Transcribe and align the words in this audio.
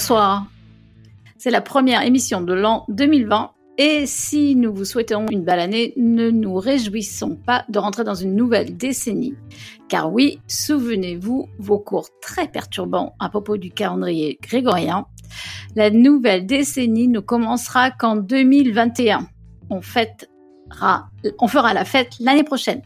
Bonsoir. 0.00 0.46
C'est 1.36 1.50
la 1.50 1.60
première 1.60 2.00
émission 2.00 2.40
de 2.40 2.54
l'an 2.54 2.86
2020 2.88 3.50
et 3.76 4.06
si 4.06 4.56
nous 4.56 4.72
vous 4.72 4.86
souhaitons 4.86 5.26
une 5.30 5.44
belle 5.44 5.60
année, 5.60 5.92
ne 5.98 6.30
nous 6.30 6.54
réjouissons 6.54 7.36
pas 7.36 7.66
de 7.68 7.78
rentrer 7.78 8.02
dans 8.02 8.14
une 8.14 8.34
nouvelle 8.34 8.78
décennie. 8.78 9.34
Car 9.90 10.10
oui, 10.10 10.40
souvenez-vous, 10.48 11.50
vos 11.58 11.78
cours 11.78 12.08
très 12.22 12.48
perturbants 12.48 13.14
à 13.20 13.28
propos 13.28 13.58
du 13.58 13.72
calendrier 13.72 14.38
grégorien, 14.40 15.04
la 15.76 15.90
nouvelle 15.90 16.46
décennie 16.46 17.08
ne 17.08 17.20
commencera 17.20 17.90
qu'en 17.90 18.16
2021. 18.16 19.28
On, 19.68 19.80
on 21.40 21.46
fera 21.46 21.74
la 21.74 21.84
fête 21.84 22.14
l'année 22.20 22.44
prochaine. 22.44 22.80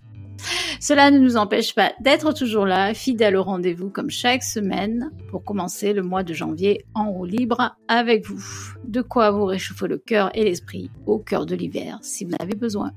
Cela 0.81 1.11
ne 1.11 1.19
nous 1.19 1.37
empêche 1.37 1.75
pas 1.75 1.93
d'être 2.01 2.33
toujours 2.33 2.67
là, 2.67 2.95
fidèles 2.95 3.37
au 3.37 3.43
rendez-vous 3.43 3.91
comme 3.91 4.11
chaque 4.11 4.43
semaine, 4.43 5.11
pour 5.31 5.45
commencer 5.45 5.93
le 5.93 6.03
mois 6.03 6.23
de 6.23 6.35
janvier 6.35 6.85
en 6.95 7.11
roue 7.11 7.25
libre 7.25 7.77
avec 7.89 8.27
vous. 8.27 8.45
De 8.85 9.03
quoi 9.03 9.31
vous 9.31 9.45
réchauffer 9.45 9.89
le 9.89 9.99
cœur 9.99 10.31
et 10.35 10.45
l'esprit 10.45 10.91
au 11.07 11.19
cœur 11.19 11.47
de 11.47 11.55
l'hiver 11.55 11.99
si 12.03 12.25
vous 12.25 12.33
en 12.35 12.43
avez 12.43 12.55
besoin. 12.55 12.93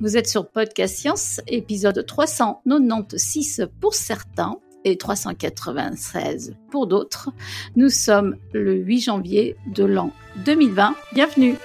Vous 0.00 0.16
êtes 0.16 0.28
sur 0.28 0.48
Podcast 0.48 0.96
Science, 0.96 1.40
épisode 1.46 2.04
396 2.06 3.68
pour 3.80 3.94
certains 3.94 4.56
et 4.84 4.96
396 4.96 6.54
pour 6.70 6.86
d'autres. 6.86 7.30
Nous 7.76 7.90
sommes 7.90 8.36
le 8.52 8.74
8 8.74 9.00
janvier 9.00 9.56
de 9.74 9.84
l'an 9.84 10.12
2020. 10.44 10.94
Bienvenue. 11.12 11.56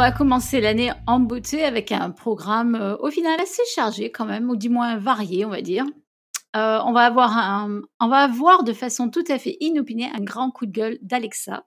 Va 0.00 0.12
commencer 0.12 0.62
l'année 0.62 0.90
en 1.06 1.20
beauté 1.20 1.62
avec 1.62 1.92
un 1.92 2.10
programme 2.10 2.74
euh, 2.74 2.96
au 3.00 3.10
final 3.10 3.38
assez 3.38 3.60
chargé 3.74 4.10
quand 4.10 4.24
même, 4.24 4.48
ou 4.48 4.56
du 4.56 4.70
moins 4.70 4.96
varié, 4.96 5.44
on 5.44 5.50
va 5.50 5.60
dire. 5.60 5.84
Euh, 6.56 6.78
on 6.86 6.92
va 6.92 7.02
avoir 7.02 7.36
un, 7.36 7.82
on 8.00 8.08
va 8.08 8.20
avoir 8.20 8.64
de 8.64 8.72
façon 8.72 9.10
tout 9.10 9.24
à 9.28 9.38
fait 9.38 9.58
inopinée 9.60 10.10
un 10.10 10.24
grand 10.24 10.52
coup 10.52 10.64
de 10.64 10.72
gueule 10.72 10.98
d'Alexa 11.02 11.66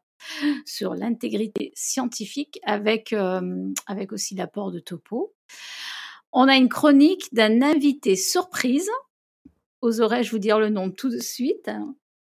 sur 0.65 0.95
l'intégrité 0.95 1.73
scientifique 1.75 2.59
avec 2.63 3.13
euh, 3.13 3.71
avec 3.85 4.11
aussi 4.11 4.33
l'apport 4.33 4.71
de 4.71 4.79
Topo. 4.79 5.35
On 6.31 6.47
a 6.47 6.55
une 6.55 6.69
chronique 6.69 7.31
d'un 7.33 7.61
invité 7.61 8.15
surprise. 8.15 8.89
Oserais-je 9.81 10.31
vous 10.31 10.39
dire 10.39 10.57
le 10.57 10.69
nom 10.69 10.89
tout 10.89 11.09
de 11.09 11.19
suite? 11.19 11.69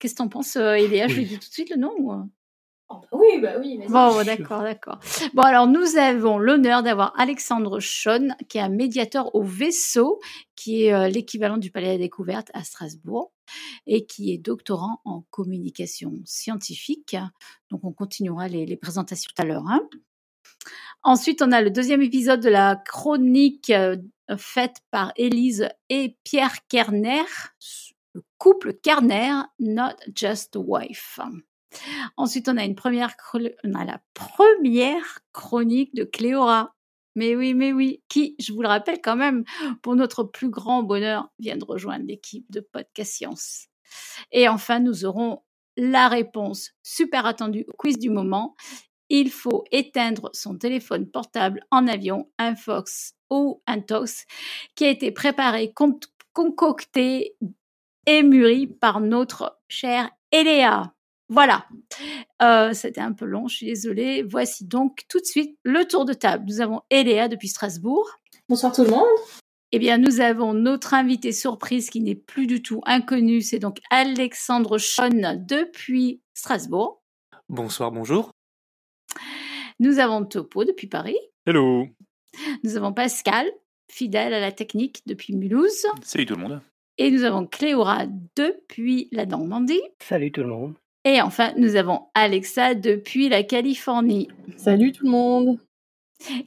Qu'est-ce 0.01 0.15
que 0.15 0.19
t'en 0.19 0.29
penses, 0.29 0.57
Eléa 0.57 1.07
Je 1.07 1.15
lui 1.15 1.25
dis 1.25 1.39
tout 1.39 1.49
de 1.49 1.55
suite 1.55 1.71
le 1.71 1.77
nom 1.77 1.95
ou... 2.01 2.29
Oh, 2.93 2.97
bah 3.01 3.09
oui, 3.13 3.41
bah 3.41 3.53
oui. 3.61 3.79
Bon, 3.89 4.25
d'accord, 4.25 4.63
d'accord. 4.63 4.99
Bon, 5.33 5.43
alors 5.43 5.69
nous 5.69 5.97
avons 5.97 6.39
l'honneur 6.39 6.83
d'avoir 6.83 7.13
Alexandre 7.17 7.79
Schoen, 7.79 8.35
qui 8.49 8.59
est 8.59 8.63
un 8.63 8.69
médiateur 8.69 9.33
au 9.37 9.45
vaisseau, 9.45 10.19
qui 10.57 10.87
est 10.87 10.93
euh, 10.93 11.09
l'équivalent 11.09 11.57
du 11.57 11.71
Palais 11.71 11.87
de 11.87 11.93
la 11.93 11.99
Découverte 11.99 12.51
à 12.53 12.65
Strasbourg, 12.65 13.33
et 13.87 14.07
qui 14.07 14.33
est 14.33 14.39
doctorant 14.39 15.01
en 15.05 15.23
communication 15.31 16.15
scientifique. 16.25 17.17
Donc, 17.71 17.85
on 17.85 17.93
continuera 17.93 18.49
les, 18.49 18.77
présentations 18.77 19.31
tout 19.33 19.41
à 19.41 19.47
l'heure. 19.47 19.69
Hein. 19.69 19.89
Ensuite, 21.05 21.43
on 21.43 21.53
a 21.53 21.63
le 21.63 21.71
deuxième 21.71 22.03
épisode 22.03 22.41
de 22.41 22.51
la 22.51 22.75
chronique 22.75 23.71
euh, 23.71 23.99
faite 24.37 24.79
par 24.91 25.13
Élise 25.15 25.69
et 25.91 26.17
Pierre 26.25 26.67
Kerner, 26.67 27.23
le 28.15 28.23
couple 28.37 28.75
Kerner, 28.83 29.43
Not 29.61 29.95
Just 30.13 30.57
Wife. 30.57 31.21
Ensuite, 32.17 32.49
on 32.49 32.57
a 32.57 32.65
une 32.65 32.75
première, 32.75 33.15
la 33.65 34.01
première 34.15 35.21
chronique 35.33 35.95
de 35.95 36.05
Cléora. 36.05 36.75
Mais 37.17 37.35
oui, 37.35 37.55
mais 37.55 37.73
oui, 37.73 38.03
qui, 38.09 38.37
je 38.39 38.53
vous 38.53 38.63
le 38.63 38.69
rappelle 38.69 39.01
quand 39.03 39.17
même, 39.17 39.45
pour 39.83 39.97
notre 39.97 40.23
plus 40.23 40.49
grand 40.49 40.83
bonheur, 40.83 41.29
vient 41.39 41.57
de 41.57 41.65
rejoindre 41.65 42.07
l'équipe 42.07 42.47
de 42.51 42.61
Podcast 42.61 43.13
Science. 43.13 43.67
Et 44.31 44.49
enfin, 44.49 44.79
nous 44.79 45.05
aurons 45.05 45.43
la 45.77 46.09
réponse 46.09 46.71
super 46.83 47.27
attendue 47.27 47.65
au 47.69 47.73
quiz 47.73 47.99
du 47.99 48.11
moment. 48.11 48.55
Il 49.09 49.31
faut 49.31 49.65
éteindre 49.73 50.31
son 50.33 50.57
téléphone 50.57 51.11
portable 51.11 51.67
en 51.73 51.89
avion, 51.89 52.31
un 52.39 52.55
Fox 52.55 53.15
ou 53.29 53.61
un 53.67 53.81
Tox, 53.81 54.25
qui 54.77 54.85
a 54.85 54.91
été 54.91 55.11
préparé, 55.11 55.75
concocté 56.33 57.37
et 58.07 58.23
mûri 58.23 58.69
par 58.69 59.01
notre 59.01 59.59
chère 59.69 60.11
Eléa. 60.31 60.95
Voilà. 61.31 61.65
Euh, 62.43 62.73
C'était 62.73 63.01
un 63.01 63.13
peu 63.13 63.25
long, 63.25 63.47
je 63.47 63.57
suis 63.57 63.67
désolée. 63.67 64.23
Voici 64.25 64.67
donc 64.67 65.05
tout 65.09 65.21
de 65.21 65.25
suite 65.25 65.57
le 65.63 65.85
tour 65.87 66.05
de 66.05 66.13
table. 66.13 66.45
Nous 66.49 66.61
avons 66.61 66.81
Eléa 66.91 67.29
depuis 67.29 67.47
Strasbourg. 67.49 68.19
Bonsoir 68.49 68.73
tout 68.75 68.83
le 68.83 68.91
monde. 68.91 69.07
Eh 69.71 69.79
bien, 69.79 69.99
nous 69.99 70.21
avons 70.21 70.53
notre 70.55 70.93
invité 70.95 71.31
surprise 71.31 71.89
qui 71.89 72.01
n'est 72.01 72.17
plus 72.17 72.49
du 72.49 72.61
tout 72.61 72.81
inconnu. 72.85 73.41
C'est 73.43 73.61
donc 73.61 73.79
Alexandre 73.91 74.79
Schoen 74.79 75.45
depuis 75.47 76.21
Strasbourg. 76.35 77.01
Bonsoir, 77.49 77.93
bonjour. 77.93 78.33
Nous 79.79 80.01
avons 80.01 80.25
Topo 80.25 80.65
depuis 80.65 80.89
Paris. 80.89 81.17
Hello. 81.47 81.87
Nous 82.65 82.77
avons 82.77 82.93
Pascal, 82.93 83.47
fidèle 83.91 84.35
à 84.35 84.41
la 84.41 84.51
technique 84.51 85.03
depuis 85.07 85.37
Mulhouse. 85.37 85.87
Salut 86.03 86.27
tout 86.27 86.35
le 86.35 86.43
monde. 86.43 86.61
Et 86.99 87.13
nous 87.13 87.23
avons 87.23 87.47
Cléora 87.47 88.07
depuis 88.35 89.09
la 89.13 89.27
Normandie. 89.27 89.81
Salut 90.03 90.33
tout 90.33 90.43
le 90.43 90.49
monde. 90.49 90.75
Et 91.05 91.23
enfin, 91.23 91.53
nous 91.57 91.77
avons 91.77 92.03
Alexa 92.15 92.75
depuis 92.75 93.29
la 93.29 93.43
Californie. 93.43 94.29
Salut 94.57 94.93
tout 94.93 95.05
le 95.05 95.11
monde. 95.11 95.59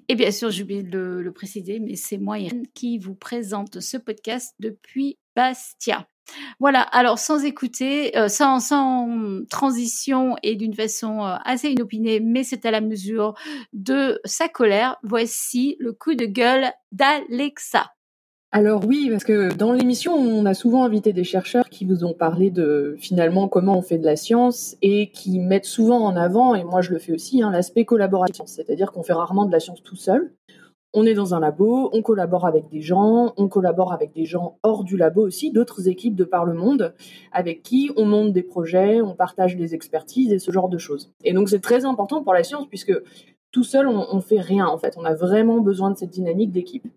Et 0.07 0.13
bien 0.13 0.29
sûr, 0.29 0.51
j'oublie 0.51 0.83
de 0.83 0.99
le, 0.99 1.31
préciser, 1.31 1.79
mais 1.79 1.95
c'est 1.95 2.19
moi, 2.19 2.37
Irène, 2.37 2.67
qui 2.75 2.99
vous 2.99 3.15
présente 3.15 3.79
ce 3.79 3.97
podcast 3.97 4.53
depuis 4.59 5.17
Bastia. 5.35 6.07
Voilà, 6.59 6.81
alors 6.81 7.17
sans 7.17 7.43
écouter, 7.43 8.15
euh, 8.15 8.27
sans, 8.27 8.59
sans, 8.59 9.43
transition 9.49 10.35
et 10.43 10.55
d'une 10.55 10.75
façon 10.75 11.25
euh, 11.25 11.35
assez 11.43 11.69
inopinée, 11.69 12.19
mais 12.19 12.43
c'est 12.43 12.65
à 12.65 12.71
la 12.71 12.79
mesure 12.79 13.33
de 13.73 14.21
sa 14.23 14.47
colère, 14.47 14.97
voici 15.03 15.75
le 15.79 15.91
coup 15.91 16.13
de 16.13 16.25
gueule 16.25 16.71
d'Alexa. 16.91 17.91
Alors 18.55 18.85
oui, 18.85 19.07
parce 19.09 19.23
que 19.23 19.51
dans 19.51 19.73
l'émission, 19.73 20.13
on 20.13 20.45
a 20.45 20.53
souvent 20.53 20.85
invité 20.85 21.11
des 21.11 21.23
chercheurs 21.23 21.69
qui 21.69 21.85
vous 21.85 22.03
ont 22.03 22.13
parlé 22.13 22.51
de 22.51 22.95
finalement 22.99 23.47
comment 23.47 23.79
on 23.79 23.81
fait 23.81 23.97
de 23.97 24.05
la 24.05 24.15
science 24.15 24.77
et 24.83 25.09
qui 25.09 25.39
mettent 25.39 25.65
souvent 25.65 26.05
en 26.05 26.15
avant, 26.15 26.53
et 26.53 26.63
moi 26.63 26.81
je 26.81 26.91
le 26.91 26.99
fais 26.99 27.13
aussi, 27.13 27.41
hein, 27.41 27.49
l'aspect 27.49 27.83
collaboration, 27.83 28.45
c'est-à-dire 28.45 28.91
qu'on 28.91 29.01
fait 29.01 29.13
rarement 29.13 29.45
de 29.45 29.51
la 29.51 29.59
science 29.59 29.81
tout 29.81 29.95
seul. 29.95 30.35
On 30.93 31.03
est 31.07 31.15
dans 31.15 31.33
un 31.33 31.39
labo, 31.39 31.89
on 31.93 32.03
collabore 32.03 32.45
avec 32.45 32.69
des 32.69 32.81
gens, 32.81 33.33
on 33.37 33.47
collabore 33.47 33.91
avec 33.91 34.13
des 34.13 34.25
gens 34.25 34.59
hors 34.61 34.83
du 34.83 34.97
labo 34.97 35.25
aussi, 35.25 35.51
d'autres 35.51 35.87
équipes 35.87 36.15
de 36.15 36.23
par 36.23 36.45
le 36.45 36.53
monde, 36.53 36.93
avec 37.31 37.63
qui 37.63 37.89
on 37.97 38.05
monte 38.05 38.33
des 38.33 38.43
projets, 38.43 39.01
on 39.01 39.15
partage 39.15 39.57
des 39.57 39.73
expertises 39.73 40.31
et 40.31 40.37
ce 40.37 40.51
genre 40.51 40.69
de 40.69 40.77
choses. 40.77 41.11
Et 41.23 41.33
donc 41.33 41.49
c'est 41.49 41.59
très 41.59 41.85
important 41.85 42.21
pour 42.21 42.35
la 42.35 42.43
science 42.43 42.67
puisque 42.67 42.93
tout 43.51 43.63
seul 43.63 43.87
on, 43.87 44.05
on 44.11 44.21
fait 44.21 44.41
rien 44.41 44.67
en 44.67 44.77
fait. 44.77 44.93
On 44.95 45.05
a 45.05 45.15
vraiment 45.15 45.59
besoin 45.59 45.89
de 45.89 45.97
cette 45.97 46.11
dynamique 46.11 46.51
d'équipe. 46.51 46.87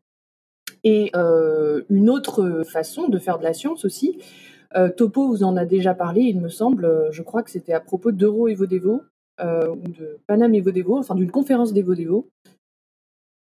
Et 0.88 1.11
euh, 1.17 1.83
une 1.91 2.09
autre 2.09 2.62
façon 2.62 3.09
de 3.09 3.19
faire 3.19 3.41
de 3.41 3.43
la 3.43 3.53
science 3.53 3.85
aussi, 3.85 4.23
euh, 4.77 4.88
Topo 4.88 5.27
vous 5.27 5.43
en 5.43 5.56
a 5.56 5.65
déjà 5.65 5.94
parlé, 5.94 6.21
il 6.21 6.41
me 6.41 6.49
semble, 6.49 6.85
euh, 6.85 7.11
je 7.11 7.23
crois 7.23 7.43
que 7.43 7.50
c'était 7.50 7.73
à 7.73 7.81
propos 7.81 8.12
d'Euro 8.12 8.47
et 8.47 8.55
Vodevo, 8.55 9.03
ou 9.43 9.88
de 9.88 10.21
Paname 10.29 10.55
et 10.55 10.61
Vodevo, 10.61 10.97
enfin 10.97 11.17
d'une 11.17 11.33
conférence 11.33 11.73
des 11.73 11.83
Vodevo. 11.83 12.31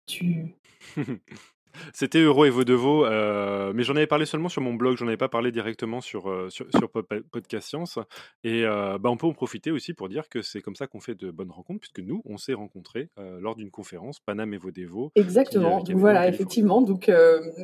Tu... 0.07 0.57
C'était 1.93 2.21
Euro 2.21 2.45
et 2.45 2.51
Vaudeveau, 2.51 3.05
euh, 3.05 3.73
mais 3.75 3.83
j'en 3.83 3.97
avais 3.97 4.07
parlé 4.07 4.27
seulement 4.27 4.49
sur 4.49 4.63
mon 4.63 4.75
blog, 4.75 4.97
j'en 4.97 5.07
avais 5.07 5.17
pas 5.17 5.29
parlé 5.29 5.53
directement 5.53 6.01
sur, 6.01 6.31
euh, 6.31 6.49
sur, 6.51 6.67
sur 6.77 6.91
Podcast 6.91 7.69
Science. 7.69 7.99
Et 8.43 8.65
euh, 8.65 8.99
bah, 8.99 9.11
on 9.11 9.17
peut 9.17 9.27
en 9.27 9.33
profiter 9.33 9.71
aussi 9.71 9.95
pour 9.95 10.09
dire 10.09 10.29
que 10.29 10.43
c'est 10.43 10.61
comme 10.61 10.77
ça 10.77 10.87
qu'on 10.87 11.01
fait 11.01 11.15
de 11.15 11.31
bonnes 11.31 11.51
rencontres, 11.51 11.81
puisque 11.81 12.01
nous, 12.01 12.23
on 12.25 12.37
s'est 12.37 12.55
rencontrés 12.55 13.09
lors 13.41 13.57
d'une 13.57 13.71
conférence, 13.71 14.21
Paname 14.21 14.55
et 14.55 14.57
Vaudeveau. 14.57 15.11
Exactement, 15.15 15.83
voilà, 15.95 16.29
effectivement. 16.29 16.83
Donc, 16.83 17.11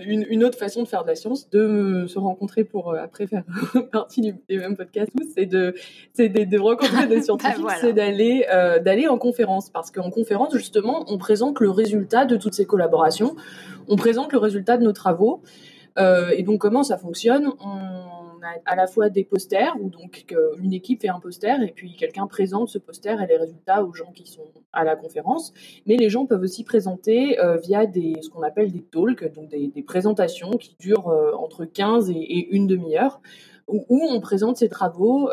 une, 0.04 0.26
une, 0.28 0.44
autre 0.44 0.58
façon 0.58 0.82
de 0.82 0.88
faire 0.88 1.02
de 1.02 1.08
la 1.08 1.14
science, 1.14 1.48
de 1.50 2.06
se 2.08 2.18
rencontrer 2.18 2.64
pour 2.64 2.94
après 2.94 3.26
faire 3.26 3.44
partie 3.92 4.20
du, 4.20 4.34
des 4.48 4.58
mêmes 4.58 4.76
podcasts, 4.76 5.12
c'est 5.34 5.46
de, 5.46 5.74
de, 6.18 6.44
de, 6.44 6.58
rencontrer 6.58 7.06
des 7.06 7.16
bah, 7.16 7.22
scientifiques, 7.22 7.70
c'est 7.80 7.92
d'aller 7.92 8.44
d'aller 8.84 9.08
en 9.08 9.18
conférence. 9.18 9.70
Parce 9.70 9.90
qu'en 9.90 10.10
conférence, 10.10 10.54
justement, 10.54 11.04
on 11.08 11.18
présente 11.18 11.60
le 11.60 11.70
résultat 11.70 12.24
de 12.24 12.36
toutes 12.36 12.54
ces 12.54 12.66
collaborations 12.66 13.36
on 13.90 13.96
présente 14.00 14.32
le 14.32 14.38
résultat 14.38 14.78
de 14.78 14.82
nos 14.82 14.92
travaux. 14.92 15.42
Euh, 15.98 16.30
et 16.30 16.42
donc 16.42 16.60
comment 16.60 16.82
ça 16.82 16.96
fonctionne? 16.96 17.48
On 17.60 18.42
a 18.42 18.54
à 18.64 18.74
la 18.74 18.86
fois 18.86 19.10
des 19.10 19.24
posters 19.24 19.74
où 19.80 19.90
donc 19.90 20.24
une 20.58 20.72
équipe 20.72 21.02
fait 21.02 21.10
un 21.10 21.20
poster 21.20 21.62
et 21.62 21.72
puis 21.72 21.94
quelqu'un 21.94 22.26
présente 22.26 22.70
ce 22.70 22.78
poster 22.78 23.20
et 23.22 23.26
les 23.26 23.36
résultats 23.36 23.84
aux 23.84 23.92
gens 23.92 24.10
qui 24.12 24.26
sont 24.26 24.46
à 24.72 24.84
la 24.84 24.96
conférence. 24.96 25.52
Mais 25.86 25.96
les 25.96 26.08
gens 26.08 26.24
peuvent 26.24 26.42
aussi 26.42 26.64
présenter 26.64 27.38
euh, 27.38 27.58
via 27.58 27.82
ce 27.82 28.30
qu'on 28.30 28.42
appelle 28.42 28.72
des 28.72 28.82
talks, 28.82 29.30
donc 29.34 29.48
des, 29.48 29.84
présentations 29.86 30.52
qui 30.52 30.74
durent 30.78 31.08
euh, 31.08 31.32
entre 31.34 31.66
15 31.66 32.10
et, 32.10 32.48
une 32.54 32.66
demi-heure 32.66 33.20
où, 33.68 33.84
on 33.90 34.20
présente 34.20 34.56
ses 34.56 34.68
travaux 34.68 35.30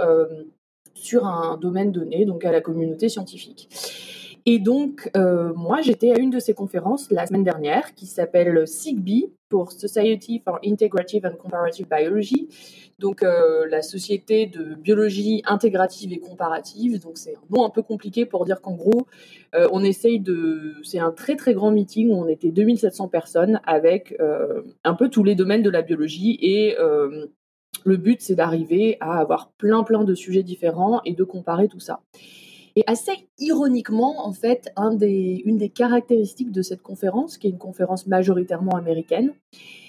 sur 0.93 1.25
un 1.25 1.57
domaine 1.57 1.91
donné, 1.91 2.25
donc 2.25 2.45
à 2.45 2.51
la 2.51 2.61
communauté 2.61 3.09
scientifique. 3.09 3.67
Et 4.49 4.59
donc, 4.59 5.11
euh, 5.17 5.51
moi, 5.55 5.81
j'étais 5.81 6.13
à 6.13 6.19
une 6.19 6.29
de 6.29 6.39
ces 6.39 6.53
conférences 6.53 7.11
la 7.11 7.25
semaine 7.25 7.43
dernière 7.43 7.93
qui 7.95 8.05
s'appelle 8.05 8.65
SIGBI 8.65 9.33
pour 9.49 9.73
Society 9.73 10.39
for 10.39 10.57
Integrative 10.65 11.25
and 11.25 11.35
Comparative 11.35 11.85
Biology, 11.89 12.47
donc 12.97 13.23
euh, 13.23 13.67
la 13.69 13.81
société 13.81 14.45
de 14.45 14.75
biologie 14.75 15.43
intégrative 15.45 16.13
et 16.13 16.19
comparative. 16.19 17.01
Donc 17.01 17.17
c'est 17.17 17.35
un 17.35 17.41
nom 17.49 17.65
un 17.65 17.69
peu 17.69 17.81
compliqué 17.81 18.25
pour 18.25 18.45
dire 18.45 18.61
qu'en 18.61 18.75
gros, 18.75 19.05
euh, 19.53 19.67
on 19.73 19.83
essaye 19.83 20.21
de, 20.21 20.75
c'est 20.81 20.99
un 20.99 21.11
très 21.11 21.35
très 21.35 21.53
grand 21.53 21.71
meeting 21.71 22.09
où 22.09 22.15
on 22.15 22.29
était 22.29 22.51
2700 22.51 23.09
personnes 23.09 23.59
avec 23.65 24.17
un 24.85 24.93
peu 24.93 25.09
tous 25.09 25.25
les 25.25 25.35
domaines 25.35 25.61
de 25.61 25.69
la 25.69 25.81
biologie 25.81 26.39
et 26.41 26.77
le 27.83 27.97
but 27.97 28.21
c'est 28.21 28.35
d'arriver 28.35 28.95
à 29.01 29.19
avoir 29.19 29.51
plein 29.57 29.83
plein 29.83 30.05
de 30.05 30.15
sujets 30.15 30.43
différents 30.43 31.01
et 31.03 31.13
de 31.13 31.23
comparer 31.25 31.67
tout 31.67 31.81
ça. 31.81 31.99
Et 32.77 32.83
assez 32.85 33.27
ironiquement, 33.39 34.27
en 34.27 34.33
fait, 34.33 34.71
une 34.77 35.57
des 35.57 35.69
caractéristiques 35.69 36.51
de 36.51 36.61
cette 36.61 36.83
conférence, 36.83 37.39
qui 37.39 37.47
est 37.47 37.49
une 37.49 37.57
conférence 37.57 38.05
majoritairement 38.05 38.75
américaine, 38.75 39.33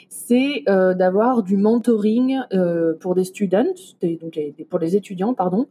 c'est 0.09 0.63
euh, 0.71 0.95
d'avoir 0.95 1.43
du 1.43 1.59
mentoring 1.59 2.39
euh, 2.55 2.95
pour 2.99 3.15
des 3.15 3.25
students, 3.25 3.75
donc 4.01 4.41
pour 4.71 4.79
les 4.79 4.97
étudiants, 4.97 5.35
pardon, 5.35 5.67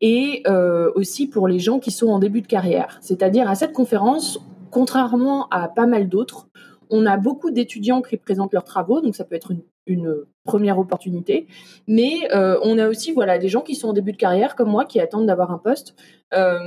et 0.00 0.42
euh, 0.46 0.90
aussi 0.94 1.26
pour 1.26 1.46
les 1.46 1.58
gens 1.58 1.78
qui 1.78 1.90
sont 1.90 2.08
en 2.08 2.18
début 2.18 2.40
de 2.40 2.46
carrière. 2.46 2.96
C'est-à-dire 3.02 3.50
à 3.50 3.54
cette 3.54 3.74
conférence, 3.74 4.40
contrairement 4.70 5.48
à 5.50 5.68
pas 5.68 5.84
mal 5.84 6.08
d'autres, 6.08 6.48
on 6.88 7.04
a 7.04 7.18
beaucoup 7.18 7.50
d'étudiants 7.50 8.00
qui 8.00 8.16
présentent 8.16 8.54
leurs 8.54 8.64
travaux, 8.64 9.02
donc 9.02 9.14
ça 9.14 9.24
peut 9.24 9.34
être 9.34 9.50
une 9.50 9.60
une 9.86 10.24
première 10.44 10.78
opportunité. 10.78 11.46
Mais 11.86 12.32
euh, 12.32 12.58
on 12.62 12.78
a 12.78 12.88
aussi 12.88 13.12
voilà 13.12 13.38
des 13.38 13.48
gens 13.48 13.62
qui 13.62 13.74
sont 13.74 13.88
en 13.88 13.92
début 13.92 14.12
de 14.12 14.16
carrière 14.16 14.56
comme 14.56 14.70
moi 14.70 14.84
qui 14.84 15.00
attendent 15.00 15.26
d'avoir 15.26 15.50
un 15.50 15.58
poste, 15.58 15.94
euh, 16.34 16.58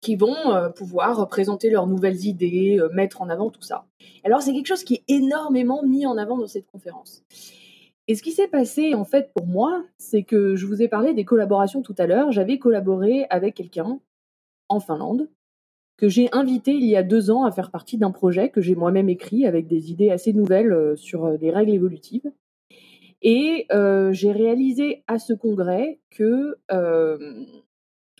qui 0.00 0.16
vont 0.16 0.54
euh, 0.54 0.68
pouvoir 0.68 1.28
présenter 1.28 1.70
leurs 1.70 1.86
nouvelles 1.86 2.24
idées, 2.24 2.80
mettre 2.92 3.22
en 3.22 3.28
avant 3.28 3.50
tout 3.50 3.62
ça. 3.62 3.86
Alors 4.24 4.42
c'est 4.42 4.52
quelque 4.52 4.66
chose 4.66 4.84
qui 4.84 4.94
est 4.94 5.04
énormément 5.08 5.82
mis 5.82 6.06
en 6.06 6.16
avant 6.16 6.38
dans 6.38 6.46
cette 6.46 6.66
conférence. 6.66 7.24
Et 8.08 8.14
ce 8.14 8.22
qui 8.22 8.30
s'est 8.30 8.48
passé 8.48 8.94
en 8.94 9.04
fait 9.04 9.32
pour 9.34 9.46
moi, 9.46 9.84
c'est 9.98 10.22
que 10.22 10.54
je 10.54 10.66
vous 10.66 10.82
ai 10.82 10.88
parlé 10.88 11.14
des 11.14 11.24
collaborations 11.24 11.82
tout 11.82 11.94
à 11.98 12.06
l'heure. 12.06 12.30
J'avais 12.30 12.58
collaboré 12.58 13.26
avec 13.30 13.54
quelqu'un 13.54 13.98
en 14.68 14.80
Finlande 14.80 15.28
que 15.96 16.08
j'ai 16.08 16.28
invité 16.32 16.72
il 16.72 16.84
y 16.84 16.96
a 16.96 17.02
deux 17.02 17.30
ans 17.30 17.44
à 17.44 17.52
faire 17.52 17.70
partie 17.70 17.98
d'un 17.98 18.10
projet 18.10 18.50
que 18.50 18.60
j'ai 18.60 18.74
moi-même 18.74 19.08
écrit 19.08 19.46
avec 19.46 19.66
des 19.66 19.90
idées 19.90 20.10
assez 20.10 20.32
nouvelles 20.32 20.72
euh, 20.72 20.96
sur 20.96 21.24
euh, 21.24 21.36
des 21.38 21.50
règles 21.50 21.72
évolutives. 21.72 22.30
Et 23.22 23.66
euh, 23.72 24.12
j'ai 24.12 24.30
réalisé 24.30 25.02
à 25.06 25.18
ce 25.18 25.32
congrès 25.32 26.00
que, 26.10 26.58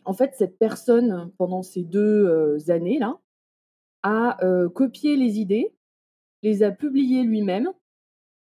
en 0.04 0.12
fait, 0.14 0.34
cette 0.34 0.58
personne, 0.58 1.30
pendant 1.36 1.62
ces 1.62 1.82
deux 1.82 2.58
années-là, 2.70 3.18
a 4.02 4.38
copié 4.74 5.16
les 5.16 5.38
idées, 5.38 5.74
les 6.42 6.62
a 6.62 6.70
publiées 6.70 7.24
lui-même, 7.24 7.70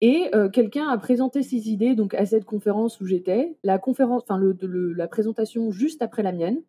et 0.01 0.31
quelqu'un 0.53 0.89
a 0.89 0.99
présenté 0.99 1.43
ses 1.43 1.71
idées 1.71 1.95
donc 1.95 2.13
à 2.13 2.27
cette 2.27 2.45
conférence 2.45 3.01
où 3.01 3.07
j'étais, 3.07 3.57
la 3.65 3.79
conférence, 3.79 4.23
enfin 4.29 4.39
la 4.39 5.09
présentation 5.09 5.73
juste 5.73 6.03
après 6.03 6.23
la 6.23 6.33
mienne, 6.33 6.63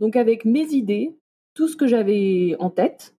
donc 0.00 0.16
avec 0.16 0.46
mes 0.46 0.66
idées, 0.72 1.19
tout 1.54 1.68
ce 1.68 1.76
que 1.76 1.86
j'avais 1.86 2.56
en 2.58 2.70
tête. 2.70 3.14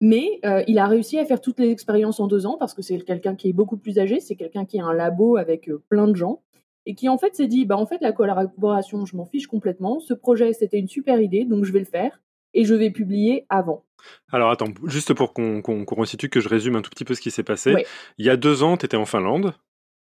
Mais 0.00 0.40
euh, 0.44 0.64
il 0.66 0.78
a 0.78 0.86
réussi 0.86 1.18
à 1.18 1.24
faire 1.24 1.40
toutes 1.40 1.60
les 1.60 1.70
expériences 1.70 2.18
en 2.18 2.26
deux 2.26 2.44
ans 2.44 2.56
parce 2.58 2.74
que 2.74 2.82
c'est 2.82 2.98
quelqu'un 3.02 3.36
qui 3.36 3.48
est 3.48 3.52
beaucoup 3.52 3.76
plus 3.76 4.00
âgé, 4.00 4.18
c'est 4.18 4.34
quelqu'un 4.34 4.64
qui 4.64 4.80
a 4.80 4.84
un 4.84 4.92
labo 4.92 5.36
avec 5.36 5.68
euh, 5.68 5.80
plein 5.88 6.08
de 6.08 6.16
gens 6.16 6.42
et 6.86 6.96
qui 6.96 7.08
en 7.08 7.18
fait 7.18 7.36
s'est 7.36 7.46
dit 7.46 7.64
bah 7.66 7.76
en 7.76 7.86
fait 7.86 7.98
la 8.00 8.10
collaboration 8.10 9.06
je 9.06 9.16
m'en 9.16 9.26
fiche 9.26 9.46
complètement. 9.46 10.00
Ce 10.00 10.12
projet 10.12 10.54
c'était 10.54 10.80
une 10.80 10.88
super 10.88 11.20
idée 11.20 11.44
donc 11.44 11.64
je 11.64 11.72
vais 11.72 11.78
le 11.78 11.84
faire 11.84 12.20
et 12.52 12.64
je 12.64 12.74
vais 12.74 12.90
publier 12.90 13.46
avant. 13.48 13.84
Alors 14.32 14.50
attends, 14.50 14.72
juste 14.86 15.14
pour 15.14 15.32
qu'on 15.32 15.62
qu 15.62 15.94
resitue, 15.94 16.28
que 16.28 16.40
je 16.40 16.48
résume 16.48 16.74
un 16.74 16.82
tout 16.82 16.90
petit 16.90 17.04
peu 17.04 17.14
ce 17.14 17.20
qui 17.20 17.30
s'est 17.30 17.44
passé. 17.44 17.86
Il 18.18 18.26
y 18.26 18.30
a 18.30 18.36
deux 18.36 18.64
ans, 18.64 18.76
tu 18.76 18.86
étais 18.86 18.96
en 18.96 19.06
Finlande. 19.06 19.54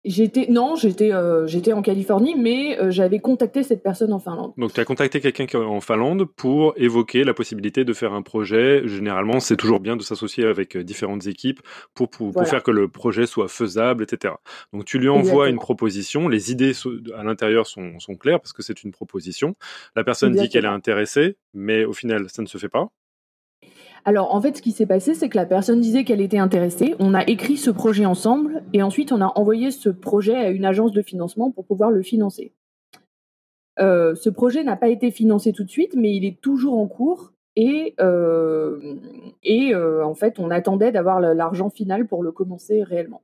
J'étais 0.06 0.48
non, 0.50 0.76
j'étais 0.76 1.14
euh, 1.14 1.48
j'étais 1.48 1.72
en 1.72 1.82
Californie, 1.82 2.36
mais 2.38 2.78
euh, 2.78 2.92
j'avais 2.92 3.20
contacté 3.20 3.64
cette 3.64 3.82
personne 3.82 4.12
en 4.12 4.20
Finlande. 4.20 4.52
Donc 4.58 4.74
tu 4.74 4.80
as 4.82 4.86
contacté 4.86 5.22
quelqu'un 5.22 5.62
en 5.62 5.80
Finlande 5.80 6.26
pour 6.26 6.74
évoquer 6.76 7.24
la 7.24 7.34
possibilité 7.34 7.86
de 7.86 7.94
faire 7.94 8.12
un 8.12 8.22
projet. 8.22 8.86
Généralement, 8.86 9.40
c'est 9.40 9.56
toujours 9.56 9.80
bien 9.80 9.96
de 9.96 10.02
s'associer 10.02 10.46
avec 10.46 10.76
euh, 10.76 10.84
différentes 10.84 11.26
équipes 11.28 11.62
pour 11.94 12.10
pour, 12.10 12.34
faire 12.46 12.64
que 12.64 12.72
le 12.72 12.90
projet 12.90 13.26
soit 13.26 13.48
faisable, 13.48 14.04
etc. 14.04 14.34
Donc 14.74 14.84
tu 14.84 15.00
lui 15.00 15.08
envoies 15.08 15.48
une 15.48 15.60
proposition. 15.60 16.28
Les 16.28 16.52
idées 16.52 16.74
à 17.16 17.24
l'intérieur 17.24 17.66
sont, 17.66 17.98
sont 18.00 18.16
claires 18.16 18.42
parce 18.42 18.52
que 18.52 18.62
c'est 18.62 18.84
une 18.84 18.92
proposition. 18.92 19.56
La 19.96 20.04
personne 20.04 20.34
dit 20.34 20.50
qu'elle 20.50 20.66
est 20.66 20.68
intéressée, 20.68 21.38
mais 21.54 21.86
au 21.86 21.94
final, 21.94 22.28
ça 22.30 22.42
ne 22.42 22.48
se 22.48 22.58
fait 22.58 22.70
pas. 22.70 22.90
Alors 24.06 24.36
en 24.36 24.42
fait, 24.42 24.58
ce 24.58 24.62
qui 24.62 24.72
s'est 24.72 24.86
passé, 24.86 25.14
c'est 25.14 25.30
que 25.30 25.38
la 25.38 25.46
personne 25.46 25.80
disait 25.80 26.04
qu'elle 26.04 26.22
était 26.22 26.38
intéressée. 26.38 26.96
On 27.00 27.14
a 27.14 27.24
écrit 27.28 27.58
ce 27.58 27.70
projet 27.72 28.06
ensemble 28.06 28.64
et 28.74 28.84
ensuite 28.84 29.12
on 29.12 29.22
a 29.22 29.32
envoyé 29.36 29.72
ce 29.72 29.90
projet 29.90 30.36
à 30.36 30.50
une 30.50 30.66
agence 30.66 30.92
de 30.92 31.02
financement 31.02 31.52
pour 31.52 31.66
pouvoir 31.66 31.90
le 31.92 32.02
financer. 32.02 32.54
Euh, 33.80 34.14
ce 34.16 34.30
projet 34.30 34.64
n'a 34.64 34.76
pas 34.76 34.90
été 34.90 35.10
financé 35.10 35.54
tout 35.54 35.64
de 35.64 35.70
suite, 35.70 35.96
mais 35.96 36.16
il 36.16 36.26
est 36.26 36.40
toujours 36.42 36.78
en 36.78 36.88
cours 36.88 37.34
et, 37.56 37.96
euh, 38.00 38.96
euh, 39.46 40.04
en 40.04 40.16
fait, 40.16 40.40
on 40.40 40.50
attendait 40.50 40.92
d'avoir 40.92 41.20
l'argent 41.20 41.70
final 41.70 42.08
pour 42.08 42.24
le 42.24 42.32
commencer 42.32 42.84
réellement. 42.84 43.22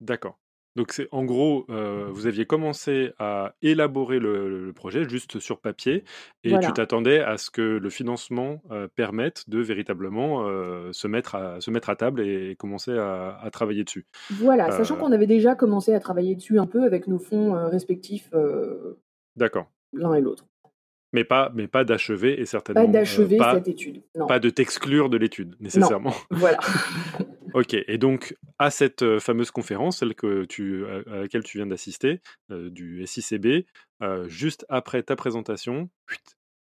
D'accord. 0.00 0.38
Donc 0.74 0.92
c'est 0.92 1.08
en 1.12 1.24
gros, 1.24 1.66
euh, 1.68 2.08
vous 2.10 2.26
aviez 2.26 2.46
commencé 2.46 3.12
à 3.18 3.54
élaborer 3.60 4.18
le, 4.18 4.72
projet 4.74 5.06
juste 5.06 5.38
sur 5.38 5.60
papier 5.60 6.02
et 6.44 6.58
tu 6.58 6.72
t'attendais 6.72 7.20
à 7.20 7.36
ce 7.36 7.50
que 7.50 7.60
le 7.60 7.90
financement 7.90 8.62
euh, 8.70 8.88
permette 8.94 9.50
de 9.50 9.60
véritablement 9.60 10.46
euh, 10.46 10.90
se, 10.92 11.06
mettre 11.06 11.34
à, 11.34 11.60
se 11.60 11.70
mettre 11.70 11.90
à 11.90 11.96
table 11.96 12.22
et, 12.22 12.56
commencer 12.56 12.92
à, 12.92 13.48
travailler 13.52 13.84
dessus. 13.84 14.06
Voilà, 14.30 14.70
sachant 14.70 14.96
qu'on 14.96 15.12
avait 15.12 15.26
déjà 15.26 15.54
commencé 15.54 15.92
à 15.94 16.00
travailler 16.00 16.34
dessus 16.34 16.58
un 16.58 16.66
peu 16.66 16.84
avec 16.84 17.06
nos 17.06 17.18
fonds 17.18 17.52
respectifs. 17.68 18.30
D'accord. 19.36 19.70
L'un 19.92 20.14
et 20.14 20.20
l'autre. 20.20 20.46
Mais 21.12 21.24
pas, 21.24 21.52
mais 21.54 21.68
pas 21.68 21.84
d'achever 21.84 22.40
et 22.40 22.46
certainement. 22.46 22.86
Pas 22.86 22.90
d'achever 22.90 23.38
cette 23.54 23.68
étude. 23.68 24.02
Non. 24.16 24.26
Pas 24.26 24.38
de 24.38 24.48
t'exclure 24.48 25.10
de 25.10 25.18
l'étude, 25.18 25.54
nécessairement. 25.60 26.14
Non. 26.30 26.38
Voilà. 26.38 26.58
ok, 27.54 27.74
et 27.74 27.98
donc 27.98 28.34
à 28.58 28.70
cette 28.70 29.18
fameuse 29.18 29.50
conférence, 29.50 29.98
celle 29.98 30.14
que 30.14 30.44
tu, 30.44 30.84
à 30.86 31.20
laquelle 31.20 31.42
tu 31.42 31.58
viens 31.58 31.66
d'assister, 31.66 32.20
du 32.48 33.06
SICB, 33.06 33.66
euh, 34.02 34.28
juste 34.28 34.66
après 34.68 35.02
ta 35.02 35.16
présentation, 35.16 35.88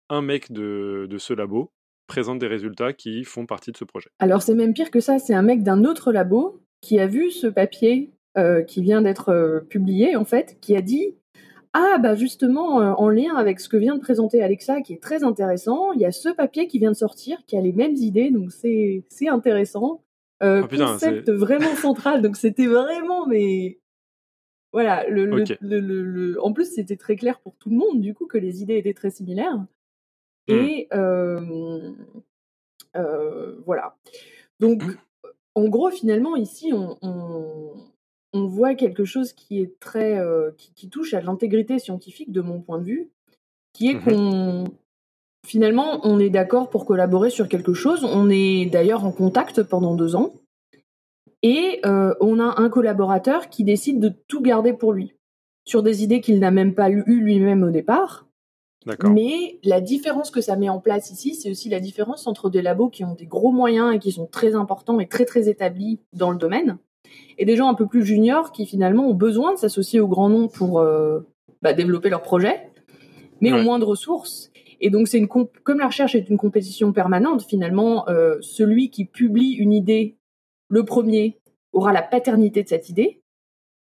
un 0.09 0.21
mec 0.21 0.51
de, 0.51 1.07
de 1.09 1.17
ce 1.17 1.33
labo 1.33 1.71
présente 2.07 2.39
des 2.39 2.47
résultats 2.47 2.93
qui 2.93 3.23
font 3.23 3.45
partie 3.45 3.71
de 3.71 3.77
ce 3.77 3.85
projet. 3.85 4.09
Alors 4.19 4.41
c'est 4.41 4.55
même 4.55 4.73
pire 4.73 4.91
que 4.91 4.99
ça, 4.99 5.19
c'est 5.19 5.33
un 5.33 5.41
mec 5.41 5.63
d'un 5.63 5.85
autre 5.85 6.11
labo 6.11 6.61
qui 6.81 6.99
a 6.99 7.07
vu 7.07 7.31
ce 7.31 7.47
papier 7.47 8.11
qui 8.67 8.81
vient 8.81 9.01
d'être 9.01 9.65
publié, 9.69 10.15
en 10.15 10.23
fait, 10.23 10.57
qui 10.61 10.75
a 10.77 10.81
dit 10.81 11.15
ah, 11.73 11.97
bah 11.99 12.15
justement, 12.15 12.81
euh, 12.81 12.91
en 12.93 13.09
lien 13.09 13.35
avec 13.35 13.59
ce 13.61 13.69
que 13.69 13.77
vient 13.77 13.95
de 13.95 14.01
présenter 14.01 14.43
Alexa, 14.43 14.81
qui 14.81 14.93
est 14.93 15.01
très 15.01 15.23
intéressant, 15.23 15.93
il 15.93 16.01
y 16.01 16.05
a 16.05 16.11
ce 16.11 16.27
papier 16.27 16.67
qui 16.67 16.79
vient 16.79 16.91
de 16.91 16.97
sortir, 16.97 17.37
qui 17.47 17.55
a 17.55 17.61
les 17.61 17.71
mêmes 17.71 17.95
idées, 17.95 18.29
donc 18.29 18.51
c'est 18.51 19.05
intéressant. 19.29 20.03
Euh, 20.41 20.63
oh, 20.63 20.75
concept 20.75 21.29
vraiment 21.29 21.75
central, 21.75 22.21
donc 22.21 22.35
c'était 22.35 22.65
vraiment, 22.65 23.27
mais 23.27 23.79
voilà, 24.73 25.07
le, 25.07 25.25
le, 25.25 26.01
le, 26.01 26.43
en 26.43 26.53
plus 26.53 26.73
c'était 26.73 26.95
très 26.95 27.15
clair 27.15 27.39
pour 27.41 27.55
tout 27.57 27.69
le 27.69 27.75
monde, 27.75 28.01
du 28.01 28.13
coup, 28.13 28.25
que 28.25 28.37
les 28.37 28.61
idées 28.61 28.77
étaient 28.77 28.93
très 28.93 29.11
similaires. 29.11 29.65
Hmm. 30.47 30.53
Et 30.53 30.87
euh, 30.93 31.91
euh, 32.95 33.55
voilà. 33.65 33.97
Donc, 34.59 34.83
en 35.55 35.67
gros, 35.67 35.89
finalement, 35.91 36.35
ici, 36.35 36.71
on, 36.73 36.97
on, 38.33 38.45
voit 38.47 38.75
quelque 38.75 39.05
chose 39.05 39.33
qui 39.33 39.59
est 39.59 39.79
très, 39.79 40.17
euh, 40.19 40.51
qui, 40.57 40.89
touche 40.89 41.13
à 41.13 41.21
l'intégrité 41.21 41.79
scientifique 41.79 42.31
de 42.31 42.41
mon 42.41 42.61
point 42.61 42.79
de 42.79 42.85
vue, 42.85 43.09
qui 43.73 43.89
est 43.89 43.95
mmh 43.95 44.03
qu'on, 44.03 44.63
finalement, 45.51 45.99
on 46.03 46.17
est 46.17 46.29
d'accord 46.29 46.69
pour 46.69 46.85
collaborer 46.85 47.29
sur 47.29 47.49
quelque 47.49 47.73
chose. 47.73 48.05
On 48.05 48.29
est 48.29 48.67
d'ailleurs 48.67 49.03
en 49.03 49.11
contact 49.11 49.63
pendant 49.63 49.95
deux 49.95 50.15
ans. 50.15 50.31
Et 51.43 51.81
euh, 51.85 52.13
on 52.21 52.39
a 52.39 52.61
un 52.61 52.69
collaborateur 52.69 53.49
qui 53.49 53.65
décide 53.65 53.99
de 53.99 54.13
tout 54.29 54.41
garder 54.41 54.71
pour 54.71 54.93
lui, 54.93 55.13
sur 55.65 55.83
des 55.83 56.03
idées 56.03 56.21
qu'il 56.21 56.39
n'a 56.39 56.51
même 56.51 56.73
pas 56.73 56.89
eu 56.89 57.03
lui-même 57.05 57.63
au 57.63 57.69
départ. 57.69 58.27
Mais 59.03 59.59
la 59.63 59.81
différence 59.81 60.31
que 60.31 60.39
ça 60.39 60.55
met 60.55 60.69
en 60.69 60.79
place 60.79 61.11
ici, 61.11 61.35
c'est 61.35 61.51
aussi 61.51 61.67
la 61.67 61.81
différence 61.81 62.27
entre 62.27 62.49
des 62.49 62.61
labos 62.61 62.89
qui 62.89 63.03
ont 63.03 63.13
des 63.13 63.27
gros 63.27 63.51
moyens 63.51 63.93
et 63.93 63.99
qui 63.99 64.13
sont 64.13 64.27
très 64.27 64.55
importants 64.55 65.01
et 65.01 65.07
très 65.07 65.25
très 65.25 65.49
établis 65.49 65.99
dans 66.13 66.31
le 66.31 66.37
domaine, 66.37 66.77
et 67.37 67.45
des 67.45 67.57
gens 67.57 67.69
un 67.69 67.75
peu 67.75 67.85
plus 67.85 68.05
juniors 68.05 68.51
qui 68.51 68.65
finalement 68.65 69.07
ont 69.07 69.13
besoin 69.13 69.53
de 69.53 69.59
s'associer 69.59 69.99
au 69.99 70.07
grand 70.07 70.29
nom 70.29 70.47
pour 70.47 70.79
euh, 70.79 71.19
bah, 71.61 71.73
développer 71.73 72.09
leur 72.09 72.23
projet, 72.23 72.69
mais 73.41 73.53
ont 73.53 73.63
moins 73.63 73.79
de 73.79 73.85
ressources. 73.85 74.50
Et 74.81 74.89
donc 74.89 75.07
c'est 75.07 75.17
une 75.17 75.27
comme 75.27 75.79
la 75.79 75.87
recherche 75.87 76.15
est 76.15 76.29
une 76.29 76.37
compétition 76.37 76.91
permanente, 76.91 77.43
finalement, 77.43 78.09
euh, 78.09 78.37
celui 78.41 78.89
qui 78.89 79.05
publie 79.05 79.53
une 79.53 79.73
idée 79.73 80.17
le 80.67 80.83
premier 80.83 81.39
aura 81.71 81.93
la 81.93 82.01
paternité 82.01 82.63
de 82.63 82.67
cette 82.67 82.89
idée, 82.89 83.21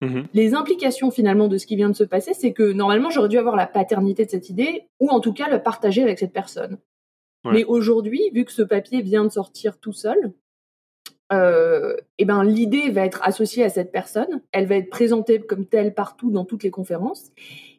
Mmh 0.02 0.24
Les 0.34 0.54
implications 0.54 1.10
finalement 1.10 1.48
de 1.48 1.58
ce 1.58 1.66
qui 1.66 1.76
vient 1.76 1.90
de 1.90 1.96
se 1.96 2.04
passer, 2.04 2.34
c'est 2.34 2.54
que 2.54 2.72
normalement 2.72 3.10
j'aurais 3.10 3.30
dû 3.30 3.38
avoir 3.38 3.56
la 3.56 3.66
paternité 3.66 4.26
de 4.26 4.30
cette 4.30 4.50
idée, 4.50 4.88
ou 5.00 5.10
en 5.10 5.20
tout 5.20 5.34
cas 5.34 5.50
le 5.50 5.62
partager 5.62 6.04
avec 6.04 6.20
cette 6.20 6.34
personne. 6.34 6.78
Mais 7.46 7.64
aujourd'hui, 7.64 8.30
vu 8.34 8.44
que 8.44 8.52
ce 8.52 8.62
papier 8.62 9.02
vient 9.02 9.24
de 9.24 9.30
sortir 9.30 9.80
tout 9.80 9.94
seul, 9.94 10.34
euh, 11.32 11.96
eh 12.18 12.26
ben 12.26 12.44
l'idée 12.44 12.90
va 12.90 13.06
être 13.06 13.22
associée 13.24 13.64
à 13.64 13.70
cette 13.70 13.90
personne, 13.90 14.42
elle 14.52 14.66
va 14.66 14.76
être 14.76 14.90
présentée 14.90 15.40
comme 15.40 15.66
telle 15.66 15.94
partout 15.94 16.30
dans 16.30 16.44
toutes 16.44 16.64
les 16.64 16.72
conférences. 16.72 17.32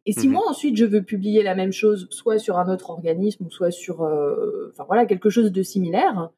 Et 0.09 0.13
si 0.13 0.27
mmh 0.27 0.33
moi 0.33 0.45
ensuite 0.49 0.75
je 0.75 0.87
veux 0.87 1.03
publier 1.03 1.43
la 1.43 1.55
même 1.55 1.71
chose, 1.71 2.09
soit 2.09 2.39
sur 2.39 2.57
un 2.57 2.73
autre 2.73 2.89
organisme, 2.89 3.45
ou 3.45 3.51
soit 3.51 3.71
sur, 3.71 4.03
euh, 4.03 4.71
enfin 4.73 4.85
voilà, 4.87 5.05
quelque 5.05 5.29
chose 5.29 5.53
de 5.53 5.63
similaire, 5.63 6.31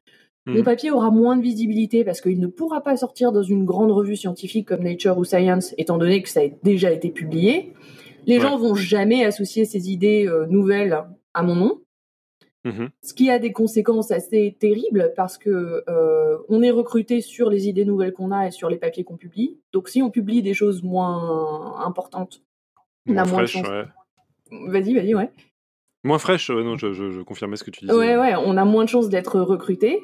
mon 0.45 0.59
hmm. 0.59 0.63
papier 0.63 0.91
aura 0.91 1.09
moins 1.09 1.37
de 1.37 1.41
visibilité 1.41 2.03
parce 2.03 2.19
qu'il 2.19 2.41
ne 2.41 2.47
pourra 2.47 2.81
pas 2.81 2.97
sortir 2.97 3.31
dans 3.31 3.43
une 3.43 3.63
grande 3.63 3.91
revue 3.91 4.17
scientifique 4.17 4.67
comme 4.67 4.83
Nature 4.83 5.17
ou 5.17 5.23
Science, 5.23 5.73
étant 5.77 5.97
donné 5.97 6.21
que 6.21 6.27
ça 6.27 6.41
a 6.41 6.47
déjà 6.63 6.91
été 6.91 7.11
publié. 7.11 7.71
Les 8.27 8.41
gens 8.41 8.57
vont 8.57 8.75
jamais 8.75 9.23
associer 9.23 9.63
ces 9.63 9.89
idées 9.89 10.27
euh, 10.27 10.45
nouvelles 10.47 11.05
à 11.33 11.41
mon 11.41 11.55
nom. 11.55 11.81
Mm-hmm. 12.65 12.89
Ce 13.01 13.13
qui 13.13 13.29
a 13.29 13.39
des 13.39 13.53
conséquences 13.53 14.11
assez 14.11 14.57
terribles 14.59 15.13
parce 15.15 15.37
que 15.37 15.83
euh, 15.87 16.37
on 16.49 16.61
est 16.61 16.71
recruté 16.71 17.21
sur 17.21 17.49
les 17.49 17.69
idées 17.69 17.85
nouvelles 17.85 18.11
qu'on 18.11 18.31
a 18.31 18.47
et 18.47 18.51
sur 18.51 18.69
les 18.69 18.77
papiers 18.77 19.05
qu'on 19.05 19.15
publie. 19.15 19.59
Donc 19.71 19.87
si 19.87 20.01
on 20.01 20.11
publie 20.11 20.41
des 20.41 20.53
choses 20.53 20.83
moins 20.83 21.79
importantes, 21.85 22.41
on 23.07 23.17
a 23.17 23.25
moins 23.25 23.41
de 23.41 23.47
chance. 23.47 23.67
Vas-y, 24.67 24.93
vas-y, 24.93 25.15
ouais. 25.15 25.29
Moins 26.03 26.17
fraîche, 26.17 26.49
non, 26.49 26.77
je, 26.77 26.93
je, 26.93 27.21
confirmais 27.21 27.55
ce 27.55 27.63
que 27.63 27.71
tu 27.71 27.81
disais. 27.85 27.93
Ouais, 27.93 28.17
ouais, 28.17 28.33
on 28.35 28.57
a 28.57 28.65
moins 28.65 28.83
de 28.83 28.89
chances 28.89 29.09
d'être 29.09 29.39
recruté. 29.39 29.99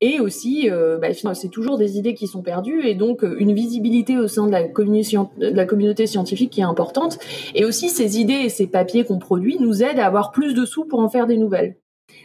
Et 0.00 0.18
aussi, 0.18 0.68
euh, 0.70 0.98
bah, 0.98 1.08
c'est 1.34 1.48
toujours 1.48 1.78
des 1.78 1.98
idées 1.98 2.14
qui 2.14 2.26
sont 2.26 2.42
perdues 2.42 2.86
et 2.86 2.94
donc 2.94 3.22
euh, 3.22 3.36
une 3.38 3.54
visibilité 3.54 4.18
au 4.18 4.26
sein 4.26 4.46
de 4.46 4.52
la, 4.52 4.64
de 4.64 5.56
la 5.56 5.64
communauté 5.66 6.06
scientifique 6.06 6.50
qui 6.50 6.60
est 6.60 6.64
importante. 6.64 7.18
Et 7.54 7.64
aussi, 7.64 7.88
ces 7.88 8.18
idées 8.18 8.32
et 8.32 8.48
ces 8.48 8.66
papiers 8.66 9.04
qu'on 9.04 9.18
produit 9.18 9.58
nous 9.60 9.82
aident 9.82 10.00
à 10.00 10.06
avoir 10.06 10.32
plus 10.32 10.54
de 10.54 10.64
sous 10.64 10.84
pour 10.84 11.00
en 11.00 11.08
faire 11.08 11.26
des 11.26 11.36
nouvelles. 11.36 11.76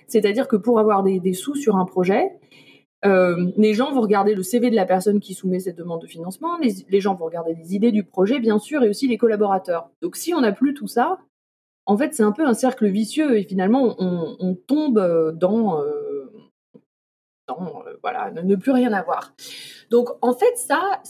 C'est-à-dire 0.08 0.48
que 0.48 0.56
pour 0.56 0.80
avoir 0.80 1.04
des, 1.04 1.20
des 1.20 1.34
sous 1.34 1.56
sur 1.56 1.76
un 1.76 1.86
projet, 1.86 2.32
euh, 3.06 3.52
les 3.56 3.74
gens 3.74 3.92
vont 3.92 4.02
regarder 4.02 4.36
le 4.36 4.44
CV 4.44 4.70
de 4.70 4.76
la 4.76 4.86
personne 4.86 5.20
qui 5.20 5.34
soumet 5.34 5.60
cette 5.60 5.78
demande 5.78 6.02
de 6.02 6.08
financement, 6.08 6.58
les, 6.58 7.00
gens 7.00 7.16
vont 7.16 7.26
regarder 7.26 7.54
les 7.54 7.76
idées 7.76 7.92
du 7.92 8.04
projet, 8.04 8.40
bien 8.40 8.60
sûr, 8.60 8.84
et 8.84 8.90
aussi 8.90 9.08
les 9.08 9.18
collaborateurs. 9.18 9.90
Donc 10.02 10.16
si 10.16 10.34
on 10.34 10.42
n'a 10.42 10.52
plus 10.52 10.74
tout 10.74 10.88
ça, 10.88 11.20
en 11.86 11.98
fait, 11.98 12.14
c'est 12.14 12.24
un 12.24 12.32
peu 12.32 12.46
un 12.46 12.54
cercle 12.54 12.88
vicieux 12.88 13.38
et 13.38 13.44
finalement, 13.44 13.96
on, 14.00 14.54
tombe 14.54 15.00
dans, 15.40 15.82
euh, 15.82 16.20
euh, 17.50 17.98
voilà, 18.04 18.32
ne, 18.32 18.56
plus 18.56 18.72
rien 18.72 18.94
avoir. 18.94 19.34
Donc, 19.90 20.10
en 20.22 20.34
fait, 20.34 20.56
ça, 20.56 21.02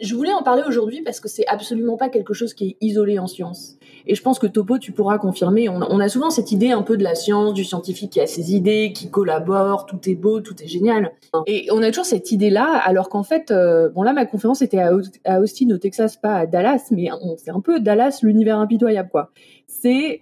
je 0.00 0.14
voulais 0.14 0.32
en 0.32 0.42
parler 0.42 0.62
aujourd'hui 0.66 1.02
parce 1.02 1.20
que 1.20 1.28
c'est 1.28 1.46
absolument 1.46 1.96
pas 1.96 2.08
quelque 2.08 2.32
chose 2.32 2.54
qui 2.54 2.70
est 2.70 2.76
isolé 2.80 3.18
en 3.18 3.26
science. 3.26 3.76
Et 4.06 4.14
je 4.14 4.22
pense 4.22 4.38
que 4.38 4.46
Topo, 4.46 4.78
tu 4.78 4.92
pourras 4.92 5.18
confirmer. 5.18 5.68
On, 5.68 6.00
a 6.00 6.08
souvent 6.08 6.30
cette 6.30 6.52
idée 6.52 6.70
un 6.70 6.82
peu 6.82 6.96
de 6.96 7.02
la 7.02 7.14
science, 7.14 7.54
du 7.54 7.64
scientifique 7.64 8.12
qui 8.12 8.20
a 8.20 8.26
ses 8.26 8.54
idées, 8.54 8.92
qui 8.94 9.10
collabore, 9.10 9.86
tout 9.86 9.98
est 10.08 10.14
beau, 10.14 10.40
tout 10.40 10.60
est 10.62 10.66
génial. 10.66 11.12
Et 11.46 11.68
on 11.70 11.82
a 11.82 11.88
toujours 11.88 12.04
cette 12.04 12.32
idée-là, 12.32 12.80
alors 12.84 13.08
qu'en 13.08 13.22
fait, 13.22 13.50
euh, 13.50 13.88
bon 13.88 14.02
là, 14.02 14.12
ma 14.12 14.26
conférence 14.26 14.62
était 14.62 14.80
à, 14.80 14.92
Austin, 15.38 15.70
au 15.70 15.78
Texas, 15.78 16.16
pas 16.16 16.34
à 16.34 16.46
Dallas, 16.46 16.88
mais 16.90 17.08
c'est 17.36 17.50
un 17.50 17.60
peu 17.60 17.80
Dallas, 17.80 18.20
l'univers 18.22 18.58
impitoyable, 18.58 19.10
quoi. 19.10 19.30
C'est 19.66 20.20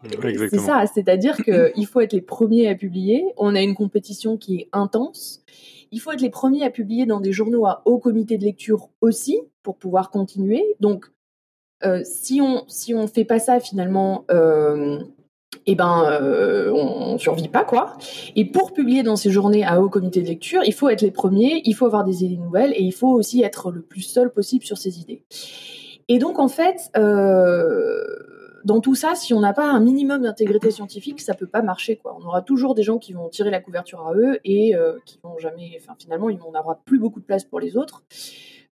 ça, 0.59 0.85
c'est-à-dire 0.93 1.37
qu'il 1.37 1.87
faut 1.91 2.01
être 2.01 2.13
les 2.13 2.21
premiers 2.21 2.69
à 2.69 2.75
publier. 2.75 3.25
On 3.37 3.55
a 3.55 3.61
une 3.61 3.75
compétition 3.75 4.37
qui 4.37 4.57
est 4.57 4.69
intense. 4.73 5.43
Il 5.93 6.01
faut 6.01 6.13
être 6.13 6.21
les 6.21 6.31
premiers 6.31 6.65
à 6.65 6.71
publier 6.71 7.05
dans 7.05 7.21
des 7.21 7.33
journaux 7.33 7.67
à 7.67 7.83
haut 7.85 7.99
comité 7.99 8.39
de 8.39 8.45
lecture 8.45 8.89
aussi 9.01 9.41
pour 9.63 9.77
pouvoir 9.77 10.11
continuer. 10.11 10.77
Donc, 10.79 11.11
si 12.05 12.41
on 12.41 12.65
si 12.69 12.95
on 12.95 13.07
fait 13.07 13.25
pas 13.25 13.39
ça 13.39 13.61
finalement, 13.61 14.25
euh, 14.31 14.99
eh 15.67 15.75
ben 15.75 16.05
euh, 16.11 16.73
on, 16.73 17.19
survit 17.19 17.49
pas 17.49 17.65
quoi. 17.65 17.97
Et 18.37 18.45
pour 18.45 18.73
publier 18.73 19.03
dans 19.03 19.17
ces 19.17 19.31
journées 19.31 19.65
à 19.65 19.81
haut 19.81 19.89
comité 19.89 20.23
de 20.23 20.27
lecture, 20.27 20.63
il 20.65 20.73
faut 20.73 20.89
être 20.89 21.03
les 21.03 21.11
premiers, 21.11 21.63
il 21.65 21.75
faut 21.75 21.87
avoir 21.87 22.05
des 22.05 22.25
idées 22.25 22.37
nouvelles 22.37 22.73
et 22.73 22.83
il 22.83 22.93
faut 22.93 23.11
aussi 23.11 23.43
être 23.43 23.71
le 23.71 23.83
plus 23.83 24.03
seul 24.03 24.31
possible 24.31 24.65
sur 24.65 24.79
ces 24.79 25.01
idées. 25.01 25.25
Et 26.09 26.19
donc 26.19 26.39
en 26.39 26.49
fait, 26.49 26.91
euh, 26.97 28.05
dans 28.65 28.81
tout 28.81 28.95
ça, 28.95 29.15
si 29.15 29.35
on 29.35 29.41
n'a 29.41 29.53
pas 29.53 29.71
un 29.71 29.81
minimum 29.81 30.23
d'intégrité 30.23 30.71
scientifique, 30.71 31.21
ça 31.21 31.35
peut 31.35 31.47
pas 31.47 31.63
marcher. 31.63 31.97
Quoi. 31.97 32.17
On 32.21 32.27
aura 32.27 32.43
toujours 32.43 32.75
des 32.75 32.83
gens 32.83 32.99
qui 32.99 33.13
vont 33.13 33.29
tirer 33.29 33.51
la 33.51 33.61
couverture 33.61 34.07
à 34.07 34.15
eux 34.15 34.39
et 34.45 34.75
euh, 34.75 34.99
qui 35.05 35.19
vont 35.23 35.39
jamais. 35.39 35.79
Enfin, 35.81 35.95
finalement, 35.99 36.31
il 36.31 36.39
n'en 36.39 36.59
aura 36.59 36.81
plus 36.85 36.99
beaucoup 36.99 37.21
de 37.21 37.25
place 37.25 37.45
pour 37.45 37.61
les 37.61 37.77
autres. 37.77 38.03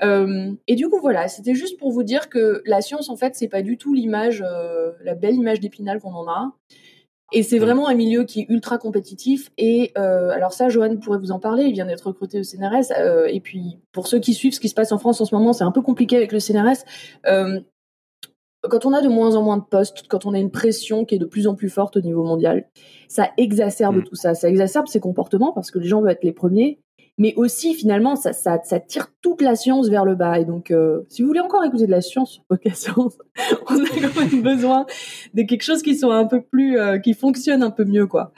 Euh, 0.03 0.53
et 0.67 0.75
du 0.75 0.89
coup, 0.89 0.99
voilà, 1.01 1.29
c'était 1.29 1.55
juste 1.55 1.79
pour 1.79 1.93
vous 1.93 2.03
dire 2.03 2.29
que 2.29 2.63
la 2.67 2.81
science, 2.81 3.09
en 3.09 3.17
fait, 3.17 3.35
c'est 3.37 3.49
pas 3.49 3.63
du 3.63 3.79
tout 3.79 3.95
l'image, 3.95 4.45
euh, 4.47 4.93
la 5.05 5.15
belle 5.15 5.35
image 5.35 5.61
d'Épinal 5.61 6.01
qu'on 6.01 6.15
en 6.15 6.29
a. 6.29 6.53
Et 7.33 7.43
c'est 7.43 7.59
vraiment 7.59 7.89
un 7.89 7.95
milieu 7.95 8.25
qui 8.25 8.41
est 8.41 8.47
ultra 8.49 8.79
compétitif. 8.79 9.51
Et 9.59 9.93
alors 9.97 10.53
ça, 10.53 10.69
Johan 10.69 10.97
pourrait 10.99 11.19
vous 11.19 11.33
en 11.33 11.41
parler. 11.41 11.65
Il 11.65 11.73
vient 11.73 11.87
d'être 11.87 12.07
recruté 12.07 12.39
au 12.39 12.45
CNRS. 12.45 12.93
et 13.29 13.41
puis, 13.41 13.81
pour 13.93 14.07
ceux 14.07 14.21
qui 14.21 14.35
suivent 14.35 14.53
ce 14.53 14.61
qui 14.61 14.69
se 14.69 14.75
passe 14.75 14.93
en 14.93 14.99
France 14.99 15.21
en 15.21 15.25
ce 15.25 15.35
moment, 15.35 15.53
c'est 15.53 15.65
un 15.65 15.73
peu 15.73 15.83
compliqué 15.83 16.17
avec 16.17 16.31
le 16.31 16.39
CNRS 16.39 16.85
quand 18.69 18.87
on 18.87 18.93
a 18.93 19.03
de 19.03 19.09
moins 19.09 19.37
en 19.37 19.43
moins 19.43 19.57
de 19.57 19.65
postes, 19.65 20.07
quand 20.09 20.27
on 20.27 20.35
a 20.35 20.39
une 20.39 20.51
pression 20.51 21.05
qui 21.05 21.15
est 21.15 21.19
de 21.19 21.25
plus 21.25 21.47
en 21.47 21.55
plus 21.55 21.69
forte 21.69 21.97
au 21.97 22.01
niveau 22.01 22.25
mondial, 22.25 22.69
ça 23.09 23.31
exacerbe 23.37 23.99
mm. 23.99 24.05
tout 24.05 24.15
ça. 24.15 24.35
Ça 24.35 24.49
exacerbe 24.49 24.87
ces 24.87 25.01
comportements 25.01 25.53
parce 25.53 25.71
que 25.71 25.79
les 25.79 25.89
gens 25.89 26.01
veulent 26.01 26.13
être 26.13 26.25
les 26.25 26.33
premiers, 26.33 26.81
mais 27.19 27.35
aussi 27.37 27.75
finalement 27.75 28.17
ça, 28.17 28.33
ça, 28.33 28.61
ça 28.65 28.81
tire 28.81 29.09
toute 29.21 29.41
la 29.41 29.57
science 29.57 29.89
vers 29.89 30.05
le 30.05 30.15
bas. 30.15 30.39
Et 30.39 30.45
donc, 30.45 30.71
euh, 30.71 31.03
si 31.09 31.23
vous 31.23 31.29
voulez 31.29 31.41
encore 31.41 31.65
écouter 31.65 31.87
de 31.87 31.91
la 31.91 32.01
science 32.01 32.33
sur 32.33 32.75
Science, 32.75 33.19
on 33.69 33.85
a 33.85 33.89
quand 33.89 34.21
même 34.21 34.43
besoin 34.43 34.87
de 35.35 35.43
quelque 35.43 35.63
chose 35.63 35.83
qui 35.83 35.97
soit 35.97 36.17
un 36.17 36.27
peu 36.27 36.43
plus, 36.43 36.79
euh, 36.79 36.99
qui 36.99 37.15
fonctionne 37.15 37.63
un 37.63 37.71
peu 37.71 37.85
mieux, 37.85 38.07
quoi, 38.07 38.33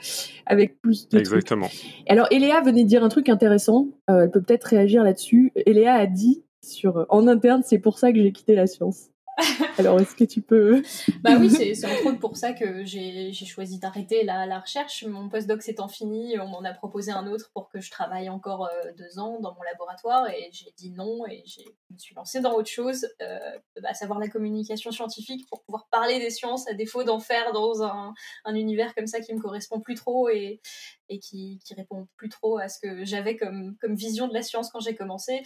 avec 0.45 0.79
plus 0.81 1.09
de. 1.09 1.17
Exactement. 1.17 1.67
Alors, 2.07 2.27
Eléa 2.31 2.61
venait 2.61 2.83
de 2.83 2.89
dire 2.89 3.03
un 3.03 3.09
truc 3.09 3.29
intéressant. 3.29 3.87
Euh, 4.09 4.23
elle 4.23 4.31
peut 4.31 4.41
peut-être 4.41 4.65
réagir 4.65 5.03
là-dessus. 5.03 5.51
Eléa 5.55 5.95
a 5.95 6.05
dit 6.05 6.43
sur 6.63 7.05
en 7.09 7.27
interne, 7.27 7.63
c'est 7.65 7.79
pour 7.79 7.97
ça 7.97 8.11
que 8.11 8.21
j'ai 8.21 8.31
quitté 8.31 8.55
la 8.55 8.67
science. 8.67 9.09
Alors, 9.77 9.99
est-ce 9.99 10.15
que 10.15 10.23
tu 10.23 10.41
peux... 10.41 10.81
bah 11.21 11.37
oui, 11.39 11.49
c'est 11.75 11.85
entre 11.85 12.07
autres 12.07 12.19
pour 12.19 12.37
ça 12.37 12.53
que 12.53 12.83
j'ai 12.85 13.31
choisi 13.33 13.77
d'arrêter 13.79 14.23
la, 14.23 14.45
la, 14.45 14.59
recherche. 14.59 15.03
Mon 15.05 15.29
postdoc 15.29 15.61
s'étant 15.61 15.87
fini, 15.87 16.39
on 16.39 16.47
m'en 16.47 16.63
a 16.63 16.73
proposé 16.73 17.11
un 17.11 17.27
autre 17.27 17.51
pour 17.53 17.69
que 17.69 17.79
je 17.79 17.91
travaille 17.91 18.29
encore 18.29 18.65
euh, 18.65 18.91
deux 18.97 19.19
ans 19.19 19.39
dans 19.39 19.53
mon 19.53 19.61
laboratoire 19.61 20.27
et 20.29 20.49
j'ai 20.51 20.73
dit 20.77 20.89
non 20.89 21.25
et 21.27 21.43
je 21.45 21.61
me 21.91 21.97
suis 21.97 22.15
lancée 22.15 22.39
dans 22.39 22.53
autre 22.53 22.69
chose, 22.69 23.07
euh, 23.21 23.59
à 23.83 23.93
savoir 23.93 24.19
la 24.19 24.27
communication 24.27 24.91
scientifique 24.91 25.47
pour 25.49 25.61
pouvoir 25.63 25.87
parler 25.91 26.19
des 26.19 26.31
sciences 26.31 26.67
à 26.67 26.73
défaut 26.73 27.03
d'en 27.03 27.19
faire 27.19 27.53
dans 27.53 27.83
un, 27.83 28.13
un, 28.45 28.55
univers 28.55 28.95
comme 28.95 29.07
ça 29.07 29.19
qui 29.19 29.33
me 29.33 29.39
correspond 29.39 29.79
plus 29.79 29.95
trop 29.95 30.29
et, 30.29 30.61
et 31.09 31.19
qui, 31.19 31.59
qui 31.63 31.75
répond 31.75 32.07
plus 32.17 32.29
trop 32.29 32.57
à 32.57 32.69
ce 32.69 32.79
que 32.79 33.05
j'avais 33.05 33.37
comme, 33.37 33.75
comme 33.79 33.95
vision 33.95 34.27
de 34.27 34.33
la 34.33 34.41
science 34.41 34.71
quand 34.71 34.79
j'ai 34.79 34.95
commencé. 34.95 35.43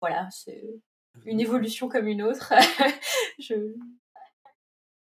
Voilà, 0.00 0.28
c'est 0.30 0.64
une 1.26 1.40
évolution 1.40 1.88
comme 1.88 2.06
une 2.06 2.22
autre. 2.22 2.52
je... 3.38 3.54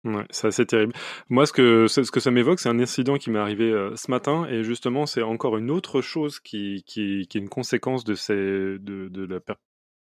Ouais, 0.05 0.27
c'est 0.31 0.49
assez 0.49 0.67
terrible. 0.67 0.93
Moi, 1.31 1.47
ce 1.47 1.53
que, 1.53 1.87
ce 1.89 2.11
que 2.11 2.21
ça 2.21 2.31
m'évoque, 2.31 2.61
c'est 2.61 2.69
un 2.69 2.79
incident 2.79 3.17
qui 3.17 3.31
m'est 3.31 3.39
arrivé 3.39 3.71
euh, 3.71 3.97
ce 3.97 4.11
matin, 4.11 4.47
et 4.51 4.63
justement, 4.63 5.07
c'est 5.07 5.23
encore 5.23 5.57
une 5.57 5.71
autre 5.71 6.03
chose 6.03 6.41
qui, 6.41 6.85
qui, 6.87 7.27
qui, 7.29 7.39
est 7.39 7.41
une 7.41 7.49
conséquence 7.49 8.05
de, 8.05 8.15
ces, 8.15 8.35
de, 8.35 9.09
de 9.09 9.25
la 9.25 9.41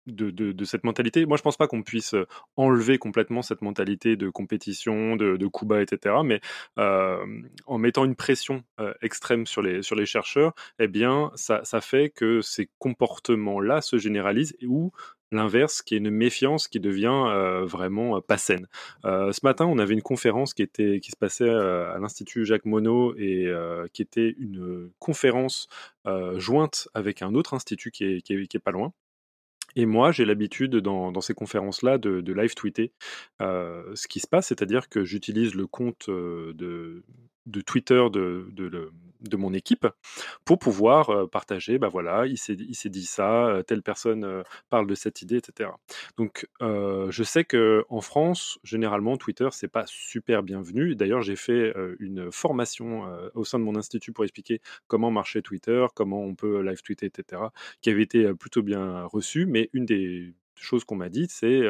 de, 0.07 0.29
de, 0.29 0.65
cette 0.65 0.83
mentalité. 0.83 1.25
Moi, 1.25 1.37
je 1.37 1.41
pense 1.41 1.57
pas 1.57 1.67
qu'on 1.67 1.83
puisse 1.83 2.13
euh, 2.13 2.27
enlever 2.55 2.97
complètement 2.97 3.41
cette 3.41 3.61
mentalité 3.61 4.15
de 4.15 4.29
compétition, 4.29 5.15
de, 5.15 5.37
de 5.37 5.47
coup 5.47 5.65
bas, 5.65 5.81
etc. 5.81 6.15
Mais 6.23 6.41
euh, 6.77 7.25
en 7.65 7.77
mettant 7.77 8.05
une 8.05 8.15
pression 8.15 8.63
euh, 8.79 8.93
extrême 9.01 9.45
sur 9.45 9.61
les, 9.61 9.81
sur 9.81 9.95
les 9.95 10.05
chercheurs, 10.05 10.53
eh 10.79 10.87
bien, 10.87 11.31
ça, 11.35 11.61
ça 11.63 11.81
fait 11.81 12.09
que 12.09 12.41
ces 12.41 12.69
comportements-là 12.79 13.81
se 13.81 13.97
généralisent 13.97 14.55
ou 14.63 14.91
l'inverse, 15.31 15.81
qui 15.81 15.95
est 15.95 15.97
une 15.97 16.11
méfiance 16.11 16.67
qui 16.67 16.79
devient 16.79 17.63
vraiment 17.63 18.21
pas 18.21 18.37
saine. 18.37 18.67
ce 19.03 19.39
matin, 19.43 19.65
on 19.65 19.79
avait 19.79 19.93
une 19.93 20.01
conférence 20.01 20.53
qui, 20.53 20.63
se 20.73 21.15
passait 21.19 21.49
à 21.49 21.97
l'Institut 21.99 22.45
Jacques 22.45 22.65
Monod 22.65 23.17
et 23.19 23.51
qui 23.93 24.01
était 24.01 24.35
une 24.39 24.91
conférence 24.99 25.67
jointe 26.37 26.87
avec 26.93 27.21
un 27.21 27.33
autre 27.33 27.53
institut 27.53 27.91
qui 27.91 28.05
est 28.05 28.59
pas 28.59 28.71
loin. 28.71 28.93
Et 29.75 29.85
moi, 29.85 30.11
j'ai 30.11 30.25
l'habitude 30.25 30.77
dans, 30.77 31.21
ces 31.21 31.33
conférences-là 31.33 31.97
de, 31.97 32.33
live 32.33 32.55
tweeter 32.55 32.93
ce 33.39 34.07
qui 34.07 34.19
se 34.19 34.27
passe, 34.27 34.47
c'est-à-dire 34.47 34.89
que 34.89 35.03
j'utilise 35.03 35.53
le 35.53 35.67
compte 35.67 36.09
de, 36.09 37.03
de 37.45 37.61
Twitter 37.61 38.03
de, 38.11 38.47
de, 38.51 39.37
mon 39.37 39.53
équipe 39.53 39.87
pour 40.45 40.59
pouvoir 40.59 41.09
euh, 41.09 41.27
partager, 41.27 41.77
bah 41.77 41.89
voilà, 41.89 42.25
il 42.25 42.37
s'est 42.37 42.55
dit 42.55 43.05
ça, 43.05 43.47
euh, 43.47 43.63
telle 43.63 43.81
personne 43.81 44.23
euh, 44.23 44.43
parle 44.69 44.87
de 44.87 44.95
cette 44.95 45.21
idée, 45.21 45.37
etc. 45.37 45.71
Donc 46.17 46.47
je 46.61 47.23
sais 47.23 47.43
que 47.43 47.85
en 47.89 48.01
France, 48.01 48.59
généralement, 48.63 49.17
Twitter, 49.17 49.49
c'est 49.51 49.67
pas 49.67 49.83
super 49.87 50.43
bienvenu. 50.43 50.95
D'ailleurs, 50.95 51.21
j'ai 51.21 51.35
fait 51.35 51.73
une 51.99 52.31
formation 52.31 53.03
au 53.33 53.43
sein 53.43 53.59
de 53.59 53.63
mon 53.63 53.75
institut 53.75 54.11
pour 54.11 54.23
expliquer 54.23 54.61
comment 54.87 55.11
marchait 55.11 55.41
Twitter, 55.41 55.85
comment 55.93 56.21
on 56.21 56.35
peut 56.35 56.61
live 56.61 56.81
tweeter, 56.81 57.07
etc., 57.07 57.41
qui 57.81 57.89
avait 57.89 58.03
été 58.03 58.33
plutôt 58.33 58.63
bien 58.63 59.03
reçu. 59.05 59.45
Mais 59.45 59.69
une 59.73 59.85
des 59.85 60.33
chose 60.55 60.83
qu'on 60.83 60.95
m'a 60.95 61.09
dit, 61.09 61.27
c'est 61.29 61.61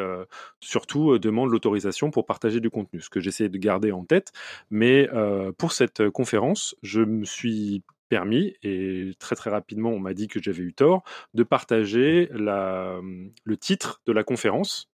surtout 0.60 1.18
demande 1.20 1.52
l'autorisation 1.52 2.12
pour 2.12 2.26
partager 2.26 2.60
du 2.60 2.70
contenu, 2.70 3.02
ce 3.02 3.10
que 3.10 3.20
j'essaie 3.20 3.50
de 3.50 3.58
garder 3.58 3.92
en 3.92 4.06
tête. 4.06 4.32
Mais 4.70 5.10
pour 5.58 5.72
cette 5.72 6.10
conférence, 6.10 6.76
je 6.82 7.02
me 7.02 7.26
suis 7.26 7.84
permis, 8.08 8.56
et 8.62 9.14
très 9.18 9.36
très 9.36 9.50
rapidement 9.50 9.90
on 9.90 10.00
m'a 10.00 10.14
dit 10.14 10.28
que 10.28 10.40
j'avais 10.42 10.62
eu 10.62 10.74
tort, 10.74 11.04
de 11.34 11.42
partager 11.42 12.30
mmh, 12.32 13.30
le 13.44 13.58
titre 13.58 14.02
de 14.06 14.12
la 14.12 14.24
conférence 14.24 14.92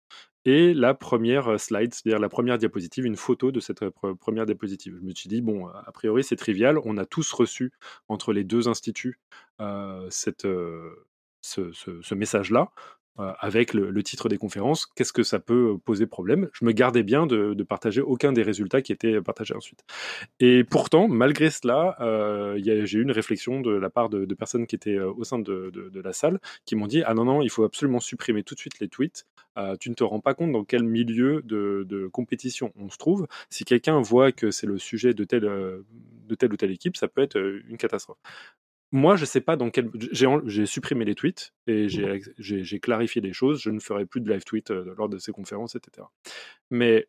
et 0.45 0.75
la 0.75 0.92
première 0.95 1.59
slide, 1.59 1.95
c'est-à-dire 1.95 2.21
la 2.21 2.28
première 2.28 2.59
diapositive, 2.59 3.07
une 3.07 3.16
photo 3.16 3.50
de 3.50 3.61
cette 3.61 3.88
première 4.21 4.45
diapositive. 4.47 4.97
Je 5.00 5.04
me 5.04 5.14
suis 5.14 5.28
dit, 5.28 5.40
bon, 5.40 5.66
a 5.68 5.90
priori 5.92 6.23
c'est 6.23 6.37
trivial, 6.37 6.78
on 6.85 6.99
a 6.99 7.07
tous 7.07 7.33
reçu 7.33 7.73
entre 8.09 8.35
les 8.35 8.45
deux 8.45 8.68
instituts 8.68 9.18
ce 11.40 12.14
message-là. 12.14 12.71
Euh, 13.21 13.33
avec 13.41 13.75
le, 13.75 14.03
titre 14.03 14.29
des 14.29 14.39
conférences, 14.39 14.87
qu'est-ce 14.87 15.13
que 15.13 15.23
ça 15.23 15.41
peut 15.41 15.77
poser 15.85 16.07
problème? 16.07 16.49
Je 16.53 16.65
me 16.65 16.73
gardais 16.73 17.03
bien 17.03 17.27
de, 17.27 17.55
partager 17.63 18.01
aucun 18.01 18.33
des 18.33 18.43
résultats 18.43 18.81
qui 18.81 18.93
étaient 18.93 19.21
partagés 19.21 19.55
ensuite. 19.55 19.85
Et 20.41 20.65
pourtant, 20.65 21.09
malgré 21.09 21.51
cela, 21.51 21.97
euh, 22.01 22.59
j'ai 22.63 22.99
eu 22.99 23.03
une 23.03 23.11
réflexion 23.11 23.61
de 23.61 23.71
la 23.71 23.91
part 23.91 24.09
de, 24.09 24.33
personnes 24.35 24.67
qui 24.67 24.77
étaient 24.77 24.97
euh, 24.97 25.13
au 25.13 25.25
sein 25.25 25.39
de, 25.39 25.73
la 26.03 26.13
salle 26.13 26.39
qui 26.65 26.77
m'ont 26.77 26.87
dit 26.87 27.03
Ah 27.05 27.15
non, 27.15 27.25
non, 27.25 27.43
il 27.43 27.51
faut 27.51 27.65
absolument 27.65 28.01
supprimer 28.01 28.45
tout 28.45 28.55
de 28.55 28.61
suite 28.61 28.79
les 28.81 28.89
tweets. 28.89 29.27
tu 29.81 29.91
ne 29.91 29.95
te 29.95 30.05
rends 30.05 30.21
pas 30.21 30.35
compte 30.35 30.53
dans 30.53 30.65
quel 30.65 30.85
milieu 30.85 31.43
de, 31.43 32.09
compétition 32.13 32.73
on 32.77 32.89
se 32.89 32.99
trouve. 32.99 33.27
Si 33.51 33.65
quelqu'un 33.65 34.01
voit 34.01 34.33
que 34.33 34.51
c'est 34.51 34.67
le 34.67 34.79
sujet 34.79 35.13
de 35.13 35.25
de 35.25 36.35
telle 36.35 36.53
ou 36.53 36.57
telle 36.57 36.71
équipe, 36.71 36.97
ça 36.97 37.09
peut 37.09 37.23
être 37.23 37.37
une 37.37 37.77
catastrophe. 37.77 38.19
Moi, 38.90 39.16
je 39.16 39.25
sais 39.25 39.40
pas 39.40 39.57
dans 39.57 39.71
quel. 39.71 39.90
J'ai 40.12 40.66
supprimé 40.66 41.04
les 41.04 41.14
tweets 41.14 41.52
et 41.66 41.87
mmh 41.87 42.21
j'ai 42.38 42.80
clarifié 42.80 43.21
les 43.21 43.33
choses. 43.33 43.61
Je 43.61 43.71
ne 43.71 43.80
ferai 43.80 44.07
plus 44.07 44.21
de 44.21 44.30
live 44.30 44.45
tweet 44.45 44.71
euh, 44.71 44.95
lors 44.97 45.09
de 45.09 45.18
ces 45.18 45.33
conférences, 45.33 45.76
etc. 45.76 46.07
Mais 46.71 47.09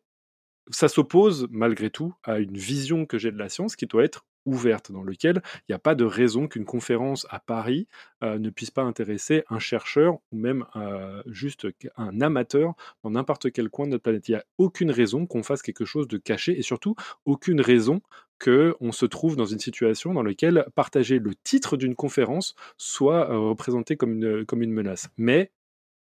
ça 0.70 0.88
s'oppose 0.88 1.48
malgré 1.50 1.90
tout 1.90 2.14
à 2.22 2.38
une 2.38 2.56
vision 2.56 3.06
que 3.06 3.18
j'ai 3.18 3.32
de 3.32 3.38
la 3.38 3.48
science 3.48 3.76
qui 3.76 3.86
doit 3.86 4.04
être 4.04 4.24
ouverte, 4.46 4.90
dans 4.90 5.02
lequel 5.02 5.42
il 5.60 5.72
n'y 5.72 5.74
a 5.74 5.78
pas 5.78 5.94
de 5.94 6.04
raison 6.04 6.48
qu'une 6.48 6.64
conférence 6.64 7.26
à 7.30 7.40
Paris 7.40 7.86
euh, 8.22 8.38
ne 8.38 8.50
puisse 8.50 8.70
pas 8.70 8.82
intéresser 8.82 9.44
un 9.50 9.58
chercheur 9.58 10.18
ou 10.32 10.36
même 10.36 10.64
euh, 10.76 11.22
juste 11.26 11.66
un 11.96 12.20
amateur 12.20 12.74
dans 13.02 13.10
n'importe 13.10 13.52
quel 13.52 13.68
coin 13.68 13.86
de 13.86 13.92
notre 13.92 14.02
planète. 14.02 14.28
Il 14.28 14.32
n'y 14.32 14.38
a 14.38 14.44
aucune 14.58 14.90
raison 14.90 15.26
qu'on 15.26 15.42
fasse 15.42 15.62
quelque 15.62 15.84
chose 15.84 16.08
de 16.08 16.18
caché 16.18 16.58
et 16.58 16.62
surtout 16.62 16.94
aucune 17.24 17.60
raison 17.60 18.00
qu'on 18.42 18.92
se 18.92 19.06
trouve 19.06 19.36
dans 19.36 19.44
une 19.44 19.58
situation 19.58 20.14
dans 20.14 20.22
laquelle 20.22 20.66
partager 20.74 21.18
le 21.18 21.34
titre 21.34 21.76
d'une 21.76 21.94
conférence 21.94 22.54
soit 22.78 23.30
euh, 23.30 23.38
représenté 23.38 23.96
comme 23.96 24.14
une, 24.14 24.44
comme 24.46 24.62
une 24.62 24.72
menace. 24.72 25.08
Mais 25.16 25.52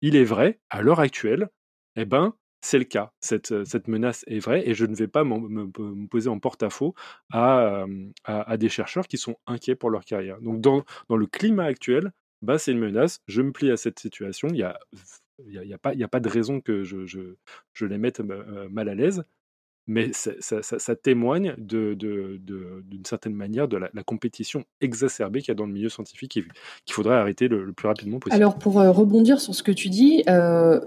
il 0.02 0.16
est 0.16 0.24
vrai, 0.24 0.60
à 0.70 0.82
l'heure 0.82 1.00
actuelle, 1.00 1.50
eh 1.96 2.06
ben, 2.06 2.36
c'est 2.62 2.78
le 2.78 2.86
cas. 2.86 3.12
Cette, 3.20 3.66
cette, 3.66 3.88
menace 3.88 4.24
est 4.28 4.40
vraie 4.40 4.68
et 4.68 4.74
je 4.74 4.86
ne 4.86 4.96
vais 4.96 5.08
pas 5.08 5.24
me, 5.24 6.08
poser 6.08 6.30
en 6.30 6.40
porte-à-faux 6.40 6.94
à, 7.32 7.86
à, 8.24 8.58
des 8.58 8.70
chercheurs 8.70 9.08
qui 9.08 9.18
sont 9.18 9.36
inquiets 9.48 9.76
pour 9.76 9.90
leur 9.90 10.06
carrière. 10.06 10.40
Donc, 10.42 10.62
dans, 10.62 10.84
dans 11.10 11.18
le 11.18 11.26
climat 11.26 11.66
actuel, 11.66 12.12
bah, 12.42 12.60
c'est 12.60 12.72
une 12.72 12.80
menace. 12.80 13.22
Je 13.28 13.42
me 13.42 13.52
plie 13.52 13.72
à 13.72 13.78
cette 13.78 14.00
situation. 14.00 14.48
Il 14.50 14.56
n'y 14.56 14.64
a, 14.64 14.80
y 15.46 15.74
a, 15.74 15.78
pas, 15.78 15.94
a 16.00 16.08
pas 16.08 16.20
de 16.20 16.30
raison 16.30 16.62
que 16.62 16.84
je, 16.84 17.06
je, 17.06 17.36
je 17.74 17.86
les 17.86 17.98
mette 17.98 18.20
mal 18.20 18.90
à 18.90 18.96
l'aise 18.96 19.24
mais 19.88 20.12
ça, 20.14 20.96
témoigne 20.96 21.56
d'une 21.58 23.06
certaine 23.06 23.34
manière 23.34 23.68
de 23.68 23.78
la, 23.78 24.04
compétition 24.04 24.64
exacerbée 24.82 25.40
qu'il 25.40 25.50
y 25.50 25.52
a 25.52 25.56
dans 25.56 25.66
le 25.66 25.72
milieu 25.72 25.90
scientifique 25.90 26.38
et 26.38 26.44
qu'il 26.86 26.94
faudrait 26.94 27.16
arrêter 27.16 27.48
le, 27.48 27.72
plus 27.72 27.88
rapidement 27.88 28.20
possible. 28.20 28.42
Alors 28.42 28.58
pour 28.58 28.80
euh, 28.80 28.92
rebondir 28.92 29.40
sur 29.40 29.56
ce 29.56 29.64
que 29.64 29.72
tu 29.72 29.90
dis, 29.90 30.24
euh, 30.30 30.80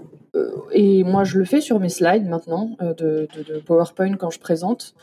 et 0.71 1.03
moi 1.03 1.23
je 1.23 1.37
le 1.37 1.45
fais 1.45 1.61
sur 1.61 1.79
mes 1.79 1.89
slides 1.89 2.27
maintenant 2.27 2.77
de, 2.79 3.27
PowerPoint 3.65 4.15
quand 4.15 4.29
je 4.29 4.39
présente, 4.39 4.95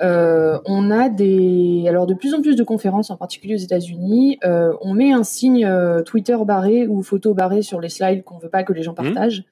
on 0.00 0.90
a 0.90 1.08
des, 1.08 1.84
alors 1.88 2.06
de 2.06 2.14
plus 2.14 2.34
en 2.34 2.42
plus 2.42 2.56
de 2.56 2.62
conférences, 2.62 3.10
en 3.10 3.16
particulier 3.16 3.54
aux 3.54 3.58
États-Unis, 3.58 4.38
on 4.42 4.94
met 4.94 5.12
un 5.12 5.24
signe 5.24 5.68
Twitter 6.04 6.36
barré 6.44 6.86
ou 6.86 7.02
photo 7.02 7.32
barrée 7.34 7.62
sur 7.62 7.80
les 7.80 7.88
slides 7.88 8.22
qu'on 8.24 8.38
veut 8.38 8.50
pas 8.50 8.64
que 8.64 8.72
les 8.72 8.82
gens 8.82 8.92
mmh. 8.92 8.96
partagent. 8.96 9.44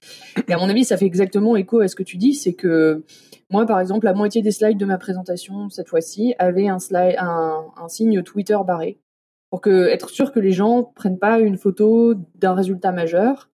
Et 0.48 0.52
à 0.52 0.58
mon 0.58 0.68
avis, 0.68 0.84
ça 0.84 0.96
fait 0.96 1.06
exactement 1.06 1.56
écho 1.56 1.80
à 1.80 1.88
ce 1.88 1.96
que 1.96 2.02
tu 2.02 2.18
dis, 2.18 2.34
c'est 2.34 2.54
que 2.54 3.04
moi, 3.50 3.66
par 3.66 3.80
exemple, 3.80 4.06
la 4.06 4.14
moitié 4.14 4.42
des 4.42 4.50
slides 4.50 4.78
de 4.78 4.84
ma 4.84 4.98
présentation 4.98 5.68
cette 5.68 5.88
fois-ci 5.88 6.34
avaient 6.38 6.68
un, 6.68 6.78
slide, 6.78 7.16
un, 7.18 7.88
signe 7.88 8.22
Twitter 8.22 8.56
barré 8.66 8.98
pour 9.50 9.60
que, 9.60 9.86
être 9.88 10.08
sûr 10.10 10.32
que 10.32 10.40
les 10.40 10.52
gens 10.52 10.82
prennent 10.82 11.18
pas 11.18 11.38
une 11.38 11.56
photo 11.56 12.14
d'un 12.34 12.54
résultat 12.54 12.90
majeur 12.90 13.50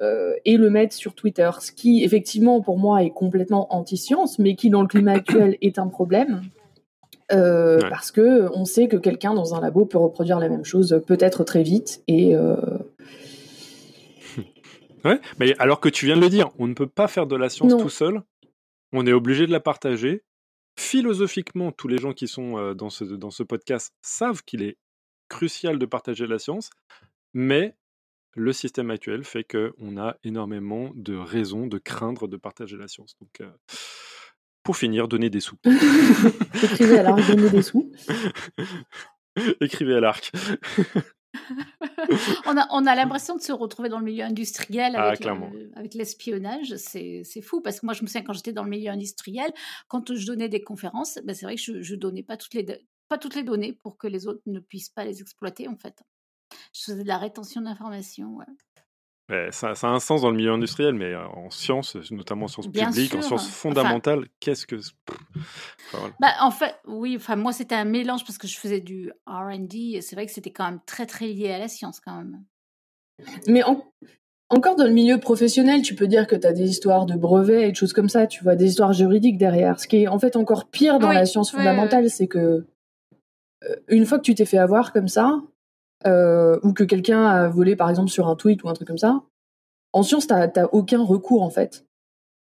euh, 0.00 0.34
et 0.44 0.56
le 0.56 0.68
mettent 0.68 0.92
sur 0.92 1.14
Twitter. 1.14 1.50
Ce 1.60 1.72
qui, 1.72 2.04
effectivement, 2.04 2.60
pour 2.60 2.78
moi, 2.78 3.02
est 3.02 3.10
complètement 3.10 3.74
anti-science, 3.74 4.38
mais 4.38 4.54
qui, 4.54 4.68
dans 4.68 4.82
le 4.82 4.88
climat 4.88 5.12
actuel, 5.16 5.56
est 5.62 5.78
un 5.78 5.88
problème. 5.88 6.42
Euh, 7.32 7.80
parce 7.90 8.12
que 8.12 8.48
on 8.54 8.64
sait 8.64 8.86
que 8.86 8.96
quelqu'un 8.96 9.34
dans 9.34 9.56
un 9.56 9.60
labo 9.60 9.84
peut 9.84 9.98
reproduire 9.98 10.38
la 10.38 10.48
même 10.48 10.64
chose 10.64 11.02
peut-être 11.08 11.42
très 11.42 11.64
vite 11.64 12.04
et 12.06 12.36
euh, 12.36 12.54
Ouais, 15.04 15.20
mais 15.40 15.56
alors 15.58 15.80
que 15.80 15.88
tu 15.88 16.06
viens 16.06 16.14
de 16.14 16.20
le 16.20 16.28
dire, 16.28 16.50
on 16.60 16.68
ne 16.68 16.74
peut 16.74 16.86
pas 16.86 17.08
faire 17.08 17.26
de 17.26 17.34
la 17.34 17.48
science 17.48 17.76
tout 17.76 17.88
seul 17.88 18.22
on 18.92 19.04
est 19.06 19.12
obligé 19.12 19.46
de 19.46 19.52
la 19.52 19.58
partager. 19.58 20.22
Philosophiquement, 20.78 21.72
tous 21.72 21.88
les 21.88 21.98
gens 21.98 22.12
qui 22.12 22.28
sont 22.28 22.74
dans, 22.74 22.90
ce, 22.90 23.02
dans 23.02 23.32
ce 23.32 23.42
podcast 23.42 23.92
savent 24.00 24.44
qu'il 24.44 24.62
est 24.62 24.78
crucial 25.28 25.78
de 25.78 25.86
partager 25.86 26.26
la 26.26 26.38
science, 26.38 26.70
mais 27.34 27.74
le 28.36 28.52
système 28.52 28.90
actuel 28.90 29.24
fait 29.24 29.44
qu'on 29.44 29.96
a 29.96 30.16
énormément 30.22 30.90
de 30.94 31.16
raisons 31.16 31.66
de 31.66 31.78
craindre 31.78 32.28
de 32.28 32.36
partager 32.36 32.76
la 32.76 32.86
science. 32.86 33.16
Donc, 33.20 33.40
euh, 33.40 33.50
pour 34.62 34.76
finir, 34.76 35.08
donner 35.08 35.30
des 35.30 35.40
sous. 35.40 35.56
Écrivez 36.62 36.98
à 36.98 37.02
l'arc, 37.02 37.26
donnez 37.26 37.50
des 37.50 37.62
sous. 37.62 37.90
Écrivez 39.60 39.94
à 39.94 40.00
l'arc. 40.00 40.30
on 42.46 42.56
a, 42.56 42.66
on 42.70 42.86
a 42.86 42.94
l'impression 42.94 43.36
de 43.36 43.40
se 43.40 43.52
retrouver 43.52 43.88
dans 43.88 43.98
le 43.98 44.04
milieu 44.04 44.24
industriel 44.24 44.94
ah, 44.96 45.14
avec, 45.74 45.94
l'espionnage. 45.94 46.76
C'est, 46.76 47.24
fou 47.42 47.62
parce 47.62 47.80
que 47.80 47.86
moi, 47.86 47.94
je 47.94 48.02
me 48.02 48.06
souviens 48.06 48.22
quand 48.22 48.34
j'étais 48.34 48.52
dans 48.52 48.64
le 48.64 48.70
milieu 48.70 48.90
industriel, 48.90 49.50
quand 49.88 50.14
je 50.14 50.26
donnais 50.26 50.48
des 50.48 50.62
conférences, 50.62 51.18
ben 51.24 51.34
c'est 51.34 51.46
vrai 51.46 51.56
que 51.56 51.82
je 51.82 51.94
ne 51.94 51.98
donnais 51.98 52.22
pas 52.22 52.36
toutes, 52.36 52.54
les, 52.54 52.66
pas 53.08 53.18
toutes 53.18 53.34
les 53.34 53.44
données 53.44 53.72
pour 53.72 53.96
que 53.96 54.06
les 54.06 54.26
autres 54.26 54.42
ne 54.46 54.60
puissent 54.60 54.90
pas 54.90 55.04
les 55.04 55.22
exploiter 55.22 55.68
en 55.68 55.76
fait. 55.76 56.02
Je 56.76 56.92
faisais 56.92 57.02
de 57.02 57.08
la 57.08 57.18
rétention 57.18 57.62
d'informations. 57.62 58.38
ça, 59.50 59.70
a 59.70 59.86
un 59.86 60.00
sens 60.00 60.22
dans 60.22 60.30
le 60.30 60.36
milieu 60.36 60.52
industriel, 60.52 60.94
mais 60.94 61.14
en 61.14 61.50
sciences, 61.50 61.96
notamment 62.10 62.44
en 62.44 62.48
sciences 62.48 62.68
publiques, 62.68 63.14
en 63.14 63.22
sciences 63.22 63.48
fondamentales, 63.48 64.26
qu'est-ce 64.40 64.66
que. 64.66 64.76
bah, 66.20 66.32
en 66.40 66.50
fait, 66.50 66.76
oui, 66.86 67.16
enfin, 67.16 67.36
moi, 67.36 67.52
c'était 67.52 67.74
un 67.74 67.84
mélange 67.84 68.24
parce 68.24 68.36
que 68.36 68.46
je 68.46 68.58
faisais 68.58 68.80
du 68.80 69.10
RD 69.26 69.74
et 69.94 70.00
c'est 70.02 70.16
vrai 70.16 70.26
que 70.26 70.32
c'était 70.32 70.52
quand 70.52 70.64
même 70.64 70.80
très, 70.86 71.06
très 71.06 71.28
lié 71.28 71.50
à 71.52 71.58
la 71.58 71.68
science, 71.68 72.00
quand 72.00 72.16
même. 72.16 72.42
Mais 73.46 73.62
encore 74.50 74.76
dans 74.76 74.84
le 74.84 74.92
milieu 74.92 75.18
professionnel, 75.18 75.80
tu 75.80 75.94
peux 75.94 76.06
dire 76.06 76.26
que 76.26 76.36
tu 76.36 76.46
as 76.46 76.52
des 76.52 76.68
histoires 76.68 77.06
de 77.06 77.14
brevets 77.14 77.68
et 77.68 77.70
de 77.70 77.76
choses 77.76 77.94
comme 77.94 78.10
ça, 78.10 78.26
tu 78.26 78.44
vois, 78.44 78.54
des 78.54 78.66
histoires 78.66 78.92
juridiques 78.92 79.38
derrière. 79.38 79.80
Ce 79.80 79.88
qui 79.88 80.02
est 80.02 80.08
en 80.08 80.18
fait 80.18 80.36
encore 80.36 80.68
pire 80.68 80.98
dans 80.98 81.10
la 81.10 81.24
science 81.24 81.50
fondamentale, 81.50 82.10
c'est 82.10 82.28
que 82.28 82.66
une 83.88 84.04
fois 84.04 84.18
que 84.18 84.24
tu 84.24 84.34
t'es 84.34 84.44
fait 84.44 84.58
avoir 84.58 84.92
comme 84.92 85.08
ça, 85.08 85.40
euh, 86.06 86.58
ou 86.62 86.72
que 86.72 86.84
quelqu'un 86.84 87.24
a 87.26 87.48
volé 87.48 87.76
par 87.76 87.88
exemple 87.90 88.10
sur 88.10 88.28
un 88.28 88.36
tweet 88.36 88.62
ou 88.64 88.68
un 88.68 88.74
truc 88.74 88.88
comme 88.88 88.98
ça, 88.98 89.22
En 89.92 90.02
science, 90.02 90.26
t'as 90.26 90.64
aucun 90.72 91.02
recours 91.02 91.42
en 91.42 91.50
fait. 91.50 91.86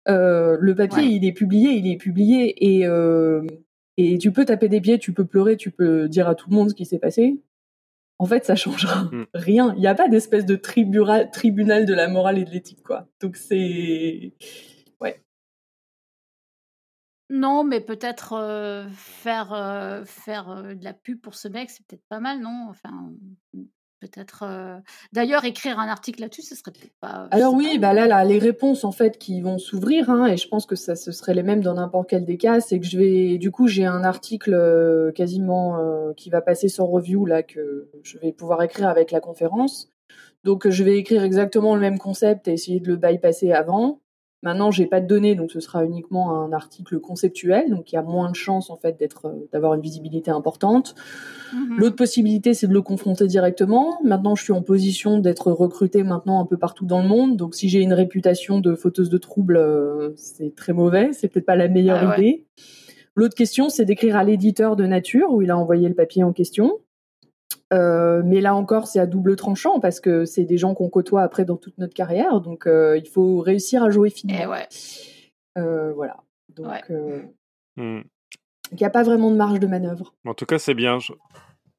Euh, 0.08 0.56
le 0.60 0.74
papier, 0.74 1.02
il 1.04 1.24
est 1.24 1.32
publié, 1.32 1.72
il 1.72 1.90
est 1.90 1.96
publié, 1.96 2.54
et 2.78 2.86
euh, 2.86 3.44
et 3.98 4.18
tu 4.18 4.30
peux 4.32 4.44
taper 4.44 4.68
des 4.68 4.80
pieds, 4.80 4.98
tu 4.98 5.12
peux 5.12 5.24
pleurer, 5.24 5.56
tu 5.56 5.70
peux 5.70 6.08
dire 6.08 6.28
à 6.28 6.34
tout 6.34 6.48
le 6.50 6.56
monde 6.56 6.70
ce 6.70 6.74
qui 6.74 6.84
s'est 6.86 6.98
passé. 6.98 7.40
En 8.18 8.26
fait, 8.26 8.44
ça 8.46 8.54
changera 8.56 9.04
Mm. 9.12 9.26
rien. 9.34 9.74
Il 9.76 9.80
n'y 9.80 9.86
a 9.88 9.94
pas 9.94 10.08
d'espèce 10.08 10.46
de 10.46 10.56
tribunal 10.56 11.86
de 11.86 11.94
la 11.94 12.08
morale 12.08 12.38
et 12.38 12.44
de 12.44 12.50
l'éthique, 12.50 12.82
quoi. 12.84 13.08
Donc 13.20 13.36
c'est 13.36 14.32
Non, 17.28 17.64
mais 17.64 17.80
peut-être 17.80 18.86
faire, 18.94 20.02
faire 20.06 20.74
de 20.74 20.84
la 20.84 20.92
pub 20.92 21.20
pour 21.20 21.34
ce 21.34 21.48
mec, 21.48 21.70
c'est 21.70 21.84
peut-être 21.86 22.06
pas 22.08 22.20
mal, 22.20 22.40
non? 22.40 22.66
Enfin, 22.68 23.10
peut-être. 24.00 24.44
euh, 24.44 24.78
D'ailleurs, 25.12 25.44
écrire 25.44 25.78
un 25.78 25.88
article 25.88 26.20
là-dessus, 26.20 26.42
ce 26.42 26.54
serait 26.54 26.70
peut-être 26.72 26.94
pas. 27.00 27.28
je 27.32 27.36
Alors 27.36 27.52
sais 27.52 27.56
oui, 27.56 27.78
bah 27.78 27.92
là, 27.94 28.06
là, 28.06 28.24
les 28.24 28.38
réponses 28.38 28.84
en 28.84 28.92
fait 28.92 29.18
qui 29.18 29.40
vont 29.40 29.58
s'ouvrir, 29.58 30.10
hein, 30.10 30.26
et 30.26 30.36
je 30.36 30.48
pense 30.48 30.66
que 30.66 30.76
ça 30.76 30.94
ce 30.96 31.12
serait 31.12 31.34
les 31.34 31.42
mêmes 31.42 31.62
dans 31.62 31.74
n'importe 31.74 32.10
quel 32.10 32.24
des 32.24 32.36
cas, 32.36 32.60
c'est 32.60 32.78
que 32.78 32.86
je 32.86 32.98
vais, 32.98 33.38
du 33.38 33.50
coup, 33.50 33.66
j'ai 33.68 33.84
un 33.86 34.04
article 34.04 35.12
quasiment 35.14 36.12
qui 36.16 36.30
va 36.30 36.40
passer 36.40 36.68
sans 36.68 36.86
review 36.86 37.26
là 37.26 37.42
que 37.42 37.88
je 38.02 38.18
vais 38.18 38.32
pouvoir 38.32 38.62
écrire 38.62 38.88
avec 38.88 39.10
la 39.10 39.20
conférence. 39.20 39.90
Donc 40.44 40.68
je 40.68 40.84
vais 40.84 40.98
écrire 40.98 41.24
exactement 41.24 41.74
le 41.74 41.80
même 41.80 41.98
concept 41.98 42.46
et 42.46 42.52
essayer 42.52 42.78
de 42.78 42.86
le 42.88 42.96
bypasser 42.96 43.52
avant. 43.52 44.00
Maintenant, 44.46 44.70
j'ai 44.70 44.86
pas 44.86 45.00
de 45.00 45.08
données, 45.08 45.34
donc 45.34 45.50
ce 45.50 45.58
sera 45.58 45.84
uniquement 45.84 46.40
un 46.40 46.52
article 46.52 47.00
conceptuel, 47.00 47.68
donc 47.68 47.90
il 47.90 47.96
y 47.96 47.98
a 47.98 48.02
moins 48.02 48.30
de 48.30 48.36
chances 48.36 48.70
en 48.70 48.76
fait 48.76 48.96
d'être, 48.96 49.26
euh, 49.26 49.48
d'avoir 49.52 49.74
une 49.74 49.80
visibilité 49.80 50.30
importante. 50.30 50.94
Mhm. 51.52 51.78
L'autre 51.78 51.96
possibilité, 51.96 52.54
c'est 52.54 52.68
de 52.68 52.72
le 52.72 52.80
confronter 52.80 53.26
directement. 53.26 53.98
Maintenant, 54.04 54.36
je 54.36 54.44
suis 54.44 54.52
en 54.52 54.62
position 54.62 55.18
d'être 55.18 55.50
recrutée 55.50 56.04
maintenant 56.04 56.40
un 56.40 56.44
peu 56.44 56.56
partout 56.56 56.86
dans 56.86 57.02
le 57.02 57.08
monde. 57.08 57.36
Donc, 57.36 57.56
si 57.56 57.68
j'ai 57.68 57.80
une 57.80 57.92
réputation 57.92 58.60
de 58.60 58.76
fauteuse 58.76 59.10
de 59.10 59.18
troubles, 59.18 59.56
euh, 59.56 60.10
c'est 60.14 60.54
très 60.54 60.72
mauvais. 60.72 61.12
C'est 61.12 61.26
peut-être 61.26 61.44
pas 61.46 61.56
la 61.56 61.66
meilleure 61.66 61.98
Ah 62.00 62.10
ouais. 62.10 62.28
idée. 62.28 62.46
L'autre 63.16 63.34
question, 63.34 63.68
c'est 63.68 63.84
d'écrire 63.84 64.16
à 64.16 64.22
l'éditeur 64.22 64.76
de 64.76 64.86
Nature 64.86 65.32
où 65.32 65.42
il 65.42 65.50
a 65.50 65.58
envoyé 65.58 65.88
le 65.88 65.94
papier 65.96 66.22
en 66.22 66.32
question. 66.32 66.78
Euh, 67.72 68.22
mais 68.24 68.40
là 68.40 68.54
encore, 68.54 68.86
c'est 68.86 69.00
à 69.00 69.06
double 69.06 69.34
tranchant 69.36 69.80
parce 69.80 69.98
que 70.00 70.24
c'est 70.24 70.44
des 70.44 70.56
gens 70.56 70.74
qu'on 70.74 70.88
côtoie 70.88 71.22
après 71.22 71.44
dans 71.44 71.56
toute 71.56 71.76
notre 71.78 71.94
carrière. 71.94 72.40
Donc, 72.40 72.66
euh, 72.66 72.96
il 72.96 73.08
faut 73.08 73.40
réussir 73.40 73.82
à 73.82 73.90
jouer 73.90 74.10
finement. 74.10 74.38
Eh 74.40 74.46
ouais. 74.46 74.68
Euh, 75.58 75.92
voilà. 75.92 76.16
Donc, 76.54 76.66
Ouais. 76.68 76.82
euh, 76.90 77.22
Hmm. 77.76 78.00
il 78.72 78.78
n'y 78.78 78.86
a 78.86 78.90
pas 78.90 79.02
vraiment 79.02 79.30
de 79.30 79.36
marge 79.36 79.60
de 79.60 79.66
manœuvre. 79.66 80.14
En 80.24 80.32
tout 80.34 80.46
cas, 80.46 80.58
c'est 80.58 80.74
bien. 80.74 80.98
Je, 80.98 81.12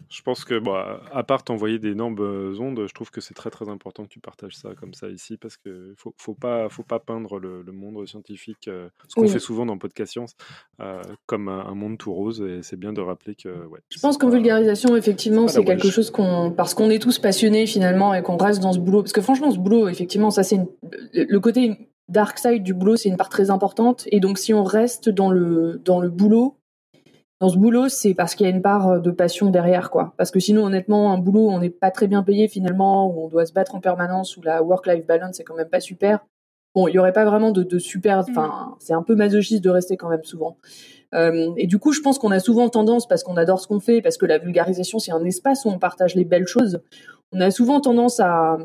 je 0.09 0.21
pense 0.21 0.45
que, 0.45 0.59
bah, 0.59 1.01
à 1.11 1.23
part 1.23 1.43
t'envoyer 1.43 1.79
d'énormes 1.79 2.19
ondes, 2.59 2.85
je 2.87 2.93
trouve 2.93 3.11
que 3.11 3.21
c'est 3.21 3.33
très 3.33 3.49
très 3.49 3.69
important 3.69 4.03
que 4.03 4.09
tu 4.09 4.19
partages 4.19 4.55
ça 4.55 4.69
comme 4.79 4.93
ça 4.93 5.09
ici 5.09 5.37
parce 5.37 5.57
que 5.57 5.93
faut, 5.97 6.13
faut 6.17 6.33
pas 6.33 6.69
faut 6.69 6.83
pas 6.83 6.99
peindre 6.99 7.39
le, 7.39 7.61
le 7.61 7.71
monde 7.71 8.05
scientifique, 8.07 8.67
euh, 8.67 8.89
ce 9.07 9.15
qu'on 9.15 9.21
Oui. 9.21 9.29
fait 9.29 9.39
souvent 9.39 9.65
dans 9.65 9.77
Podcast 9.77 10.11
Science, 10.13 10.35
euh, 10.81 11.01
comme 11.25 11.49
un, 11.49 11.65
un 11.65 11.75
monde 11.75 11.97
tout 11.97 12.13
rose. 12.13 12.41
Et 12.41 12.63
c'est 12.63 12.77
bien 12.77 12.93
de 12.93 13.01
rappeler 13.01 13.35
que, 13.35 13.49
ouais. 13.67 13.79
Je 13.89 13.99
pense 13.99 14.17
qu'en 14.17 14.29
vulgarisation, 14.29 14.95
effectivement, 14.95 15.47
c'est 15.47 15.63
quelque 15.63 15.89
chose 15.89 16.11
qu'on, 16.11 16.51
parce 16.51 16.73
qu'on 16.73 16.89
est 16.89 16.99
tous 16.99 17.19
passionnés 17.19 17.65
finalement 17.67 18.13
et 18.13 18.21
qu'on 18.23 18.37
reste 18.37 18.61
dans 18.61 18.73
ce 18.73 18.79
boulot. 18.79 19.01
Parce 19.03 19.13
que 19.13 19.21
franchement, 19.21 19.51
ce 19.51 19.57
boulot, 19.59 19.87
effectivement, 19.87 20.31
ça 20.31 20.43
c'est 20.43 20.55
une- 20.55 20.67
le 21.13 21.39
côté 21.39 21.89
dark 22.09 22.37
side 22.39 22.63
du 22.63 22.73
boulot, 22.73 22.95
c'est 22.95 23.09
une 23.09 23.17
part 23.17 23.29
très 23.29 23.49
importante. 23.49 24.03
Et 24.11 24.19
donc, 24.19 24.37
si 24.37 24.53
on 24.53 24.63
reste 24.63 25.09
dans 25.09 25.31
le 25.31 25.81
dans 25.83 25.99
le 25.99 26.09
boulot, 26.09 26.56
dans 27.39 27.49
ce 27.49 27.57
boulot, 27.57 27.87
c'est 27.87 28.15
parce 28.15 28.33
qu'il 28.33 28.47
y 28.47 28.49
a 28.49 28.53
une 28.53 28.63
part 28.63 28.99
de 28.99 29.11
passion 29.11 29.51
derrière, 29.51 29.91
quoi. 29.91 30.13
Parce 30.17 30.31
que 30.31 30.39
sinon, 30.39 30.65
honnêtement, 30.65 31.13
un 31.13 31.19
boulot, 31.19 31.47
où 31.47 31.51
on 31.51 31.59
n'est 31.59 31.69
pas 31.69 31.91
très 31.91 32.07
bien 32.07 32.23
payé 32.23 32.47
finalement, 32.47 33.07
où 33.07 33.25
on 33.25 33.27
doit 33.27 33.45
se 33.45 33.53
battre 33.53 33.75
en 33.75 33.79
permanence, 33.79 34.37
où 34.37 34.41
la 34.41 34.63
work-life 34.63 35.05
balance 35.05 35.35
c'est 35.37 35.43
quand 35.43 35.55
même 35.55 35.69
pas 35.69 35.79
super. 35.79 36.25
Bon, 36.73 36.87
il 36.87 36.93
y 36.93 36.99
aurait 36.99 37.13
pas 37.13 37.25
vraiment 37.25 37.51
de, 37.51 37.63
de 37.63 37.79
super. 37.79 38.19
Enfin, 38.19 38.75
c'est 38.79 38.93
un 38.93 39.03
peu 39.03 39.15
masochiste 39.15 39.63
de 39.63 39.69
rester 39.69 39.97
quand 39.97 40.09
même 40.09 40.23
souvent. 40.23 40.57
Euh, 41.13 41.51
et 41.57 41.67
du 41.67 41.79
coup, 41.79 41.91
je 41.91 42.01
pense 42.01 42.19
qu'on 42.19 42.31
a 42.31 42.39
souvent 42.39 42.69
tendance, 42.69 43.07
parce 43.07 43.23
qu'on 43.23 43.37
adore 43.37 43.59
ce 43.59 43.67
qu'on 43.67 43.79
fait, 43.79 44.01
parce 44.01 44.17
que 44.17 44.25
la 44.25 44.39
vulgarisation, 44.39 44.99
c'est 44.99 45.11
un 45.11 45.23
espace 45.23 45.65
où 45.65 45.69
on 45.69 45.79
partage 45.79 46.15
les 46.15 46.25
belles 46.25 46.47
choses, 46.47 46.81
on 47.31 47.39
a 47.39 47.51
souvent 47.51 47.81
tendance 47.81 48.19
à, 48.19 48.57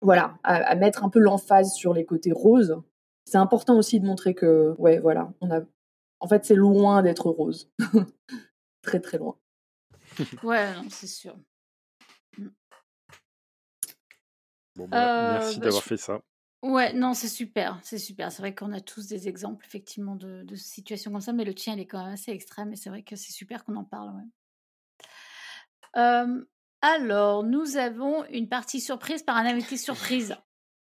voilà, 0.00 0.34
à, 0.42 0.56
à 0.56 0.74
mettre 0.74 1.04
un 1.04 1.08
peu 1.08 1.18
l'emphase 1.18 1.72
sur 1.72 1.94
les 1.94 2.04
côtés 2.04 2.32
roses. 2.32 2.76
C'est 3.24 3.38
important 3.38 3.76
aussi 3.78 4.00
de 4.00 4.06
montrer 4.06 4.34
que, 4.34 4.74
ouais, 4.78 4.98
voilà, 4.98 5.30
on 5.40 5.50
a, 5.50 5.60
en 6.20 6.28
fait, 6.28 6.44
c'est 6.44 6.54
loin 6.54 7.02
d'être 7.02 7.28
rose. 7.30 7.70
très, 8.82 9.00
très 9.00 9.18
loin. 9.18 9.36
Ouais, 10.42 10.74
non, 10.74 10.88
c'est 10.90 11.06
sûr. 11.06 11.36
Bon, 14.76 14.88
bah, 14.88 14.98
Euh, 14.98 15.32
merci 15.32 15.58
bah, 15.58 15.64
d'avoir 15.64 15.82
je- 15.82 15.88
fait 15.88 15.96
ça. 15.96 16.20
Ouais, 16.62 16.92
non, 16.92 17.14
c'est 17.14 17.28
super, 17.28 17.80
c'est 17.82 17.98
super. 17.98 18.30
C'est 18.30 18.42
vrai 18.42 18.54
qu'on 18.54 18.72
a 18.72 18.80
tous 18.80 19.06
des 19.06 19.28
exemples, 19.28 19.64
effectivement, 19.64 20.14
de, 20.14 20.42
de 20.42 20.54
situations 20.56 21.10
comme 21.10 21.22
ça, 21.22 21.32
mais 21.32 21.44
le 21.44 21.54
tien, 21.54 21.72
il 21.74 21.80
est 21.80 21.86
quand 21.86 22.02
même 22.04 22.12
assez 22.12 22.32
extrême, 22.32 22.72
et 22.72 22.76
c'est 22.76 22.90
vrai 22.90 23.02
que 23.02 23.16
c'est 23.16 23.32
super 23.32 23.64
qu'on 23.64 23.76
en 23.76 23.84
parle. 23.84 24.14
ouais. 24.14 24.24
Euh, 25.96 26.44
alors, 26.82 27.44
nous 27.44 27.76
avons 27.76 28.24
une 28.26 28.48
partie 28.48 28.80
surprise 28.80 29.22
par 29.22 29.36
un 29.36 29.46
invité 29.46 29.76
surprise. 29.76 30.36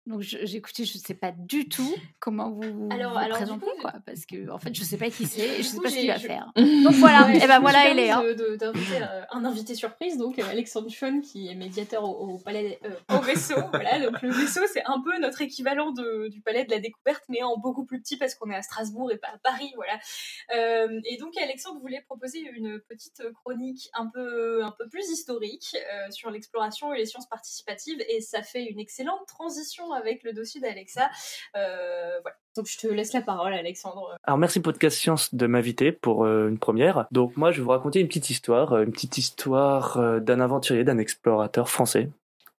Donc, 0.08 0.24
écouté, 0.34 0.84
je 0.84 0.98
ne 0.98 1.04
sais 1.04 1.14
pas 1.14 1.32
du 1.32 1.70
tout 1.70 1.94
comment 2.20 2.50
vous 2.50 2.62
vous, 2.64 2.90
Alors- 2.92 3.12
vous 3.12 3.18
alors, 3.20 3.38
présentez, 3.38 3.66
coup, 3.66 3.72
quoi, 3.82 3.94
parce 4.04 4.26
que, 4.26 4.50
en 4.50 4.58
fait, 4.58 4.74
je 4.74 4.82
ne 4.82 4.86
sais 4.86 4.98
pas 4.98 5.12
qui 5.12 5.28
c'est 5.28 5.48
et 5.48 5.54
je 5.54 5.58
ne 5.60 5.64
sais 5.64 5.80
pas 5.80 5.90
ce 5.90 5.94
qu'il 5.94 6.02
j'ai- 6.02 6.08
va 6.08 6.18
je- 6.18 6.26
faire. 6.28 6.52
Donc, 6.56 6.94
voilà, 6.96 7.26
Ouais, 7.28 7.38
et 7.38 7.40
je 7.40 7.48
ben 7.48 7.60
voilà, 7.60 7.82
suis 7.84 7.92
il 7.92 8.00
est 8.00 8.58
d'inviter 8.58 9.04
euh, 9.04 9.22
un 9.32 9.46
invité 9.46 9.76
surprise, 9.76 10.18
donc 10.18 10.40
euh, 10.40 10.44
Alexandre 10.50 10.90
Chon, 10.90 11.22
qui 11.22 11.50
est 11.50 11.56
médiateur 11.56 12.04
au, 12.04 12.34
au 12.34 12.38
palais, 12.40 12.80
euh, 12.84 13.16
au 13.16 13.22
vaisseau. 13.22 13.54
voilà, 13.72 14.00
donc 14.00 14.20
le 14.24 14.32
vaisseau, 14.32 14.62
c'est 14.74 14.84
un 14.86 15.00
peu 15.02 15.18
notre 15.20 15.42
équivalent 15.44 15.92
de- 15.92 16.30
du 16.30 16.42
palais 16.42 16.66
de 16.66 16.72
la 16.72 16.80
découverte, 16.80 17.24
mais 17.30 17.44
en 17.44 17.58
beaucoup 17.58 17.86
plus 17.86 18.02
petit 18.02 18.18
parce 18.18 18.34
qu'on 18.34 18.50
est 18.50 18.56
à 18.56 18.64
Strasbourg 18.64 19.12
et 19.12 19.18
pas 19.18 19.28
à 19.28 19.38
Paris, 19.38 19.72
voilà. 19.76 20.00
Euh, 20.56 21.00
et 21.06 21.18
donc 21.18 21.38
Alexandre 21.38 21.80
voulait 21.80 22.02
proposer 22.02 22.40
une 22.56 22.80
petite 22.90 23.22
chronique 23.36 23.90
un 23.94 24.08
peu, 24.08 24.64
un 24.64 24.72
peu 24.72 24.88
plus 24.90 25.10
historique 25.12 25.76
euh, 25.76 26.10
sur 26.10 26.32
l'exploration 26.32 26.92
et 26.92 26.98
les 26.98 27.06
sciences 27.06 27.28
participatives, 27.28 28.04
et 28.10 28.20
ça 28.22 28.42
fait 28.42 28.66
une 28.66 28.80
excellente 28.80 29.28
transition 29.28 29.91
avec 29.94 30.24
le 30.24 30.34
dossier 30.34 30.62
d'Alexa. 30.62 31.10
Euh. 31.56 32.20
Donc 32.56 32.68
je 32.68 32.78
te 32.78 32.88
laisse 32.88 33.14
la 33.14 33.22
parole, 33.22 33.54
Alexandre. 33.54 34.18
Alors 34.24 34.38
merci 34.38 34.60
Podcast 34.60 34.98
Science 34.98 35.34
de 35.34 35.48
m'inviter 35.48 35.92
pour 35.92 36.26
euh, 36.26 36.50
une 36.50 36.60
première. 36.60 37.08
Donc 37.12 37.38
moi 37.38 37.52
je 37.52 37.58
vais 37.58 37.64
vous 37.64 37.70
raconter 37.70 38.00
une 38.00 38.08
petite 38.08 38.30
histoire, 38.30 38.74
euh, 38.74 38.84
une 38.84 38.92
petite 38.92 39.18
histoire 39.18 40.22
d'un 40.22 40.40
aventurier, 40.40 40.84
d'un 40.84 40.98
explorateur 40.98 41.70
français 41.70 42.10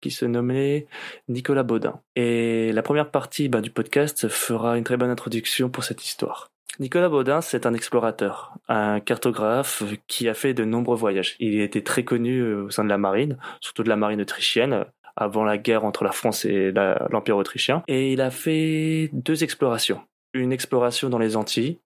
qui 0.01 0.11
se 0.11 0.25
nommait 0.25 0.87
Nicolas 1.29 1.63
Baudin. 1.63 2.01
Et 2.17 2.73
la 2.73 2.83
première 2.83 3.11
partie 3.11 3.49
ben, 3.49 3.61
du 3.61 3.71
podcast 3.71 4.29
fera 4.29 4.77
une 4.77 4.85
très 4.85 4.97
bonne 4.97 5.11
introduction 5.11 5.71
pour 5.71 5.85
cette 5.85 6.05
histoire. 6.05 6.49
Nicolas 6.81 7.11
Baudin, 7.11 7.43
c'est 7.43 7.67
un 7.67 7.75
explorateur, 7.75 8.55
un 8.67 8.99
cartographe 9.01 9.83
qui 10.09 10.29
a 10.29 10.35
fait 10.35 10.55
de 10.55 10.65
nombreux 10.65 10.97
voyages. 10.97 11.37
Il 11.39 11.61
été 11.61 11.85
très 11.85 12.03
connu 12.03 12.43
au 12.43 12.71
sein 12.71 12.83
de 12.83 12.89
la 12.89 12.97
marine, 12.97 13.37
surtout 13.61 13.83
de 13.83 13.91
la 13.91 13.97
marine 13.97 14.23
autrichienne, 14.23 14.87
avant 15.23 15.45
la 15.45 15.59
guerre 15.59 15.85
entre 15.85 16.05
la 16.05 16.13
France 16.13 16.45
et 16.45 16.73
l'Empire 17.11 17.37
autrichien. 17.37 17.83
Et 17.89 18.13
il 18.13 18.21
a 18.21 18.31
fait 18.31 19.11
deux 19.13 19.43
explorations. 19.45 20.01
Une 20.35 20.53
exploration 20.53 21.09
dans 21.09 21.19
les 21.19 21.37
Antilles 21.37 21.79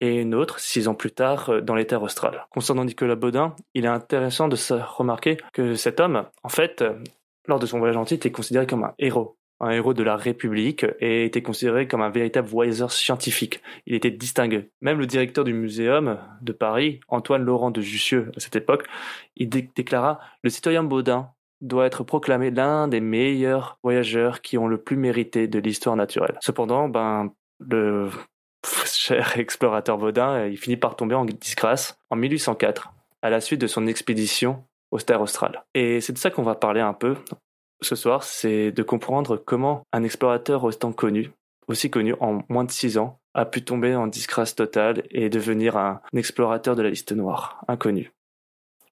et 0.00 0.16
une 0.16 0.34
autre, 0.34 0.58
six 0.60 0.88
ans 0.88 0.94
plus 0.94 1.10
tard, 1.10 1.50
euh, 1.50 1.60
dans 1.60 1.74
les 1.74 1.86
terres 1.86 2.02
australes. 2.02 2.46
Concernant 2.50 2.84
Nicolas 2.86 3.16
Baudin, 3.16 3.54
il 3.74 3.84
est 3.84 3.88
intéressant 3.88 4.48
de 4.48 4.56
se 4.56 4.72
remarquer 4.72 5.36
que 5.52 5.74
cet 5.74 6.00
homme, 6.00 6.24
en 6.42 6.48
fait, 6.48 6.80
euh, 6.80 6.94
lors 7.46 7.58
de 7.58 7.66
son 7.66 7.78
voyage 7.78 7.96
en 7.98 8.02
Antilles, 8.02 8.16
était 8.16 8.32
considéré 8.32 8.66
comme 8.66 8.84
un 8.84 8.94
héros. 8.98 9.36
Un 9.62 9.72
héros 9.72 9.92
de 9.92 10.02
la 10.02 10.16
République 10.16 10.86
et 11.00 11.26
était 11.26 11.42
considéré 11.42 11.86
comme 11.86 12.00
un 12.00 12.08
véritable 12.08 12.48
voyageur 12.48 12.90
scientifique. 12.90 13.60
Il 13.84 13.94
était 13.94 14.10
distingué. 14.10 14.70
Même 14.80 14.98
le 14.98 15.04
directeur 15.04 15.44
du 15.44 15.52
muséum 15.52 16.18
de 16.40 16.52
Paris, 16.52 17.00
Antoine 17.08 17.44
Laurent 17.44 17.70
de 17.70 17.82
Jussieu, 17.82 18.32
à 18.34 18.40
cette 18.40 18.56
époque, 18.56 18.86
il 19.36 19.50
dé- 19.50 19.68
déclara 19.76 20.18
Le 20.42 20.48
citoyen 20.48 20.82
Baudin 20.82 21.28
doit 21.60 21.86
être 21.86 22.04
proclamé 22.04 22.50
l'un 22.50 22.88
des 22.88 23.00
meilleurs 23.00 23.78
voyageurs 23.82 24.40
qui 24.40 24.58
ont 24.58 24.66
le 24.66 24.78
plus 24.78 24.96
mérité 24.96 25.46
de 25.48 25.58
l'histoire 25.58 25.96
naturelle. 25.96 26.38
Cependant, 26.40 26.88
ben, 26.88 27.32
le 27.58 28.10
cher 28.84 29.38
explorateur 29.38 29.98
Baudin, 29.98 30.30
euh, 30.32 30.48
il 30.48 30.56
finit 30.56 30.76
par 30.76 30.96
tomber 30.96 31.14
en 31.14 31.24
disgrâce 31.24 31.98
en 32.10 32.16
1804, 32.16 32.92
à 33.22 33.30
la 33.30 33.40
suite 33.40 33.60
de 33.60 33.66
son 33.66 33.86
expédition 33.86 34.64
aux 34.90 34.98
terres 34.98 35.20
australes. 35.20 35.64
Et 35.74 36.00
c'est 36.00 36.12
de 36.12 36.18
ça 36.18 36.30
qu'on 36.30 36.42
va 36.42 36.54
parler 36.54 36.80
un 36.80 36.94
peu 36.94 37.16
ce 37.82 37.96
soir, 37.96 38.22
c'est 38.22 38.72
de 38.72 38.82
comprendre 38.82 39.36
comment 39.36 39.82
un 39.92 40.02
explorateur 40.02 40.64
autant 40.64 40.92
connu, 40.92 41.30
aussi 41.66 41.90
connu 41.90 42.14
en 42.20 42.42
moins 42.48 42.64
de 42.64 42.70
six 42.70 42.98
ans, 42.98 43.18
a 43.34 43.44
pu 43.46 43.62
tomber 43.64 43.94
en 43.94 44.06
disgrâce 44.06 44.54
totale 44.54 45.04
et 45.10 45.30
devenir 45.30 45.76
un 45.76 46.00
explorateur 46.14 46.76
de 46.76 46.82
la 46.82 46.90
liste 46.90 47.12
noire, 47.12 47.64
inconnu. 47.68 48.12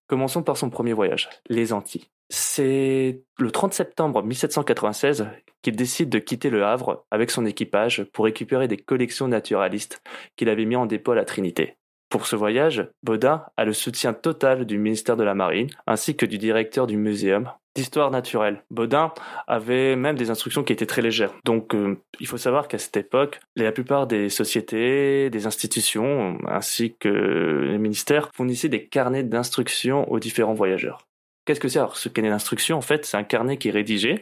Commençons 0.07 0.43
par 0.43 0.57
son 0.57 0.71
premier 0.71 0.93
voyage, 0.93 1.29
les 1.49 1.73
Antilles. 1.73 2.07
C'est 2.31 3.23
le 3.39 3.51
30 3.51 3.73
septembre 3.73 4.23
1796 4.23 5.29
qu'il 5.63 5.77
décide 5.77 6.11
de 6.11 6.19
quitter 6.19 6.51
le 6.51 6.65
Havre 6.65 7.07
avec 7.11 7.31
son 7.31 7.47
équipage 7.47 8.05
pour 8.13 8.27
récupérer 8.27 8.69
des 8.69 8.77
collections 8.77 9.29
naturalistes 9.29 10.03
qu'il 10.37 10.49
avait 10.49 10.67
mis 10.67 10.77
en 10.77 10.87
dépôt 10.87 11.13
à 11.13 11.17
la 11.17 11.25
Trinité. 11.25 11.77
Pour 12.11 12.27
ce 12.27 12.37
voyage, 12.37 12.89
Baudin 13.03 13.45
a 13.57 13.65
le 13.65 13.73
soutien 13.75 14.15
total 14.15 14.65
du 14.65 14.79
ministère 14.79 15.17
de 15.17 15.25
la 15.25 15.35
Marine 15.35 15.69
ainsi 15.87 16.17
que 16.17 16.25
du 16.25 16.39
directeur 16.39 16.87
du 16.87 16.97
muséum 16.97 17.51
d'histoire 17.75 18.11
naturelle. 18.11 18.65
Baudin 18.71 19.13
avait 19.47 19.95
même 19.95 20.17
des 20.17 20.31
instructions 20.31 20.65
qui 20.65 20.73
étaient 20.73 20.87
très 20.87 21.03
légères. 21.03 21.35
Donc 21.45 21.75
euh, 21.75 21.97
il 22.19 22.27
faut 22.27 22.39
savoir 22.39 22.67
qu'à 22.67 22.79
cette 22.79 22.97
époque, 22.97 23.41
la 23.57 23.73
plupart 23.73 24.07
des 24.07 24.31
sociétés, 24.31 25.31
des 25.31 25.47
institutions 25.47 26.39
ainsi 26.47 26.97
que 26.99 27.09
les 27.09 27.79
ministères 27.79 28.31
fournissaient 28.35 28.69
des 28.69 28.87
carnets 28.87 29.23
d'instructions 29.23 30.11
aux 30.11 30.19
différents 30.19 30.55
voyageurs. 30.55 31.08
Qu'est-ce 31.49 31.61
que 31.61 31.69
c'est? 31.69 31.79
Alors 31.79 31.97
ce 31.97 32.11
carnet 32.11 32.29
d'instructions 32.29 32.77
En 32.77 32.83
fait, 32.83 33.07
c'est 33.07 33.17
un 33.17 33.25
carnet 33.25 33.57
qui 33.57 33.69
est 33.69 33.71
rédigé 33.71 34.21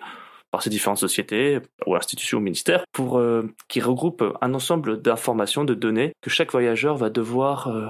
par 0.52 0.62
ces 0.62 0.70
différentes 0.70 0.98
sociétés 0.98 1.58
ou 1.84 1.96
institutions 1.96 2.38
ou 2.38 2.40
ministères 2.40 2.84
pour 2.92 3.18
euh, 3.18 3.52
qui 3.66 3.80
regroupe 3.80 4.22
un 4.40 4.54
ensemble 4.54 5.02
d'informations, 5.02 5.64
de 5.64 5.74
données 5.74 6.12
que 6.22 6.30
chaque 6.30 6.52
voyageur 6.52 6.96
va 6.96 7.10
devoir 7.10 7.66
euh, 7.66 7.88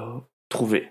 trouver, 0.49 0.91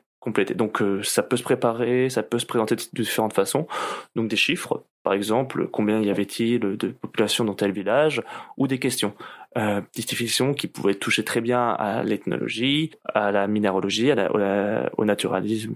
Donc 0.56 0.82
euh, 0.82 1.02
ça 1.04 1.24
peut 1.24 1.38
se 1.38 1.44
préparer, 1.44 2.10
ça 2.10 2.24
peut 2.24 2.40
se 2.40 2.46
présenter 2.46 2.76
de 2.76 2.82
différentes 2.94 3.34
façons. 3.34 3.68
Donc 4.16 4.28
des 4.28 4.36
chiffres, 4.36 4.84
par 5.04 5.14
exemple, 5.14 5.68
combien 5.68 6.02
y 6.02 6.10
avait-il 6.10 6.60
de 6.60 6.88
population 6.88 7.46
dans 7.46 7.54
tel 7.54 7.72
village, 7.72 8.22
ou 8.58 8.68
des 8.68 8.80
questions. 8.80 9.14
Euh, 9.58 9.82
des 9.96 10.04
questions 10.04 10.54
qui 10.54 10.68
pouvaient 10.68 10.96
toucher 10.96 11.24
très 11.24 11.40
bien 11.40 11.70
à 11.70 12.04
l'ethnologie, 12.04 12.92
à 13.14 13.32
la 13.32 13.48
minéralogie, 13.48 14.12
au, 14.12 15.06
naturalisme, 15.06 15.76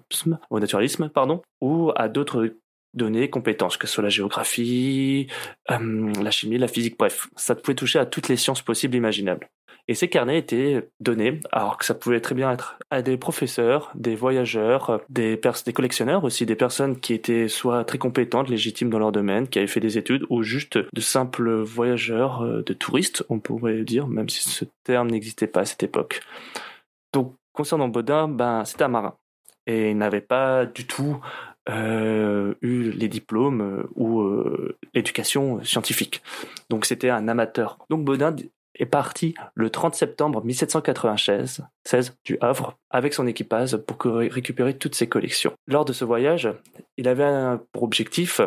au 0.49 0.59
naturalisme, 0.59 1.09
pardon, 1.09 1.41
ou 1.61 1.91
à 1.95 2.09
d'autres 2.09 2.53
données, 2.93 3.29
compétences, 3.29 3.77
que 3.77 3.87
ce 3.87 3.93
soit 3.93 4.03
la 4.03 4.09
géographie, 4.09 5.27
euh, 5.71 6.11
la 6.21 6.31
chimie, 6.31 6.57
la 6.57 6.67
physique, 6.67 6.97
bref, 6.97 7.29
ça 7.35 7.55
pouvait 7.55 7.75
toucher 7.75 7.99
à 7.99 8.05
toutes 8.05 8.27
les 8.27 8.35
sciences 8.35 8.61
possibles 8.61 8.95
imaginables. 8.95 9.47
Et 9.89 9.95
ces 9.95 10.07
carnets 10.07 10.37
étaient 10.37 10.87
donnés, 10.99 11.39
alors 11.51 11.79
que 11.79 11.83
ça 11.83 11.95
pouvait 11.95 12.21
très 12.21 12.35
bien 12.35 12.51
être 12.51 12.77
à 12.91 13.01
des 13.01 13.17
professeurs, 13.17 13.91
des 13.95 14.15
voyageurs, 14.15 15.01
des, 15.09 15.41
collectionneurs 15.73 16.23
aussi, 16.23 16.45
des 16.45 16.55
personnes 16.55 16.99
qui 16.99 17.15
étaient 17.15 17.47
soit 17.47 17.83
très 17.85 17.97
compétentes, 17.97 18.49
légitimes 18.49 18.91
dans 18.91 18.99
leur 18.99 19.11
domaine, 19.11 19.47
qui 19.47 19.57
avaient 19.57 19.67
fait 19.67 19.79
des 19.79 19.97
études, 19.97 20.27
ou 20.29 20.43
juste 20.43 20.77
de 20.77 21.01
simples 21.01 21.63
voyageurs, 21.63 22.43
euh, 22.43 22.61
de 22.61 22.73
touristes, 22.73 23.25
on 23.29 23.39
pourrait 23.39 23.81
dire, 23.83 24.05
même 24.07 24.29
si 24.29 24.47
ce 24.47 24.63
terme 24.83 25.09
n'existait 25.09 25.47
pas 25.47 25.61
à 25.61 25.65
cette 25.65 25.81
époque. 25.81 26.21
Donc, 27.11 27.33
concernant 27.51 27.87
Baudin, 27.87 28.27
ben, 28.27 28.65
c'était 28.65 28.83
un 28.83 28.89
marin. 28.89 29.15
Et 29.65 29.89
il 29.89 29.97
n'avait 29.97 30.21
pas 30.21 30.67
du 30.67 30.85
tout 30.85 31.19
euh, 31.69 32.55
eu 32.61 32.89
les 32.91 33.07
diplômes 33.07 33.61
euh, 33.61 33.83
ou 33.95 34.21
euh, 34.21 34.77
l'éducation 34.95 35.63
scientifique. 35.63 36.23
Donc 36.69 36.85
c'était 36.85 37.09
un 37.09 37.27
amateur. 37.27 37.77
Donc 37.89 38.03
Baudin 38.03 38.35
est 38.79 38.85
parti 38.85 39.35
le 39.53 39.69
30 39.69 39.93
septembre 39.93 40.43
1796 40.43 41.63
16, 41.85 42.17
du 42.25 42.37
Havre 42.41 42.77
avec 42.89 43.13
son 43.13 43.27
équipage 43.27 43.77
pour 43.77 43.97
récupérer 44.03 44.77
toutes 44.77 44.95
ses 44.95 45.07
collections. 45.07 45.53
Lors 45.67 45.85
de 45.85 45.93
ce 45.93 46.05
voyage, 46.05 46.49
il 46.97 47.07
avait 47.07 47.57
pour 47.71 47.83
objectif 47.83 48.41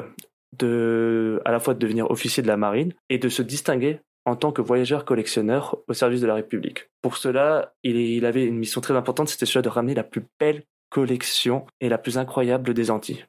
de, 0.58 1.40
à 1.44 1.52
la 1.52 1.60
fois 1.60 1.74
de 1.74 1.78
devenir 1.78 2.10
officier 2.10 2.42
de 2.42 2.48
la 2.48 2.56
marine 2.56 2.92
et 3.08 3.18
de 3.18 3.28
se 3.28 3.42
distinguer 3.42 4.00
en 4.24 4.36
tant 4.36 4.52
que 4.52 4.62
voyageur 4.62 5.04
collectionneur 5.04 5.78
au 5.88 5.94
service 5.94 6.20
de 6.20 6.26
la 6.26 6.34
République. 6.34 6.88
Pour 7.02 7.16
cela, 7.16 7.74
il, 7.82 7.96
il 7.96 8.24
avait 8.24 8.44
une 8.44 8.58
mission 8.58 8.80
très 8.80 8.94
importante, 8.94 9.28
c'était 9.28 9.46
celle 9.46 9.62
de 9.62 9.68
ramener 9.68 9.94
la 9.94 10.04
plus 10.04 10.24
belle 10.38 10.62
collection 10.90 11.66
est 11.80 11.88
la 11.88 11.98
plus 11.98 12.18
incroyable 12.18 12.74
des 12.74 12.90
Antilles. 12.90 13.26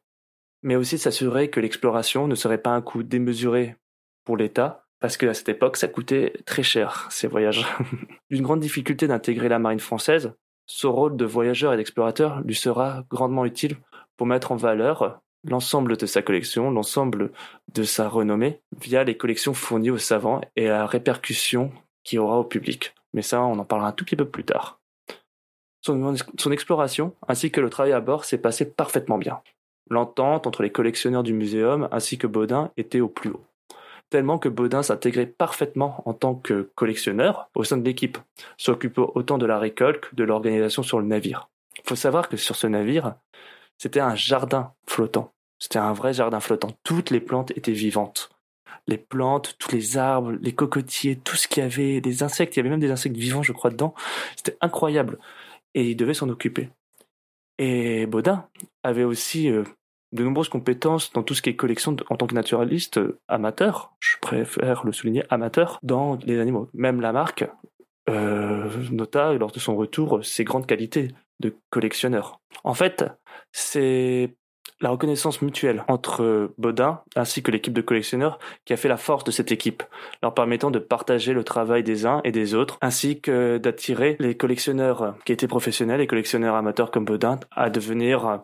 Mais 0.62 0.76
aussi 0.76 0.98
s'assurer 0.98 1.50
que 1.50 1.60
l'exploration 1.60 2.28
ne 2.28 2.36
serait 2.36 2.62
pas 2.62 2.72
un 2.72 2.82
coût 2.82 3.04
démesuré 3.04 3.78
pour 4.26 4.38
l'État, 4.38 4.83
parce 5.04 5.18
qu'à 5.18 5.34
cette 5.34 5.50
époque, 5.50 5.76
ça 5.76 5.90
coûtait 5.90 6.32
très 6.46 6.64
cher, 6.64 7.10
ces 7.12 7.28
voyages. 7.28 7.68
D'une 8.32 8.42
grande 8.42 8.62
difficulté 8.62 9.06
d'intégrer 9.06 9.50
la 9.50 9.60
marine 9.60 9.82
française, 9.82 10.32
ce 10.66 10.88
rôle 10.88 11.18
de 11.18 11.26
voyageur 11.26 11.74
et 11.74 11.76
d'explorateur 11.76 12.40
lui 12.46 12.56
sera 12.56 13.04
grandement 13.10 13.44
utile 13.44 13.76
pour 14.16 14.28
mettre 14.28 14.54
en 14.54 14.56
valeur 14.56 15.20
l'ensemble 15.44 15.98
de 15.98 16.06
sa 16.06 16.22
collection, 16.22 16.72
l'ensemble 16.72 17.34
de 17.74 17.84
sa 17.84 18.08
renommée, 18.08 18.62
via 18.80 19.04
les 19.04 19.18
collections 19.18 19.54
fournies 19.54 19.90
aux 19.90 19.98
savants 19.98 20.40
et 20.56 20.70
la 20.70 20.86
répercussion 20.86 21.74
qu'il 22.06 22.20
aura 22.20 22.40
au 22.40 22.46
public. 22.46 22.96
Mais 23.12 23.24
ça, 23.24 23.42
on 23.42 23.60
en 23.60 23.66
parlera 23.66 23.90
un 23.90 23.92
tout 23.92 24.06
petit 24.06 24.16
peu 24.16 24.30
plus 24.30 24.46
tard. 24.46 24.80
Son, 25.82 26.16
exploration 26.50 27.14
ainsi 27.28 27.52
que 27.52 27.60
le 27.60 27.70
travail 27.70 27.92
à 27.92 28.00
bord 28.00 28.24
s'est 28.24 28.38
passé 28.38 28.72
parfaitement 28.72 29.18
bien. 29.18 29.42
L'entente 29.90 30.48
entre 30.48 30.64
les 30.64 30.72
collectionneurs 30.72 31.24
du 31.24 31.34
muséum 31.34 31.90
ainsi 31.92 32.18
que 32.18 32.26
Baudin 32.26 32.72
était 32.78 33.02
au 33.02 33.10
plus 33.10 33.32
haut. 33.32 33.44
Tellement 34.14 34.38
que 34.38 34.48
Baudin 34.48 34.84
s'intégrait 34.84 35.26
parfaitement 35.26 36.04
en 36.06 36.14
tant 36.14 36.36
que 36.36 36.72
collectionneur 36.76 37.50
au 37.56 37.64
sein 37.64 37.78
de 37.78 37.84
l'équipe, 37.84 38.20
s'occupant 38.58 39.12
autant 39.16 39.40
de 39.40 39.48
la 39.48 39.58
récolte 39.58 40.02
que 40.02 40.16
de 40.16 40.24
l'organisation 40.24 40.84
sur 40.84 41.00
le 41.00 41.08
navire. 41.08 41.50
Il 41.80 41.90
faut 41.90 41.96
savoir 41.96 42.30
que 42.30 42.38
sur 42.38 42.56
ce 42.56 42.68
navire, 42.68 43.16
c'était 43.80 44.02
un 44.02 44.14
jardin 44.14 44.72
flottant. 44.86 45.34
C'était 45.58 45.80
un 45.80 45.94
vrai 45.94 46.14
jardin 46.14 46.40
flottant. 46.40 46.70
Toutes 46.84 47.10
les 47.10 47.22
plantes 47.22 47.58
étaient 47.58 47.72
vivantes. 47.72 48.30
Les 48.86 49.00
plantes, 49.00 49.56
tous 49.58 49.72
les 49.72 49.98
arbres, 49.98 50.34
les 50.34 50.54
cocotiers, 50.54 51.16
tout 51.16 51.36
ce 51.36 51.48
qu'il 51.48 51.64
y 51.64 51.66
avait, 51.66 52.00
des 52.00 52.22
insectes, 52.22 52.56
il 52.56 52.60
y 52.60 52.62
avait 52.62 52.70
même 52.70 52.80
des 52.80 52.92
insectes 52.92 53.18
vivants, 53.18 53.42
je 53.42 53.52
crois, 53.52 53.72
dedans. 53.72 53.96
C'était 54.36 54.60
incroyable 54.62 55.18
et 55.74 55.90
il 55.90 55.96
devait 55.96 56.14
s'en 56.14 56.30
occuper. 56.30 56.70
Et 57.58 58.06
Baudin 58.06 58.48
avait 58.84 59.06
aussi 59.06 59.50
euh, 59.50 59.64
de 60.14 60.24
nombreuses 60.24 60.50
compétences 60.50 61.12
dans 61.12 61.24
tout 61.24 61.34
ce 61.34 61.42
qui 61.42 61.50
est 61.50 61.56
collection 61.56 61.96
en 62.10 62.16
tant 62.16 62.28
que 62.28 62.36
naturaliste 62.36 63.00
euh, 63.00 63.20
amateur, 63.28 63.94
je 64.00 64.16
préfère 64.22 64.86
le 64.86 64.94
souligner 64.94 65.24
amateur, 65.30 65.80
dans 65.84 66.18
les 66.24 66.40
animaux. 66.40 66.70
Même 66.74 67.02
Lamarck 67.02 67.46
euh, 68.10 68.70
nota 68.92 69.34
lors 69.34 69.52
de 69.52 69.60
son 69.60 69.76
retour 69.76 70.24
ses 70.24 70.44
grandes 70.44 70.68
qualités 70.68 71.10
de 71.40 71.56
collectionneur. 71.72 72.40
En 72.64 72.74
fait, 72.74 73.06
c'est 73.52 74.36
la 74.82 74.90
reconnaissance 74.90 75.42
mutuelle 75.42 75.84
entre 75.88 76.54
Baudin 76.58 77.02
ainsi 77.16 77.42
que 77.42 77.52
l'équipe 77.52 77.74
de 77.74 77.82
collectionneurs 77.82 78.38
qui 78.66 78.74
a 78.74 78.78
fait 78.78 78.90
la 78.90 78.98
force 78.98 79.24
de 79.24 79.32
cette 79.32 79.52
équipe, 79.52 79.82
leur 80.22 80.34
permettant 80.34 80.72
de 80.72 80.80
partager 80.80 81.34
le 81.34 81.44
travail 81.44 81.84
des 81.84 82.06
uns 82.06 82.22
et 82.24 82.32
des 82.32 82.54
autres, 82.54 82.78
ainsi 82.82 83.22
que 83.22 83.58
d'attirer 83.58 84.18
les 84.20 84.36
collectionneurs 84.36 85.16
qui 85.26 85.32
étaient 85.32 85.48
professionnels 85.48 86.02
et 86.02 86.08
collectionneurs 86.08 86.56
amateurs 86.56 86.92
comme 86.92 87.06
Baudin 87.06 87.40
à 87.52 87.70
devenir 87.70 88.42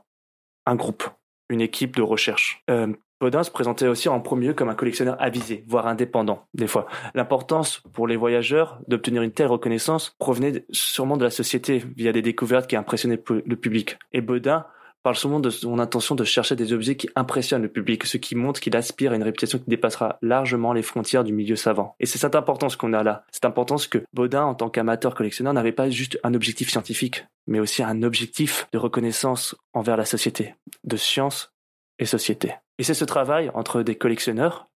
un 0.66 0.76
groupe, 0.76 1.04
une 1.50 1.62
équipe 1.62 1.96
de 1.96 2.02
recherche. 2.02 2.64
Euh, 2.70 2.94
Baudin 3.20 3.44
se 3.44 3.52
présentait 3.52 3.88
aussi 3.88 4.08
en 4.08 4.22
premier 4.22 4.48
lieu 4.48 4.54
comme 4.54 4.70
un 4.70 4.76
collectionneur 4.76 5.18
avisé, 5.20 5.66
voire 5.68 5.88
indépendant, 5.88 6.48
des 6.54 6.68
fois. 6.68 6.88
L'importance 7.16 7.82
pour 7.92 8.08
les 8.08 8.16
voyageurs 8.16 8.80
d'obtenir 8.88 9.24
une 9.24 9.34
telle 9.34 9.48
reconnaissance 9.48 10.16
provenait 10.20 10.64
sûrement 10.72 11.18
de 11.18 11.26
la 11.26 11.30
société 11.30 11.84
via 11.98 12.14
des 12.14 12.22
découvertes 12.22 12.68
qui 12.68 12.78
impressionnaient 12.78 13.22
le 13.30 13.56
public. 13.58 13.98
Et 14.14 14.22
Baudin 14.22 14.66
parle 15.04 15.16
souvent 15.16 15.40
de 15.40 15.50
son 15.50 15.80
intention 15.80 16.16
de 16.16 16.24
chercher 16.24 16.56
des 16.56 16.74
objets 16.74 16.96
qui 16.96 17.10
impressionnent 17.16 17.62
le 17.62 17.70
public, 17.70 18.06
ce 18.06 18.18
qui 18.18 18.36
montre 18.36 18.60
qu'il 18.60 18.76
aspire 18.76 19.12
à 19.12 19.16
une 19.16 19.24
réputation 19.24 19.60
qui 19.60 19.70
dépassera 19.70 20.18
largement 20.22 20.74
les 20.74 20.82
frontières 20.82 21.24
du 21.24 21.34
milieu 21.34 21.56
savant. 21.56 21.96
Et 22.00 22.06
c'est 22.06 22.18
cette 22.18 22.36
importance 22.36 22.76
qu'on 22.76 22.94
a 22.94 23.04
là. 23.04 23.24
Cette 23.32 23.46
importance 23.46 23.88
que 23.88 24.04
Baudin, 24.14 24.44
en 24.44 24.56
tant 24.56 24.70
qu'amateur 24.70 25.16
collectionneur, 25.16 25.54
n'avait 25.54 25.72
pas 25.72 25.90
juste 25.90 26.20
un 26.24 26.34
objectif 26.34 26.70
scientifique, 26.70 27.26
mais 27.48 27.60
aussi 27.60 27.84
un 27.84 28.04
objectif 28.04 28.68
de 28.74 28.78
reconnaissance 28.78 29.56
envers 29.74 29.98
la 29.98 30.06
société, 30.06 30.56
de 30.84 30.98
science 30.98 31.54
et 32.00 32.06
société. 32.06 32.54
Et 32.78 32.84
c'est 32.84 32.94
ce 32.94 33.06
travail 33.06 33.52
entre 33.54 33.84
des 33.84 33.96
collectionneurs 33.96 34.70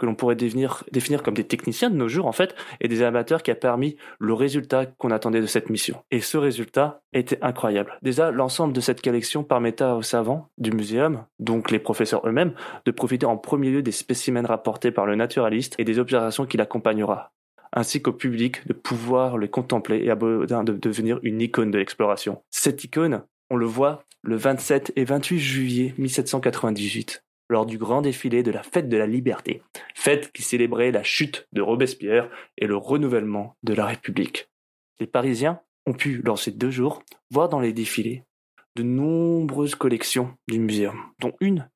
que 0.00 0.06
l'on 0.06 0.14
pourrait 0.14 0.34
définir, 0.34 0.82
comme 1.22 1.34
des 1.34 1.44
techniciens 1.44 1.90
de 1.90 1.94
nos 1.94 2.08
jours 2.08 2.26
en 2.26 2.32
fait, 2.32 2.54
et 2.80 2.88
des 2.88 3.02
amateurs 3.02 3.42
qui 3.42 3.50
a 3.50 3.54
permis 3.54 3.96
le 4.18 4.32
résultat 4.32 4.86
qu'on 4.86 5.10
attendait 5.10 5.42
de 5.42 5.46
cette 5.46 5.68
mission. 5.70 6.02
Et 6.10 6.20
ce 6.20 6.38
résultat 6.38 7.02
était 7.12 7.38
incroyable. 7.42 7.98
Déjà, 8.02 8.30
l'ensemble 8.30 8.72
de 8.72 8.80
cette 8.80 9.02
collection 9.02 9.44
permettait 9.44 9.84
aux 9.84 10.02
savants 10.02 10.48
du 10.58 10.72
muséum, 10.72 11.24
donc 11.38 11.70
les 11.70 11.78
professeurs 11.78 12.26
eux-mêmes, 12.26 12.54
de 12.86 12.90
profiter 12.90 13.26
en 13.26 13.36
premier 13.36 13.70
lieu 13.70 13.82
des 13.82 13.92
spécimens 13.92 14.46
rapportés 14.46 14.90
par 14.90 15.04
le 15.04 15.16
naturaliste 15.16 15.74
et 15.78 15.84
des 15.84 15.98
observations 15.98 16.46
qui 16.46 16.56
l'accompagnera 16.56 17.32
ainsi 17.72 18.02
qu'au 18.02 18.12
public 18.12 18.66
de 18.66 18.72
pouvoir 18.72 19.38
le 19.38 19.46
contempler 19.46 20.02
et 20.04 20.10
à 20.10 20.16
de 20.16 20.72
devenir 20.72 21.20
une 21.22 21.40
icône 21.40 21.70
de 21.70 21.78
l'exploration. 21.78 22.42
Cette 22.50 22.82
icône, 22.82 23.22
on 23.48 23.56
le 23.56 23.66
voit 23.66 24.02
le 24.22 24.34
27 24.34 24.92
et 24.96 25.04
28 25.04 25.38
juillet 25.38 25.94
1798 25.96 27.22
lors 27.50 27.66
du 27.66 27.78
grand 27.78 28.00
défilé 28.00 28.42
de 28.42 28.52
la 28.52 28.62
Fête 28.62 28.88
de 28.88 28.96
la 28.96 29.06
Liberté, 29.06 29.60
fête 30.00 30.32
qui 30.32 30.42
célébrait 30.42 30.92
la 30.92 31.02
chute 31.02 31.46
de 31.52 31.60
Robespierre 31.60 32.30
et 32.56 32.66
le 32.66 32.76
renouvellement 32.76 33.56
de 33.62 33.74
la 33.74 33.84
République. 33.84 34.48
Les 34.98 35.06
Parisiens 35.06 35.60
ont 35.86 35.92
pu, 35.92 36.22
lors 36.24 36.38
ces 36.38 36.52
deux 36.52 36.70
jours, 36.70 37.02
voir 37.30 37.50
dans 37.50 37.60
les 37.60 37.74
défilés 37.74 38.24
de 38.76 38.82
nombreuses 38.82 39.74
collections 39.74 40.34
du 40.48 40.58
muséum, 40.58 40.98
dont 41.18 41.34
une 41.40 41.68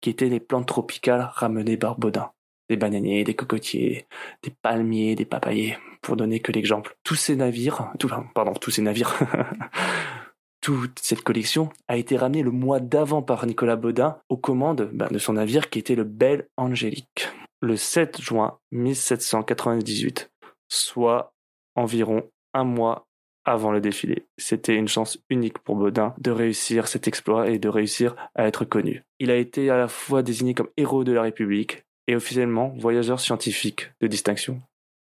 qui 0.00 0.08
était 0.08 0.30
les 0.30 0.40
plantes 0.40 0.66
tropicales 0.66 1.28
ramenées 1.34 1.76
par 1.76 1.98
Baudin. 1.98 2.32
Des 2.70 2.76
bananiers, 2.76 3.22
des 3.22 3.34
cocotiers, 3.34 4.06
des 4.42 4.50
palmiers, 4.50 5.14
des 5.14 5.26
papayers, 5.26 5.76
pour 6.00 6.16
donner 6.16 6.40
que 6.40 6.52
l'exemple. 6.52 6.96
Tous 7.04 7.16
ces 7.16 7.36
navires, 7.36 7.92
pardon, 8.34 8.54
tous 8.54 8.70
ces 8.70 8.82
navires 8.82 9.18
toute 10.62 11.00
cette 11.00 11.22
collection 11.22 11.68
a 11.88 11.96
été 11.98 12.16
ramenée 12.16 12.42
le 12.42 12.52
mois 12.52 12.80
d'avant 12.80 13.20
par 13.20 13.44
Nicolas 13.46 13.76
Baudin 13.76 14.18
aux 14.28 14.36
commandes 14.38 14.88
ben, 14.92 15.08
de 15.08 15.18
son 15.18 15.34
navire 15.34 15.68
qui 15.68 15.78
était 15.80 15.96
le 15.96 16.04
Belle 16.04 16.48
Angélique, 16.56 17.28
le 17.60 17.76
7 17.76 18.20
juin 18.22 18.58
1798, 18.70 20.30
soit 20.68 21.34
environ 21.74 22.30
un 22.54 22.64
mois 22.64 23.08
avant 23.44 23.72
le 23.72 23.80
défilé. 23.80 24.24
C'était 24.38 24.76
une 24.76 24.86
chance 24.86 25.18
unique 25.28 25.58
pour 25.58 25.74
Baudin 25.74 26.14
de 26.18 26.30
réussir 26.30 26.86
cet 26.86 27.08
exploit 27.08 27.50
et 27.50 27.58
de 27.58 27.68
réussir 27.68 28.14
à 28.36 28.46
être 28.46 28.64
connu. 28.64 29.02
Il 29.18 29.32
a 29.32 29.36
été 29.36 29.68
à 29.68 29.76
la 29.76 29.88
fois 29.88 30.22
désigné 30.22 30.54
comme 30.54 30.68
héros 30.76 31.02
de 31.02 31.12
la 31.12 31.22
République 31.22 31.84
et 32.06 32.14
officiellement 32.14 32.72
voyageur 32.78 33.18
scientifique 33.18 33.90
de 34.00 34.06
distinction. 34.06 34.62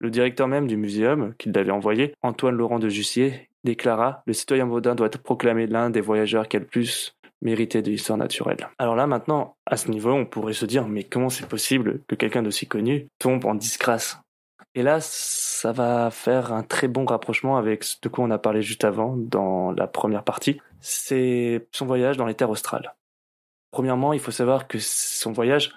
Le 0.03 0.11
directeur 0.11 0.49
même 0.49 0.67
du 0.67 0.77
muséum, 0.77 1.33
qui 1.39 1.53
l'avait 1.53 1.71
envoyé, 1.71 2.13
Antoine 2.23 2.57
Laurent 2.57 2.81
de 2.81 2.89
Jussier, 2.89 3.49
déclara 3.63 4.25
Le 4.27 4.33
citoyen 4.33 4.67
Baudin 4.67 4.97
doit 4.97 5.07
être 5.07 5.23
proclamé 5.23 5.69
l'un 5.69 5.91
des 5.91 6.01
voyageurs 6.01 6.49
qui 6.49 6.57
a 6.57 6.61
le 6.61 6.67
plus 6.67 7.17
mérité 7.41 7.83
de 7.83 7.91
l'histoire 7.91 8.19
naturelle. 8.19 8.69
Alors 8.79 8.97
là, 8.97 9.07
maintenant, 9.07 9.55
à 9.65 9.77
ce 9.77 9.89
niveau, 9.93 10.11
on 10.11 10.27
pourrait 10.27 10.55
se 10.55 10.67
dire 10.67 10.89
Mais 10.89 11.05
comment 11.05 11.29
c'est 11.29 11.49
possible 11.49 12.01
que 12.09 12.17
quelqu'un 12.17 12.43
d'aussi 12.43 12.67
connu 12.67 13.07
tombe 13.21 13.45
en 13.45 13.55
disgrâce? 13.55 14.19
Et 14.75 14.83
là, 14.83 14.99
ça 15.01 15.71
va 15.71 16.11
faire 16.11 16.53
un 16.53 16.65
très 16.65 16.89
bon 16.89 17.05
rapprochement 17.05 17.57
avec 17.57 17.85
ce 17.85 17.95
de 18.03 18.09
quoi 18.09 18.25
on 18.25 18.31
a 18.33 18.39
parlé 18.39 18.61
juste 18.61 18.83
avant 18.83 19.15
dans 19.17 19.71
la 19.71 19.87
première 19.87 20.25
partie. 20.25 20.61
C'est 20.81 21.69
son 21.71 21.87
voyage 21.87 22.17
dans 22.17 22.27
les 22.27 22.35
terres 22.35 22.51
australes. 22.51 22.97
Premièrement, 23.71 24.13
il 24.15 24.19
faut 24.21 24.33
savoir 24.33 24.67
que 24.67 24.79
son 24.81 25.31
voyage 25.31 25.73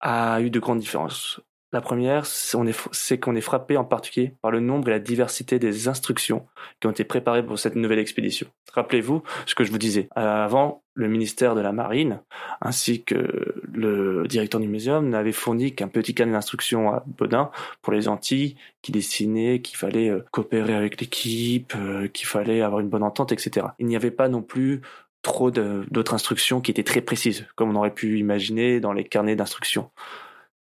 a 0.00 0.40
eu 0.40 0.50
de 0.50 0.58
grandes 0.58 0.80
différences. 0.80 1.40
La 1.74 1.80
première, 1.80 2.24
c'est 2.24 3.18
qu'on 3.18 3.34
est 3.34 3.40
frappé 3.40 3.76
en 3.76 3.84
particulier 3.84 4.36
par 4.40 4.52
le 4.52 4.60
nombre 4.60 4.86
et 4.86 4.90
la 4.92 5.00
diversité 5.00 5.58
des 5.58 5.88
instructions 5.88 6.46
qui 6.78 6.86
ont 6.86 6.92
été 6.92 7.02
préparées 7.02 7.44
pour 7.44 7.58
cette 7.58 7.74
nouvelle 7.74 7.98
expédition. 7.98 8.46
Rappelez-vous 8.72 9.24
ce 9.44 9.56
que 9.56 9.64
je 9.64 9.72
vous 9.72 9.78
disais. 9.78 10.08
Avant, 10.14 10.84
le 10.94 11.08
ministère 11.08 11.56
de 11.56 11.60
la 11.60 11.72
Marine 11.72 12.20
ainsi 12.60 13.02
que 13.02 13.60
le 13.72 14.24
directeur 14.28 14.60
du 14.60 14.68
muséum 14.68 15.08
n'avaient 15.08 15.32
fourni 15.32 15.74
qu'un 15.74 15.88
petit 15.88 16.14
cahier 16.14 16.30
d'instructions 16.30 16.92
à 16.92 17.02
Baudin 17.08 17.50
pour 17.82 17.92
les 17.92 18.06
Antilles 18.06 18.54
qui 18.80 18.92
dessinait 18.92 19.60
qu'il 19.60 19.76
fallait 19.76 20.10
euh, 20.10 20.24
coopérer 20.30 20.76
avec 20.76 21.00
l'équipe, 21.00 21.74
euh, 21.74 22.06
qu'il 22.06 22.28
fallait 22.28 22.62
avoir 22.62 22.82
une 22.82 22.88
bonne 22.88 23.02
entente, 23.02 23.32
etc. 23.32 23.66
Il 23.80 23.86
n'y 23.86 23.96
avait 23.96 24.12
pas 24.12 24.28
non 24.28 24.42
plus 24.42 24.80
trop 25.22 25.50
d'autres 25.50 26.14
instructions 26.14 26.60
qui 26.60 26.70
étaient 26.70 26.84
très 26.84 27.00
précises, 27.00 27.46
comme 27.56 27.70
on 27.70 27.74
aurait 27.74 27.94
pu 27.94 28.20
imaginer 28.20 28.78
dans 28.78 28.92
les 28.92 29.02
carnets 29.02 29.34
d'instructions. 29.34 29.90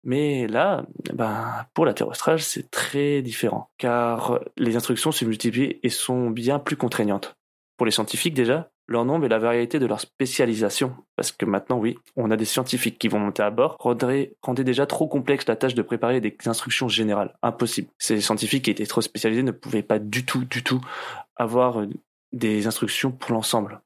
Mais 0.03 0.47
là, 0.47 0.85
ben, 1.13 1.65
pour 1.73 1.85
la 1.85 1.93
australe, 2.05 2.39
c'est 2.39 2.71
très 2.71 3.21
différent, 3.21 3.69
car 3.77 4.39
les 4.57 4.75
instructions 4.75 5.11
se 5.11 5.25
multiplient 5.25 5.79
et 5.83 5.89
sont 5.89 6.29
bien 6.29 6.59
plus 6.59 6.77
contraignantes. 6.77 7.35
Pour 7.77 7.85
les 7.85 7.91
scientifiques 7.91 8.33
déjà, 8.33 8.69
leur 8.87 9.05
nombre 9.05 9.25
et 9.25 9.29
la 9.29 9.39
variété 9.39 9.77
de 9.77 9.85
leur 9.85 9.99
spécialisation, 9.99 10.95
parce 11.15 11.31
que 11.31 11.45
maintenant 11.45 11.77
oui, 11.77 11.97
on 12.15 12.31
a 12.31 12.37
des 12.37 12.45
scientifiques 12.45 12.97
qui 12.97 13.07
vont 13.07 13.19
monter 13.19 13.43
à 13.43 13.51
bord, 13.51 13.77
rendait, 13.79 14.35
déjà 14.63 14.85
trop 14.85 15.07
complexe 15.07 15.47
la 15.47 15.55
tâche 15.55 15.75
de 15.75 15.81
préparer 15.81 16.21
des 16.21 16.35
instructions 16.45 16.87
générales, 16.87 17.37
impossible. 17.43 17.89
Ces 17.99 18.19
scientifiques 18.19 18.65
qui 18.65 18.71
étaient 18.71 18.85
trop 18.85 19.01
spécialisés 19.01 19.43
ne 19.43 19.51
pouvaient 19.51 19.83
pas 19.83 19.99
du 19.99 20.25
tout, 20.25 20.43
du 20.43 20.63
tout 20.63 20.81
avoir 21.35 21.85
des 22.31 22.67
instructions 22.67 23.11
pour 23.11 23.31
l'ensemble 23.31 23.81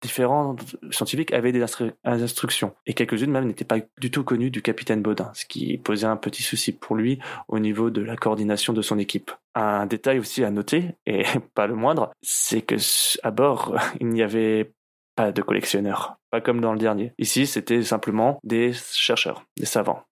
différents 0.00 0.56
scientifiques 0.90 1.32
avaient 1.32 1.52
des 1.52 1.64
instructions 2.04 2.74
et 2.86 2.94
quelques-unes 2.94 3.30
même 3.30 3.46
n'étaient 3.46 3.64
pas 3.64 3.78
du 3.98 4.10
tout 4.10 4.24
connues 4.24 4.50
du 4.50 4.62
capitaine 4.62 5.02
Baudin, 5.02 5.30
ce 5.34 5.44
qui 5.44 5.78
posait 5.78 6.06
un 6.06 6.16
petit 6.16 6.42
souci 6.42 6.72
pour 6.72 6.96
lui 6.96 7.18
au 7.48 7.58
niveau 7.58 7.90
de 7.90 8.02
la 8.02 8.16
coordination 8.16 8.72
de 8.72 8.82
son 8.82 8.98
équipe. 8.98 9.30
Un 9.54 9.86
détail 9.86 10.18
aussi 10.18 10.44
à 10.44 10.50
noter, 10.50 10.94
et 11.06 11.24
pas 11.54 11.66
le 11.66 11.74
moindre, 11.74 12.10
c'est 12.22 12.62
que 12.62 12.76
à 13.22 13.30
bord, 13.30 13.76
il 14.00 14.08
n'y 14.08 14.22
avait 14.22 14.72
pas 15.16 15.32
de 15.32 15.42
collectionneurs, 15.42 16.16
pas 16.30 16.40
comme 16.40 16.60
dans 16.60 16.72
le 16.72 16.78
dernier. 16.78 17.12
Ici, 17.18 17.46
c'était 17.46 17.82
simplement 17.82 18.38
des 18.44 18.72
chercheurs, 18.72 19.44
des 19.56 19.66
savants. 19.66 20.04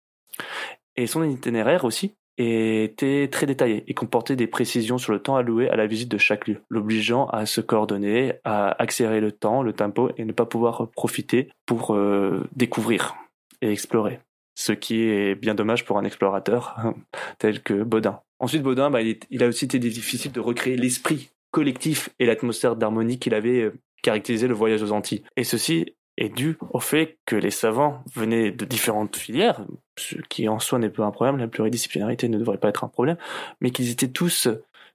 Et 0.96 1.06
son 1.06 1.22
itinéraire 1.22 1.84
aussi 1.84 2.16
était 2.38 3.28
très 3.30 3.46
détaillé 3.46 3.84
et 3.86 3.94
comportait 3.94 4.36
des 4.36 4.46
précisions 4.46 4.98
sur 4.98 5.12
le 5.12 5.20
temps 5.20 5.36
alloué 5.36 5.68
à 5.70 5.76
la 5.76 5.86
visite 5.86 6.10
de 6.10 6.18
chaque 6.18 6.48
lieu, 6.48 6.58
l'obligeant 6.68 7.26
à 7.28 7.46
se 7.46 7.60
coordonner, 7.60 8.34
à 8.44 8.70
accélérer 8.80 9.20
le 9.20 9.32
temps, 9.32 9.62
le 9.62 9.72
tempo 9.72 10.10
et 10.16 10.24
ne 10.24 10.32
pas 10.32 10.46
pouvoir 10.46 10.90
profiter 10.90 11.48
pour 11.64 11.94
euh, 11.94 12.46
découvrir 12.54 13.16
et 13.62 13.70
explorer. 13.70 14.20
Ce 14.54 14.72
qui 14.72 15.02
est 15.02 15.34
bien 15.34 15.54
dommage 15.54 15.84
pour 15.84 15.98
un 15.98 16.04
explorateur 16.04 16.76
tel 17.38 17.62
que 17.62 17.82
Baudin. 17.82 18.20
Ensuite, 18.38 18.62
Baudin, 18.62 18.90
bah, 18.90 19.02
il, 19.02 19.18
il, 19.30 19.42
a 19.42 19.48
aussi 19.48 19.64
été 19.64 19.78
difficile 19.78 20.32
de 20.32 20.40
recréer 20.40 20.76
l'esprit 20.76 21.30
collectif 21.50 22.10
et 22.18 22.26
l'atmosphère 22.26 22.76
d'harmonie 22.76 23.18
qu'il 23.18 23.34
avait 23.34 23.62
euh, 23.62 23.74
caractérisé 24.02 24.46
le 24.46 24.54
voyage 24.54 24.82
aux 24.82 24.92
Antilles. 24.92 25.24
Et 25.36 25.44
ceci 25.44 25.94
est 26.16 26.28
dû 26.28 26.56
au 26.70 26.80
fait 26.80 27.18
que 27.26 27.36
les 27.36 27.50
savants 27.50 28.02
venaient 28.14 28.50
de 28.50 28.64
différentes 28.64 29.16
filières, 29.16 29.64
ce 29.98 30.16
qui 30.28 30.48
en 30.48 30.58
soi 30.58 30.78
n'est 30.78 30.88
pas 30.88 31.04
un 31.04 31.10
problème, 31.10 31.38
la 31.38 31.48
pluridisciplinarité 31.48 32.28
ne 32.28 32.38
devrait 32.38 32.58
pas 32.58 32.68
être 32.68 32.84
un 32.84 32.88
problème, 32.88 33.16
mais 33.60 33.70
qu'ils 33.70 33.90
étaient 33.90 34.08
tous 34.08 34.48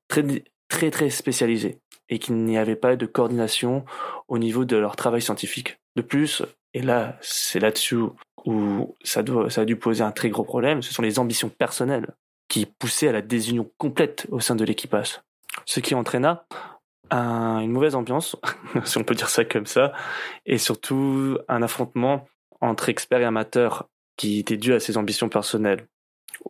très 0.07 0.23
très 0.67 0.89
très 0.89 1.10
spécialisés 1.10 1.79
et 2.10 2.19
qu'il 2.19 2.36
n'y 2.36 2.57
avait 2.57 2.75
pas 2.75 2.95
de 2.95 3.05
coordination 3.05 3.86
au 4.27 4.38
niveau 4.38 4.65
de 4.65 4.77
leur 4.77 4.95
travail 4.95 5.21
scientifique. 5.21 5.79
De 5.95 6.01
plus, 6.01 6.43
et 6.73 6.81
là 6.81 7.17
c'est 7.21 7.60
là-dessus 7.60 7.99
où 8.45 8.95
ça, 9.03 9.21
doit, 9.21 9.49
ça 9.49 9.62
a 9.62 9.65
dû 9.65 9.75
poser 9.75 10.03
un 10.03 10.12
très 10.12 10.29
gros 10.29 10.43
problème, 10.43 10.81
ce 10.81 10.93
sont 10.93 11.01
les 11.01 11.19
ambitions 11.19 11.49
personnelles 11.49 12.07
qui 12.47 12.65
poussaient 12.65 13.07
à 13.07 13.13
la 13.13 13.21
désunion 13.21 13.69
complète 13.77 14.27
au 14.31 14.39
sein 14.39 14.55
de 14.55 14.65
l'équipage. 14.65 15.21
Ce 15.65 15.79
qui 15.79 15.95
entraîna 15.95 16.45
une 17.12 17.71
mauvaise 17.71 17.95
ambiance, 17.95 18.38
si 18.86 18.97
on 18.97 19.04
peut 19.04 19.15
dire 19.15 19.30
ça 19.30 19.45
comme 19.45 19.65
ça, 19.65 19.93
et 20.45 20.58
surtout 20.58 21.38
un 21.47 21.62
affrontement 21.62 22.28
entre 22.62 22.89
experts 22.89 23.21
et 23.21 23.26
amateurs 23.26 23.89
qui 24.17 24.39
était 24.39 24.58
dû 24.58 24.74
à 24.74 24.80
ses 24.80 24.97
ambitions 24.97 25.30
personnelles. 25.30 25.88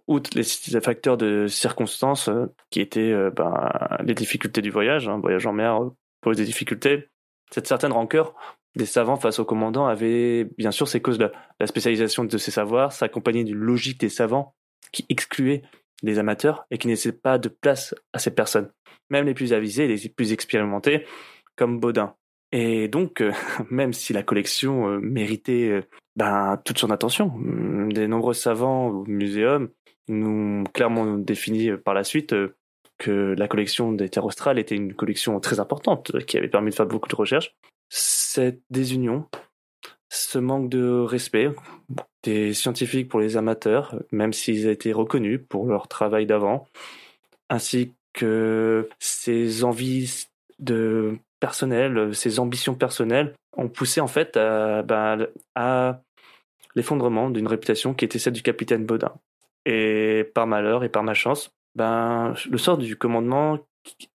Outre 0.08 0.30
les 0.36 0.82
facteurs 0.82 1.18
de 1.18 1.48
circonstances 1.48 2.30
euh, 2.30 2.48
qui 2.70 2.82
étaient 2.82 3.12
euh, 3.12 3.30
ben, 3.32 3.70
les 4.04 4.14
difficultés 4.14 4.62
du 4.62 4.70
voyage, 4.70 5.08
un 5.10 5.14
hein, 5.14 5.20
voyage 5.20 5.46
en 5.46 5.54
mer 5.54 5.80
pose 6.22 6.38
des 6.38 6.46
difficultés, 6.46 7.10
cette 7.52 7.68
certaine 7.68 7.92
rancœur 7.92 8.36
des 8.76 8.86
savants 8.86 9.18
face 9.18 9.40
au 9.40 9.46
commandant 9.46 9.86
avait 9.86 10.46
bien 10.58 10.72
sûr 10.72 10.88
ses 10.88 11.02
causes 11.02 11.18
de 11.18 11.32
la 11.60 11.68
spécialisation 11.68 12.24
de 12.24 12.38
ses 12.38 12.52
savoirs, 12.52 12.94
s'accompagner 12.94 13.44
d'une 13.44 13.58
logique 13.58 14.00
des 14.00 14.10
savants 14.10 14.56
qui 14.92 15.06
excluait 15.10 15.64
les 16.02 16.20
amateurs 16.20 16.66
et 16.72 16.78
qui 16.78 16.88
ne 16.88 17.12
pas 17.12 17.38
de 17.38 17.50
place 17.50 17.96
à 18.14 18.20
ces 18.20 18.32
personnes 18.32 18.72
même 19.12 19.26
les 19.26 19.36
plus 19.36 19.54
avisés, 19.54 19.88
les 19.88 20.10
plus 20.10 20.34
expérimentés, 20.34 21.06
comme 21.56 21.80
Baudin. 21.80 22.16
Et 22.52 22.88
donc, 22.88 23.22
euh, 23.22 23.32
même 23.70 23.94
si 23.94 24.14
la 24.14 24.24
collection 24.24 24.90
euh, 24.90 25.00
méritait 25.00 25.70
euh, 25.70 25.82
ben, 26.16 26.60
toute 26.66 26.80
son 26.80 26.90
attention, 26.90 27.32
des 27.90 28.08
nombreux 28.08 28.34
savants 28.34 28.88
au 28.88 29.06
muséum 29.06 29.70
nous 30.08 30.64
clairement 30.74 31.18
défini 31.18 31.72
par 31.78 31.94
la 31.94 32.04
suite 32.04 32.36
que 32.98 33.36
la 33.38 33.48
collection 33.48 33.94
des 33.94 34.10
terres 34.10 34.26
australes 34.26 34.60
était 34.60 34.76
une 34.76 34.94
collection 34.94 35.40
très 35.40 35.62
importante 35.62 36.26
qui 36.26 36.38
avait 36.38 36.50
permis 36.50 36.72
de 36.72 36.76
faire 36.76 36.88
beaucoup 36.88 37.08
de 37.08 37.16
recherches. 37.16 37.56
Cette 37.88 38.62
désunion, 38.70 39.28
ce 40.12 40.38
manque 40.38 40.70
de 40.70 41.00
respect 41.00 41.50
des 42.24 42.54
scientifiques 42.54 43.08
pour 43.08 43.22
les 43.22 43.38
amateurs, 43.38 43.96
même 44.12 44.34
s'ils 44.34 44.68
été 44.68 44.92
reconnus 44.92 45.40
pour 45.48 45.66
leur 45.66 45.88
travail 45.88 46.26
d'avant, 46.26 46.68
ainsi 47.50 47.94
que 48.14 48.90
ses 49.00 49.64
envies 49.64 50.28
de 50.60 51.18
personnel, 51.40 52.14
ses 52.14 52.40
ambitions 52.40 52.76
personnelles 52.76 53.34
ont 53.56 53.70
poussé 53.70 54.02
en 54.02 54.08
fait 54.08 54.36
à, 54.36 54.84
ben, 54.84 55.28
l'effondrement 56.76 57.30
d'une 57.30 57.48
réputation 57.48 57.94
qui 57.94 58.04
était 58.04 58.20
celle 58.20 58.34
du 58.34 58.44
capitaine 58.44 58.86
Baudin. 58.86 59.14
Et 59.66 60.30
par 60.36 60.46
malheur 60.46 60.84
et 60.84 60.90
par 60.90 61.04
malchance, 61.04 61.52
ben, 61.76 62.34
le 62.50 62.58
sort 62.58 62.78
du 62.78 62.98
commandement 62.98 63.60